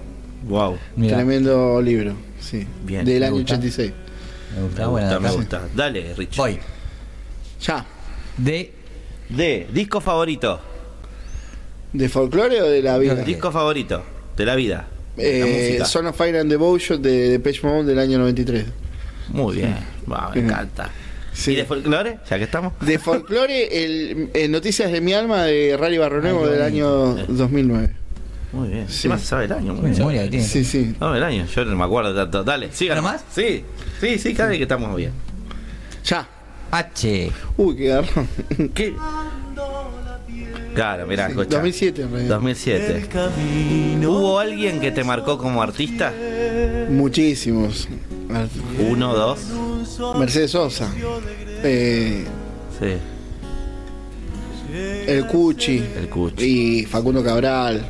Wow. 0.48 0.78
Mira. 0.96 1.18
Tremendo 1.18 1.82
libro, 1.82 2.16
sí. 2.40 2.66
Bien, 2.86 3.06
del 3.06 3.20
me 3.20 3.26
año 3.28 3.36
gusta. 3.36 3.54
86. 3.56 3.92
Me 3.92 4.56
Me 4.62 4.68
gusta, 4.68 4.86
gusta, 4.86 4.88
buena 4.90 5.20
me 5.20 5.32
gusta. 5.36 5.68
Dale, 5.76 6.14
Richard. 6.16 6.38
Voy. 6.38 6.60
Ya. 7.62 7.86
D. 8.38 8.72
D. 9.30 9.68
Disco 9.74 10.02
favorito. 10.02 10.60
¿De 11.94 12.08
folclore 12.10 12.62
o 12.62 12.70
de 12.70 12.82
la 12.82 12.98
vida? 12.98 13.16
Disco 13.16 13.52
favorito 13.52 14.02
de 14.38 14.46
la 14.46 14.56
vida. 14.56 14.88
de 15.18 15.40
la 15.40 15.46
Eh. 15.46 15.86
Son 15.86 16.08
of 16.08 16.16
Fire 16.18 16.38
and 16.40 16.50
Devotion 16.50 17.02
de 17.02 17.30
Depeche 17.30 17.68
Mode 17.68 17.84
del 17.86 18.00
año 18.00 18.18
93. 18.18 18.66
Muy 19.32 19.56
bien. 19.58 19.76
Wow, 20.06 20.18
me 20.36 20.42
encanta. 20.42 20.90
Sí. 21.34 21.52
¿Y 21.52 21.56
de 21.56 21.66
folclore? 21.66 22.20
Ya 22.30 22.38
que 22.38 22.44
estamos. 22.44 22.74
De 22.82 23.00
folclore, 23.00 23.84
el, 23.84 24.30
eh, 24.34 24.48
Noticias 24.48 24.92
de 24.92 25.00
mi 25.02 25.14
alma 25.14 25.44
de 25.44 25.78
Rally 25.78 25.98
Barronuevo 25.98 26.48
del 26.48 26.62
año 26.62 27.16
2009. 27.28 27.96
Muy 28.52 28.68
bien. 28.68 28.90
Sí. 28.90 29.04
¿Qué 29.04 29.10
más 29.10 29.22
sabe 29.22 29.46
el 29.46 29.54
año? 29.54 29.74
Muy 29.74 29.92
bien. 29.92 30.30
tiene. 30.30 30.46
Sí, 30.46 30.66
sí. 30.66 30.94
No, 31.00 31.16
el 31.16 31.24
año. 31.24 31.46
Yo 31.46 31.64
no 31.64 31.76
me 31.76 31.86
acuerdo 31.86 32.14
tanto. 32.14 32.44
Dale, 32.44 32.70
siga. 32.74 32.94
¿Uno 32.94 33.04
nomás. 33.04 33.24
más? 33.24 33.34
Sí. 33.34 33.64
Sí, 34.02 34.20
sí, 34.20 34.34
cada 34.34 34.50
vez 34.50 34.58
que 34.58 34.64
estamos 34.64 34.94
bien. 34.96 35.12
Ya. 36.04 36.28
H. 36.72 37.32
Uy, 37.58 37.76
qué 37.76 37.88
garrón. 37.88 38.28
¿Qué? 38.74 38.94
Claro, 40.74 41.06
mirá, 41.06 41.26
Sí, 41.26 41.32
escuchá. 41.32 41.58
2007 41.58 42.02
en 42.02 42.12
realidad. 42.12 42.36
2007. 42.36 43.10
¿Hubo 44.08 44.40
alguien 44.40 44.80
que 44.80 44.92
te 44.92 45.04
marcó 45.04 45.38
como 45.38 45.62
artista? 45.62 46.14
Muchísimos. 46.90 47.88
Uno, 48.80 49.14
dos. 49.14 49.40
Mercedes 50.18 50.52
Sosa. 50.52 50.92
Eh, 51.64 52.26
Sí, 52.80 52.98
el 55.08 55.28
Cuchi. 55.28 55.78
el 55.98 56.10
Cuchi. 56.10 56.44
Y 56.82 56.86
Facundo 56.86 57.24
Cabral. 57.24 57.86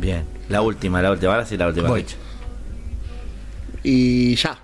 Bien. 0.00 0.24
La 0.48 0.62
última, 0.62 1.02
la 1.02 1.10
última. 1.12 1.32
Ahora 1.34 1.46
sí, 1.46 1.56
la 1.56 1.68
última. 1.68 1.88
Voy. 1.88 2.04
Y 3.82 4.34
ya. 4.36 4.58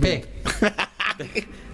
P. 0.00 0.24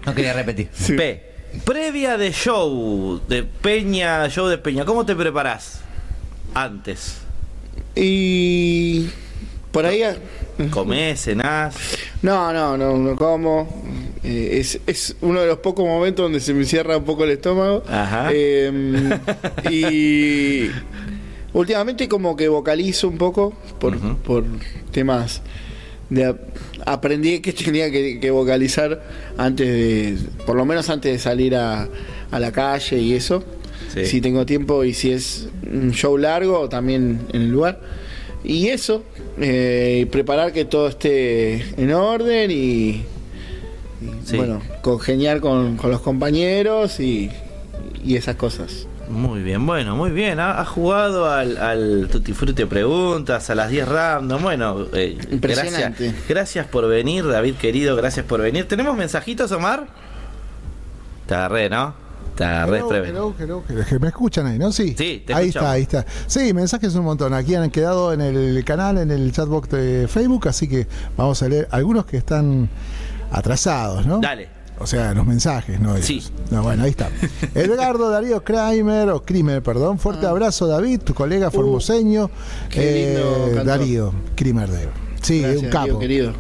No 0.07 0.15
quería 0.15 0.33
repetir. 0.33 0.69
P. 0.97 1.31
Previa 1.65 2.17
de 2.17 2.33
show 2.33 3.21
de 3.29 3.43
Peña, 3.43 4.29
show 4.29 4.49
de 4.49 4.59
Peña. 4.59 4.85
¿Cómo 4.85 5.05
te 5.07 5.15
preparás? 5.15 5.81
Antes. 6.55 7.19
Y. 7.95 9.09
Por 9.71 9.87
ahí. 9.87 10.03
¿Comés, 10.71 11.23
cenás? 11.25 11.75
No, 12.23 12.53
no, 12.53 12.77
no, 12.77 12.97
no 12.99 13.17
como. 13.17 13.83
Eh, 14.23 14.59
es, 14.61 14.79
es 14.87 15.17
uno 15.23 15.41
de 15.41 15.47
los 15.47 15.59
pocos 15.59 15.85
momentos 15.87 16.25
donde 16.25 16.41
se 16.41 16.53
me 16.53 16.65
cierra 16.65 16.97
un 16.99 17.05
poco 17.05 17.25
el 17.25 17.31
estómago. 17.31 17.83
Ajá. 17.89 18.29
Eh, 18.33 19.19
y 19.71 20.71
últimamente 21.53 22.09
como 22.09 22.37
que 22.37 22.49
vocalizo 22.49 23.09
un 23.09 23.19
poco 23.19 23.53
por, 23.79 23.99
por 24.19 24.45
temas 24.93 25.43
de 26.09 26.25
ap- 26.27 26.41
aprendí 26.87 27.41
que 27.41 27.53
tenía 27.53 27.91
que, 27.91 28.21
que 28.21 28.31
vocalizar 28.31 29.03
antes 29.39 29.67
de 29.67 30.19
por 30.45 30.57
lo 30.57 30.65
menos 30.65 30.89
antes 30.91 31.13
de 31.13 31.19
salir 31.19 31.55
a, 31.57 31.89
a 32.31 32.41
la 32.41 32.53
calle 32.53 32.99
y 32.99 33.15
eso 33.15 33.43
Sí. 33.93 34.05
si 34.07 34.21
tengo 34.21 34.47
tiempo 34.47 34.85
y 34.85 34.95
si 34.95 35.11
es 35.11 35.49
un 35.69 35.91
show 35.91 36.17
largo 36.17 36.69
también 36.69 37.23
en 37.33 37.43
el 37.43 37.51
lugar 37.51 37.81
y 38.45 38.69
eso 38.69 39.03
eh, 39.39 40.07
preparar 40.11 40.53
que 40.53 40.65
todo 40.65 40.89
esté 40.89 41.63
en 41.83 41.93
orden 41.93 42.51
y, 42.51 42.55
y, 42.55 43.05
Sí. 44.25 44.37
bueno 44.37 44.63
congeniar 44.83 45.41
con, 45.41 45.77
con 45.77 45.91
los 45.91 46.01
compañeros 46.01 47.01
y, 47.01 47.31
y 48.03 48.17
esas 48.17 48.37
cosas 48.37 48.87
Muy 49.11 49.43
bien, 49.43 49.67
bueno, 49.67 49.95
muy 49.97 50.11
bien. 50.11 50.39
Ha, 50.41 50.61
ha 50.61 50.65
jugado 50.65 51.29
al, 51.31 51.59
al 51.59 52.09
Tutti 52.11 52.33
Frutti 52.33 52.65
Preguntas, 52.65 53.51
a 53.51 53.55
las 53.57 53.69
10 53.71 53.89
random. 53.89 54.41
Bueno, 54.43 54.87
eh, 54.95 55.19
Impresionante. 55.33 56.05
Gracias, 56.05 56.29
gracias 56.29 56.67
por 56.69 56.87
venir, 56.89 57.27
David 57.27 57.57
querido, 57.57 57.97
gracias 57.97 58.25
por 58.25 58.41
venir. 58.41 58.67
¿Tenemos 58.69 58.97
mensajitos, 58.97 59.51
Omar? 59.53 59.87
Te 61.27 61.35
agarré, 61.35 61.69
¿no? 61.69 61.93
Te 62.37 62.45
agarré, 62.45 62.79
Hello, 62.79 62.89
Preven. 62.89 63.11
hello, 63.11 63.35
hello, 63.39 63.63
me 64.01 64.09
escuchan 64.09 64.47
ahí, 64.47 64.59
¿no? 64.59 64.73
Sí. 64.73 64.95
Sí, 64.97 65.23
te 65.27 65.35
ahí 65.35 65.49
escuchamos. 65.49 65.55
está, 65.55 65.71
ahí 65.73 65.83
está. 65.83 66.07
Sí, 66.27 66.53
mensajes 66.55 66.95
un 66.95 67.05
montón. 67.05 67.35
Aquí 67.35 67.55
han 67.55 67.71
quedado 67.71 68.13
en 68.13 68.21
el 68.21 68.65
canal, 68.65 68.99
en 68.99 69.11
el 69.11 69.31
chatbox 69.33 69.69
de 69.71 70.09
Facebook, 70.09 70.49
así 70.49 70.69
que 70.69 70.87
vamos 71.17 71.43
a 71.43 71.49
leer 71.49 71.69
algunos 71.71 72.07
que 72.07 72.17
están 72.17 72.69
atrasados, 73.31 74.07
¿no? 74.07 74.19
Dale. 74.21 74.49
O 74.79 74.87
sea, 74.87 75.13
los 75.13 75.27
mensajes, 75.27 75.79
¿no? 75.79 75.95
ellos. 75.95 76.07
Sí. 76.07 76.23
No, 76.51 76.63
bueno, 76.63 76.85
ahí 76.85 76.91
está. 76.91 77.11
Edgardo 77.55 78.09
Darío 78.09 78.43
Kramer, 78.43 79.11
o 79.11 79.23
Krimer, 79.23 79.63
perdón. 79.63 79.99
Fuerte 79.99 80.27
abrazo, 80.27 80.67
David, 80.67 81.01
tu 81.03 81.13
colega 81.13 81.51
formoseño. 81.51 82.31
Ah. 82.33 82.65
Uh, 82.67 82.69
qué 82.71 82.93
lindo 83.15 83.45
cantor. 83.47 83.65
Darío 83.67 84.15
Krimer 84.35 84.71
de. 84.71 84.89
Sí, 85.21 85.43
Gracias, 85.43 85.63
un 85.65 85.69
capo. 85.69 85.99
querido 85.99 86.33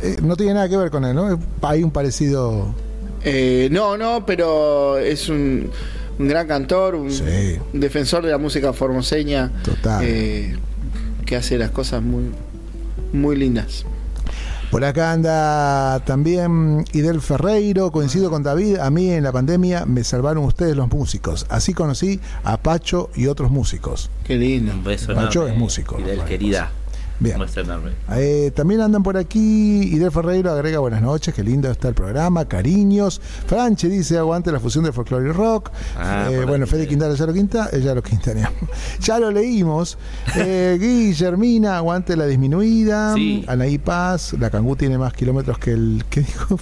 Eh, 0.00 0.16
no 0.22 0.36
tiene 0.36 0.54
nada 0.54 0.68
que 0.68 0.76
ver 0.76 0.92
con 0.92 1.04
él, 1.04 1.16
¿no? 1.16 1.40
Hay 1.62 1.82
un 1.82 1.90
parecido. 1.90 2.72
Eh, 3.24 3.68
no, 3.72 3.96
no, 3.96 4.24
pero 4.26 4.98
es 4.98 5.28
un, 5.28 5.70
un 6.18 6.28
gran 6.28 6.46
cantor, 6.46 6.94
un, 6.94 7.10
Sí. 7.10 7.22
un 7.72 7.80
defensor 7.80 8.24
de 8.24 8.30
la 8.30 8.38
música 8.38 8.72
formoseña. 8.72 9.50
Total. 9.64 10.02
eh, 10.04 10.56
que 11.26 11.36
hace 11.36 11.58
las 11.58 11.70
cosas 11.70 12.02
muy, 12.02 12.30
muy 13.12 13.36
lindas. 13.36 13.84
Por 14.70 14.84
acá 14.84 15.12
anda 15.12 15.98
también 16.04 16.84
Idel 16.92 17.20
Ferreiro, 17.22 17.90
coincido 17.90 18.28
con 18.30 18.42
David, 18.42 18.76
a 18.78 18.90
mí 18.90 19.10
en 19.10 19.24
la 19.24 19.32
pandemia 19.32 19.86
me 19.86 20.04
salvaron 20.04 20.44
ustedes 20.44 20.76
los 20.76 20.88
músicos. 20.88 21.46
Así 21.48 21.72
conocí 21.74 22.20
a 22.44 22.58
Pacho 22.58 23.08
y 23.14 23.26
otros 23.28 23.50
músicos. 23.50 24.10
Qué 24.24 24.36
lindo. 24.36 24.72
Un 24.72 24.84
beso 24.84 25.12
enorme. 25.12 25.52
es 25.52 25.58
músico, 25.58 25.98
Y 25.98 26.02
del 26.02 26.18
¿no? 26.18 26.24
querida. 26.26 26.70
Bien. 27.20 27.36
Eh, 28.12 28.52
también 28.54 28.80
andan 28.80 29.02
por 29.02 29.16
aquí. 29.16 29.82
Idel 29.92 30.10
Ferreiro 30.12 30.52
agrega 30.52 30.78
buenas 30.78 31.02
noches, 31.02 31.34
qué 31.34 31.42
lindo 31.42 31.68
está 31.70 31.88
el 31.88 31.94
programa, 31.94 32.44
cariños. 32.46 33.20
Franche 33.46 33.88
dice 33.88 34.16
aguante 34.18 34.52
la 34.52 34.60
fusión 34.60 34.84
de 34.84 34.92
folclore 34.92 35.28
y 35.28 35.32
rock. 35.32 35.70
Ah, 35.96 36.28
Eh, 36.30 36.44
bueno. 36.46 36.66
Fede 36.66 36.86
Quintana 36.86 37.14
ya 37.14 37.26
lo, 37.26 37.32
quinta, 37.32 37.70
eh, 37.72 37.80
ya 37.80 37.94
lo 37.94 38.02
quintaneamos. 38.02 38.58
ya 39.00 39.18
lo 39.18 39.30
leímos. 39.30 39.98
Guillermina, 40.36 41.76
aguante 41.76 42.16
la 42.16 42.26
disminuida. 42.26 43.14
Sí. 43.14 43.44
Anaí 43.48 43.78
Paz, 43.78 44.34
la 44.38 44.50
Cangú 44.50 44.76
tiene 44.76 44.98
más 44.98 45.12
kilómetros 45.12 45.58
que 45.58 45.72
el. 45.72 46.04
¿Qué 46.10 46.20
dijo? 46.20 46.58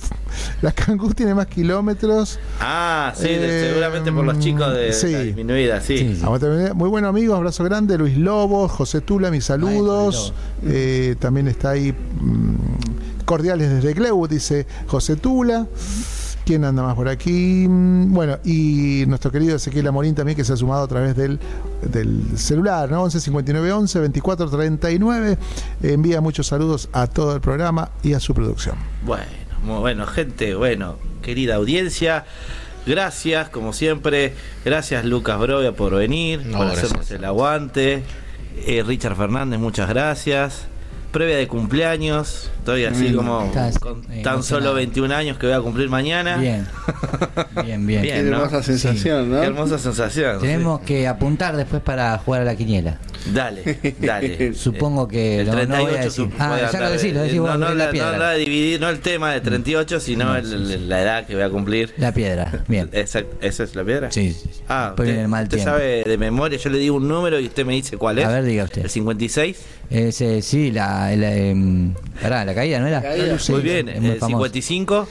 La 0.62 0.72
Cangú 0.72 1.12
tiene 1.12 1.34
más 1.34 1.46
kilómetros. 1.46 2.38
Ah, 2.60 3.12
sí, 3.14 3.24
de- 3.28 3.46
Eh, 3.46 3.68
seguramente 3.68 4.12
por 4.12 4.24
los 4.24 4.38
chicos 4.38 4.74
de 4.74 4.92
sí. 4.92 5.12
la 5.12 5.20
disminuida, 5.20 5.80
sí. 5.80 6.18
Aguante, 6.22 6.72
Muy 6.74 6.88
bueno 6.88 7.08
amigos, 7.08 7.36
abrazo 7.36 7.64
grande, 7.64 7.98
Luis 7.98 8.16
Lobos, 8.16 8.70
José 8.72 9.00
Tula, 9.00 9.30
mis 9.30 9.44
saludos. 9.44 10.32
Eh, 10.64 11.16
también 11.18 11.48
está 11.48 11.70
ahí 11.70 11.92
mm, 11.92 13.24
cordiales 13.24 13.70
desde 13.70 13.92
Glewood, 13.94 14.30
dice 14.30 14.66
José 14.86 15.16
Tula. 15.16 15.66
¿Quién 16.44 16.64
anda 16.64 16.80
más 16.84 16.94
por 16.94 17.08
aquí? 17.08 17.66
Mm, 17.68 18.12
Bueno, 18.14 18.38
y 18.44 19.04
nuestro 19.08 19.32
querido 19.32 19.56
Ezequiel 19.56 19.86
Amorín 19.88 20.14
también 20.14 20.36
que 20.36 20.44
se 20.44 20.52
ha 20.52 20.56
sumado 20.56 20.84
a 20.84 20.88
través 20.88 21.16
del, 21.16 21.40
del 21.82 22.38
celular, 22.38 22.88
¿no? 22.90 23.02
11 23.02 23.20
59 23.20 23.72
11 23.72 23.98
24 24.00 24.48
39. 24.48 25.38
Envía 25.82 26.20
muchos 26.20 26.46
saludos 26.46 26.88
a 26.92 27.08
todo 27.08 27.34
el 27.34 27.40
programa 27.40 27.90
y 28.04 28.12
a 28.12 28.20
su 28.20 28.32
producción. 28.32 28.76
Bueno, 29.04 29.24
muy 29.64 29.78
bueno, 29.80 30.06
gente, 30.06 30.54
bueno, 30.54 30.96
querida 31.22 31.56
audiencia. 31.56 32.24
Gracias, 32.86 33.48
como 33.48 33.72
siempre. 33.72 34.32
Gracias, 34.64 35.04
Lucas 35.04 35.40
Brovia, 35.40 35.72
por 35.72 35.96
venir, 35.96 36.46
No, 36.46 36.58
por 36.58 36.66
gracias. 36.66 36.84
hacernos 36.84 37.10
el 37.10 37.24
aguante. 37.24 38.04
Eh, 38.56 38.82
Richard 38.84 39.16
Fernández, 39.16 39.58
muchas 39.60 39.88
gracias. 39.88 40.66
Previa 41.12 41.36
de 41.36 41.46
cumpleaños. 41.46 42.50
Estoy 42.66 42.84
así 42.84 43.10
Mm, 43.10 43.14
como 43.16 43.44
estás, 43.44 43.78
con 43.78 44.02
eh, 44.10 44.22
tan 44.24 44.42
solo 44.42 44.70
emocionado. 44.70 44.74
21 44.74 45.14
años 45.14 45.38
que 45.38 45.46
voy 45.46 45.54
a 45.54 45.60
cumplir 45.60 45.88
mañana. 45.88 46.36
Bien. 46.38 46.66
Bien, 47.64 47.86
bien. 47.86 48.02
Bien, 48.02 48.28
¿no? 48.28 48.38
hermosa 48.38 48.60
sensación, 48.64 49.30
¿no? 49.30 49.40
Qué 49.40 49.46
hermosa 49.46 49.78
sensación. 49.78 50.40
Tenemos 50.40 50.80
que 50.80 51.06
apuntar 51.06 51.56
después 51.56 51.80
para 51.80 52.18
jugar 52.18 52.42
a 52.42 52.44
la 52.44 52.56
quiniela. 52.56 52.98
Dale, 53.32 53.94
dale. 54.00 54.52
Supongo 54.54 55.06
que 55.06 55.40
El 55.42 55.46
no, 55.46 55.52
no 55.52 55.58
voy 55.82 55.94
a 55.94 56.00
38 56.00 56.02
decir. 56.04 56.28
Ah, 56.40 56.58
ya 56.72 56.80
lo 56.80 56.90
decís, 56.90 57.12
lo 57.12 57.20
de- 57.20 57.26
decís 57.26 57.40
vos, 57.40 57.50
no, 57.50 57.58
no, 57.58 57.74
la 57.74 57.84
la, 57.86 57.90
piedra. 57.92 58.12
no 58.12 58.18
la 58.18 58.32
dividir, 58.34 58.80
no 58.80 58.88
el 58.88 58.98
tema 59.00 59.32
de 59.32 59.40
38, 59.40 60.00
sino 60.00 60.34
el- 60.36 60.52
el- 60.52 60.88
la 60.88 61.02
edad 61.02 61.26
que 61.26 61.34
voy 61.34 61.42
a 61.44 61.50
cumplir. 61.50 61.92
La 61.98 62.12
piedra, 62.12 62.64
bien. 62.68 62.88
Exacto, 62.92 63.36
¿Esa 63.40 63.62
es 63.64 63.74
la 63.76 63.84
piedra? 63.84 64.10
Sí, 64.10 64.32
sí. 64.32 64.50
Ah, 64.68 64.94
viene 65.00 65.22
el 65.22 65.28
mal 65.28 65.44
usted 65.44 65.62
sabe 65.62 66.02
de 66.04 66.18
memoria, 66.18 66.58
yo 66.58 66.70
le 66.70 66.78
digo 66.78 66.96
un 66.96 67.06
número 67.08 67.38
y 67.40 67.46
usted 67.46 67.64
me 67.64 67.74
dice 67.74 67.96
cuál 67.96 68.18
es. 68.18 68.24
A 68.26 68.28
ver, 68.28 68.44
diga 68.44 68.64
usted. 68.64 68.82
El 68.82 68.90
56. 68.90 69.56
Ese, 69.90 70.42
sí, 70.42 70.72
la, 70.72 71.14
la, 71.16 71.32
em, 71.36 71.94
pará, 72.20 72.44
la 72.44 72.54
caída, 72.56 72.80
¿no 72.80 72.88
era? 72.88 73.00
Caída. 73.02 73.36
Muy 73.50 73.60
bien, 73.62 73.88
es 73.88 74.00
muy 74.00 74.10
el 74.10 74.18
famoso. 74.18 74.44
55. 74.44 75.08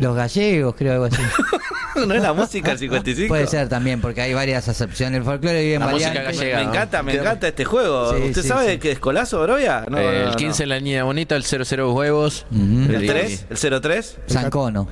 Los 0.00 0.16
gallegos, 0.16 0.74
creo, 0.76 0.92
algo 0.94 1.04
así. 1.04 1.20
¿No 2.06 2.12
es 2.12 2.22
la 2.22 2.32
música 2.32 2.72
el 2.72 2.78
55? 2.78 3.28
Puede 3.28 3.46
ser 3.46 3.68
también, 3.68 4.00
porque 4.00 4.20
hay 4.20 4.34
varias 4.34 4.66
acepciones. 4.68 5.18
El 5.18 5.24
folclore 5.24 5.60
vive 5.62 5.74
en 5.74 5.80
La 5.80 5.86
música 5.88 6.22
gallega. 6.22 6.56
Me 6.58 6.64
encanta, 6.64 7.02
me 7.04 7.14
encanta 7.14 7.46
este 7.48 7.64
juego. 7.64 8.12
Sí, 8.16 8.22
¿Usted 8.22 8.42
sí, 8.42 8.48
sabe 8.48 8.72
sí. 8.72 8.78
que 8.78 8.90
es 8.92 8.98
colazo, 8.98 9.40
Brovia? 9.42 9.84
No, 9.88 9.98
Eh, 9.98 10.02
no, 10.02 10.10
el 10.10 10.24
no. 10.30 10.36
15 10.36 10.62
en 10.64 10.68
la 10.70 10.80
niña 10.80 11.04
bonita, 11.04 11.36
el 11.36 11.44
00 11.44 11.92
huevos. 11.92 12.46
¿El 12.52 13.06
3? 13.06 13.46
¿El 13.50 13.80
03? 13.80 14.16
Zancono. 14.28 14.88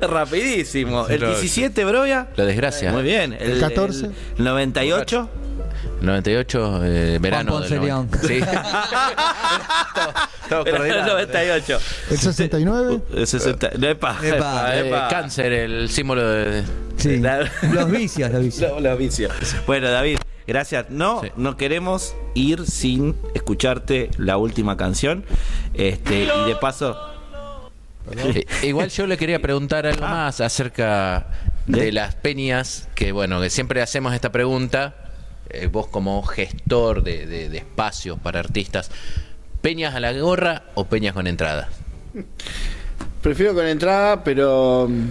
Rapidísimo. 0.00 1.00
¿El 1.08 1.18
Cero- 1.20 1.28
17, 1.30 1.84
Brovia? 1.84 2.28
La 2.36 2.44
desgracia. 2.44 2.92
Muy 2.92 3.02
bien. 3.02 3.36
¿El 3.38 3.58
14? 3.60 4.06
el 4.38 4.44
98. 4.44 5.28
98, 6.00 6.80
eh, 6.84 7.18
verano. 7.20 7.52
Ponce 7.52 7.74
del 7.74 7.84
León. 7.84 8.08
90. 8.10 8.28
Sí. 8.28 8.40
Todo 10.48 10.64
El 10.66 10.76
coordinado. 10.76 11.12
98. 11.14 11.78
¿El 12.10 12.18
69? 12.18 13.00
El 13.14 13.26
60. 13.26 13.66
Epa, 13.68 13.88
Epa, 13.88 14.18
epa, 14.22 14.76
Eh, 14.76 14.88
epa. 14.88 15.08
cáncer, 15.08 15.52
el 15.52 15.88
símbolo 15.88 16.28
de. 16.28 16.62
Sí. 16.96 17.18
La- 17.18 17.50
Los 17.72 17.90
vicios, 17.90 18.30
los 18.30 18.42
vicios. 18.42 18.70
Los, 18.72 18.82
los 18.82 18.98
vicios. 18.98 19.32
Bueno, 19.66 19.90
David, 19.90 20.18
gracias. 20.46 20.86
No, 20.90 21.22
Sí. 21.22 21.28
no 21.36 21.56
queremos 21.56 22.14
ir 22.34 22.66
sin 22.66 23.16
escucharte 23.34 24.10
la 24.18 24.36
última 24.36 24.76
canción. 24.76 25.24
Este, 25.74 26.24
y 26.24 26.48
de 26.48 26.56
paso. 26.60 26.96
Eh, 28.16 28.44
igual 28.62 28.90
yo 28.90 29.06
le 29.06 29.16
quería 29.16 29.40
preguntar 29.40 29.86
algo 29.86 30.06
más 30.06 30.42
acerca 30.42 31.26
de 31.66 31.90
las 31.90 32.14
peñas, 32.16 32.86
que 32.94 33.12
bueno, 33.12 33.40
que 33.40 33.48
siempre 33.48 33.80
hacemos 33.80 34.12
esta 34.12 34.30
pregunta, 34.30 34.94
eh, 35.50 35.66
vos 35.66 35.86
como 35.88 36.22
gestor 36.22 37.02
de, 37.02 37.26
de- 37.26 37.48
de 37.48 37.58
espacios 37.58 38.18
para 38.18 38.40
artistas, 38.40 38.90
¿peñas 39.60 39.94
a 39.94 40.00
la 40.00 40.12
gorra 40.12 40.64
o 40.74 40.84
peñas 40.86 41.14
con 41.14 41.26
entrada? 41.26 41.68
Prefiero 43.22 43.54
con 43.54 43.66
entrada, 43.66 44.22
pero 44.24 44.86
mm, 44.90 45.04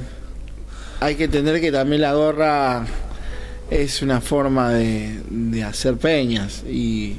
hay 1.01 1.15
que 1.15 1.25
entender 1.25 1.59
que 1.59 1.71
también 1.71 2.01
la 2.01 2.13
gorra 2.13 2.85
es 3.71 4.01
una 4.01 4.21
forma 4.21 4.69
de, 4.71 5.19
de 5.29 5.63
hacer 5.63 5.95
peñas 5.97 6.63
y 6.69 7.17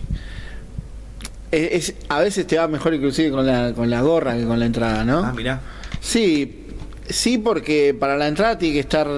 es, 1.50 1.90
es- 1.90 1.94
a 2.08 2.20
veces 2.20 2.46
te 2.46 2.56
va 2.58 2.68
mejor 2.68 2.94
inclusive 2.94 3.30
con 3.30 3.46
la, 3.46 3.72
con 3.74 3.90
la 3.90 4.00
gorra 4.02 4.36
que 4.36 4.44
con 4.44 4.58
la 4.60 4.66
entrada, 4.66 5.04
¿no? 5.04 5.18
Ah, 5.24 5.32
mirá. 5.32 5.60
Sí, 6.00 6.66
sí, 7.08 7.38
porque 7.38 7.94
para 7.98 8.16
la 8.16 8.28
entrada 8.28 8.58
tiene 8.58 8.74
que 8.74 8.80
estar 8.80 9.08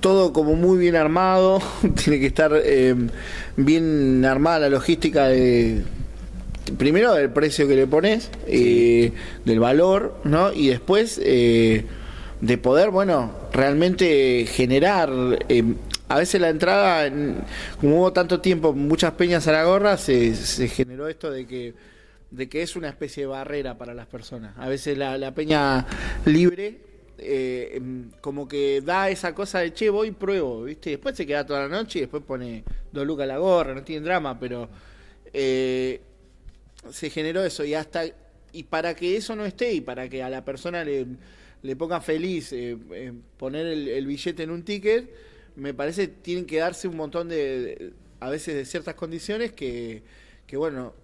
todo 0.00 0.32
como 0.32 0.54
muy 0.54 0.78
bien 0.78 0.96
armado, 0.96 1.60
tiene 2.02 2.18
que 2.20 2.26
estar 2.26 2.52
eh, 2.64 2.94
bien 3.56 4.24
armada 4.24 4.60
la 4.60 4.68
logística 4.70 5.26
de 5.28 5.82
primero 6.78 7.14
del 7.14 7.30
precio 7.30 7.66
que 7.66 7.74
le 7.76 7.86
pones, 7.86 8.30
eh, 8.46 9.12
del 9.44 9.60
valor, 9.60 10.16
¿no? 10.24 10.52
Y 10.52 10.68
después 10.68 11.20
eh, 11.22 11.84
de 12.40 12.58
poder, 12.58 12.90
bueno, 12.90 13.32
realmente 13.52 14.46
generar. 14.46 15.10
eh, 15.48 15.64
a 16.08 16.18
veces 16.18 16.40
la 16.40 16.48
entrada, 16.48 17.06
en- 17.06 17.36
como 17.80 18.00
hubo 18.00 18.12
tanto 18.12 18.40
tiempo, 18.40 18.72
muchas 18.72 19.12
peñas 19.12 19.46
a 19.46 19.52
la 19.52 19.64
gorra, 19.64 19.96
se, 19.96 20.34
se 20.34 20.68
generó 20.68 21.06
esto 21.08 21.30
de 21.30 21.46
que 21.46 21.74
de 22.32 22.48
que 22.48 22.62
es 22.62 22.76
una 22.76 22.88
especie 22.88 23.24
de 23.24 23.26
barrera 23.26 23.76
para 23.76 23.92
las 23.92 24.06
personas. 24.06 24.54
A 24.56 24.68
veces 24.68 24.96
la, 24.96 25.18
la 25.18 25.34
peña 25.34 25.84
libre 26.26 26.78
eh, 27.20 27.72
em, 27.76 28.10
como 28.20 28.48
que 28.48 28.80
da 28.82 29.10
esa 29.10 29.34
cosa 29.34 29.60
de 29.60 29.72
che, 29.74 29.90
voy 29.90 30.08
y 30.08 30.10
pruebo, 30.12 30.64
¿viste? 30.64 30.90
Después 30.90 31.16
se 31.16 31.26
queda 31.26 31.46
toda 31.46 31.62
la 31.62 31.68
noche 31.68 31.98
y 32.00 32.02
después 32.02 32.22
pone 32.24 32.64
dos 32.92 33.06
lucas 33.06 33.26
la 33.28 33.38
gorra, 33.38 33.74
no 33.74 33.82
tiene 33.84 34.04
drama, 34.06 34.38
pero 34.38 34.68
eh, 35.32 36.00
se 36.90 37.10
generó 37.10 37.42
eso 37.44 37.64
y 37.64 37.74
hasta 37.74 38.04
y 38.52 38.64
para 38.64 38.94
que 38.94 39.16
eso 39.16 39.36
no 39.36 39.44
esté 39.44 39.72
y 39.72 39.80
para 39.80 40.08
que 40.08 40.22
a 40.22 40.30
la 40.30 40.44
persona 40.44 40.82
le, 40.84 41.06
le 41.62 41.76
ponga 41.76 42.00
feliz 42.00 42.52
eh, 42.52 42.76
eh, 42.92 43.12
poner 43.36 43.66
el, 43.66 43.88
el 43.88 44.06
billete 44.06 44.42
en 44.42 44.50
un 44.50 44.64
ticket, 44.64 45.10
me 45.56 45.74
parece 45.74 46.08
que 46.08 46.16
tienen 46.16 46.46
que 46.46 46.58
darse 46.58 46.88
un 46.88 46.96
montón 46.96 47.28
de, 47.28 47.36
de- 47.60 47.92
a 48.20 48.28
veces 48.30 48.54
de 48.54 48.64
ciertas 48.66 48.94
condiciones 48.96 49.52
que, 49.52 50.02
que 50.46 50.56
bueno, 50.56 50.94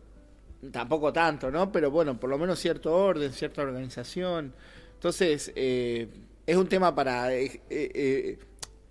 tampoco 0.72 1.12
tanto, 1.12 1.50
¿no? 1.50 1.70
Pero 1.72 1.90
bueno, 1.90 2.18
por 2.18 2.30
lo 2.30 2.38
menos 2.38 2.58
cierto 2.58 2.94
orden, 2.94 3.32
cierta 3.32 3.62
organización. 3.62 4.52
Entonces, 4.96 5.52
eh, 5.54 6.08
es 6.46 6.56
un 6.56 6.66
tema 6.68 6.94
para, 6.94 7.32
eh, 7.34 7.60
eh, 7.70 7.90
eh, 7.94 8.38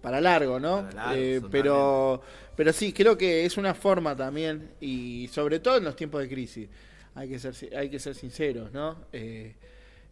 para 0.01 0.21
largo, 0.21 0.59
¿no? 0.59 0.83
Para 0.83 0.93
largo, 0.93 1.13
Eh, 1.21 1.41
pero, 1.51 2.21
pero 2.55 2.71
sí, 2.73 2.93
creo 2.93 3.17
que 3.17 3.45
es 3.45 3.57
una 3.57 3.73
forma 3.73 4.15
también, 4.15 4.69
y 4.79 5.27
sobre 5.31 5.59
todo 5.59 5.77
en 5.77 5.83
los 5.83 5.95
tiempos 5.95 6.21
de 6.21 6.29
crisis, 6.29 6.69
hay 7.15 7.29
que 7.29 7.39
ser, 7.39 7.53
hay 7.75 7.89
que 7.89 7.99
ser 7.99 8.13
sinceros, 8.15 8.71
¿no? 8.71 9.05
Eh, 9.11 9.55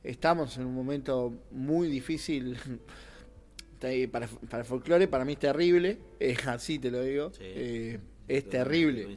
estamos 0.03 0.57
en 0.57 0.65
un 0.65 0.73
momento 0.73 1.33
muy 1.51 1.87
difícil 1.87 2.57
para, 4.11 4.27
para 4.49 4.59
el 4.63 4.65
folclore, 4.65 5.07
para 5.07 5.25
mí 5.25 5.33
es 5.33 5.39
terrible, 5.39 5.97
es 6.19 6.45
así 6.47 6.79
te 6.79 6.89
lo 6.91 7.01
digo, 7.03 7.31
Sí. 7.31 7.97
es 8.27 8.49
terrible. 8.49 9.15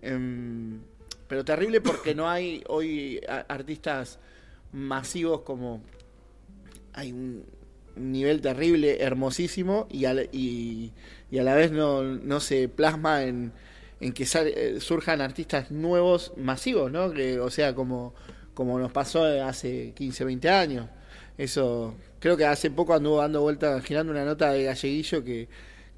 Em, 0.00 0.80
pero 1.28 1.44
terrible 1.44 1.80
porque 1.80 2.14
no 2.14 2.28
hay 2.28 2.62
hoy 2.68 3.20
artistas 3.48 4.18
masivos 4.72 5.42
como 5.42 5.82
hay 6.92 7.12
un, 7.12 7.44
nivel 7.96 8.40
terrible, 8.40 9.02
hermosísimo 9.02 9.86
y 9.90 10.06
a 10.06 10.14
la, 10.14 10.22
y, 10.32 10.92
y 11.30 11.38
a 11.38 11.42
la 11.42 11.54
vez 11.54 11.72
no, 11.72 12.02
no 12.02 12.40
se 12.40 12.68
plasma 12.68 13.24
en, 13.24 13.52
en 14.00 14.12
que 14.14 14.24
sal- 14.24 14.48
eh, 14.54 14.80
surjan 14.80 15.20
artistas 15.20 15.70
nuevos 15.70 16.32
masivos, 16.38 16.90
¿no? 16.90 17.12
Que, 17.12 17.38
o 17.38 17.50
sea, 17.50 17.74
como, 17.74 18.14
como 18.54 18.78
nos 18.78 18.92
pasó 18.92 19.24
hace 19.24 19.92
15, 19.94 20.24
20 20.24 20.48
años. 20.48 20.88
Eso, 21.36 21.94
creo 22.18 22.36
que 22.36 22.46
hace 22.46 22.70
poco 22.70 22.94
anduvo 22.94 23.18
dando 23.18 23.42
vueltas, 23.42 23.84
girando 23.84 24.12
una 24.12 24.24
nota 24.24 24.52
de 24.52 24.64
Galleguillo 24.64 25.22
que, 25.24 25.48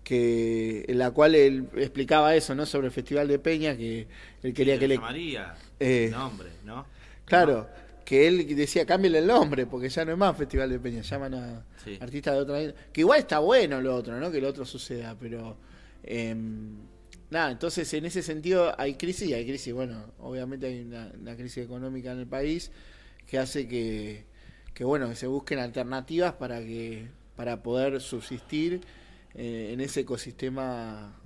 que 0.02 0.84
en 0.88 0.98
la 0.98 1.12
cual 1.12 1.34
él 1.36 1.68
explicaba 1.76 2.34
eso, 2.34 2.54
¿no? 2.56 2.66
Sobre 2.66 2.88
el 2.88 2.92
Festival 2.92 3.28
de 3.28 3.38
Peña, 3.38 3.76
que 3.76 4.08
él 4.42 4.52
quería 4.52 4.78
que 4.78 4.88
le... 4.88 4.98
María. 4.98 5.54
Eh, 5.78 6.08
nombre, 6.10 6.50
¿no? 6.64 6.86
Claro, 7.24 7.68
que 8.04 8.26
él 8.26 8.46
decía, 8.56 8.84
cámbiale 8.86 9.18
el 9.20 9.26
nombre, 9.26 9.66
porque 9.66 9.88
ya 9.88 10.04
no 10.04 10.12
es 10.12 10.18
más 10.18 10.36
Festival 10.36 10.68
de 10.70 10.78
Peña, 10.78 11.02
llaman 11.02 11.34
a 11.34 11.64
Sí. 11.84 11.96
artistas 12.00 12.34
de 12.34 12.40
otra... 12.40 12.74
Que 12.92 13.00
igual 13.00 13.20
está 13.20 13.38
bueno 13.38 13.80
lo 13.80 13.94
otro, 13.96 14.18
¿no? 14.20 14.30
Que 14.30 14.40
lo 14.40 14.48
otro 14.48 14.64
suceda, 14.64 15.16
pero... 15.18 15.56
em, 16.02 16.76
nada, 17.30 17.50
entonces 17.50 17.92
en 17.94 18.04
ese 18.04 18.22
sentido 18.22 18.74
hay 18.78 18.94
crisis 18.94 19.28
y 19.28 19.34
hay 19.34 19.44
crisis, 19.46 19.72
bueno, 19.72 20.12
obviamente 20.18 20.66
hay 20.66 20.82
una, 20.82 21.10
una 21.18 21.34
crisis 21.36 21.64
económica 21.64 22.12
en 22.12 22.20
el 22.20 22.26
país 22.26 22.70
que 23.26 23.38
hace 23.38 23.66
que, 23.66 24.24
que 24.74 24.84
bueno, 24.84 25.08
que 25.08 25.16
se 25.16 25.26
busquen 25.26 25.58
alternativas 25.58 26.34
para 26.34 26.60
que 26.60 27.08
para 27.36 27.62
poder 27.62 28.00
subsistir 28.00 28.82
eh, 29.34 29.70
en 29.72 29.80
ese 29.80 30.00
ecosistema 30.00 31.18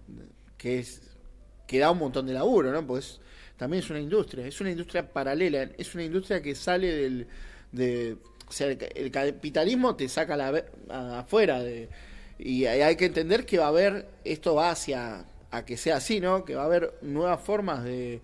que 0.57 0.79
es 0.79 1.03
que 1.67 1.79
da 1.81 1.91
un 1.91 1.99
montón 1.99 2.27
de 2.27 2.33
laburo, 2.33 2.73
¿no? 2.73 2.87
Pues 2.87 3.21
también 3.59 3.83
es 3.85 3.91
una 3.91 4.01
industria, 4.01 4.47
es 4.47 4.61
una 4.63 4.71
industria 4.73 5.13
paralela, 5.13 5.65
es 5.79 5.95
una 5.95 6.05
industria 6.05 6.43
que 6.43 6.55
sale 6.57 6.93
del 6.95 7.29
de 7.73 8.17
o 8.49 8.53
sea, 8.53 8.69
el, 8.69 9.11
capitalismo 9.13 9.97
te 9.97 10.09
saca 10.09 10.37
la, 10.37 10.65
afuera 11.21 11.63
de 11.63 11.91
y 12.39 12.67
hay 12.67 12.97
que 12.97 13.07
entender 13.07 13.47
que 13.47 13.59
va 13.59 13.67
a 13.67 13.69
haber 13.69 14.09
esto 14.25 14.55
va 14.57 14.71
hacia 14.71 15.27
a 15.51 15.65
que 15.67 15.77
sea 15.79 15.97
así, 15.99 16.21
¿no? 16.21 16.45
Que 16.45 16.55
va 16.57 16.63
a 16.63 16.67
haber 16.67 16.95
nuevas 17.03 17.41
formas 17.43 17.85
de 17.85 18.23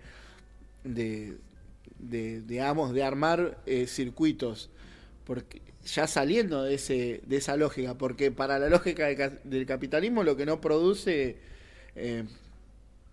de, 0.83 1.37
de 1.99 2.41
digamos 2.41 2.93
de 2.93 3.03
armar 3.03 3.57
eh, 3.65 3.87
circuitos 3.87 4.69
porque 5.25 5.61
ya 5.85 6.07
saliendo 6.07 6.63
de 6.63 6.75
ese 6.75 7.21
de 7.25 7.37
esa 7.37 7.57
lógica 7.57 7.95
porque 7.97 8.31
para 8.31 8.59
la 8.59 8.69
lógica 8.69 9.07
del, 9.07 9.17
ca- 9.17 9.39
del 9.43 9.65
capitalismo 9.65 10.23
lo 10.23 10.35
que 10.37 10.45
no 10.45 10.61
produce 10.61 11.37
eh, 11.95 12.25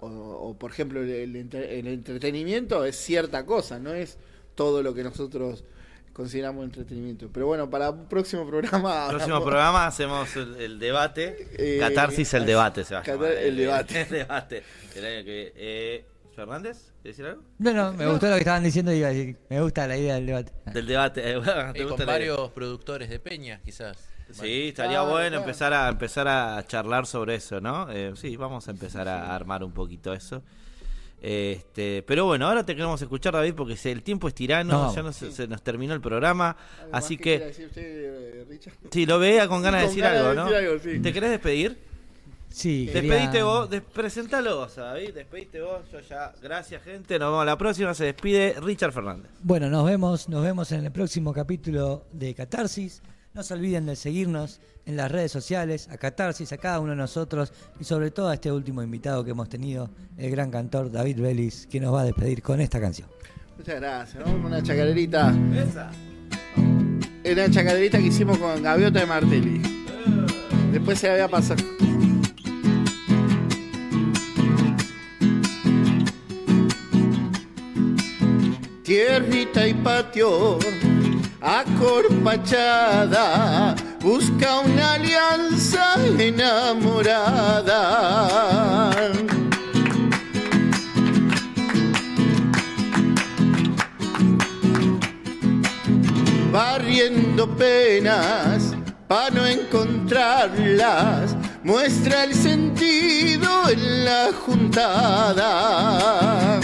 o, 0.02 0.48
o, 0.50 0.54
por 0.58 0.70
ejemplo 0.72 1.00
el, 1.02 1.10
el 1.10 1.36
entre- 1.36 1.78
el 1.78 1.86
entretenimiento 1.86 2.84
es 2.84 2.96
cierta 2.96 3.46
cosa 3.46 3.78
no 3.78 3.92
es 3.94 4.18
todo 4.54 4.82
lo 4.82 4.92
que 4.94 5.02
nosotros 5.02 5.64
consideramos 6.12 6.64
entretenimiento 6.64 7.30
pero 7.32 7.46
bueno 7.46 7.70
para 7.70 7.90
un 7.90 8.06
próximo 8.08 8.46
programa 8.46 9.06
Próximo 9.10 9.42
programa 9.42 9.86
hacemos 9.86 10.34
el, 10.36 10.56
el 10.56 10.78
debate. 10.78 11.48
Eh, 11.56 11.78
Catarsis 11.80 12.34
el 12.34 12.44
debate 12.46 12.84
se 12.84 12.94
va 12.94 13.00
a 13.00 13.04
llamar. 13.04 13.32
el 13.32 13.56
debate. 13.56 14.02
El 14.02 14.08
debate. 14.10 14.62
El 14.94 15.04
año 15.06 15.24
que. 15.24 15.52
Eh, 15.56 16.04
¿Fernández? 16.36 16.92
¿Quieres 17.02 17.16
decir 17.18 17.26
algo? 17.30 17.42
No, 17.58 17.72
no, 17.74 17.92
me 17.92 18.06
gustó 18.06 18.26
lo 18.28 18.34
que 18.34 18.38
estaban 18.40 18.62
diciendo 18.62 18.90
y 18.92 18.96
iba 18.98 19.08
a 19.08 19.12
decir, 19.12 19.36
me 19.50 19.60
gusta 19.60 19.86
la 19.86 19.96
idea 19.98 20.14
del 20.14 20.26
debate. 20.26 20.52
Del 20.72 20.86
debate. 20.86 21.30
eh, 21.30 21.36
bueno, 21.44 21.72
¿te 21.72 21.78
Y 21.80 21.82
gusta 21.82 21.96
con 21.96 22.04
idea? 22.04 22.12
varios 22.14 22.50
productores 22.52 23.08
de 23.10 23.18
Peña, 23.18 23.60
quizás. 23.64 24.08
Sí, 24.32 24.68
estaría 24.68 24.98
Claro, 24.98 25.10
bueno 25.10 25.28
claro. 25.28 25.42
empezar 25.44 25.72
a 25.74 25.88
empezar 25.88 26.28
a 26.28 26.66
charlar 26.66 27.06
sobre 27.06 27.34
eso, 27.36 27.60
¿no? 27.60 27.90
Eh, 27.90 28.12
sí, 28.16 28.36
vamos 28.36 28.66
a 28.68 28.70
empezar 28.72 29.06
a 29.08 29.34
armar 29.34 29.62
un 29.64 29.72
poquito 29.72 30.12
eso. 30.12 30.42
Este, 31.20 32.02
pero 32.04 32.24
bueno, 32.24 32.48
ahora 32.48 32.66
te 32.66 32.74
queremos 32.74 33.00
escuchar, 33.00 33.34
David, 33.34 33.54
porque 33.54 33.76
el 33.90 34.02
tiempo 34.02 34.26
es 34.26 34.34
tirano, 34.34 34.86
No. 34.88 34.94
ya 34.94 35.02
no 35.04 35.12
se, 35.12 35.30
se 35.30 35.46
nos 35.46 35.62
terminó 35.62 35.94
el 35.94 36.00
programa, 36.00 36.56
¿Algo 36.80 36.92
más 36.92 37.04
así 37.04 37.16
que 37.16 37.38
decir 37.38 37.66
usted, 37.66 37.82
eh, 37.84 38.46
Richard? 38.48 38.74
sí, 38.90 39.06
lo 39.06 39.20
veía 39.20 39.46
con 39.46 39.62
ganas 39.62 39.82
de 39.82 39.86
Con 39.86 39.90
decir 39.96 40.02
ganas 40.02 40.20
de 40.22 40.28
algo, 40.30 40.42
¿no? 40.42 40.50
decir 40.50 40.68
algo, 40.68 40.82
sí. 40.82 40.98
¿Te 41.00 41.12
querés 41.12 41.30
despedir? 41.30 41.78
Sí, 42.48 42.90
quería- 42.92 43.14
Despedite 43.14 43.42
vos, 43.44 43.70
des- 43.70 43.82
presentalo 43.82 44.56
vos, 44.56 44.74
David, 44.74 45.14
despedite 45.14 45.60
vos, 45.62 45.82
yo 45.92 46.00
ya, 46.00 46.34
gracias 46.42 46.82
gente, 46.82 47.18
nos 47.20 47.30
vemos 47.30 47.46
la 47.46 47.56
próxima, 47.56 47.94
se 47.94 48.04
despide 48.06 48.56
Richard 48.60 48.92
Fernández. 48.92 49.30
Bueno, 49.42 49.70
nos 49.70 49.86
vemos, 49.86 50.28
nos 50.28 50.42
vemos 50.42 50.72
en 50.72 50.84
el 50.84 50.90
próximo 50.92 51.32
capítulo 51.32 52.04
de 52.12 52.34
Catarsis. 52.34 53.00
No 53.34 53.42
se 53.42 53.54
olviden 53.54 53.86
de 53.86 53.96
seguirnos 53.96 54.60
en 54.84 54.96
las 54.96 55.10
redes 55.10 55.32
sociales, 55.32 55.88
a 55.90 55.96
Catarsis, 55.96 56.52
a 56.52 56.58
cada 56.58 56.80
uno 56.80 56.90
de 56.90 56.96
nosotros 56.96 57.50
y 57.80 57.84
sobre 57.84 58.10
todo 58.10 58.28
a 58.28 58.34
este 58.34 58.52
último 58.52 58.82
invitado 58.82 59.24
que 59.24 59.30
hemos 59.30 59.48
tenido, 59.48 59.88
el 60.18 60.30
gran 60.30 60.50
cantor 60.50 60.92
David 60.92 61.18
Vélez, 61.18 61.66
que 61.66 61.80
nos 61.80 61.94
va 61.94 62.02
a 62.02 62.04
despedir 62.04 62.42
con 62.42 62.60
esta 62.60 62.78
canción. 62.78 63.08
Muchas 63.56 63.76
gracias. 63.76 64.22
Vamos 64.22 64.42
con 64.42 64.46
una 64.52 64.62
chacarerita. 64.62 65.34
Esa. 65.54 65.90
Era 67.24 67.44
una 67.46 67.54
chacarerita 67.54 67.98
que 67.98 68.04
hicimos 68.04 68.36
con 68.36 68.62
Gaviota 68.62 69.00
de 69.00 69.06
Martelli. 69.06 69.62
Después 70.70 70.98
se 70.98 71.08
había 71.08 71.28
pasado. 71.28 71.64
Tierrita 78.82 79.66
y 79.66 79.72
patio, 79.72 80.58
acorpachada, 81.42 83.74
busca 84.00 84.60
una 84.60 84.94
alianza 84.94 85.96
enamorada. 86.18 87.82
barriendo 96.52 97.48
penas 97.56 98.74
para 99.08 99.30
no 99.30 99.46
encontrarlas, 99.46 101.34
muestra 101.64 102.24
el 102.24 102.34
sentido 102.34 103.70
en 103.70 104.04
la 104.04 104.28
juntada. 104.44 106.60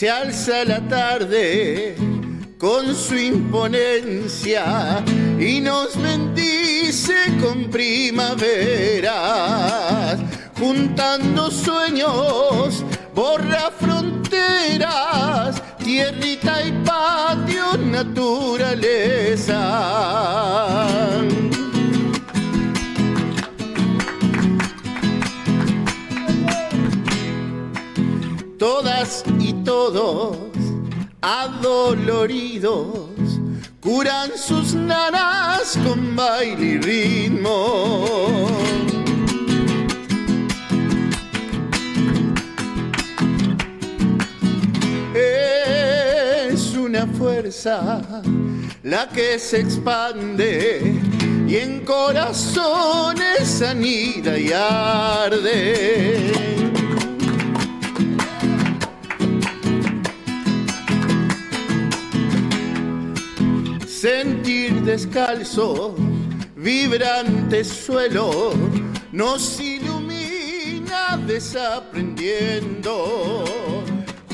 Se 0.00 0.08
alza 0.08 0.64
la 0.64 0.80
tarde 0.88 1.94
con 2.56 2.94
su 2.94 3.18
imponencia 3.18 5.04
y 5.38 5.60
nos 5.60 5.94
bendice 6.00 7.12
con 7.38 7.68
primaveras, 7.68 9.10
juntando 10.58 11.50
sueños, 11.50 12.82
borra 13.14 13.70
fronteras, 13.78 15.62
tierrita 15.84 16.62
y 16.64 16.72
patio, 16.82 17.76
naturaleza. 17.76 19.50
Todas 28.60 29.24
y 29.38 29.54
todos 29.64 30.36
adoloridos 31.22 32.88
curan 33.80 34.36
sus 34.36 34.74
nanas 34.74 35.78
con 35.82 36.14
baile 36.14 36.66
y 36.66 36.78
ritmo. 36.78 38.50
Es 45.14 46.74
una 46.76 47.06
fuerza 47.06 48.02
la 48.82 49.08
que 49.08 49.38
se 49.38 49.60
expande 49.60 51.00
y 51.48 51.56
en 51.56 51.82
corazones 51.86 53.62
anida 53.62 54.38
y 54.38 54.52
arde. 54.52 56.30
Sentir 64.00 64.80
descalzo, 64.80 65.94
vibrante 66.56 67.62
suelo, 67.62 68.50
nos 69.12 69.60
ilumina 69.60 71.18
desaprendiendo, 71.26 73.44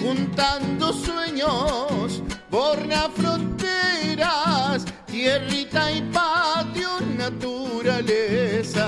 juntando 0.00 0.92
sueños, 0.92 2.22
borna 2.48 3.10
fronteras, 3.16 4.84
tierrita 5.06 5.90
y 5.90 6.02
patio, 6.12 7.00
naturaleza. 7.16 8.86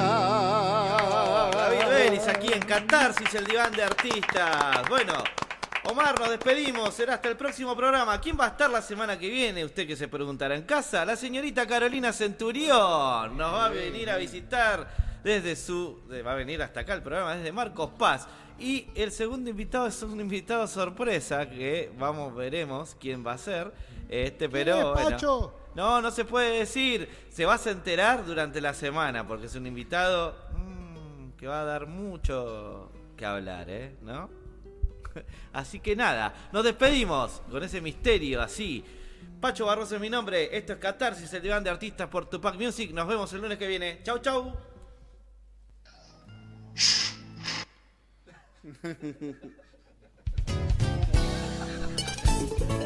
David 1.55 1.88
Vélez 1.88 2.28
aquí 2.28 2.52
en 2.52 2.62
Catarsis, 2.62 3.34
el 3.34 3.46
diván 3.46 3.72
de 3.72 3.82
artistas. 3.82 4.88
Bueno, 4.88 5.24
Omar, 5.90 6.20
nos 6.20 6.28
despedimos. 6.28 6.93
Será 6.93 7.15
hasta 7.15 7.31
el 7.31 7.36
próximo 7.36 7.74
programa. 7.74 8.20
¿Quién 8.20 8.36
va 8.39 8.44
a 8.44 8.48
estar 8.48 8.69
la 8.69 8.82
semana 8.82 9.19
que 9.19 9.31
viene? 9.31 9.65
Usted 9.65 9.86
que 9.86 9.97
se 9.97 10.06
preguntará 10.06 10.55
en 10.55 10.65
casa. 10.65 11.02
La 11.06 11.16
señorita 11.16 11.66
Carolina 11.66 12.12
Centurión 12.12 13.35
nos 13.39 13.55
va 13.55 13.66
a 13.66 13.69
venir 13.70 14.10
a 14.10 14.19
visitar 14.19 14.86
desde 15.24 15.56
su. 15.56 15.98
Va 16.27 16.32
a 16.32 16.35
venir 16.35 16.60
hasta 16.60 16.81
acá 16.81 16.93
el 16.93 17.02
programa 17.02 17.36
desde 17.36 17.52
Marcos 17.52 17.90
Paz. 17.98 18.28
Y 18.59 18.89
el 18.94 19.10
segundo 19.10 19.48
invitado 19.48 19.86
es 19.86 20.02
un 20.02 20.20
invitado 20.20 20.66
sorpresa 20.66 21.48
que 21.48 21.90
vamos, 21.98 22.35
veremos 22.35 22.94
quién 23.01 23.27
va 23.27 23.32
a 23.32 23.39
ser. 23.39 23.73
Este, 24.10 24.51
pero. 24.51 24.94
No, 25.74 26.02
no 26.02 26.10
se 26.10 26.27
puede 26.27 26.59
decir. 26.59 27.09
Se 27.31 27.47
vas 27.47 27.66
a 27.66 27.70
enterar 27.70 28.27
durante 28.27 28.60
la 28.60 28.74
semana 28.74 29.27
porque 29.27 29.47
es 29.47 29.55
un 29.55 29.66
invitado 29.66 30.36
mm, 30.52 31.31
que 31.39 31.47
va 31.47 31.62
a 31.62 31.65
dar 31.65 31.86
mucho 31.86 32.90
que 33.16 33.24
hablar, 33.24 33.70
¿eh? 33.70 33.97
¿No? 34.02 34.38
Así 35.52 35.80
que 35.80 35.97
nada, 35.97 36.48
nos 36.52 36.64
despedimos 36.64 37.43
con 37.51 37.62
ese 37.62 37.80
misterio 37.80 38.40
así. 38.40 38.85
Pacho 39.40 39.66
Barroso 39.66 39.94
es 39.94 40.01
mi 40.01 40.10
nombre, 40.10 40.56
esto 40.56 40.72
es 40.72 40.78
Catarsis, 40.78 41.32
el 41.32 41.43
diván 41.43 41.62
de 41.62 41.70
artistas 41.70 42.09
por 42.09 42.28
Tupac 42.28 42.56
Music. 42.56 42.90
Nos 42.93 43.06
vemos 43.06 43.32
el 43.32 43.40
lunes 43.40 43.56
que 43.59 43.68
viene. 43.68 44.01
Chau, 44.02 44.18
chau. 44.18 44.56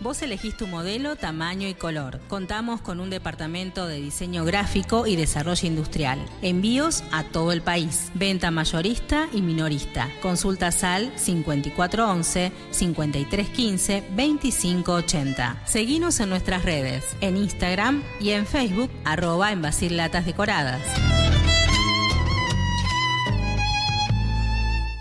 Vos 0.00 0.22
elegís 0.22 0.56
tu 0.56 0.66
modelo, 0.66 1.16
tamaño 1.16 1.68
y 1.68 1.74
color. 1.74 2.20
Contamos 2.28 2.80
con 2.80 3.00
un 3.00 3.10
departamento 3.10 3.86
de 3.86 4.00
diseño 4.00 4.46
gráfico 4.46 5.06
y 5.06 5.14
desarrollo 5.14 5.68
industrial. 5.68 6.18
Envíos 6.40 7.04
a 7.12 7.24
todo 7.24 7.52
el 7.52 7.60
país. 7.60 8.10
Venta 8.14 8.50
mayorista 8.50 9.28
y 9.30 9.42
minorista. 9.42 10.08
Consulta 10.22 10.72
SAL 10.72 11.12
5411 11.16 12.50
5315 12.70 14.04
2580. 14.08 15.62
Seguinos 15.66 16.18
en 16.20 16.30
nuestras 16.30 16.64
redes, 16.64 17.04
en 17.20 17.36
Instagram 17.36 18.02
y 18.20 18.30
en 18.30 18.46
Facebook, 18.46 18.90
arroba 19.04 19.52
en 19.52 19.60
Latas 19.96 20.24
Decoradas. 20.24 20.80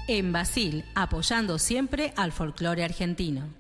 En 0.10 0.34
Basil, 0.34 0.84
apoyando 0.94 1.58
siempre 1.58 2.14
al 2.18 2.34
folclore 2.34 2.84
argentino. 2.84 3.59